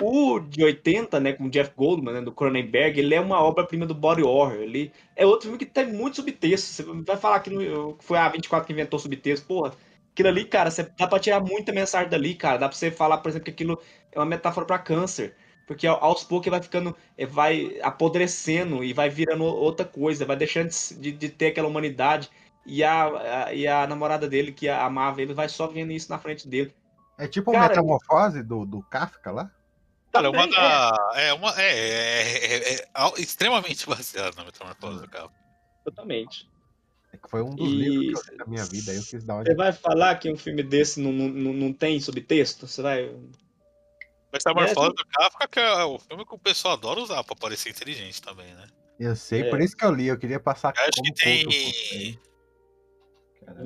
O 0.03 0.39
de 0.39 0.63
80, 0.63 1.19
né, 1.19 1.33
com 1.33 1.45
o 1.45 1.49
Jeff 1.49 1.71
Goldman, 1.75 2.13
né, 2.15 2.21
do 2.21 2.31
Cronenberg, 2.31 2.99
ele 2.99 3.13
é 3.15 3.19
uma 3.21 3.41
obra-prima 3.41 3.85
do 3.85 3.93
body 3.95 4.23
horror. 4.23 4.53
Ele 4.55 4.91
é 5.15 5.25
outro 5.25 5.43
filme 5.43 5.57
que 5.57 5.65
tem 5.65 5.91
muito 5.91 6.17
subtexto. 6.17 6.67
Você 6.67 6.83
vai 6.83 7.17
falar 7.17 7.39
que 7.39 7.49
não- 7.49 7.95
foi 7.99 8.17
a 8.17 8.27
24 8.29 8.65
que 8.67 8.73
inventou 8.73 8.99
subtexto. 8.99 9.45
Porra, 9.47 9.73
aquilo 10.11 10.29
ali, 10.29 10.45
cara, 10.45 10.69
você, 10.71 10.83
dá 10.97 11.07
pra 11.07 11.19
tirar 11.19 11.39
muita 11.39 11.71
mensagem 11.71 12.09
dali, 12.09 12.33
cara. 12.35 12.57
Dá 12.57 12.67
pra 12.67 12.77
você 12.77 12.89
falar, 12.91 13.17
por 13.19 13.29
exemplo, 13.29 13.45
que 13.45 13.51
aquilo 13.51 13.79
é 14.11 14.19
uma 14.19 14.25
metáfora 14.25 14.65
pra 14.65 14.79
câncer. 14.79 15.35
Porque 15.67 15.87
ao- 15.87 16.03
aos 16.03 16.23
poucos 16.23 16.49
vai 16.49 16.61
ficando, 16.61 16.95
eh, 17.17 17.25
vai 17.25 17.77
apodrecendo 17.81 18.83
e 18.83 18.91
vai 18.93 19.09
virando 19.09 19.43
outra 19.45 19.85
coisa, 19.85 20.25
vai 20.25 20.35
deixando 20.35 20.69
de, 20.99 21.11
de- 21.11 21.29
ter 21.29 21.47
aquela 21.47 21.67
humanidade. 21.67 22.29
E 22.65 22.83
a, 22.83 23.45
a- 23.47 23.53
e 23.53 23.67
a 23.67 23.87
namorada 23.87 24.27
dele, 24.27 24.51
que 24.51 24.67
amava 24.67 25.21
ele, 25.21 25.33
vai 25.33 25.47
só 25.47 25.67
vendo 25.67 25.91
isso 25.91 26.11
na 26.11 26.19
frente 26.19 26.47
dele. 26.47 26.73
É 27.17 27.27
tipo 27.27 27.51
a 27.51 27.53
Cara, 27.53 27.67
metamorfose 27.69 28.43
do, 28.43 28.65
do 28.65 28.81
Kafka 28.83 29.31
lá? 29.31 29.51
Cara, 30.11 30.29
uma 30.29 30.47
da. 30.47 31.11
É, 31.15 31.33
uma. 31.33 31.61
É, 31.61 31.71
é, 31.71 32.73
é- 32.73 32.75
é 32.75 32.87
extremamente 33.21 33.85
baseado 33.89 34.35
na 34.35 34.43
metamorfose 34.43 35.01
do 35.01 35.07
cara. 35.09 35.29
Totalmente. 35.85 36.49
É 37.13 37.17
que 37.17 37.29
foi 37.29 37.41
um 37.41 37.55
dos 37.55 37.67
E- 37.69 37.75
livros 37.75 38.21
que 38.23 38.29
eu 38.29 38.33
li 38.33 38.37
na 38.37 38.45
minha 38.45 38.65
vida, 38.65 38.93
eu 38.93 39.03
quis 39.03 39.23
dar 39.23 39.35
uma 39.35 39.43
Você 39.43 39.55
vai 39.55 39.71
falar 39.73 40.15
que 40.15 40.31
um 40.31 40.37
filme 40.37 40.63
desse 40.63 40.99
não, 40.99 41.11
não, 41.11 41.53
não 41.53 41.73
tem 41.73 41.99
subtexto? 41.99 42.67
Você 42.67 42.81
vai. 42.81 43.13
Metamorfose 44.33 44.93
do 44.95 45.05
Kafka, 45.07 45.47
que 45.47 45.59
é 45.59 45.83
o 45.83 45.99
filme 45.99 46.25
que 46.25 46.33
o 46.33 46.37
pessoal 46.39 46.75
adora 46.75 47.01
usar 47.01 47.21
pra 47.23 47.35
parecer 47.35 47.69
inteligente 47.69 48.21
também, 48.21 48.53
né? 48.53 48.65
Eu 48.97 49.15
sei, 49.15 49.41
É. 49.41 49.49
por 49.49 49.59
isso 49.59 49.75
que 49.75 49.83
eu 49.83 49.91
li, 49.91 50.07
eu 50.07 50.17
queria 50.17 50.39
passar 50.39 50.73
Eu 50.77 50.83
acho 50.83 51.01
que 51.01 51.13
tem-. 51.13 52.19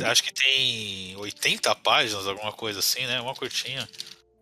Acho 0.04 0.24
que 0.24 0.34
tem 0.34 1.16
80 1.18 1.76
páginas, 1.76 2.28
alguma 2.28 2.52
coisa 2.52 2.80
assim, 2.80 3.06
né? 3.06 3.20
Uma 3.22 3.36
curtinha. 3.36 3.88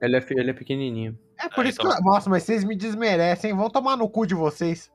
Ele 0.04 0.18
é, 0.18 0.26
ele 0.32 0.50
é 0.50 0.54
pequenininho. 0.54 1.18
É 1.40 1.48
por 1.50 1.66
Ah, 1.66 1.70
isso 1.70 1.80
então- 1.82 1.92
que. 1.92 1.98
eu- 1.98 2.04
Nossa, 2.04 2.30
mas 2.30 2.44
vocês 2.44 2.64
me 2.64 2.76
desmerecem, 2.76 3.54
vão 3.56 3.70
tomar 3.70 3.96
no 3.98 4.10
cu 4.10 4.26
de 4.26 4.36
vocês. 4.36 4.92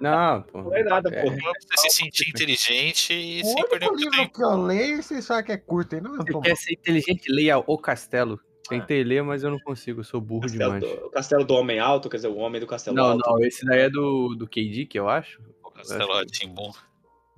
Não, 0.00 0.42
pô. 0.42 0.62
Não 0.62 0.76
é 0.76 0.84
nada, 0.84 1.10
É, 1.12 1.22
pô. 1.22 1.30
Pra 1.30 1.52
você 1.76 1.90
se 1.90 1.96
sentir 1.96 2.28
inteligente 2.30 3.12
e 3.12 3.40
O 3.42 3.44
sem 3.46 3.68
perder 3.68 3.86
único 3.88 3.92
muito 3.94 4.00
livro 4.04 4.16
tempo. 4.18 4.32
que 4.34 4.44
eu 4.44 4.56
leio, 4.62 5.02
vocês 5.02 5.26
falam 5.26 5.42
que 5.42 5.50
é 5.52 5.56
curto, 5.56 5.94
hein? 5.96 6.02
Não, 6.02 6.16
Você 6.16 6.30
tô... 6.32 6.40
quer 6.40 6.56
ser 6.56 6.74
inteligente, 6.74 7.32
leia 7.32 7.58
O 7.58 7.76
Castelo. 7.76 8.38
É. 8.66 8.68
Tentei 8.78 9.02
ler, 9.02 9.22
mas 9.24 9.42
eu 9.42 9.50
não 9.50 9.58
consigo, 9.58 10.00
eu 10.00 10.04
sou 10.04 10.20
burro 10.20 10.42
Castelo 10.42 10.78
demais. 10.78 10.98
do, 11.00 11.06
o 11.06 11.10
castelo 11.10 11.42
do 11.44 11.54
Homem 11.54 11.78
Alto, 11.80 12.08
quer 12.10 12.16
dizer, 12.18 12.28
o 12.28 12.36
Homem 12.36 12.60
do 12.60 12.66
Castelo 12.66 12.94
Não, 12.96 13.04
Alto. 13.12 13.26
não, 13.28 13.40
esse 13.42 13.64
daí 13.64 13.80
é 13.80 13.88
do, 13.90 14.34
do 14.36 14.46
KD, 14.46 14.84
que 14.84 14.98
eu 14.98 15.08
acho. 15.08 15.40
O 15.64 15.70
Castelo 15.70 16.12
Ratimbum. 16.12 16.70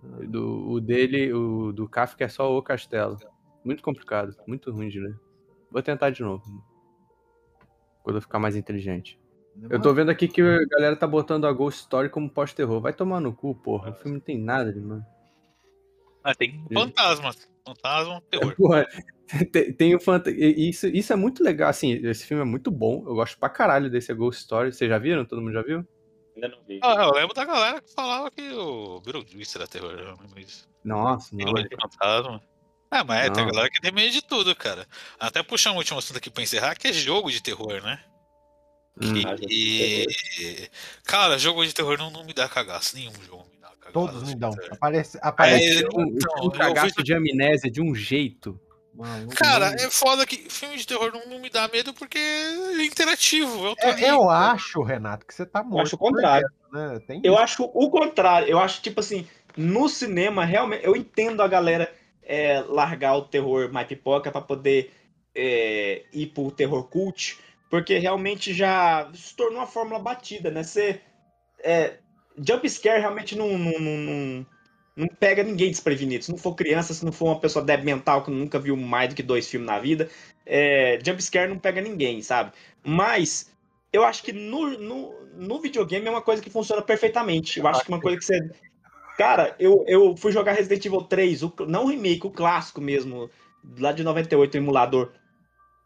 Do, 0.02 0.70
o 0.72 0.80
dele, 0.80 1.32
o 1.32 1.72
do 1.72 1.88
Kafka 1.88 2.24
é 2.24 2.28
só 2.28 2.50
O 2.56 2.60
Castelo. 2.62 3.16
Muito 3.64 3.80
complicado, 3.82 4.34
muito 4.46 4.72
ruim 4.72 4.88
de 4.88 4.98
ler. 4.98 5.14
Vou 5.70 5.80
tentar 5.82 6.10
de 6.10 6.20
novo. 6.22 6.42
Quando 8.02 8.16
eu 8.16 8.22
ficar 8.22 8.38
mais 8.38 8.56
inteligente. 8.56 9.18
Eu 9.68 9.80
tô 9.80 9.92
vendo 9.92 10.10
aqui 10.10 10.28
que 10.28 10.40
a 10.40 10.64
galera 10.66 10.96
tá 10.96 11.06
botando 11.06 11.46
a 11.46 11.52
Ghost 11.52 11.80
Story 11.80 12.08
como 12.08 12.30
pós-terror. 12.30 12.80
Vai 12.80 12.92
tomar 12.92 13.20
no 13.20 13.32
cu, 13.32 13.54
porra. 13.54 13.90
O 13.90 13.94
filme 13.94 14.12
não 14.18 14.20
tem 14.20 14.38
nada 14.38 14.72
de 14.72 14.80
mano. 14.80 15.04
Ah, 16.22 16.34
tem 16.34 16.64
fantasma. 16.72 17.32
Fantasma, 17.66 18.22
terror. 18.30 18.54
Porra, 18.56 18.86
tem, 19.52 19.72
tem 19.72 19.94
o 19.94 20.00
fanta... 20.00 20.30
isso, 20.30 20.86
isso 20.88 21.12
é 21.12 21.16
muito 21.16 21.42
legal. 21.42 21.68
Assim, 21.68 21.92
esse 21.92 22.26
filme 22.26 22.42
é 22.42 22.46
muito 22.46 22.70
bom. 22.70 23.04
Eu 23.06 23.14
gosto 23.14 23.38
pra 23.38 23.48
caralho 23.48 23.90
desse 23.90 24.12
Ghost 24.12 24.40
Story. 24.42 24.72
Vocês 24.72 24.88
já 24.88 24.98
viram? 24.98 25.24
Todo 25.24 25.40
mundo 25.40 25.52
já 25.52 25.62
viu? 25.62 25.86
Ainda 26.34 26.48
não 26.48 26.62
vi. 26.66 26.80
Ah, 26.82 27.04
eu 27.04 27.12
lembro 27.12 27.34
da 27.34 27.44
galera 27.44 27.80
que 27.80 27.92
falava 27.92 28.30
que 28.30 28.50
o 28.52 29.00
Beetlejuice 29.00 29.56
era 29.56 29.66
terror. 29.66 29.92
eu 29.92 30.16
lembro 30.20 30.40
disso. 30.40 30.68
Nossa, 30.84 31.34
não. 31.34 31.44
Terror 31.44 31.68
de 31.68 31.76
fantasma. 31.76 32.42
É, 32.90 33.04
mas 33.04 33.26
é, 33.26 33.30
tem 33.30 33.46
galera 33.46 33.70
que 33.70 33.80
tem 33.80 33.92
medo 33.92 34.10
de 34.10 34.20
tudo, 34.22 34.54
cara. 34.56 34.86
Até 35.18 35.42
puxar 35.42 35.72
um 35.72 35.76
último 35.76 35.98
assunto 35.98 36.16
aqui 36.16 36.28
pra 36.30 36.42
encerrar, 36.42 36.74
que 36.74 36.88
é 36.88 36.92
jogo 36.92 37.30
de 37.30 37.40
terror, 37.42 37.80
né? 37.82 38.00
Hum. 39.00 39.14
Ah. 39.26 39.36
Cara, 41.04 41.38
jogo 41.38 41.64
de 41.64 41.74
terror 41.74 41.96
não, 41.98 42.10
não 42.10 42.24
me 42.24 42.32
dá 42.34 42.48
cagaço. 42.48 42.96
Nenhum 42.96 43.12
jogo 43.26 43.46
me 43.50 43.58
dá 43.60 43.68
cagaço. 43.68 43.92
Todos 43.92 44.22
me 44.24 44.34
dão. 44.34 44.50
Aparece, 44.72 45.18
aparece 45.22 45.84
É, 45.84 45.86
Um, 45.94 46.02
Então, 46.16 46.42
um 46.42 46.44
eu 46.46 46.50
cagaço 46.50 46.94
vi- 46.96 47.02
de 47.04 47.14
amnésia 47.14 47.70
de 47.70 47.80
um 47.80 47.94
jeito. 47.94 48.60
Maluco, 48.92 49.34
Cara, 49.36 49.70
não- 49.70 49.76
é 49.76 49.88
foda 49.90 50.26
que 50.26 50.50
filme 50.50 50.76
de 50.76 50.84
terror 50.86 51.12
não, 51.14 51.24
não 51.26 51.38
me 51.38 51.48
dá 51.48 51.68
medo 51.68 51.94
porque 51.94 52.18
é 52.18 52.84
interativo. 52.84 53.66
Eu. 53.68 53.74
É, 53.78 54.10
eu 54.10 54.28
acho, 54.28 54.82
Renato, 54.82 55.24
que 55.24 55.32
você 55.32 55.46
tá 55.46 55.62
morto. 55.62 55.86
acho 55.86 55.94
o 55.96 55.98
contrário. 55.98 56.48
dentro, 56.72 56.88
Né? 56.94 57.00
Tem 57.06 57.20
Eu 57.24 57.34
isso. 57.34 57.42
acho 57.42 57.62
o 57.72 57.88
contrário. 57.90 58.48
Eu 58.48 58.58
acho, 58.58 58.82
tipo 58.82 58.98
assim, 59.00 59.26
no 59.56 59.88
cinema, 59.88 60.44
realmente, 60.44 60.84
eu 60.84 60.94
entendo 60.96 61.40
a 61.42 61.48
galera 61.48 61.90
é, 62.30 62.60
largar 62.60 63.16
o 63.16 63.22
terror 63.22 63.72
mais 63.72 63.88
pipoca 63.88 64.30
pra 64.30 64.40
poder 64.40 64.92
é, 65.34 66.04
ir 66.12 66.28
pro 66.28 66.52
terror 66.52 66.84
cult, 66.84 67.36
porque 67.68 67.98
realmente 67.98 68.54
já 68.54 69.10
se 69.12 69.34
tornou 69.34 69.58
uma 69.58 69.66
fórmula 69.66 69.98
batida, 69.98 70.48
né? 70.48 70.62
Você. 70.62 71.00
É, 71.62 71.94
jump 72.38 72.70
scare 72.70 73.00
realmente 73.00 73.36
não, 73.36 73.58
não, 73.58 73.72
não, 73.80 73.96
não, 73.96 74.46
não 74.96 75.08
pega 75.08 75.42
ninguém 75.42 75.70
desprevenido. 75.70 76.24
Se 76.24 76.30
não 76.30 76.38
for 76.38 76.54
criança, 76.54 76.94
se 76.94 77.04
não 77.04 77.10
for 77.10 77.26
uma 77.26 77.40
pessoa 77.40 77.64
débil 77.64 77.86
mental 77.86 78.22
que 78.22 78.30
nunca 78.30 78.60
viu 78.60 78.76
mais 78.76 79.08
do 79.08 79.16
que 79.16 79.24
dois 79.24 79.48
filmes 79.48 79.66
na 79.66 79.80
vida, 79.80 80.08
é, 80.46 81.00
jump 81.04 81.20
scare 81.20 81.50
não 81.50 81.58
pega 81.58 81.80
ninguém, 81.80 82.22
sabe? 82.22 82.52
Mas 82.84 83.50
eu 83.92 84.04
acho 84.04 84.22
que 84.22 84.32
no, 84.32 84.78
no, 84.78 85.14
no 85.34 85.60
videogame 85.60 86.06
é 86.06 86.10
uma 86.10 86.22
coisa 86.22 86.40
que 86.40 86.48
funciona 86.48 86.80
perfeitamente. 86.80 87.58
Eu 87.58 87.66
acho 87.66 87.84
que 87.84 87.90
é 87.90 87.94
uma 87.94 88.00
coisa 88.00 88.18
que 88.18 88.24
você. 88.24 88.50
Cara, 89.20 89.54
eu, 89.58 89.84
eu 89.86 90.16
fui 90.16 90.32
jogar 90.32 90.52
Resident 90.52 90.82
Evil 90.82 91.02
3, 91.02 91.42
o, 91.42 91.52
não 91.68 91.84
o 91.84 91.88
remake, 91.88 92.26
o 92.26 92.30
clássico 92.30 92.80
mesmo, 92.80 93.28
lá 93.78 93.92
de 93.92 94.02
98, 94.02 94.54
o 94.54 94.56
emulador. 94.56 95.12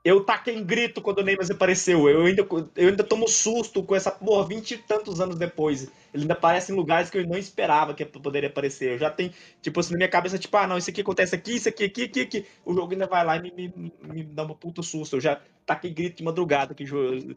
Eu 0.04 0.22
taquei 0.22 0.54
em 0.54 0.62
grito 0.62 1.02
quando 1.02 1.18
o 1.18 1.22
Neymar 1.24 1.44
apareceu. 1.50 2.08
Eu 2.08 2.26
ainda, 2.26 2.46
eu 2.76 2.88
ainda 2.90 3.02
tomo 3.02 3.26
susto 3.26 3.82
com 3.82 3.96
essa 3.96 4.12
porra 4.12 4.46
20 4.46 4.70
e 4.70 4.78
tantos 4.78 5.20
anos 5.20 5.34
depois. 5.34 5.90
Ele 6.12 6.22
ainda 6.22 6.34
aparece 6.34 6.70
em 6.70 6.76
lugares 6.76 7.10
que 7.10 7.18
eu 7.18 7.26
não 7.26 7.36
esperava 7.36 7.92
que 7.92 8.04
poderia 8.04 8.48
aparecer. 8.48 8.92
Eu 8.92 8.98
já 8.98 9.10
tenho, 9.10 9.32
tipo 9.60 9.80
assim, 9.80 9.94
na 9.94 9.96
minha 9.96 10.08
cabeça, 10.08 10.38
tipo, 10.38 10.56
ah, 10.56 10.68
não, 10.68 10.78
isso 10.78 10.90
aqui 10.90 11.00
acontece 11.00 11.34
aqui, 11.34 11.56
isso 11.56 11.68
aqui, 11.68 11.86
aqui, 11.86 12.04
aqui, 12.04 12.20
aqui. 12.20 12.46
O 12.64 12.72
jogo 12.72 12.92
ainda 12.92 13.08
vai 13.08 13.24
lá 13.24 13.36
e 13.36 13.42
me, 13.42 13.50
me, 13.50 13.92
me 14.00 14.22
dá 14.22 14.44
uma 14.44 14.54
puta 14.54 14.80
susto. 14.80 15.16
Eu 15.16 15.20
já 15.20 15.40
taquei 15.66 15.90
grito 15.90 16.18
de 16.18 16.22
madrugada 16.22 16.72
que 16.72 16.86
jogo. 16.86 17.34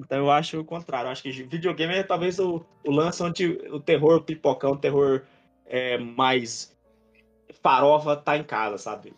Então 0.00 0.18
eu 0.18 0.30
acho 0.30 0.58
o 0.58 0.64
contrário. 0.64 1.08
Eu 1.08 1.12
acho 1.12 1.22
que 1.22 1.30
videogame 1.30 1.96
é 1.96 2.02
talvez 2.02 2.38
o, 2.38 2.64
o 2.82 2.90
lance 2.90 3.22
onde 3.22 3.46
o 3.70 3.78
terror 3.78 4.22
pipocão, 4.22 4.72
o 4.72 4.78
terror 4.78 5.22
é, 5.66 5.98
mais 5.98 6.76
farofa 7.62 8.16
tá 8.16 8.36
em 8.36 8.44
casa, 8.44 8.78
sabe? 8.78 9.14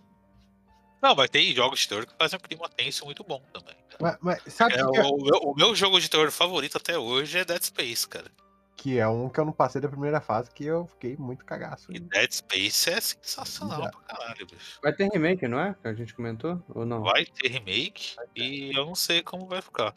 Não, 1.03 1.15
mas 1.15 1.31
tem 1.31 1.55
jogos 1.55 1.81
de 1.81 1.89
terror 1.89 2.07
que 2.07 2.15
fazem 2.19 2.39
um 2.39 2.43
clima 2.43 2.69
tenso 2.69 3.05
muito 3.05 3.23
bom 3.25 3.41
também. 3.53 3.77
Mas, 4.01 4.17
mas 4.21 4.43
sabe 4.49 4.75
É, 4.75 4.79
que, 4.79 4.91
que 4.91 4.99
é, 4.99 5.03
o, 5.05 5.17
meu, 5.17 5.39
o 5.43 5.55
meu 5.55 5.75
jogo 5.75 6.01
de 6.01 6.09
terror 6.11 6.31
favorito 6.31 6.77
até 6.79 6.99
hoje 6.99 7.39
é 7.39 7.45
Dead 7.45 7.63
Space, 7.63 8.09
cara. 8.09 8.31
que 8.77 8.99
é 8.99 9.07
um 9.09 9.29
que 9.29 9.41
eu 9.41 9.45
não 9.45 9.53
passei 9.53 9.81
da 9.81 9.89
primeira 9.89 10.21
fase, 10.21 10.51
que 10.51 10.65
eu 10.65 10.87
fiquei 10.87 11.17
muito 11.17 11.45
cagaço. 11.45 11.93
E 11.93 11.99
Dead 12.01 12.31
Space 12.33 12.91
é 12.91 13.01
sensacional 13.01 13.83
Já. 13.83 13.91
pra 13.91 14.01
caralho, 14.03 14.47
bicho. 14.47 14.79
Vai 14.83 14.93
ter 14.93 15.09
remake, 15.13 15.47
não 15.49 15.59
é? 15.61 15.75
Que 15.81 15.89
a 15.89 15.95
gente 15.95 16.15
comentou? 16.15 16.63
Ou 16.69 16.85
não? 16.87 17.03
Vai 17.03 17.25
ter 17.27 17.49
remake 17.49 18.17
e 18.35 18.73
eu 18.77 18.87
não 18.87 18.95
sei 18.95 19.23
como 19.23 19.47
vai 19.47 19.63
ficar. 19.63 19.95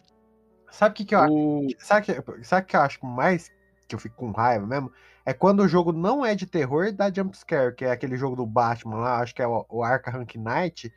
Sabe 0.71 0.93
o 0.93 0.95
que, 0.95 1.05
que 1.05 1.15
eu 1.15 1.19
acho? 1.19 1.33
O... 1.33 1.67
Sabe 1.79 2.05
que, 2.05 2.43
sabe 2.45 2.67
que 2.67 2.75
eu 2.75 2.81
acho 2.81 3.05
mais 3.05 3.49
que 3.87 3.95
eu 3.95 3.99
fico 3.99 4.15
com 4.15 4.31
raiva 4.31 4.65
mesmo? 4.67 4.91
É 5.29 5.33
quando 5.33 5.59
o 5.61 5.67
jogo 5.67 5.91
não 5.93 6.25
é 6.25 6.33
de 6.33 6.47
terror 6.47 6.85
e 6.87 6.91
dá 6.91 7.11
jumpscare, 7.13 7.75
que 7.75 7.85
é 7.85 7.91
aquele 7.91 8.17
jogo 8.17 8.35
do 8.35 8.47
Batman 8.47 8.97
lá, 8.97 9.19
acho 9.19 9.35
que 9.35 9.43
é 9.43 9.47
o, 9.47 9.63
o 9.69 9.83
Arkham 9.83 10.25
Knight. 10.35 10.91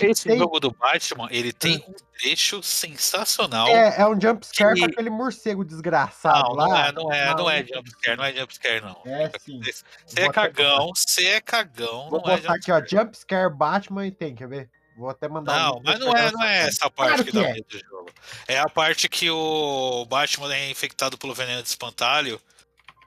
Esse 0.00 0.28
tem- 0.28 0.38
jogo 0.38 0.58
do 0.58 0.70
Batman, 0.70 1.28
ele 1.30 1.52
tem 1.52 1.84
um 1.86 1.92
trecho 2.18 2.62
sensacional. 2.62 3.68
É, 3.68 4.00
é 4.00 4.06
um 4.06 4.18
jumpscare 4.18 4.72
Que- 4.74 4.80
com 4.80 4.86
aquele 4.86 5.10
morcego 5.10 5.62
desgraçado 5.66 6.48
não, 6.48 6.54
lá. 6.54 6.66
não 6.68 6.76
é, 6.76 6.92
não 6.92 7.12
é, 7.12 7.34
não 7.34 7.50
é 7.50 7.56
Maluco. 7.56 7.74
jumpscare, 7.74 8.16
não 8.16 8.24
é 8.24 8.32
jumpscare, 8.32 8.80
não. 8.80 9.02
É 9.04 9.30
sim. 9.38 9.60
Você 10.06 10.20
é 10.22 10.30
cagão, 10.32 10.90
você 10.94 11.26
é 11.26 11.40
cagão, 11.42 12.08
Vou 12.08 12.22
não 12.24 12.32
é 12.32 12.36
botar 12.38 12.54
aqui, 12.54 12.72
ó, 12.72 12.80
jumpscare. 12.82 13.52
Batman 13.54 14.06
e 14.06 14.10
tem, 14.10 14.34
quer 14.34 14.48
ver? 14.48 14.70
Vou 14.96 15.10
até 15.10 15.28
mandar 15.28 15.52
um 15.52 15.56
Não, 15.58 15.74
link 15.74 15.84
mas 15.84 15.98
não 16.00 16.16
é, 16.16 16.32
não 16.32 16.42
é 16.42 16.68
essa 16.68 16.88
parte 16.88 17.08
Claro 17.14 17.24
que, 17.24 17.30
que 17.32 17.36
dá 17.36 17.48
é. 17.48 17.52
medo 17.52 17.66
do 17.68 17.78
jogo. 17.80 18.10
É 18.48 18.58
a 18.60 18.68
parte 18.68 19.10
que 19.10 19.28
o 19.30 20.06
Batman 20.06 20.54
é 20.54 20.70
infectado 20.70 21.18
pelo 21.18 21.34
veneno 21.34 21.62
de 21.62 21.68
espantalho 21.68 22.40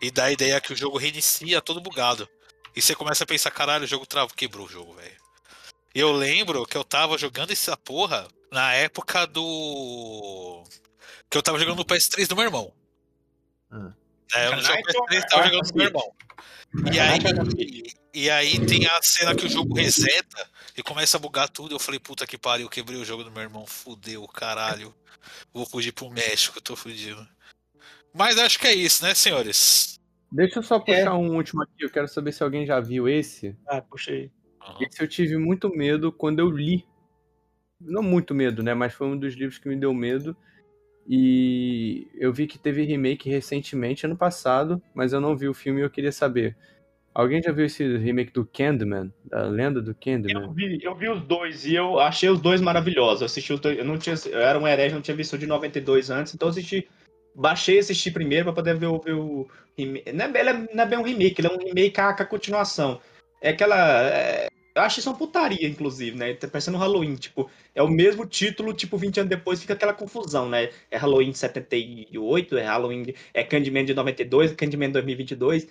e 0.02 0.12
dá 0.12 0.26
a 0.26 0.32
ideia 0.32 0.62
que 0.62 0.74
o 0.74 0.76
jogo 0.76 0.98
reinicia 0.98 1.62
todo 1.62 1.82
bugado. 1.82 2.28
E 2.76 2.82
você 2.82 2.94
começa 2.94 3.24
a 3.24 3.28
pensar, 3.28 3.52
caralho, 3.52 3.86
o 3.86 3.88
jogo 3.88 4.06
trava, 4.06 4.32
quebrou 4.36 4.66
o 4.66 4.70
jogo, 4.70 4.94
velho. 4.94 5.18
E 5.96 6.00
eu 6.00 6.12
lembro 6.12 6.66
que 6.66 6.78
eu 6.78 6.84
tava 6.84 7.18
jogando 7.18 7.52
essa 7.52 7.76
porra 7.76 8.28
na 8.52 8.74
época 8.74 9.26
do. 9.26 10.64
Que 11.30 11.38
eu 11.38 11.42
tava 11.42 11.58
jogando 11.58 11.78
no 11.78 11.86
PS3 11.86 12.28
do 12.28 12.36
meu 12.36 12.46
irmão. 12.46 12.72
Hum. 13.72 13.92
É, 14.34 14.48
eu 14.48 14.52
não 14.52 14.62
jogo 14.62 14.76
Knight 14.76 14.98
ou 14.98 15.06
PS3, 15.08 15.28
tava 15.28 15.44
jogando 15.46 15.72
com 15.72 15.78
meu 15.78 15.88
irmão. 15.88 16.16
E 16.94 17.00
aí, 17.00 17.20
e 18.14 18.30
aí 18.30 18.66
tem 18.66 18.86
a 18.86 19.02
cena 19.02 19.34
que 19.34 19.46
o 19.46 19.50
jogo 19.50 19.74
reseta 19.74 20.50
e 20.76 20.84
começa 20.84 21.18
a 21.18 21.20
bugar 21.20 21.50
tudo. 21.50 21.74
Eu 21.74 21.80
falei, 21.80 22.00
puta 22.00 22.28
que 22.28 22.38
pariu, 22.38 22.70
quebrei 22.70 23.00
o 23.00 23.06
jogo 23.06 23.24
do 23.24 23.32
meu 23.32 23.42
irmão, 23.42 23.66
fudeu, 23.66 24.28
caralho. 24.28 24.94
Vou 25.54 25.66
fugir 25.66 25.94
pro 25.94 26.10
México, 26.10 26.62
tô 26.62 26.76
fudido. 26.76 27.28
Mas 28.18 28.38
acho 28.38 28.60
que 28.60 28.68
é 28.68 28.74
isso, 28.74 29.04
né, 29.04 29.14
senhores? 29.14 30.00
Deixa 30.32 30.60
eu 30.60 30.64
só 30.64 30.80
puxar 30.80 30.98
É. 31.00 31.10
um 31.14 31.36
último 31.36 31.62
aqui. 31.64 31.74
Eu 31.80 31.90
quero 31.90 32.08
saber 32.08 32.32
se 32.32 32.44
alguém 32.44 32.66
já 32.66 32.80
viu 32.80 33.08
esse. 33.08 33.56
Ah, 33.68 33.82
puxei. 33.82 34.32
Esse 34.82 35.02
eu 35.02 35.08
tive 35.08 35.38
muito 35.38 35.70
medo 35.70 36.12
quando 36.12 36.40
eu 36.40 36.50
li. 36.50 36.86
Não 37.80 38.02
muito 38.04 38.34
medo, 38.34 38.62
né? 38.64 38.74
Mas 38.74 38.94
foi 38.94 39.08
um 39.08 39.18
dos 39.18 39.36
livros 39.36 39.58
que 39.60 39.70
me 39.70 39.76
deu 39.76 39.94
medo. 39.94 40.36
E 41.10 42.08
eu 42.16 42.34
vi 42.34 42.48
que 42.48 42.60
teve 42.60 42.84
remake 42.84 43.30
recentemente, 43.30 44.06
ano 44.06 44.18
passado, 44.18 44.82
mas 44.94 45.14
eu 45.14 45.22
não 45.22 45.38
vi 45.38 45.48
o 45.48 45.54
filme 45.54 45.80
e 45.80 45.84
eu 45.84 45.90
queria 45.90 46.12
saber. 46.12 46.58
Alguém 47.14 47.42
já 47.42 47.52
viu 47.52 47.66
esse 47.66 47.98
remake 47.98 48.34
do 48.34 48.46
Candyman? 48.46 49.12
Da 49.24 49.44
lenda 49.44 49.82
do 49.82 49.92
Eu 49.92 49.96
Candyman? 49.96 50.54
vi, 50.54 50.80
eu 50.84 50.94
vi 50.96 51.10
os 51.10 51.22
dois 51.22 51.66
e 51.66 51.74
eu 51.76 51.98
achei 51.98 52.30
os 52.30 52.42
dois 52.42 52.60
maravilhosos. 52.60 53.22
Eu 53.22 53.26
assisti 53.26 53.54
os 53.54 53.60
dois, 53.62 53.78
eu 53.78 53.86
não 53.86 53.98
tinha, 53.98 54.16
eu 54.26 54.40
era 54.40 54.60
um 54.60 54.68
herege, 54.68 54.94
não 54.94 55.02
tinha 55.02 55.16
visto 55.16 55.34
o 55.34 55.38
de 55.38 55.48
92 55.48 56.10
antes, 56.10 56.36
então 56.36 56.48
eu 56.48 56.52
assisti, 56.52 56.88
baixei 57.38 57.76
e 57.76 57.80
assisti 57.80 58.10
primeiro 58.12 58.46
pra 58.46 58.54
poder 58.54 58.76
ver, 58.76 58.88
o- 58.88 59.00
ver 59.00 59.14
o 59.14 59.48
remake. 59.78 60.12
Não 60.12 60.26
é, 60.26 60.40
ele 60.40 60.50
é- 60.50 60.76
não 60.76 60.84
é 60.84 60.86
bem 60.86 61.00
um 61.00 61.04
remake, 61.04 61.40
ele 61.40 61.48
é 61.48 61.52
um 61.52 61.58
remake 61.58 61.92
com 61.96 62.02
a, 62.02 62.14
com 62.14 62.24
a 62.24 62.26
continuação. 62.26 63.00
É 63.42 63.50
aquela, 63.50 64.10
é, 64.10 64.48
eu 64.76 64.82
acho 64.82 65.00
isso 65.00 65.10
uma 65.10 65.18
putaria, 65.18 65.68
inclusive, 65.68 66.18
né? 66.18 66.34
Tá 66.34 66.48
parecendo 66.48 66.78
um 66.78 66.80
Halloween, 66.80 67.16
tipo, 67.16 67.50
é 67.76 67.82
o 67.84 67.88
mesmo 67.88 68.26
título, 68.26 68.74
tipo, 68.74 68.98
20 68.98 69.20
anos 69.20 69.30
depois 69.30 69.62
fica 69.62 69.74
aquela 69.74 69.94
confusão, 69.94 70.50
né? 70.50 70.72
É 70.90 70.98
Halloween 70.98 71.32
de 71.32 71.38
78, 71.38 72.58
é 72.58 72.64
Halloween, 72.64 73.14
é 73.34 73.44
Candyman 73.44 73.86
de 73.86 73.94
92, 73.94 74.52
Candyman 74.54 74.88
de 74.88 74.94
2022. 74.94 75.68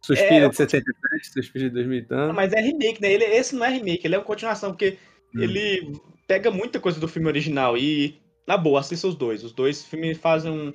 Suspira 0.00 0.46
é, 0.46 0.48
de 0.48 0.56
77, 0.56 1.32
Suspira 1.32 1.64
de 1.68 1.70
2000 1.74 1.98
e 1.98 2.02
Ah, 2.02 2.06
tanto. 2.08 2.34
Mas 2.34 2.52
é 2.52 2.60
remake, 2.60 3.00
né? 3.00 3.12
Ele, 3.12 3.24
esse 3.24 3.54
não 3.54 3.64
é 3.64 3.68
remake, 3.70 4.06
ele 4.06 4.14
é 4.14 4.18
uma 4.18 4.24
continuação, 4.24 4.70
porque 4.70 4.96
Hum. 5.34 5.42
ele 5.42 6.00
pega 6.26 6.50
muita 6.50 6.80
coisa 6.80 6.98
do 7.00 7.08
filme 7.08 7.28
original 7.28 7.76
e, 7.76 8.18
na 8.46 8.56
boa, 8.56 8.80
assista 8.80 9.06
os 9.08 9.14
dois. 9.14 9.42
Os 9.44 9.52
dois 9.52 9.84
filmes 9.84 10.18
fazem 10.18 10.50
um. 10.50 10.72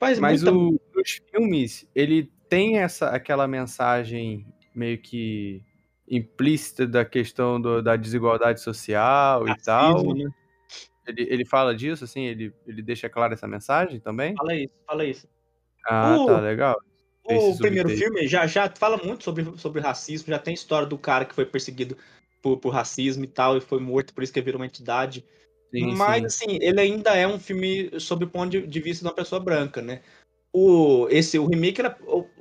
Faz 0.00 0.18
Mas 0.18 0.42
muita. 0.42 0.56
o, 0.56 0.80
os 0.96 1.20
filmes, 1.30 1.86
ele 1.94 2.32
tem 2.48 2.78
essa 2.78 3.10
aquela 3.10 3.46
mensagem 3.46 4.46
meio 4.74 4.96
que 4.98 5.62
implícita 6.08 6.86
da 6.86 7.04
questão 7.04 7.60
do- 7.60 7.82
da 7.82 7.94
desigualdade 7.96 8.60
social 8.62 9.46
e 9.46 9.54
tal. 9.62 9.92
racismo, 9.92 10.14
né? 10.14 10.30
Ele, 11.06 11.26
ele 11.30 11.44
fala 11.44 11.74
disso, 11.74 12.04
assim, 12.04 12.24
ele, 12.24 12.52
ele 12.66 12.82
deixa 12.82 13.08
clara 13.10 13.34
essa 13.34 13.46
mensagem 13.46 14.00
também? 14.00 14.34
Fala 14.36 14.54
isso, 14.56 14.74
fala 14.86 15.04
isso. 15.04 15.28
Ah, 15.86 16.16
O- 16.18 16.26
tá, 16.26 16.40
legal. 16.40 16.76
O 17.22 17.56
primeiro 17.58 17.90
subtexto. 17.90 18.12
filme 18.14 18.26
já, 18.26 18.46
já 18.46 18.68
fala 18.70 18.96
muito 18.96 19.22
sobre, 19.22 19.44
sobre 19.58 19.80
racismo, 19.82 20.28
já 20.28 20.38
tem 20.38 20.54
história 20.54 20.86
do 20.88 20.96
cara 20.96 21.24
que 21.26 21.34
foi 21.34 21.44
perseguido 21.44 21.96
por, 22.42 22.56
por 22.56 22.70
racismo 22.70 23.22
e 23.24 23.28
tal, 23.28 23.56
e 23.58 23.60
foi 23.60 23.78
morto, 23.78 24.14
por 24.14 24.24
isso 24.24 24.32
que 24.32 24.40
virou 24.40 24.58
uma 24.58 24.66
entidade. 24.66 25.24
Sim, 25.70 25.94
Mas, 25.94 26.34
sim. 26.34 26.46
assim, 26.46 26.58
ele 26.60 26.80
ainda 26.80 27.14
é 27.16 27.26
um 27.26 27.38
filme 27.38 27.90
sob 28.00 28.24
o 28.24 28.28
ponto 28.28 28.50
de, 28.50 28.66
de 28.66 28.80
vista 28.80 29.04
de 29.04 29.08
uma 29.08 29.14
pessoa 29.14 29.40
branca, 29.40 29.80
né? 29.80 30.02
O, 30.52 31.06
esse, 31.10 31.38
o 31.38 31.46
remake 31.46 31.80
era 31.80 31.96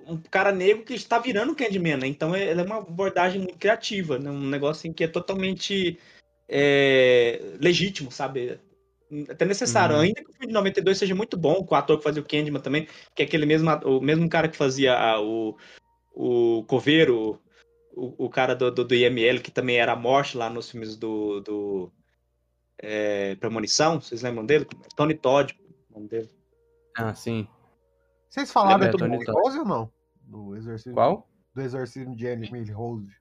um 0.08 0.18
cara 0.32 0.52
negro 0.52 0.84
que 0.84 0.96
está 0.96 1.20
virando 1.20 1.56
Candyman, 1.56 1.98
né? 1.98 2.08
Então 2.08 2.36
ele 2.36 2.60
é 2.60 2.64
uma 2.64 2.78
abordagem 2.78 3.40
muito 3.40 3.60
criativa, 3.60 4.18
né? 4.18 4.32
Um 4.32 4.48
negócio 4.50 4.80
assim, 4.80 4.92
que 4.92 5.04
é 5.04 5.08
totalmente 5.08 6.00
é, 6.48 7.40
legítimo, 7.60 8.12
sabe? 8.12 8.60
Até 9.30 9.46
necessário. 9.46 9.96
Uhum. 9.96 10.02
Ainda 10.02 10.24
que 10.24 10.30
o 10.32 10.34
filme 10.34 10.48
de 10.48 10.54
92 10.54 10.98
seja 10.98 11.14
muito 11.14 11.38
bom, 11.38 11.64
com 11.64 11.76
o 11.76 11.78
ator 11.78 11.98
que 11.98 12.04
fazia 12.04 12.22
o 12.22 12.26
Candyman 12.26 12.62
também, 12.62 12.88
que 13.16 13.22
é 13.22 13.26
aquele 13.26 13.46
mesmo, 13.46 13.70
o 13.86 14.02
mesmo 14.02 14.28
cara 14.28 14.48
que 14.48 14.58
fazia 14.58 14.98
a- 14.98 15.22
o, 15.22 15.56
o 16.12 16.64
Coveiro, 16.64 17.40
o, 17.94 18.26
o 18.26 18.30
cara 18.30 18.56
do, 18.56 18.72
do, 18.72 18.84
do 18.84 18.96
IML, 18.96 19.40
que 19.40 19.52
também 19.52 19.78
era 19.78 19.94
a 19.94 19.96
morte 19.96 20.36
lá 20.36 20.50
nos 20.50 20.72
filmes 20.72 20.96
do, 20.96 21.42
do 21.42 21.92
é, 22.80 23.36
Premonição, 23.36 24.00
vocês 24.02 24.22
lembram 24.22 24.46
dele? 24.46 24.66
Tony 24.96 25.14
Todd, 25.14 25.58
o 25.90 25.94
nome 25.94 26.08
dele. 26.10 26.30
Ah, 26.98 27.14
sim. 27.14 27.48
Vocês 28.30 28.52
falaram 28.52 28.86
É, 28.86 28.90
do 28.90 28.98
Tony. 28.98 29.18
Rose 29.28 29.60
ou 29.60 29.66
não? 29.66 29.92
Do 30.22 30.56
exorcismo, 30.56 30.94
Qual? 30.94 31.28
Do 31.56 31.62
exorcismo 31.62 32.16
de 32.16 32.26
Emily 32.26 32.72
Rose. 32.72 33.12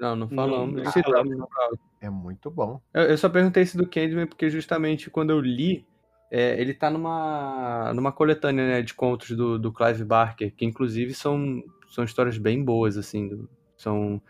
Não, 0.00 0.16
não 0.16 0.26
Não, 0.28 0.34
falamos. 0.36 0.74
não 0.82 1.36
no 1.38 1.46
caso. 1.48 1.78
É 2.00 2.10
muito 2.10 2.50
bom. 2.50 2.80
Eu, 2.92 3.02
eu 3.02 3.18
só 3.18 3.28
perguntei 3.28 3.62
esse 3.62 3.76
do 3.76 3.86
Candyman 3.88 4.26
porque 4.26 4.50
justamente 4.50 5.08
quando 5.10 5.30
eu 5.30 5.40
li, 5.40 5.86
é, 6.30 6.60
ele 6.60 6.74
tá 6.74 6.90
numa, 6.90 7.92
numa 7.94 8.10
coletânea 8.12 8.66
né, 8.66 8.82
de 8.82 8.92
contos 8.92 9.30
do, 9.36 9.58
do 9.58 9.72
Clive 9.72 10.04
Barker, 10.04 10.52
que 10.54 10.64
inclusive 10.64 11.14
são, 11.14 11.62
são 11.88 12.02
histórias 12.04 12.36
bem 12.38 12.64
boas, 12.64 12.96
assim, 12.96 13.28
do- 13.28 13.48
são, 13.76 14.20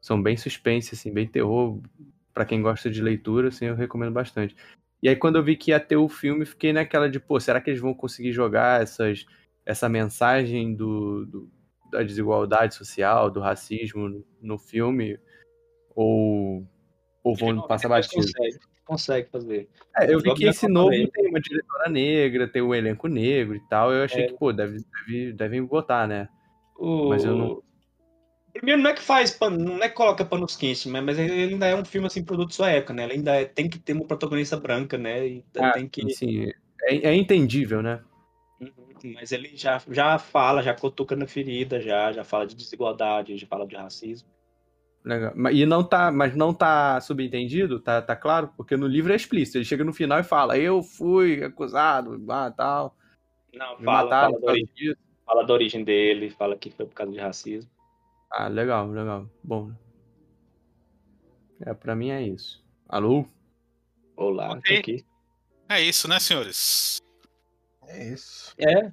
são 0.00 0.20
bem 0.22 0.36
suspense, 0.36 0.94
assim, 0.94 1.12
bem 1.12 1.26
terror. 1.26 1.80
Pra 2.34 2.44
quem 2.44 2.60
gosta 2.60 2.90
de 2.90 3.00
leitura, 3.00 3.48
assim, 3.48 3.66
eu 3.66 3.76
recomendo 3.76 4.12
bastante. 4.12 4.56
E 5.00 5.08
aí 5.08 5.14
quando 5.14 5.36
eu 5.36 5.42
vi 5.44 5.56
que 5.56 5.70
ia 5.70 5.78
ter 5.78 5.96
o 5.96 6.08
filme, 6.08 6.44
fiquei 6.44 6.72
naquela 6.72 7.08
de, 7.08 7.20
pô, 7.20 7.38
será 7.38 7.60
que 7.60 7.70
eles 7.70 7.80
vão 7.80 7.94
conseguir 7.94 8.32
jogar 8.32 8.82
essas, 8.82 9.24
essa 9.64 9.88
mensagem 9.88 10.74
do, 10.74 11.24
do- 11.26 11.50
da 11.92 12.02
desigualdade 12.02 12.74
social, 12.74 13.30
do 13.30 13.38
racismo 13.40 14.08
no, 14.08 14.26
no 14.42 14.58
filme? 14.58 15.18
Ou, 15.94 16.66
ou 17.22 17.36
vão 17.36 17.62
passar 17.62 17.88
Depois 17.88 18.06
batido? 18.08 18.26
Consegue, 18.26 18.58
consegue 18.84 19.30
fazer. 19.30 19.68
É, 19.96 20.12
eu 20.12 20.18
vi 20.18 20.28
Logo 20.28 20.40
que 20.40 20.46
esse 20.46 20.66
novo 20.68 20.88
falei. 20.88 21.06
tem 21.06 21.28
uma 21.28 21.40
diretora 21.40 21.88
negra, 21.88 22.48
tem 22.48 22.62
um 22.62 22.74
elenco 22.74 23.06
negro 23.06 23.54
e 23.54 23.60
tal. 23.68 23.92
Eu 23.92 24.02
achei 24.04 24.24
É. 24.24 24.26
que, 24.26 24.34
pô, 24.34 24.52
deve, 24.52 24.78
deve, 25.06 25.32
devem 25.32 25.62
botar, 25.64 26.08
né? 26.08 26.28
O... 26.76 27.08
Mas 27.10 27.24
eu 27.24 27.34
não- 27.36 27.62
Primeiro, 28.54 28.80
não 28.80 28.90
é 28.90 28.94
que 28.94 29.02
faz, 29.02 29.32
pano- 29.32 29.58
não 29.58 29.82
é 29.82 29.88
que 29.88 29.96
coloca 29.96 30.24
panos 30.24 30.56
quentes, 30.56 30.86
mas, 30.86 31.04
mas 31.04 31.18
ele 31.18 31.32
ainda 31.54 31.66
é 31.66 31.74
um 31.74 31.84
filme 31.84 32.06
assim, 32.06 32.24
produto 32.24 32.50
de 32.50 32.54
sua 32.54 32.70
época, 32.70 32.94
né? 32.94 33.02
Ele 33.04 33.14
ainda 33.14 33.34
é- 33.34 33.44
tem 33.44 33.68
que 33.68 33.80
ter 33.80 33.92
uma 33.92 34.06
protagonista 34.06 34.56
branca, 34.56 34.96
né? 34.96 35.26
E 35.26 35.44
Ah, 35.58 35.72
tem 35.72 35.88
que. 35.88 36.08
Sim, 36.10 36.50
é, 36.84 37.08
é 37.08 37.14
entendível, 37.14 37.82
né? 37.82 38.00
Uhum, 38.60 39.14
Mas 39.14 39.32
ele 39.32 39.50
já, 39.56 39.82
já 39.90 40.18
fala, 40.18 40.62
já 40.62 40.72
cutuca 40.72 41.16
na 41.16 41.26
ferida, 41.26 41.80
já, 41.80 42.12
já 42.12 42.22
fala 42.24 42.46
de 42.46 42.54
desigualdade, 42.54 43.36
já 43.36 43.46
fala 43.46 43.66
de 43.66 43.74
racismo. 43.74 44.28
Legal. 45.04 45.32
Mas- 45.34 45.56
E 45.56 45.66
não 45.66 45.82
tá, 45.82 46.10
mas 46.12 46.34
não 46.36 46.54
tá 46.54 47.00
subentendido, 47.00 47.80
tá, 47.80 48.00
tá 48.00 48.14
claro? 48.16 48.50
Porque 48.56 48.76
no 48.76 48.86
livro 48.86 49.12
é 49.12 49.16
explícito. 49.16 49.58
Ele 49.58 49.64
chega 49.64 49.84
no 49.84 49.92
final 49.92 50.20
e 50.20 50.24
fala: 50.24 50.56
Eu 50.56 50.80
fui 50.82 51.42
acusado, 51.42 52.24
ah, 52.30 52.50
tal. 52.50 52.96
Não, 53.52 53.76
fala, 53.78 54.04
mataram 54.04 54.32
fala, 54.32 54.40
da 54.40 54.52
origem, 54.52 54.96
fala 55.26 55.42
da 55.44 55.52
origem 55.52 55.84
dele, 55.84 56.30
fala 56.30 56.56
que 56.56 56.70
foi 56.70 56.86
por 56.86 56.94
causa 56.94 57.12
de 57.12 57.18
racismo. 57.18 57.70
Ah, 58.36 58.48
legal, 58.48 58.88
legal. 58.90 59.30
Bom. 59.42 59.72
É, 61.64 61.72
pra 61.72 61.94
mim 61.94 62.10
é 62.10 62.20
isso. 62.22 62.64
Alô? 62.88 63.26
Olá, 64.16 64.50
Ok. 64.52 64.74
tô 64.74 64.80
aqui. 64.80 65.04
É 65.68 65.80
isso, 65.80 66.08
né, 66.08 66.18
senhores? 66.20 66.98
É 67.86 68.12
isso. 68.12 68.54
É, 68.58 68.90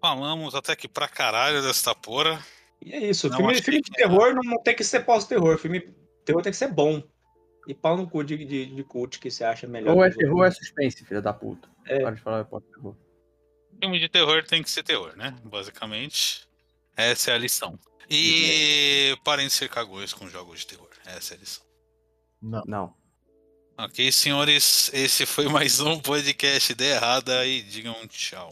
Falamos 0.00 0.54
até 0.56 0.74
que 0.74 0.88
pra 0.88 1.06
caralho 1.06 1.62
desta 1.62 1.94
porra. 1.94 2.44
e 2.80 2.92
é 2.92 2.98
isso. 3.06 3.28
Não, 3.28 3.36
filme 3.36 3.54
filme 3.62 3.80
de 3.80 3.90
que- 3.90 3.96
terror 3.96 4.34
não, 4.34 4.60
tem 4.62 4.74
que 4.74 4.82
ser 4.82 5.04
pós-terror. 5.04 5.56
Filme 5.58 5.80
terror 6.24 6.42
tem 6.42 6.50
que 6.50 6.58
ser 6.58 6.68
bom. 6.72 7.00
E 7.68 7.72
pau 7.74 7.96
no 7.96 8.10
cu 8.10 8.24
de, 8.24 8.36
de, 8.44 8.66
de 8.74 8.82
cult 8.84 9.20
que 9.20 9.30
você 9.30 9.44
acha 9.44 9.68
melhor. 9.68 9.94
Ou 9.96 10.04
é 10.04 10.10
terror 10.10 10.38
ou 10.38 10.44
é 10.44 10.50
suspense, 10.50 11.04
filha 11.04 11.22
da 11.22 11.32
puta. 11.32 11.68
É. 11.86 12.00
Para 12.00 12.10
de 12.16 12.20
falar 12.20 12.40
é 12.40 12.44
terror. 12.74 12.96
Filme 13.80 14.00
de 14.00 14.08
terror 14.08 14.42
tem 14.44 14.60
que 14.62 14.70
ser 14.70 14.82
terror, 14.82 15.16
né? 15.16 15.36
Basicamente. 15.44 16.48
Essa 16.96 17.30
é 17.30 17.34
a 17.34 17.38
lição. 17.38 17.78
E 18.10 19.16
parem 19.24 19.46
de 19.46 19.52
ser 19.52 19.68
cagões 19.68 20.12
com 20.12 20.28
jogos 20.28 20.60
de 20.60 20.66
terror. 20.66 20.88
Essa 21.06 21.34
é 21.34 21.36
a 21.36 21.40
lição. 21.40 21.64
Não. 22.40 22.62
Não. 22.66 22.94
Ok, 23.78 24.12
senhores, 24.12 24.90
esse 24.92 25.24
foi 25.24 25.48
mais 25.48 25.80
um 25.80 25.98
podcast 25.98 26.72
Ideia 26.72 26.96
Errada 26.96 27.46
e 27.46 27.62
digam 27.62 28.06
tchau. 28.06 28.50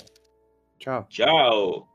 Tchau. 0.79 1.07
Tchau. 1.11 1.90